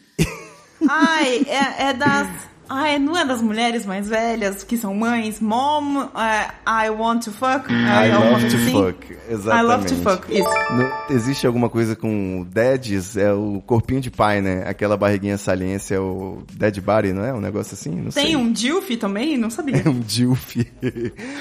Ai, 0.89 1.45
é, 1.47 1.89
é 1.89 1.93
das. 1.93 2.27
Ai, 2.69 2.97
não 2.97 3.17
é 3.17 3.25
das 3.25 3.41
mulheres 3.41 3.85
mais 3.85 4.07
velhas 4.07 4.63
que 4.63 4.77
são 4.77 4.93
mães? 4.95 5.39
Mom, 5.39 6.03
é, 6.15 6.85
I 6.87 6.89
want 6.89 7.23
to 7.25 7.31
fuck. 7.31 7.71
I 7.71 8.09
alguma 8.11 8.31
love 8.31 8.41
coisa 8.41 8.49
to 8.57 8.63
assim? 8.63 8.71
fuck. 8.71 9.17
Exatamente. 9.29 9.63
I 9.63 9.67
love 9.67 9.85
to 9.85 9.95
fuck, 9.95 10.33
isso. 10.33 10.49
Não- 10.73 11.15
existe 11.15 11.45
alguma 11.47 11.69
coisa 11.69 11.95
com 11.95 12.45
dads? 12.49 13.17
É 13.17 13.31
o 13.33 13.61
corpinho 13.65 14.01
de 14.01 14.09
pai, 14.09 14.41
né? 14.41 14.63
Aquela 14.67 14.95
barriguinha 14.97 15.37
saliência 15.37 15.95
é 15.95 15.99
o 15.99 16.43
dead 16.53 16.79
body, 16.81 17.13
não 17.13 17.23
é? 17.25 17.33
Um 17.33 17.41
negócio 17.41 17.73
assim? 17.73 17.91
Não 17.91 18.11
Tem 18.11 18.27
sei. 18.27 18.35
um 18.35 18.51
Dilf 18.51 18.89
também? 18.99 19.37
Não 19.37 19.49
sabia. 19.49 19.73
É 19.85 19.89
um 19.89 19.99
dilf. 19.99 20.55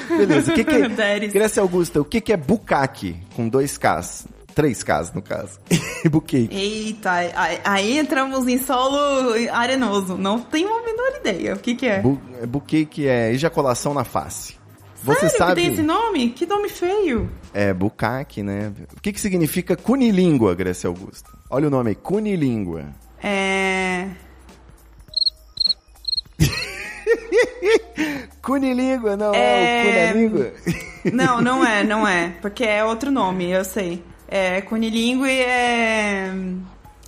Beleza, 0.08 0.50
o 0.50 0.54
que, 0.54 0.64
que 0.64 0.74
é... 0.74 0.88
Daddies. 0.90 1.32
Grécia 1.32 1.60
Augusta, 1.62 2.00
o 2.00 2.04
que, 2.04 2.20
que 2.20 2.32
é 2.32 2.36
bucaque? 2.36 3.16
Com 3.36 3.48
dois 3.48 3.78
Ks. 3.78 4.26
Três 4.54 4.82
Ks, 4.82 5.12
no 5.14 5.22
caso. 5.22 5.58
buquê. 6.10 6.48
Eita, 6.50 7.10
aí, 7.10 7.60
aí 7.64 7.98
entramos 7.98 8.46
em 8.46 8.58
solo 8.58 9.32
arenoso. 9.52 10.16
Não 10.16 10.40
tenho 10.40 10.68
a 10.68 10.82
menor 10.82 11.20
ideia. 11.20 11.54
O 11.54 11.58
que 11.58 11.74
que 11.74 11.86
é? 11.86 12.00
Bu 12.00 12.20
buquê 12.46 12.84
que 12.84 13.08
é 13.08 13.32
ejaculação 13.32 13.94
na 13.94 14.04
face. 14.04 14.56
Você 15.02 15.20
Sério 15.20 15.38
sabe... 15.38 15.54
que 15.54 15.60
tem 15.62 15.72
esse 15.72 15.82
nome? 15.82 16.28
Que 16.30 16.46
nome 16.46 16.68
feio. 16.68 17.28
É, 17.52 17.74
bucaque, 17.74 18.42
né? 18.42 18.72
O 18.96 19.00
que, 19.00 19.12
que 19.12 19.20
significa 19.20 19.76
cunilíngua, 19.76 20.54
Grécia 20.54 20.86
Augusta? 20.86 21.28
Olha 21.50 21.66
o 21.66 21.70
nome 21.70 21.90
aí, 21.90 21.96
cunilíngua. 21.96 22.86
É... 23.22 24.08
Cunilíngua, 28.42 29.16
não, 29.16 29.34
é, 29.34 29.38
É, 29.38 29.80
o 29.80 29.84
cu 29.84 29.92
na 29.92 30.12
língua. 30.20 30.52
Não, 31.12 31.40
não 31.40 31.64
é, 31.64 31.84
não 31.84 32.06
é. 32.06 32.34
Porque 32.40 32.64
é 32.64 32.84
outro 32.84 33.10
nome, 33.10 33.50
eu 33.50 33.64
sei. 33.64 34.02
É 34.34 34.62
cunilingue 34.62 35.28
é... 35.30 36.32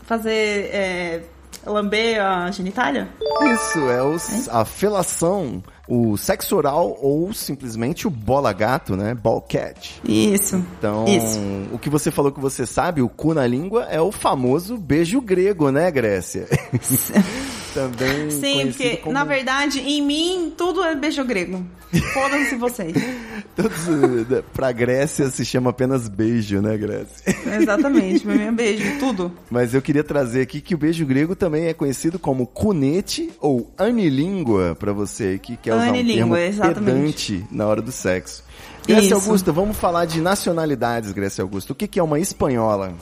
Fazer... 0.03 0.71
É... 0.71 1.23
Lamber 1.65 2.21
a 2.21 2.51
genitália? 2.51 3.09
Isso, 3.55 3.79
é 3.89 4.03
o, 4.03 4.17
a 4.51 4.67
felação, 4.67 5.63
o 5.87 6.17
sexo 6.17 6.57
oral 6.57 6.99
ou 7.01 7.33
simplesmente 7.33 8.07
o 8.07 8.11
bola 8.11 8.53
gato, 8.53 8.97
né? 8.97 9.15
Ball 9.15 9.41
cat. 9.41 10.01
Isso. 10.05 10.57
Então, 10.79 11.05
Isso. 11.07 11.39
o 11.73 11.79
que 11.79 11.91
você 11.91 12.11
falou 12.11 12.33
que 12.33 12.41
você 12.41 12.67
sabe, 12.67 13.03
o 13.03 13.09
cu 13.09 13.35
na 13.35 13.47
língua, 13.47 13.85
é 13.85 14.01
o 14.01 14.11
famoso 14.11 14.77
beijo 14.77 15.21
grego, 15.21 15.71
né, 15.71 15.91
Grécia? 15.91 16.47
Também 17.75 18.31
Sim, 18.31 18.69
porque, 18.69 18.97
como... 18.99 19.13
na 19.13 19.25
verdade, 19.25 19.81
em 19.81 20.01
mim, 20.01 20.53
tudo 20.57 20.83
é 20.85 20.95
beijo 20.95 21.25
grego. 21.25 21.65
Fodam-se 22.13 22.55
vocês. 22.57 22.95
Todos, 23.55 23.89
eh, 24.31 24.43
pra 24.53 24.73
Grécia 24.73 25.29
se 25.29 25.45
chama 25.45 25.71
apenas 25.71 26.09
beijo, 26.09 26.61
né, 26.61 26.77
Grécia? 26.77 27.37
Exatamente, 27.61 28.25
pra 28.25 28.35
mim 28.35 28.45
é 28.45 28.53
beijo, 28.53 28.99
tudo. 28.99 29.33
Mas 29.51 29.75
eu 29.75 29.83
queria 29.83 30.05
trazer 30.05 30.43
aqui 30.43 30.61
que 30.61 30.75
o 30.75 30.79
beijo 30.79 31.05
grego 31.05 31.35
também 31.37 31.67
é 31.67 31.75
conhecido 31.75 32.19
como 32.19 32.47
cunete 32.47 33.31
ou 33.41 33.73
anilíngua, 33.77 34.77
pra 34.79 34.93
você 34.93 35.25
aí 35.25 35.39
que 35.39 35.57
quer 35.57 35.74
usar 35.77 35.91
um 36.25 36.37
exatamente. 36.37 36.85
pedante 36.85 37.47
na 37.51 37.67
hora 37.67 37.83
do 37.83 37.93
sexo. 37.93 38.45
Grécia 38.87 39.07
Isso. 39.07 39.15
Augusta, 39.15 39.53
vamos 39.53 39.77
falar 39.77 40.05
de 40.05 40.21
nacionalidades, 40.21 41.13
Grécia 41.13 41.43
Augusta. 41.43 41.73
O 41.73 41.77
que, 41.77 41.89
que 41.89 41.99
é 41.99 42.03
uma 42.03 42.21
espanhola? 42.21 42.95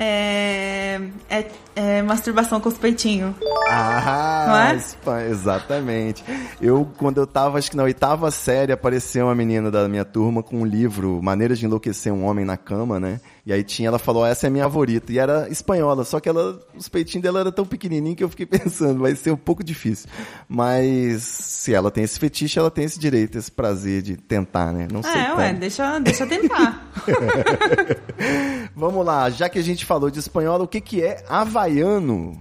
É, 0.00 1.00
é, 1.28 1.46
é 1.74 2.02
masturbação 2.02 2.60
com 2.60 2.68
os 2.68 2.78
peitinhos. 2.78 3.34
Ah, 3.68 4.72
é? 4.72 5.28
Exatamente. 5.28 6.24
Eu, 6.60 6.88
quando 6.96 7.18
eu 7.18 7.26
tava, 7.26 7.58
acho 7.58 7.68
que 7.68 7.76
na 7.76 7.82
oitava 7.82 8.30
série, 8.30 8.72
apareceu 8.72 9.26
uma 9.26 9.34
menina 9.34 9.70
da 9.72 9.88
minha 9.88 10.04
turma 10.04 10.40
com 10.40 10.60
um 10.60 10.64
livro, 10.64 11.20
Maneiras 11.20 11.58
de 11.58 11.66
Enlouquecer 11.66 12.12
um 12.12 12.24
Homem 12.24 12.44
na 12.44 12.56
Cama, 12.56 13.00
né? 13.00 13.20
E 13.48 13.52
aí 13.54 13.64
tinha, 13.64 13.88
ela 13.88 13.98
falou, 13.98 14.26
essa 14.26 14.46
é 14.46 14.48
a 14.48 14.50
minha 14.50 14.64
favorita. 14.64 15.10
E 15.10 15.18
era 15.18 15.48
espanhola, 15.48 16.04
só 16.04 16.20
que 16.20 16.28
ela, 16.28 16.60
os 16.76 16.86
peitinhos 16.86 17.22
dela 17.22 17.40
eram 17.40 17.50
tão 17.50 17.64
pequenininhos 17.64 18.18
que 18.18 18.22
eu 18.22 18.28
fiquei 18.28 18.44
pensando, 18.60 19.00
vai 19.00 19.16
ser 19.16 19.30
um 19.30 19.38
pouco 19.38 19.64
difícil. 19.64 20.06
Mas, 20.46 21.22
se 21.22 21.72
ela 21.72 21.90
tem 21.90 22.04
esse 22.04 22.18
fetiche, 22.18 22.58
ela 22.58 22.70
tem 22.70 22.84
esse 22.84 22.98
direito, 23.00 23.38
esse 23.38 23.50
prazer 23.50 24.02
de 24.02 24.18
tentar, 24.18 24.70
né? 24.70 24.86
Não 24.92 25.02
sei 25.02 25.12
É, 25.18 25.32
ué, 25.32 25.48
como. 25.48 25.60
deixa, 25.60 25.98
deixa 25.98 26.26
tentar. 26.26 26.92
Vamos 28.76 29.02
lá, 29.06 29.30
já 29.30 29.48
que 29.48 29.58
a 29.58 29.62
gente 29.64 29.86
falou 29.86 30.10
de 30.10 30.18
espanhola, 30.18 30.64
o 30.64 30.68
que 30.68 30.82
que 30.82 31.02
é 31.02 31.24
havaiano? 31.26 32.38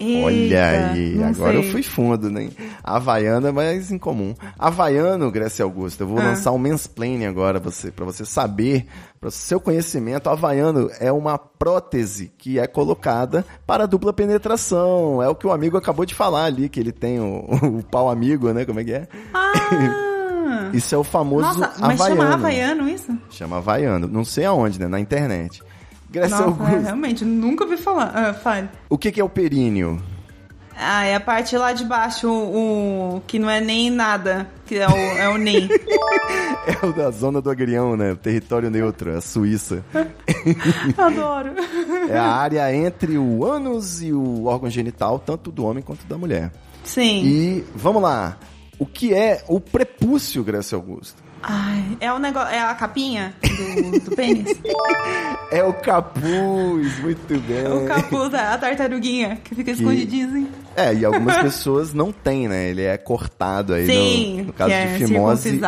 Eita, 0.00 0.24
Olha 0.26 0.90
aí, 0.92 1.22
agora 1.22 1.52
sei. 1.52 1.58
eu 1.68 1.72
fui 1.72 1.82
fundo, 1.82 2.30
né? 2.30 2.48
Havaiano 2.82 3.46
é 3.48 3.52
mais 3.52 3.92
incomum. 3.92 4.34
Havaiano, 4.58 5.30
Grécia 5.30 5.62
Augusta, 5.62 6.04
eu 6.04 6.08
vou 6.08 6.18
Ah. 6.18 6.22
lançar 6.22 6.52
um 6.52 6.58
mansplaining 6.58 7.26
agora 7.26 7.60
você, 7.60 7.90
para 7.90 8.06
você 8.06 8.24
saber, 8.24 8.86
para 9.20 9.28
o 9.28 9.30
seu 9.30 9.60
conhecimento. 9.60 10.30
Havaiano 10.30 10.90
é 10.98 11.12
uma 11.12 11.36
prótese 11.38 12.32
que 12.38 12.58
é 12.58 12.66
colocada 12.66 13.44
para 13.66 13.86
dupla 13.86 14.12
penetração. 14.12 15.22
É 15.22 15.28
o 15.28 15.34
que 15.34 15.46
o 15.46 15.52
amigo 15.52 15.76
acabou 15.76 16.06
de 16.06 16.14
falar 16.14 16.44
ali, 16.46 16.68
que 16.70 16.80
ele 16.80 16.92
tem 16.92 17.20
o, 17.20 17.44
o 17.80 17.82
pau 17.84 18.08
amigo, 18.08 18.50
né? 18.52 18.64
Como 18.64 18.80
é 18.80 18.84
que 18.84 18.92
é? 18.94 19.06
Ah! 19.34 19.52
Isso 20.72 20.94
é 20.94 20.98
o 20.98 21.04
famoso 21.04 21.42
Nossa, 21.58 21.72
mas 21.80 22.00
havaiano. 22.00 22.20
chama 22.22 22.34
havaiano 22.34 22.88
isso? 22.88 23.18
Chama 23.30 23.56
havaiano. 23.58 24.06
Não 24.08 24.24
sei 24.24 24.44
aonde, 24.44 24.78
né? 24.80 24.88
Na 24.88 24.98
internet. 25.00 25.62
Grécia 26.10 26.36
Nossa, 26.38 26.42
é, 26.42 26.46
Augusta, 26.66 26.78
realmente, 26.80 27.24
nunca 27.24 27.64
ouvi 27.64 27.76
falar. 27.76 28.10
Ah, 28.14 28.34
fale. 28.34 28.68
o 28.88 28.98
que, 28.98 29.12
que 29.12 29.20
é 29.20 29.24
o 29.24 29.28
períneo? 29.28 30.02
Ah, 30.82 31.04
é 31.04 31.14
a 31.14 31.20
parte 31.20 31.56
lá 31.58 31.72
de 31.74 31.84
baixo, 31.84 32.26
o, 32.28 33.16
o- 33.16 33.20
que 33.26 33.38
não 33.38 33.50
é 33.50 33.60
nem 33.60 33.90
nada, 33.90 34.48
que 34.66 34.76
é 34.76 34.88
o, 34.88 34.96
é 34.96 35.28
o 35.28 35.36
nem. 35.36 35.68
É 36.66 36.86
o 36.86 36.92
da 36.92 37.10
zona 37.10 37.40
do 37.40 37.50
agrião, 37.50 37.96
né? 37.96 38.12
O 38.12 38.16
território 38.16 38.70
neutro, 38.70 39.16
a 39.16 39.20
Suíça. 39.20 39.82
Adoro. 40.96 41.52
É 42.08 42.16
a 42.18 42.26
área 42.32 42.74
entre 42.74 43.16
o 43.18 43.44
ânus 43.44 44.02
e 44.02 44.12
o 44.12 44.44
órgão 44.44 44.68
genital, 44.70 45.18
tanto 45.18 45.50
do 45.50 45.64
homem 45.64 45.82
quanto 45.82 46.04
da 46.06 46.18
mulher. 46.18 46.52
Sim. 46.84 47.22
E 47.24 47.64
vamos 47.74 48.02
lá. 48.02 48.36
O 48.78 48.84
que 48.86 49.14
é 49.14 49.42
o 49.48 49.58
prepúcio, 49.60 50.44
Grécia 50.44 50.76
Augusto? 50.76 51.22
Ai, 51.42 51.96
é 52.00 52.12
o 52.12 52.18
negócio, 52.18 52.54
é 52.54 52.60
a 52.60 52.74
capinha 52.74 53.34
do, 53.42 54.00
do 54.00 54.16
pênis? 54.16 54.58
É 55.52 55.64
o 55.64 55.72
capuz, 55.72 57.00
muito 57.00 57.40
bem. 57.40 57.66
o 57.66 57.84
capuz, 57.84 58.32
a 58.34 58.56
tartaruguinha, 58.56 59.36
que 59.42 59.52
fica 59.52 59.72
escondidinha 59.72 60.26
assim. 60.26 60.48
É, 60.76 60.94
e 60.94 61.04
algumas 61.04 61.38
pessoas 61.42 61.92
não 61.92 62.12
têm, 62.12 62.46
né? 62.46 62.68
Ele 62.68 62.82
é 62.82 62.96
cortado 62.96 63.74
aí 63.74 63.84
Sim, 63.84 64.36
no, 64.38 64.44
no 64.44 64.52
caso 64.52 64.70
que 64.70 64.76
é 64.76 64.86
de 64.86 65.06
fimose 65.06 65.60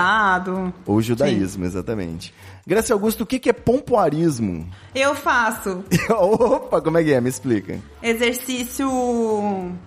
ou 0.86 1.03
judaísmo, 1.03 1.65
exatamente. 1.65 2.32
Grécia 2.66 2.93
Augusto, 2.94 3.22
o 3.24 3.26
que 3.26 3.39
que 3.40 3.51
é 3.51 3.52
pompoarismo? 3.52 4.68
Eu 4.94 5.14
faço 5.16 5.84
Opa, 6.10 6.80
como 6.80 6.97
é 6.98 7.02
que 7.05 7.12
é? 7.12 7.20
Me 7.20 7.28
explica. 7.28 7.78
exercício 8.02 8.89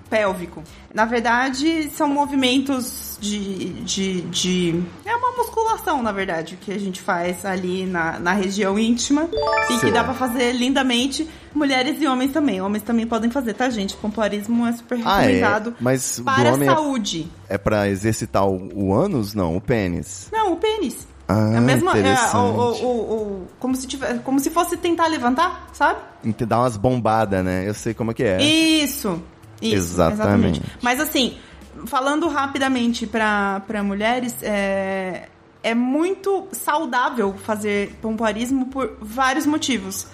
pélvico. 0.09 0.61
Na 0.93 1.05
verdade, 1.05 1.89
são 1.95 2.07
movimentos 2.07 3.17
de, 3.21 3.69
de, 3.83 4.21
de- 4.21 4.83
É 5.05 5.15
uma 5.15 5.31
musculação, 5.37 6.01
na 6.01 6.11
verdade, 6.11 6.57
que 6.59 6.71
a 6.71 6.77
gente 6.77 7.01
faz 7.01 7.45
ali 7.45 7.85
na, 7.85 8.19
na 8.19 8.33
região 8.33 8.77
íntima. 8.79 9.29
E 9.31 9.67
que 9.67 9.79
Certo. 9.79 9.93
dá 9.93 10.03
pra 10.03 10.13
fazer 10.13 10.51
lindamente. 10.53 11.27
Mulheres 11.53 12.01
e 12.01 12.07
homens 12.07 12.31
também. 12.31 12.61
Homens 12.61 12.83
também 12.83 13.07
podem 13.07 13.29
fazer, 13.29 13.53
tá, 13.53 13.69
gente? 13.69 13.95
Pompoarismo 13.97 14.65
é 14.67 14.73
super 14.73 14.99
Ah, 15.05 15.21
é? 15.23 15.27
recomendado. 15.27 15.75
Mas 15.79 16.17
do 16.19 16.23
para 16.25 16.53
a 16.55 16.61
é- 16.61 16.65
saúde. 16.65 17.31
É 17.49 17.57
pra 17.57 17.87
exercitar 17.89 18.45
o, 18.47 18.69
o 18.73 18.93
ânus? 18.93 19.33
Não, 19.33 19.55
o 19.55 19.61
pênis. 19.61 20.29
Não, 20.31 20.53
o 20.53 20.57
pênis. 20.57 21.07
Ah, 21.27 21.51
é 21.53 21.57
a 21.57 21.61
mesma. 21.61 21.91
É, 21.95 21.99
interessante. 21.99 22.35
o, 22.35 22.85
o, 22.85 22.87
o- 22.87 23.47
como, 23.59 23.75
se 23.75 23.87
tiver, 23.87 24.19
como 24.21 24.39
se 24.39 24.49
fosse 24.49 24.77
tentar 24.77 25.07
levantar, 25.07 25.67
sabe? 25.73 25.99
Ent- 26.23 26.41
Dá 26.45 26.59
umas 26.59 26.77
bombadas, 26.77 27.43
né? 27.43 27.67
Eu 27.67 27.73
sei 27.73 27.93
como 27.93 28.11
é 28.11 28.13
que 28.13 28.23
é. 28.23 28.41
Isso. 28.41 29.21
Isso, 29.61 29.75
Exatamente. 29.75 30.61
Mas 30.81 30.99
assim, 30.99 31.37
falando 31.85 32.27
rapidamente 32.27 33.07
para 33.07 33.61
mulheres, 33.83 34.35
é, 34.43 35.29
é 35.63 35.73
muito 35.73 36.47
saudável 36.51 37.33
fazer 37.43 37.97
pompoarismo 38.01 38.67
por 38.67 38.97
vários 39.01 39.45
motivos. 39.45 40.07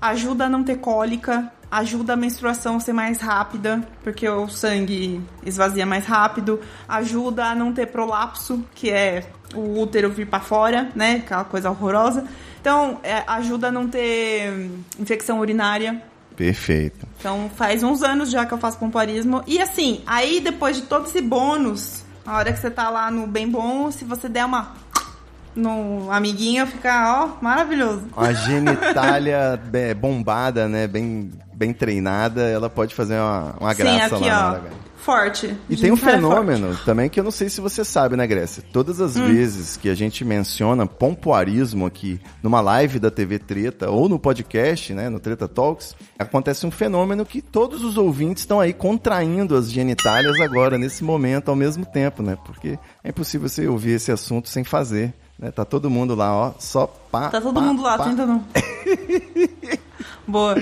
Ajuda 0.00 0.46
a 0.46 0.48
não 0.48 0.62
ter 0.62 0.76
cólica, 0.76 1.50
ajuda 1.70 2.12
a 2.12 2.16
menstruação 2.16 2.78
ser 2.78 2.92
mais 2.92 3.20
rápida, 3.20 3.86
porque 4.02 4.28
o 4.28 4.48
sangue 4.48 5.20
esvazia 5.44 5.84
mais 5.86 6.04
rápido, 6.06 6.60
ajuda 6.88 7.46
a 7.46 7.54
não 7.54 7.72
ter 7.72 7.86
prolapso, 7.86 8.64
que 8.74 8.90
é 8.90 9.26
o 9.54 9.80
útero 9.80 10.10
vir 10.10 10.26
para 10.26 10.40
fora, 10.40 10.90
né? 10.94 11.22
Aquela 11.24 11.44
coisa 11.44 11.70
horrorosa. 11.70 12.24
Então, 12.60 12.98
é, 13.02 13.22
ajuda 13.26 13.68
a 13.68 13.72
não 13.72 13.86
ter 13.88 14.70
infecção 14.98 15.38
urinária, 15.38 16.02
Perfeito. 16.34 17.06
então 17.18 17.50
faz 17.54 17.82
uns 17.82 18.02
anos 18.02 18.30
já 18.30 18.46
que 18.46 18.54
eu 18.54 18.58
faço 18.58 18.78
pompoarismo. 18.78 19.42
E 19.46 19.60
assim, 19.60 20.02
aí 20.06 20.40
depois 20.40 20.76
de 20.76 20.82
todo 20.82 21.06
esse 21.06 21.20
bônus, 21.20 22.02
a 22.24 22.38
hora 22.38 22.52
que 22.52 22.58
você 22.58 22.70
tá 22.70 22.88
lá 22.88 23.10
no 23.10 23.26
bem 23.26 23.48
bom, 23.48 23.90
se 23.90 24.04
você 24.04 24.28
der 24.30 24.46
uma 24.46 24.72
no 25.54 26.10
amiguinho, 26.10 26.66
fica, 26.66 27.22
ó, 27.22 27.42
maravilhoso. 27.42 28.08
Uma 28.16 28.34
genitália 28.34 29.60
bombada, 29.96 30.68
né? 30.68 30.86
Bem, 30.86 31.30
bem 31.52 31.72
treinada, 31.72 32.42
ela 32.42 32.68
pode 32.68 32.94
fazer 32.94 33.14
uma, 33.14 33.54
uma 33.60 33.74
Sim, 33.74 33.82
graça 33.82 34.16
aqui, 34.16 34.24
lá 34.24 34.30
na 34.30 34.46
ó. 34.46 34.50
hora, 34.50 34.60
cara. 34.60 34.74
Forte. 35.04 35.54
E 35.68 35.76
tem 35.76 35.92
um 35.92 35.96
fenômeno 35.96 36.74
também 36.84 37.10
que 37.10 37.20
eu 37.20 37.24
não 37.24 37.30
sei 37.30 37.50
se 37.50 37.60
você 37.60 37.84
sabe, 37.84 38.16
né, 38.16 38.26
Grécia? 38.26 38.64
Todas 38.72 39.00
as 39.02 39.16
Hum. 39.16 39.26
vezes 39.26 39.76
que 39.76 39.90
a 39.90 39.94
gente 39.94 40.24
menciona 40.24 40.86
pompoarismo 40.86 41.84
aqui 41.84 42.18
numa 42.42 42.62
live 42.62 42.98
da 42.98 43.10
TV 43.10 43.38
Treta 43.38 43.90
ou 43.90 44.08
no 44.08 44.18
podcast, 44.18 44.94
né, 44.94 45.10
no 45.10 45.20
Treta 45.20 45.46
Talks, 45.46 45.94
acontece 46.18 46.66
um 46.66 46.70
fenômeno 46.70 47.26
que 47.26 47.42
todos 47.42 47.84
os 47.84 47.98
ouvintes 47.98 48.42
estão 48.44 48.60
aí 48.60 48.72
contraindo 48.72 49.54
as 49.56 49.70
genitálias 49.70 50.40
agora, 50.40 50.78
nesse 50.78 51.04
momento, 51.04 51.50
ao 51.50 51.56
mesmo 51.56 51.84
tempo, 51.84 52.22
né? 52.22 52.38
Porque 52.44 52.78
é 53.02 53.10
impossível 53.10 53.46
você 53.48 53.68
ouvir 53.68 53.92
esse 53.96 54.10
assunto 54.10 54.48
sem 54.48 54.64
fazer, 54.64 55.12
né? 55.38 55.50
Tá 55.50 55.66
todo 55.66 55.90
mundo 55.90 56.14
lá, 56.14 56.32
ó, 56.34 56.52
só 56.58 56.86
pá, 56.86 57.28
Tá 57.28 57.42
todo 57.42 57.54
pá, 57.54 57.60
mundo 57.60 57.82
lá 57.82 57.98
pá. 57.98 58.04
tentando. 58.04 58.42
Boa. 60.26 60.54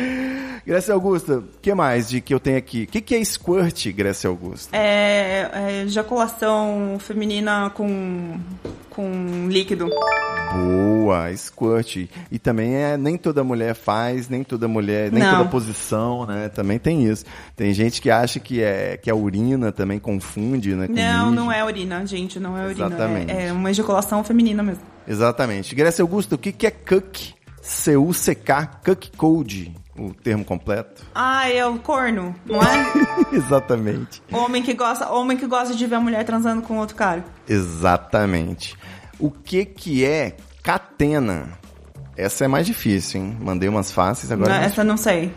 Grécia 0.67 0.95
Augusta, 0.95 1.39
o 1.39 1.45
que 1.61 1.75
mais 1.75 2.09
de 2.09 2.21
que 2.21 2.33
eu 2.33 2.41
tenho 2.41 2.59
aqui? 2.59 2.85
O 2.85 2.87
que, 2.87 3.01
que 3.01 3.15
é 3.15 3.25
squirt, 3.25 3.89
Grécia 3.93 4.29
Augusta? 4.29 4.77
É, 4.77 5.51
é 5.53 5.83
ejaculação 5.83 6.97
feminina 7.01 7.71
com, 7.71 8.39
com 8.91 9.49
líquido. 9.49 9.89
Boa, 10.53 11.35
squirt. 11.35 12.09
E 12.31 12.39
também 12.39 12.75
é 12.77 12.97
nem 12.97 13.17
toda 13.17 13.43
mulher 13.43 13.75
faz, 13.75 14.29
nem 14.29 14.45
toda 14.45 14.69
mulher, 14.69 15.11
nem 15.11 15.23
Não. 15.23 15.39
toda 15.39 15.49
posição, 15.49 16.27
né? 16.27 16.49
Também 16.49 16.79
tem 16.79 17.07
isso. 17.07 17.25
Tem 17.57 17.73
gente 17.73 18.03
que 18.03 18.11
acha 18.11 18.39
que 18.39 18.63
é 18.63 18.97
que 18.97 19.11
a 19.11 19.15
urina 19.15 19.73
também 19.73 19.99
confunde, 19.99 20.75
né? 20.75 20.87
Não, 20.89 21.31
mijo. 21.31 21.35
não 21.35 21.51
é 21.51 21.65
urina, 21.65 22.05
gente, 22.07 22.39
não 22.39 22.57
é 22.57 22.67
urina. 22.67 22.87
Exatamente. 22.87 23.33
É, 23.33 23.47
é 23.47 23.53
uma 23.53 23.71
ejaculação 23.71 24.23
feminina 24.23 24.63
mesmo. 24.63 24.83
Exatamente. 25.09 25.75
Grécia 25.75 26.03
Augusta, 26.03 26.35
o 26.35 26.39
que, 26.39 26.53
que 26.53 26.67
é 26.67 26.71
cuck? 26.71 27.35
C-U-C-K, 27.63 28.67
cuck 28.85 29.17
code, 29.17 29.73
o 29.97 30.13
termo 30.13 30.45
completo. 30.45 31.07
Ah, 31.15 31.49
é 31.49 31.65
o 31.65 31.79
corno, 31.79 32.35
não 32.45 32.61
é? 32.61 32.93
Exatamente. 33.33 34.21
homem 34.33 34.63
que 34.63 34.75
gosta, 34.75 35.09
homem 35.11 35.37
que 35.37 35.47
gosta 35.47 35.75
de 35.75 35.87
ver 35.87 35.95
a 35.95 36.01
mulher 36.01 36.25
transando 36.25 36.61
com 36.63 36.77
outro 36.79 36.97
cara. 36.97 37.25
Exatamente. 37.49 38.77
O 39.19 39.31
que 39.31 39.65
que 39.65 40.05
é 40.05 40.37
catena? 40.63 41.51
Essa 42.17 42.45
é 42.45 42.49
mais 42.49 42.67
difícil, 42.67 43.21
hein? 43.23 43.37
Mandei 43.41 43.69
umas 43.69 43.91
fáceis 43.93 44.31
agora. 44.31 44.51
é 44.51 44.53
Não, 44.53 44.61
mais 44.61 44.73
essa 44.73 44.81
eu 44.83 44.85
não 44.85 44.97
sei. 44.97 45.33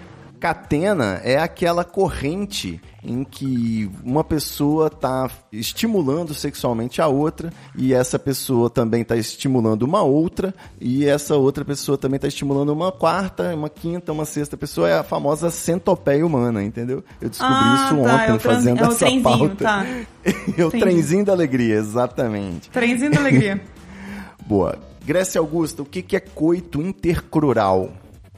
Catena 0.46 1.20
é 1.24 1.40
aquela 1.40 1.84
corrente 1.84 2.80
em 3.04 3.24
que 3.24 3.90
uma 4.04 4.24
pessoa 4.24 4.86
está 4.94 5.28
estimulando 5.52 6.36
sexualmente 6.36 7.02
a 7.02 7.08
outra 7.08 7.52
e 7.76 7.96
essa 7.96 8.20
pessoa 8.20 8.70
também 8.70 9.02
está 9.02 9.18
estimulando 9.18 9.82
uma 9.82 10.04
outra 10.04 10.54
e 10.80 11.04
essa 11.04 11.36
outra 11.36 11.66
pessoa 11.66 11.98
também 11.98 12.18
está 12.18 12.28
estimulando 12.28 12.70
uma 12.72 12.92
quarta, 12.92 13.56
uma 13.56 13.72
quinta, 13.72 14.12
uma 14.12 14.24
sexta 14.24 14.56
pessoa. 14.56 14.88
É 14.88 15.00
a 15.00 15.04
famosa 15.04 15.50
centopeia 15.50 16.24
humana, 16.24 16.62
entendeu? 16.64 17.04
Eu 17.20 17.30
descobri 17.30 17.56
Ah, 17.56 17.86
isso 17.88 18.04
tá, 18.04 18.14
ontem 18.14 18.36
é 18.36 18.40
fazendo 18.40 18.84
é 18.84 18.88
essa 18.88 19.22
pauta. 19.24 19.56
tá. 19.56 19.84
é 20.56 20.64
o 20.64 20.68
Entendi. 20.68 20.80
trenzinho 20.80 21.26
da 21.26 21.34
alegria, 21.34 21.74
exatamente. 21.74 22.70
Trenzinho 22.70 23.10
da 23.12 23.20
alegria. 23.20 23.60
Boa. 24.46 24.78
Grécia 25.04 25.42
Augusta, 25.42 25.82
o 25.82 25.86
que 25.86 26.04
que 26.04 26.16
é 26.16 26.20
coito 26.20 26.84
intercrural 26.84 27.90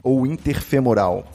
ou 0.01 0.25
interfemoral? 0.25 1.25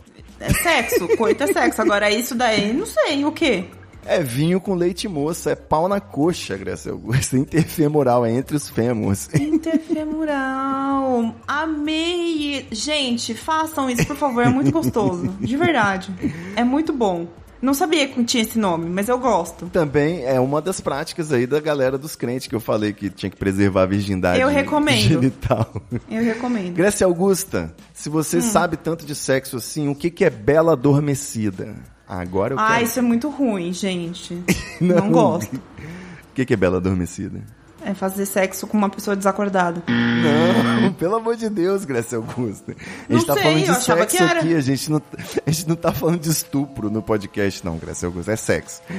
É 0.42 0.52
sexo, 0.52 1.08
coito 1.16 1.44
é 1.44 1.46
sexo. 1.46 1.80
Agora 1.80 2.10
isso 2.10 2.34
daí, 2.34 2.72
não 2.72 2.84
sei, 2.84 3.24
o 3.24 3.32
quê? 3.32 3.64
É 4.04 4.20
vinho 4.20 4.60
com 4.60 4.74
leite 4.74 5.06
moça, 5.06 5.52
é 5.52 5.54
pau 5.54 5.88
na 5.88 6.00
coxa, 6.00 6.56
Grécia 6.56 6.90
Augusta. 6.90 7.36
Interfemoral, 7.38 8.26
é 8.26 8.32
entre 8.32 8.56
os 8.56 8.68
fêmurs. 8.68 9.28
Interfemoral. 9.32 11.34
Amei. 11.46 12.66
Gente, 12.72 13.34
façam 13.34 13.88
isso, 13.88 14.04
por 14.06 14.16
favor. 14.16 14.44
É 14.44 14.48
muito 14.48 14.72
gostoso. 14.72 15.28
De 15.40 15.56
verdade. 15.56 16.12
É 16.56 16.64
muito 16.64 16.92
bom. 16.92 17.28
Não 17.62 17.72
sabia 17.72 18.08
que 18.08 18.24
tinha 18.24 18.42
esse 18.42 18.58
nome, 18.58 18.90
mas 18.90 19.08
eu 19.08 19.16
gosto. 19.18 19.66
Também 19.66 20.24
é 20.24 20.40
uma 20.40 20.60
das 20.60 20.80
práticas 20.80 21.32
aí 21.32 21.46
da 21.46 21.60
galera 21.60 21.96
dos 21.96 22.16
crentes 22.16 22.48
que 22.48 22.54
eu 22.56 22.60
falei 22.60 22.92
que 22.92 23.08
tinha 23.08 23.30
que 23.30 23.36
preservar 23.36 23.82
a 23.82 23.86
virgindade 23.86 24.40
Eu 24.40 24.48
recomendo. 24.50 24.98
genital. 25.00 25.72
Eu 26.10 26.22
recomendo. 26.24 26.74
Grécia 26.74 27.06
Augusta, 27.06 27.72
se 27.94 28.08
você 28.08 28.38
Hum. 28.38 28.42
sabe 28.42 28.76
tanto 28.76 29.06
de 29.06 29.14
sexo 29.14 29.56
assim, 29.58 29.86
o 29.88 29.94
que, 29.94 30.10
que 30.10 30.24
é 30.24 30.30
bela 30.30 30.72
adormecida? 30.72 31.76
Agora 32.08 32.54
eu 32.54 32.58
Ah, 32.58 32.72
quero... 32.72 32.84
isso 32.84 32.98
é 32.98 33.02
muito 33.02 33.30
ruim, 33.30 33.72
gente. 33.72 34.36
Não, 34.80 35.08
gosto. 35.10 35.54
O 35.54 36.34
que, 36.34 36.44
que 36.44 36.54
é 36.54 36.56
bela 36.56 36.78
adormecida? 36.78 37.40
É 37.84 37.94
fazer 37.94 38.26
sexo 38.26 38.66
com 38.66 38.76
uma 38.76 38.88
pessoa 38.88 39.16
desacordada. 39.16 39.82
Não, 39.88 40.92
pelo 40.94 41.16
amor 41.16 41.36
de 41.36 41.48
Deus, 41.48 41.84
Grécia 41.84 42.16
Augusta. 42.18 42.72
A 43.08 43.12
gente 43.12 43.18
Não 43.18 43.24
tá 43.24 43.34
sei, 43.34 43.42
falando 43.42 43.58
de 43.60 43.66
sexo 43.84 44.06
que 44.16 44.22
aqui, 44.22 44.54
a 44.54 44.60
gente, 44.60 44.90
não, 44.90 45.02
a 45.46 45.50
gente 45.50 45.68
não 45.68 45.76
tá 45.76 45.92
falando 45.92 46.20
de 46.20 46.30
estupro 46.30 46.90
no 46.90 47.02
podcast, 47.02 47.64
não, 47.64 47.76
Grécia 47.78 48.06
Augusta, 48.06 48.32
é 48.32 48.36
sexo. 48.36 48.80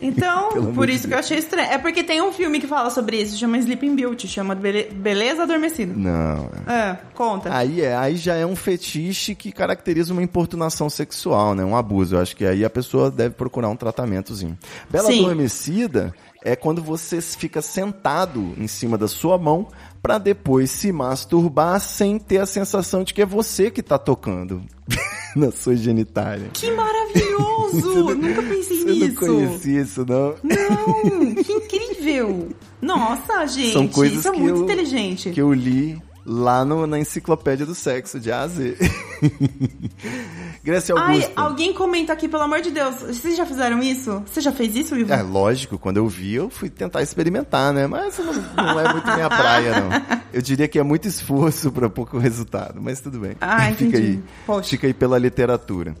Então, 0.00 0.72
por 0.74 0.86
de 0.86 0.94
isso 0.94 1.02
que 1.02 1.08
Deus. 1.08 1.12
eu 1.12 1.18
achei 1.18 1.38
estranho. 1.38 1.68
É 1.70 1.78
porque 1.78 2.02
tem 2.04 2.20
um 2.22 2.32
filme 2.32 2.60
que 2.60 2.66
fala 2.66 2.90
sobre 2.90 3.20
isso, 3.20 3.36
chama 3.36 3.58
Sleeping 3.58 3.94
Beauty, 3.94 4.28
chama 4.28 4.54
Bele- 4.54 4.90
Beleza 4.92 5.42
Adormecida. 5.42 5.92
Não. 5.96 6.50
É, 6.66 6.96
conta. 7.14 7.54
Aí, 7.56 7.80
é, 7.82 7.96
aí 7.96 8.16
já 8.16 8.34
é 8.34 8.44
um 8.46 8.56
fetiche 8.56 9.34
que 9.34 9.52
caracteriza 9.52 10.12
uma 10.12 10.22
importunação 10.22 10.88
sexual, 10.90 11.54
né? 11.54 11.64
Um 11.64 11.76
abuso. 11.76 12.16
Eu 12.16 12.20
acho 12.20 12.36
que 12.36 12.44
aí 12.44 12.64
a 12.64 12.70
pessoa 12.70 13.10
deve 13.10 13.34
procurar 13.34 13.68
um 13.68 13.76
tratamentozinho. 13.76 14.56
Bela 14.90 15.06
Sim. 15.10 15.24
adormecida 15.24 16.14
é 16.44 16.54
quando 16.56 16.82
você 16.82 17.20
fica 17.20 17.60
sentado 17.62 18.54
em 18.56 18.66
cima 18.66 18.96
da 18.96 19.08
sua 19.08 19.36
mão 19.38 19.68
pra 20.02 20.18
depois 20.18 20.70
se 20.70 20.92
masturbar 20.92 21.80
sem 21.80 22.18
ter 22.18 22.38
a 22.38 22.46
sensação 22.46 23.02
de 23.02 23.12
que 23.12 23.22
é 23.22 23.26
você 23.26 23.70
que 23.70 23.82
tá 23.82 23.98
tocando 23.98 24.62
na 25.34 25.50
sua 25.50 25.74
genitália. 25.76 26.48
Que 26.52 26.70
maravilhoso! 26.70 28.14
Nunca 28.14 28.42
pensei 28.42 28.78
Você 28.78 28.84
não 28.84 28.94
nisso. 28.94 29.16
conhecia 29.16 29.80
isso, 29.82 30.06
não? 30.06 30.34
Não, 30.42 31.34
que 31.42 31.52
incrível! 31.52 32.48
Nossa, 32.80 33.46
gente, 33.46 33.72
São 33.72 33.88
coisas 33.88 34.18
isso 34.20 34.28
é 34.28 34.32
muito 34.32 34.56
eu- 34.58 34.64
inteligente. 34.64 35.30
Que 35.30 35.40
eu 35.42 35.52
li 35.52 36.00
lá 36.26 36.64
no- 36.64 36.86
na 36.86 36.98
enciclopédia 36.98 37.64
do 37.64 37.74
sexo, 37.74 38.18
de 38.18 38.32
A 38.32 38.40
a 38.42 38.48
Z. 38.48 38.76
Grécia 40.62 40.94
Ai, 40.98 41.14
Augusta. 41.22 41.32
alguém 41.40 41.72
comenta 41.72 42.12
aqui, 42.12 42.28
pelo 42.28 42.42
amor 42.42 42.60
de 42.60 42.70
Deus. 42.70 42.96
Vocês 42.96 43.36
já 43.36 43.46
fizeram 43.46 43.80
isso? 43.82 44.22
Você 44.26 44.40
já 44.40 44.50
fez 44.52 44.74
isso, 44.74 44.96
Ivo? 44.96 45.12
É, 45.12 45.22
lógico, 45.22 45.78
quando 45.78 45.98
eu 45.98 46.08
vi, 46.08 46.34
eu 46.34 46.50
fui 46.50 46.68
tentar 46.68 47.02
experimentar, 47.02 47.72
né? 47.72 47.86
Mas 47.86 48.18
não, 48.18 48.32
não 48.32 48.80
é 48.80 48.92
muito 48.92 49.06
minha 49.12 49.28
praia, 49.28 49.80
não. 49.80 50.16
Eu 50.32 50.42
diria 50.42 50.68
que 50.68 50.78
é 50.78 50.82
muito 50.82 51.08
esforço 51.08 51.72
para 51.72 51.88
pouco 51.88 52.18
resultado, 52.18 52.78
mas 52.82 53.00
tudo 53.00 53.18
bem. 53.20 53.36
Ah, 53.40 53.70
Fica 53.72 53.84
entendi. 53.84 53.96
aí. 53.96 54.22
Poxa. 54.46 54.68
Fica 54.68 54.86
aí 54.86 54.92
pela 54.92 55.18
literatura. 55.18 55.94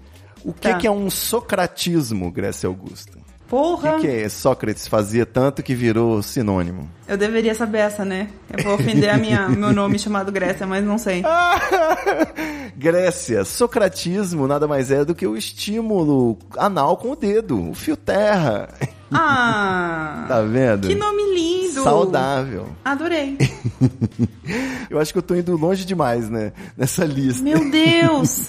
O 0.44 0.52
que, 0.52 0.68
Tá. 0.68 0.74
que 0.76 0.86
é 0.86 0.90
um 0.90 1.08
socratismo, 1.08 2.30
Grécia 2.30 2.66
Augusta? 2.66 3.18
O 3.46 3.48
Porra, 3.48 3.94
que, 3.94 4.00
que 4.00 4.08
é 4.08 4.28
Sócrates 4.28 4.88
fazia 4.88 5.24
tanto 5.24 5.62
que 5.62 5.72
virou 5.74 6.20
sinônimo? 6.20 6.90
eu 7.06 7.16
deveria 7.16 7.54
saber 7.54 7.78
essa, 7.78 8.04
né? 8.04 8.28
Eu 8.50 8.64
vou 8.64 8.74
ofender 8.74 9.08
a 9.08 9.16
minha, 9.16 9.48
meu 9.48 9.72
nome 9.72 9.98
chamado 10.00 10.32
Grécia, 10.32 10.66
mas 10.66 10.84
não 10.84 10.98
sei. 10.98 11.22
Grécia, 12.76 13.44
socratismo 13.44 14.48
nada 14.48 14.66
mais 14.66 14.90
é 14.90 15.04
do 15.04 15.14
que 15.14 15.26
o 15.26 15.36
estímulo 15.36 16.36
anal 16.58 16.96
com 16.96 17.12
o 17.12 17.16
dedo, 17.16 17.70
o 17.70 17.74
fio 17.74 17.96
terra. 17.96 18.68
Ah! 19.12 20.24
Tá 20.28 20.42
vendo? 20.42 20.88
Que 20.88 20.96
nome 20.96 21.22
lindo! 21.32 21.84
Saudável. 21.84 22.66
Adorei. 22.84 23.38
Eu 24.90 24.98
acho 24.98 25.12
que 25.12 25.18
eu 25.18 25.22
tô 25.22 25.36
indo 25.36 25.56
longe 25.56 25.84
demais, 25.84 26.28
né? 26.28 26.52
Nessa 26.76 27.04
lista. 27.04 27.42
Meu 27.44 27.70
Deus! 27.70 28.48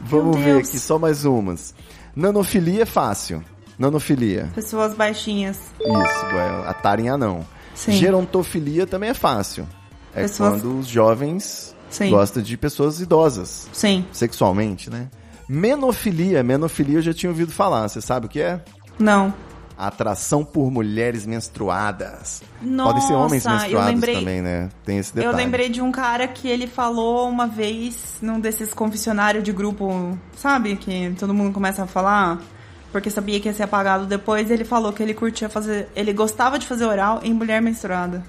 Vamos 0.00 0.36
meu 0.36 0.44
ver 0.44 0.54
Deus. 0.56 0.68
aqui, 0.68 0.78
só 0.80 0.98
mais 0.98 1.24
umas. 1.24 1.74
Nanofilia 2.14 2.82
é 2.82 2.86
fácil. 2.86 3.42
Nanofilia. 3.78 4.50
Pessoas 4.54 4.94
baixinhas. 4.94 5.58
Isso, 5.80 6.26
igual 6.30 6.64
a 6.66 6.72
Tarem 6.74 7.08
anão. 7.08 7.44
Sim. 7.74 7.92
Gerontofilia 7.92 8.86
também 8.86 9.10
é 9.10 9.14
fácil. 9.14 9.66
É 10.14 10.22
Pessoas- 10.22 10.62
quando 10.62 10.78
os 10.78 10.86
jovens 10.86 11.74
Sim. 11.90 12.10
gostam 12.10 12.42
de 12.42 12.56
pessoas 12.56 13.00
idosas, 13.00 13.68
Sim. 13.72 14.04
sexualmente, 14.12 14.88
né? 14.88 15.08
Menofilia, 15.48 16.42
menofilia 16.42 16.98
eu 16.98 17.02
já 17.02 17.12
tinha 17.14 17.30
ouvido 17.30 17.52
falar. 17.52 17.86
Você 17.88 18.00
sabe 18.00 18.26
o 18.26 18.28
que 18.28 18.40
é? 18.40 18.60
Não. 18.98 19.32
Atração 19.78 20.42
por 20.42 20.70
mulheres 20.70 21.26
menstruadas. 21.26 22.42
Nossa, 22.62 22.92
Podem 22.94 23.06
ser 23.06 23.12
homens 23.14 23.44
menstruados 23.44 23.92
lembrei- 23.94 24.14
também, 24.16 24.40
né? 24.40 24.70
Tem 24.86 24.96
esse 24.96 25.14
detalhe. 25.14 25.32
Eu 25.34 25.36
lembrei 25.36 25.68
de 25.68 25.82
um 25.82 25.92
cara 25.92 26.26
que 26.26 26.48
ele 26.48 26.66
falou 26.66 27.28
uma 27.28 27.46
vez 27.46 28.14
num 28.22 28.40
desses 28.40 28.72
confessionários 28.72 29.44
de 29.44 29.52
grupo, 29.52 30.18
sabe? 30.34 30.76
Que 30.76 31.14
todo 31.18 31.34
mundo 31.34 31.52
começa 31.52 31.82
a 31.82 31.86
falar 31.86 32.40
porque 32.92 33.10
sabia 33.10 33.38
que 33.40 33.48
ia 33.48 33.54
ser 33.54 33.64
apagado 33.64 34.06
depois. 34.06 34.50
Ele 34.50 34.64
falou 34.64 34.92
que 34.92 35.02
ele 35.02 35.14
curtia 35.14 35.48
fazer. 35.48 35.88
Ele 35.94 36.12
gostava 36.12 36.58
de 36.58 36.66
fazer 36.66 36.84
oral 36.84 37.20
em 37.22 37.32
mulher 37.32 37.60
menstruada. 37.62 38.22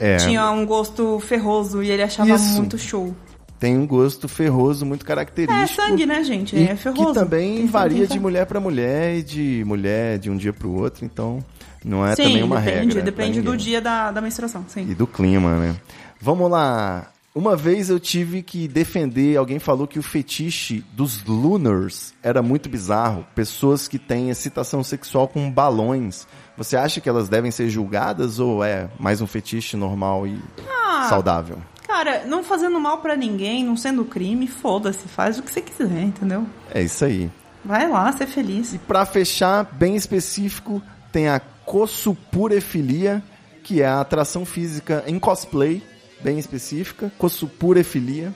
É, 0.00 0.16
Tinha 0.16 0.50
um 0.50 0.66
gosto 0.66 1.20
ferroso 1.20 1.82
e 1.82 1.90
ele 1.90 2.02
achava 2.02 2.30
Isso. 2.30 2.56
muito 2.56 2.76
show. 2.76 3.14
tem 3.60 3.78
um 3.78 3.86
gosto 3.86 4.26
ferroso 4.28 4.84
muito 4.84 5.04
característico. 5.06 5.62
É 5.62 5.66
sangue, 5.88 6.04
né, 6.04 6.22
gente? 6.24 6.58
É 6.60 6.74
ferroso. 6.74 7.08
que 7.08 7.14
também 7.14 7.56
Tem 7.58 7.66
varia 7.66 7.98
sangue, 7.98 8.08
de 8.08 8.14
tá? 8.14 8.20
mulher 8.20 8.46
pra 8.46 8.60
mulher 8.60 9.16
e 9.16 9.22
de 9.22 9.62
mulher 9.64 10.18
de 10.18 10.30
um 10.30 10.36
dia 10.36 10.52
pro 10.52 10.70
outro, 10.72 11.04
então 11.04 11.38
Não 11.84 12.04
é 12.04 12.16
sim, 12.16 12.24
também 12.24 12.42
uma 12.42 12.56
depende, 12.60 12.76
regra. 12.78 12.94
pra 12.94 13.02
depende 13.04 13.40
do 13.40 13.56
dia 13.56 13.80
da, 13.80 14.10
da 14.10 14.20
menstruação, 14.20 14.64
sim. 14.68 14.86
E 14.90 14.94
do 14.94 15.06
clima, 15.06 15.56
né? 15.58 15.76
Vamos 16.20 16.50
lá. 16.50 17.06
Uma 17.34 17.56
vez 17.56 17.90
eu 17.90 17.98
tive 17.98 18.42
que 18.42 18.68
defender, 18.68 19.36
alguém 19.36 19.58
falou 19.58 19.88
que 19.88 19.98
o 19.98 20.02
fetiche 20.04 20.84
dos 20.92 21.24
lunars 21.24 22.14
era 22.22 22.40
muito 22.40 22.68
bizarro. 22.68 23.26
Pessoas 23.34 23.88
que 23.88 23.98
têm 23.98 24.30
excitação 24.30 24.84
sexual 24.84 25.26
com 25.26 25.50
balões. 25.50 26.28
Você 26.56 26.76
acha 26.76 27.00
que 27.00 27.08
elas 27.08 27.28
devem 27.28 27.50
ser 27.50 27.68
julgadas 27.68 28.38
ou 28.38 28.62
é 28.62 28.88
mais 29.00 29.20
um 29.20 29.26
fetiche 29.26 29.76
normal 29.76 30.28
e 30.28 30.38
Ah. 30.78 31.08
saudável? 31.08 31.58
Cara, 31.84 32.24
não 32.24 32.44
fazendo 32.44 32.78
mal 32.78 32.98
pra 32.98 33.16
ninguém, 33.16 33.64
não 33.64 33.76
sendo 33.76 34.04
crime, 34.04 34.46
foda-se, 34.46 35.08
faz 35.08 35.36
o 35.36 35.42
que 35.42 35.50
você 35.50 35.60
quiser, 35.60 36.02
entendeu? 36.02 36.46
É 36.72 36.82
isso 36.82 37.04
aí. 37.04 37.28
Vai 37.64 37.88
lá, 37.90 38.12
ser 38.12 38.28
feliz. 38.28 38.74
E 38.74 38.78
pra 38.78 39.04
fechar, 39.04 39.64
bem 39.72 39.96
específico, 39.96 40.80
tem 41.10 41.28
a 41.28 41.40
cossupurefilia, 41.66 43.20
que 43.64 43.82
é 43.82 43.86
a 43.88 44.00
atração 44.00 44.44
física 44.46 45.02
em 45.06 45.18
cosplay, 45.18 45.82
bem 46.24 46.38
específica, 46.38 47.12
cossupurefilia. 47.18 48.34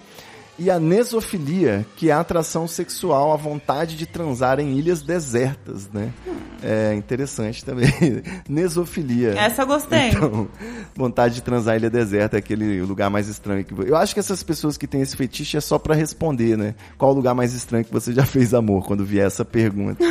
E 0.58 0.72
a 0.72 0.80
nesofilia, 0.80 1.86
que 1.96 2.10
é 2.10 2.12
a 2.12 2.18
atração 2.18 2.66
sexual, 2.66 3.32
a 3.32 3.36
vontade 3.36 3.96
de 3.96 4.06
transar 4.06 4.58
em 4.58 4.76
ilhas 4.76 5.02
desertas, 5.02 5.88
né? 5.92 6.12
É 6.60 6.92
interessante 6.94 7.64
também. 7.64 7.88
Nesofilia. 8.48 9.38
Essa 9.38 9.62
eu 9.62 9.66
gostei. 9.68 10.08
Então, 10.08 10.48
vontade 10.96 11.36
de 11.36 11.42
transar 11.42 11.76
em 11.76 11.78
ilha 11.78 11.88
deserta 11.88 12.36
é 12.36 12.40
aquele 12.40 12.82
lugar 12.82 13.08
mais 13.08 13.28
estranho 13.28 13.64
que 13.64 13.72
Eu 13.88 13.96
acho 13.96 14.12
que 14.12 14.18
essas 14.18 14.42
pessoas 14.42 14.76
que 14.76 14.88
têm 14.88 15.00
esse 15.00 15.16
fetiche 15.16 15.56
é 15.56 15.60
só 15.60 15.78
pra 15.78 15.94
responder, 15.94 16.58
né? 16.58 16.74
Qual 16.98 17.12
o 17.12 17.14
lugar 17.14 17.36
mais 17.36 17.54
estranho 17.54 17.84
que 17.84 17.92
você 17.92 18.12
já 18.12 18.26
fez 18.26 18.52
amor 18.52 18.84
quando 18.84 19.04
vier 19.04 19.28
essa 19.28 19.44
pergunta? 19.44 20.04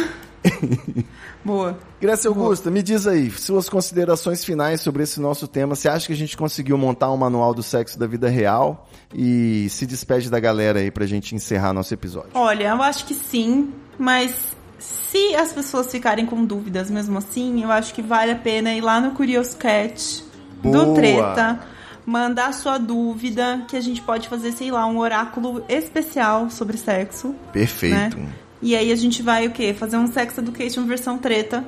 Boa. 1.43 1.77
Grécia 1.99 2.29
Augusta, 2.29 2.69
me 2.69 2.83
diz 2.83 3.07
aí, 3.07 3.31
suas 3.31 3.69
considerações 3.69 4.43
finais 4.43 4.81
sobre 4.81 5.03
esse 5.03 5.19
nosso 5.19 5.47
tema. 5.47 5.75
Você 5.75 5.89
acha 5.89 6.07
que 6.07 6.13
a 6.13 6.15
gente 6.17 6.37
conseguiu 6.37 6.77
montar 6.77 7.11
um 7.11 7.17
manual 7.17 7.53
do 7.53 7.63
sexo 7.63 7.97
da 7.97 8.07
vida 8.07 8.29
real? 8.29 8.87
E 9.13 9.67
se 9.69 9.85
despede 9.85 10.29
da 10.29 10.39
galera 10.39 10.79
aí 10.79 10.91
pra 10.91 11.05
gente 11.05 11.35
encerrar 11.35 11.73
nosso 11.73 11.93
episódio. 11.93 12.31
Olha, 12.33 12.69
eu 12.69 12.81
acho 12.81 13.05
que 13.05 13.13
sim, 13.13 13.73
mas 13.97 14.55
se 14.79 15.35
as 15.35 15.51
pessoas 15.51 15.91
ficarem 15.91 16.25
com 16.25 16.45
dúvidas 16.45 16.89
mesmo 16.89 17.17
assim, 17.17 17.63
eu 17.63 17.71
acho 17.71 17.93
que 17.93 18.01
vale 18.01 18.31
a 18.31 18.35
pena 18.35 18.73
ir 18.73 18.81
lá 18.81 18.99
no 18.99 19.11
Curious 19.11 19.53
Cat 19.53 20.23
Boa. 20.61 20.85
do 20.85 20.93
Treta, 20.93 21.59
mandar 22.05 22.53
sua 22.53 22.77
dúvida, 22.77 23.65
que 23.67 23.75
a 23.75 23.81
gente 23.81 24.01
pode 24.01 24.27
fazer, 24.27 24.51
sei 24.51 24.71
lá, 24.71 24.85
um 24.85 24.99
oráculo 24.99 25.63
especial 25.67 26.49
sobre 26.49 26.77
sexo. 26.77 27.35
Perfeito. 27.51 28.17
Né? 28.17 28.29
E 28.61 28.75
aí 28.75 28.91
a 28.91 28.95
gente 28.95 29.21
vai 29.21 29.47
o 29.47 29.51
quê? 29.51 29.73
Fazer 29.73 29.97
um 29.97 30.07
Sex 30.07 30.37
Education 30.37 30.85
versão 30.85 31.17
treta. 31.17 31.63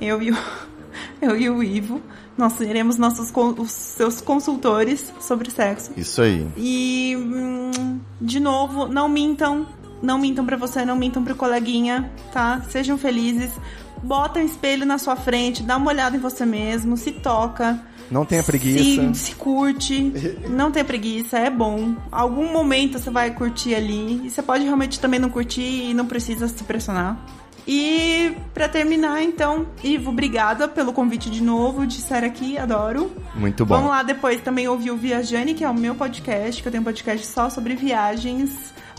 Eu 0.00 0.20
e 0.20 0.30
o, 0.30 0.36
eu 1.22 1.36
e 1.36 1.48
o 1.48 1.62
Ivo. 1.62 2.00
Nós 2.36 2.54
seremos 2.54 2.96
nossos 2.96 3.30
os 3.58 3.70
seus 3.70 4.20
consultores 4.20 5.12
sobre 5.20 5.50
sexo. 5.50 5.92
Isso 5.96 6.22
aí. 6.22 6.46
E, 6.56 7.14
hum, 7.16 8.00
de 8.20 8.40
novo, 8.40 8.88
não 8.88 9.08
mintam. 9.08 9.66
Não 10.02 10.18
mintam 10.18 10.44
pra 10.44 10.56
você, 10.56 10.84
não 10.84 10.96
mintam 10.96 11.22
pro 11.22 11.36
coleguinha, 11.36 12.10
tá? 12.32 12.60
Sejam 12.68 12.98
felizes. 12.98 13.52
Bota 14.02 14.40
um 14.40 14.44
espelho 14.44 14.84
na 14.84 14.98
sua 14.98 15.14
frente, 15.14 15.62
dá 15.62 15.76
uma 15.76 15.92
olhada 15.92 16.16
em 16.16 16.20
você 16.20 16.44
mesmo, 16.44 16.96
se 16.96 17.12
toca. 17.12 17.80
Não 18.12 18.26
tenha 18.26 18.42
preguiça. 18.42 19.14
Se, 19.14 19.20
se 19.30 19.34
curte. 19.34 20.12
Não 20.50 20.70
tenha 20.70 20.84
preguiça, 20.84 21.38
é 21.38 21.48
bom. 21.48 21.94
Algum 22.10 22.52
momento 22.52 22.98
você 22.98 23.10
vai 23.10 23.30
curtir 23.32 23.74
ali. 23.74 24.26
E 24.26 24.30
você 24.30 24.42
pode 24.42 24.64
realmente 24.64 25.00
também 25.00 25.18
não 25.18 25.30
curtir 25.30 25.62
e 25.90 25.94
não 25.94 26.04
precisa 26.06 26.46
se 26.46 26.62
pressionar. 26.64 27.18
E 27.66 28.36
pra 28.52 28.68
terminar, 28.68 29.22
então, 29.22 29.66
Ivo, 29.82 30.10
obrigada 30.10 30.66
pelo 30.68 30.92
convite 30.92 31.30
de 31.30 31.42
novo 31.42 31.86
de 31.86 31.98
estar 32.00 32.22
aqui, 32.24 32.58
adoro. 32.58 33.10
Muito 33.34 33.64
bom. 33.64 33.76
Vamos 33.76 33.90
lá 33.90 34.02
depois 34.02 34.40
também 34.42 34.68
ouvir 34.68 34.90
o 34.90 34.96
Viajane, 34.96 35.54
que 35.54 35.64
é 35.64 35.70
o 35.70 35.74
meu 35.74 35.94
podcast, 35.94 36.60
que 36.60 36.68
eu 36.68 36.72
tenho 36.72 36.82
um 36.82 36.84
podcast 36.84 37.26
só 37.26 37.48
sobre 37.48 37.74
viagens. 37.76 38.50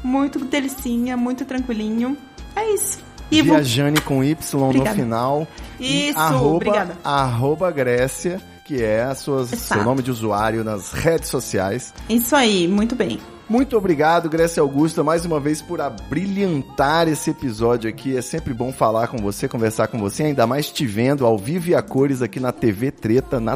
Muito 0.03 0.40
delicinha, 0.40 1.15
muito 1.15 1.45
tranquilinho. 1.45 2.18
É 2.56 2.73
isso. 2.73 2.99
Ivo, 3.30 3.53
Viajane 3.53 3.99
com 4.02 4.23
Y 4.23 4.60
no 4.60 4.65
Obrigada. 4.65 4.95
final. 4.95 5.48
E 5.80 6.10
Isso, 6.10 6.19
arroba, 6.19 6.56
obrigada. 6.56 6.98
Arroba 7.03 7.72
Grécia, 7.72 8.41
que 8.65 8.81
é 8.81 9.03
a 9.03 9.15
sua, 9.15 9.45
seu 9.45 9.57
Exato. 9.57 9.84
nome 9.84 10.02
de 10.02 10.11
usuário 10.11 10.64
nas 10.64 10.91
redes 10.91 11.30
sociais. 11.30 11.94
isso 12.10 12.35
aí, 12.35 12.68
muito 12.68 12.95
bem. 12.95 13.19
Muito 13.49 13.77
obrigado, 13.77 14.30
Grécia 14.30 14.61
Augusta, 14.61 15.03
mais 15.03 15.26
uma 15.26 15.40
vez 15.40 15.61
por 15.61 15.81
abrilhantar 15.81 17.10
esse 17.10 17.30
episódio 17.30 17.90
aqui. 17.90 18.15
É 18.15 18.22
sempre 18.22 18.53
bom 18.53 18.72
falar 18.72 19.07
com 19.10 19.18
você, 19.18 19.48
conversar 19.49 19.88
com 19.88 19.99
você, 19.99 20.23
ainda 20.23 20.48
mais 20.48 20.72
te 20.72 20.85
vendo 20.85 21.26
ao 21.26 21.38
vivo 21.38 21.69
e 21.69 21.76
a 21.76 21.81
cores 21.81 22.22
aqui 22.22 22.40
na 22.40 22.52
TV 22.52 22.90
Treta, 22.90 23.40
na 23.40 23.56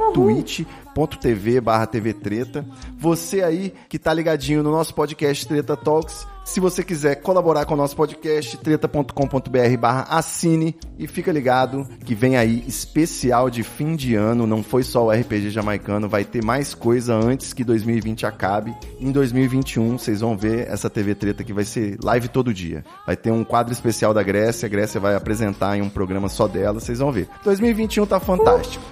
twitch.tv 0.97 1.61
barra 1.61 1.85
TV 1.85 2.13
Treta. 2.13 2.65
Você 2.97 3.43
aí 3.43 3.73
que 3.87 3.99
tá 3.99 4.13
ligadinho 4.13 4.63
no 4.63 4.71
nosso 4.71 4.95
podcast 4.95 5.47
Treta 5.47 5.77
Talks, 5.77 6.25
se 6.47 6.61
você 6.61 6.81
quiser 6.81 7.15
colaborar 7.15 7.65
com 7.65 7.73
o 7.73 7.77
nosso 7.77 7.93
podcast, 7.93 8.55
treta.com.br 8.57 9.77
barra 9.77 10.03
assine 10.09 10.77
e 10.97 11.05
fica 11.05 11.29
ligado 11.29 11.85
que 12.05 12.15
vem 12.15 12.37
aí 12.37 12.63
especial 12.65 13.49
de 13.49 13.63
fim 13.63 13.97
de 13.97 14.15
ano, 14.15 14.47
não 14.47 14.63
foi 14.63 14.81
só 14.81 15.05
o 15.05 15.11
RPG 15.11 15.49
jamaicano, 15.49 16.07
vai 16.07 16.23
ter 16.23 16.41
mais 16.41 16.73
coisa 16.73 17.13
antes 17.13 17.51
que 17.51 17.65
2020 17.65 18.25
acabe. 18.25 18.73
Em 18.97 19.11
2021, 19.11 19.97
vocês 19.97 20.21
vão 20.21 20.37
ver 20.37 20.69
essa 20.69 20.89
TV 20.89 21.13
Treta 21.15 21.43
que 21.43 21.51
vai 21.51 21.65
ser 21.65 21.97
live 22.01 22.29
todo 22.29 22.53
dia. 22.53 22.83
Vai 23.05 23.17
ter 23.17 23.29
um 23.29 23.43
quadro 23.43 23.73
especial 23.73 24.13
da 24.13 24.23
Grécia, 24.23 24.67
a 24.67 24.69
Grécia 24.69 25.01
vai 25.01 25.15
apresentar 25.15 25.77
em 25.77 25.81
um 25.81 25.89
programa 25.89 26.29
só 26.29 26.47
dela, 26.47 26.79
vocês 26.79 26.99
vão 26.99 27.11
ver. 27.11 27.27
2021 27.43 28.05
tá 28.05 28.21
fantástico. 28.21 28.83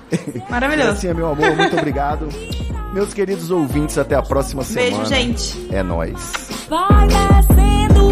Maravilhoso. 0.49 0.89
Assim, 0.95 1.13
meu 1.13 1.29
amor, 1.29 1.55
muito 1.55 1.77
obrigado. 1.77 1.94
Meus 2.93 3.13
queridos 3.13 3.51
ouvintes, 3.51 3.97
até 3.97 4.15
a 4.15 4.21
próxima 4.21 4.63
Beijo, 4.63 4.97
semana. 4.97 5.05
gente. 5.05 5.67
É 5.73 5.81
nóis. 5.81 6.19
Vai 6.69 7.07
descendo 7.07 8.04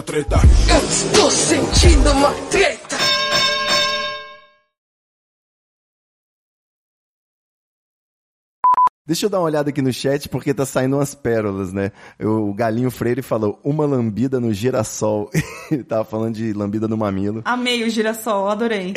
treta. 0.00 0.40
Eu 0.68 0.88
estou 0.88 1.30
sentindo 1.30 2.10
uma 2.12 2.30
treta. 2.50 2.81
Deixa 9.04 9.26
eu 9.26 9.30
dar 9.30 9.38
uma 9.40 9.46
olhada 9.46 9.70
aqui 9.70 9.82
no 9.82 9.92
chat 9.92 10.28
porque 10.28 10.54
tá 10.54 10.64
saindo 10.64 10.94
umas 10.94 11.12
pérolas, 11.12 11.72
né? 11.72 11.90
O 12.20 12.54
Galinho 12.54 12.88
Freire 12.88 13.20
falou 13.20 13.58
uma 13.64 13.84
lambida 13.84 14.38
no 14.38 14.54
girassol. 14.54 15.28
Ele 15.72 15.82
tava 15.82 16.04
falando 16.04 16.36
de 16.36 16.52
lambida 16.52 16.86
no 16.86 16.96
mamilo. 16.96 17.42
Amei 17.44 17.82
o 17.82 17.90
girassol, 17.90 18.48
adorei. 18.48 18.94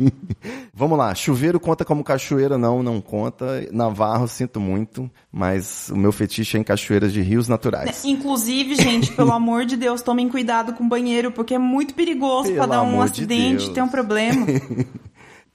Vamos 0.74 0.98
lá, 0.98 1.14
chuveiro 1.14 1.58
conta 1.58 1.82
como 1.82 2.04
cachoeira? 2.04 2.58
Não, 2.58 2.82
não 2.82 3.00
conta. 3.00 3.66
Navarro, 3.72 4.28
sinto 4.28 4.60
muito, 4.60 5.10
mas 5.32 5.88
o 5.88 5.96
meu 5.96 6.12
fetiche 6.12 6.58
é 6.58 6.60
em 6.60 6.64
cachoeiras 6.64 7.10
de 7.10 7.22
rios 7.22 7.48
naturais. 7.48 8.04
Inclusive, 8.04 8.74
gente, 8.74 9.12
pelo 9.12 9.32
amor 9.32 9.64
de 9.64 9.78
Deus, 9.78 10.02
tomem 10.02 10.28
cuidado 10.28 10.74
com 10.74 10.84
o 10.84 10.88
banheiro, 10.88 11.32
porque 11.32 11.54
é 11.54 11.58
muito 11.58 11.94
perigoso 11.94 12.48
Pelo 12.48 12.56
pra 12.56 12.66
dar 12.66 12.82
um 12.82 12.96
de 12.96 13.02
acidente, 13.02 13.64
Deus. 13.64 13.68
ter 13.68 13.82
um 13.82 13.88
problema. 13.88 14.46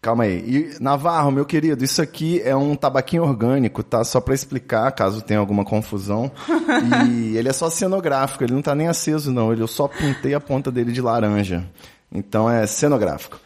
Calma 0.01 0.25
aí. 0.25 0.37
E, 0.37 0.81
Navarro, 0.81 1.31
meu 1.31 1.45
querido, 1.45 1.83
isso 1.83 2.01
aqui 2.01 2.41
é 2.41 2.55
um 2.55 2.75
tabaquinho 2.75 3.23
orgânico, 3.23 3.83
tá? 3.83 4.03
Só 4.03 4.21
pra 4.21 4.35
explicar, 4.35 4.91
caso 4.91 5.21
tenha 5.21 5.39
alguma 5.39 5.65
confusão. 5.65 6.31
E 7.09 7.37
ele 7.37 7.49
é 7.49 7.53
só 7.53 7.69
cenográfico, 7.69 8.43
ele 8.43 8.53
não 8.53 8.61
tá 8.61 8.75
nem 8.75 8.87
aceso, 8.87 9.31
não. 9.31 9.51
Ele, 9.51 9.61
eu 9.61 9.67
só 9.67 9.87
pintei 9.87 10.33
a 10.33 10.39
ponta 10.39 10.71
dele 10.71 10.91
de 10.91 11.01
laranja. 11.01 11.67
Então 12.11 12.49
é 12.49 12.67
cenográfico. 12.67 13.39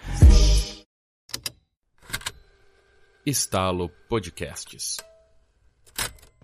Estalo 3.26 3.90
Podcasts. 4.10 4.98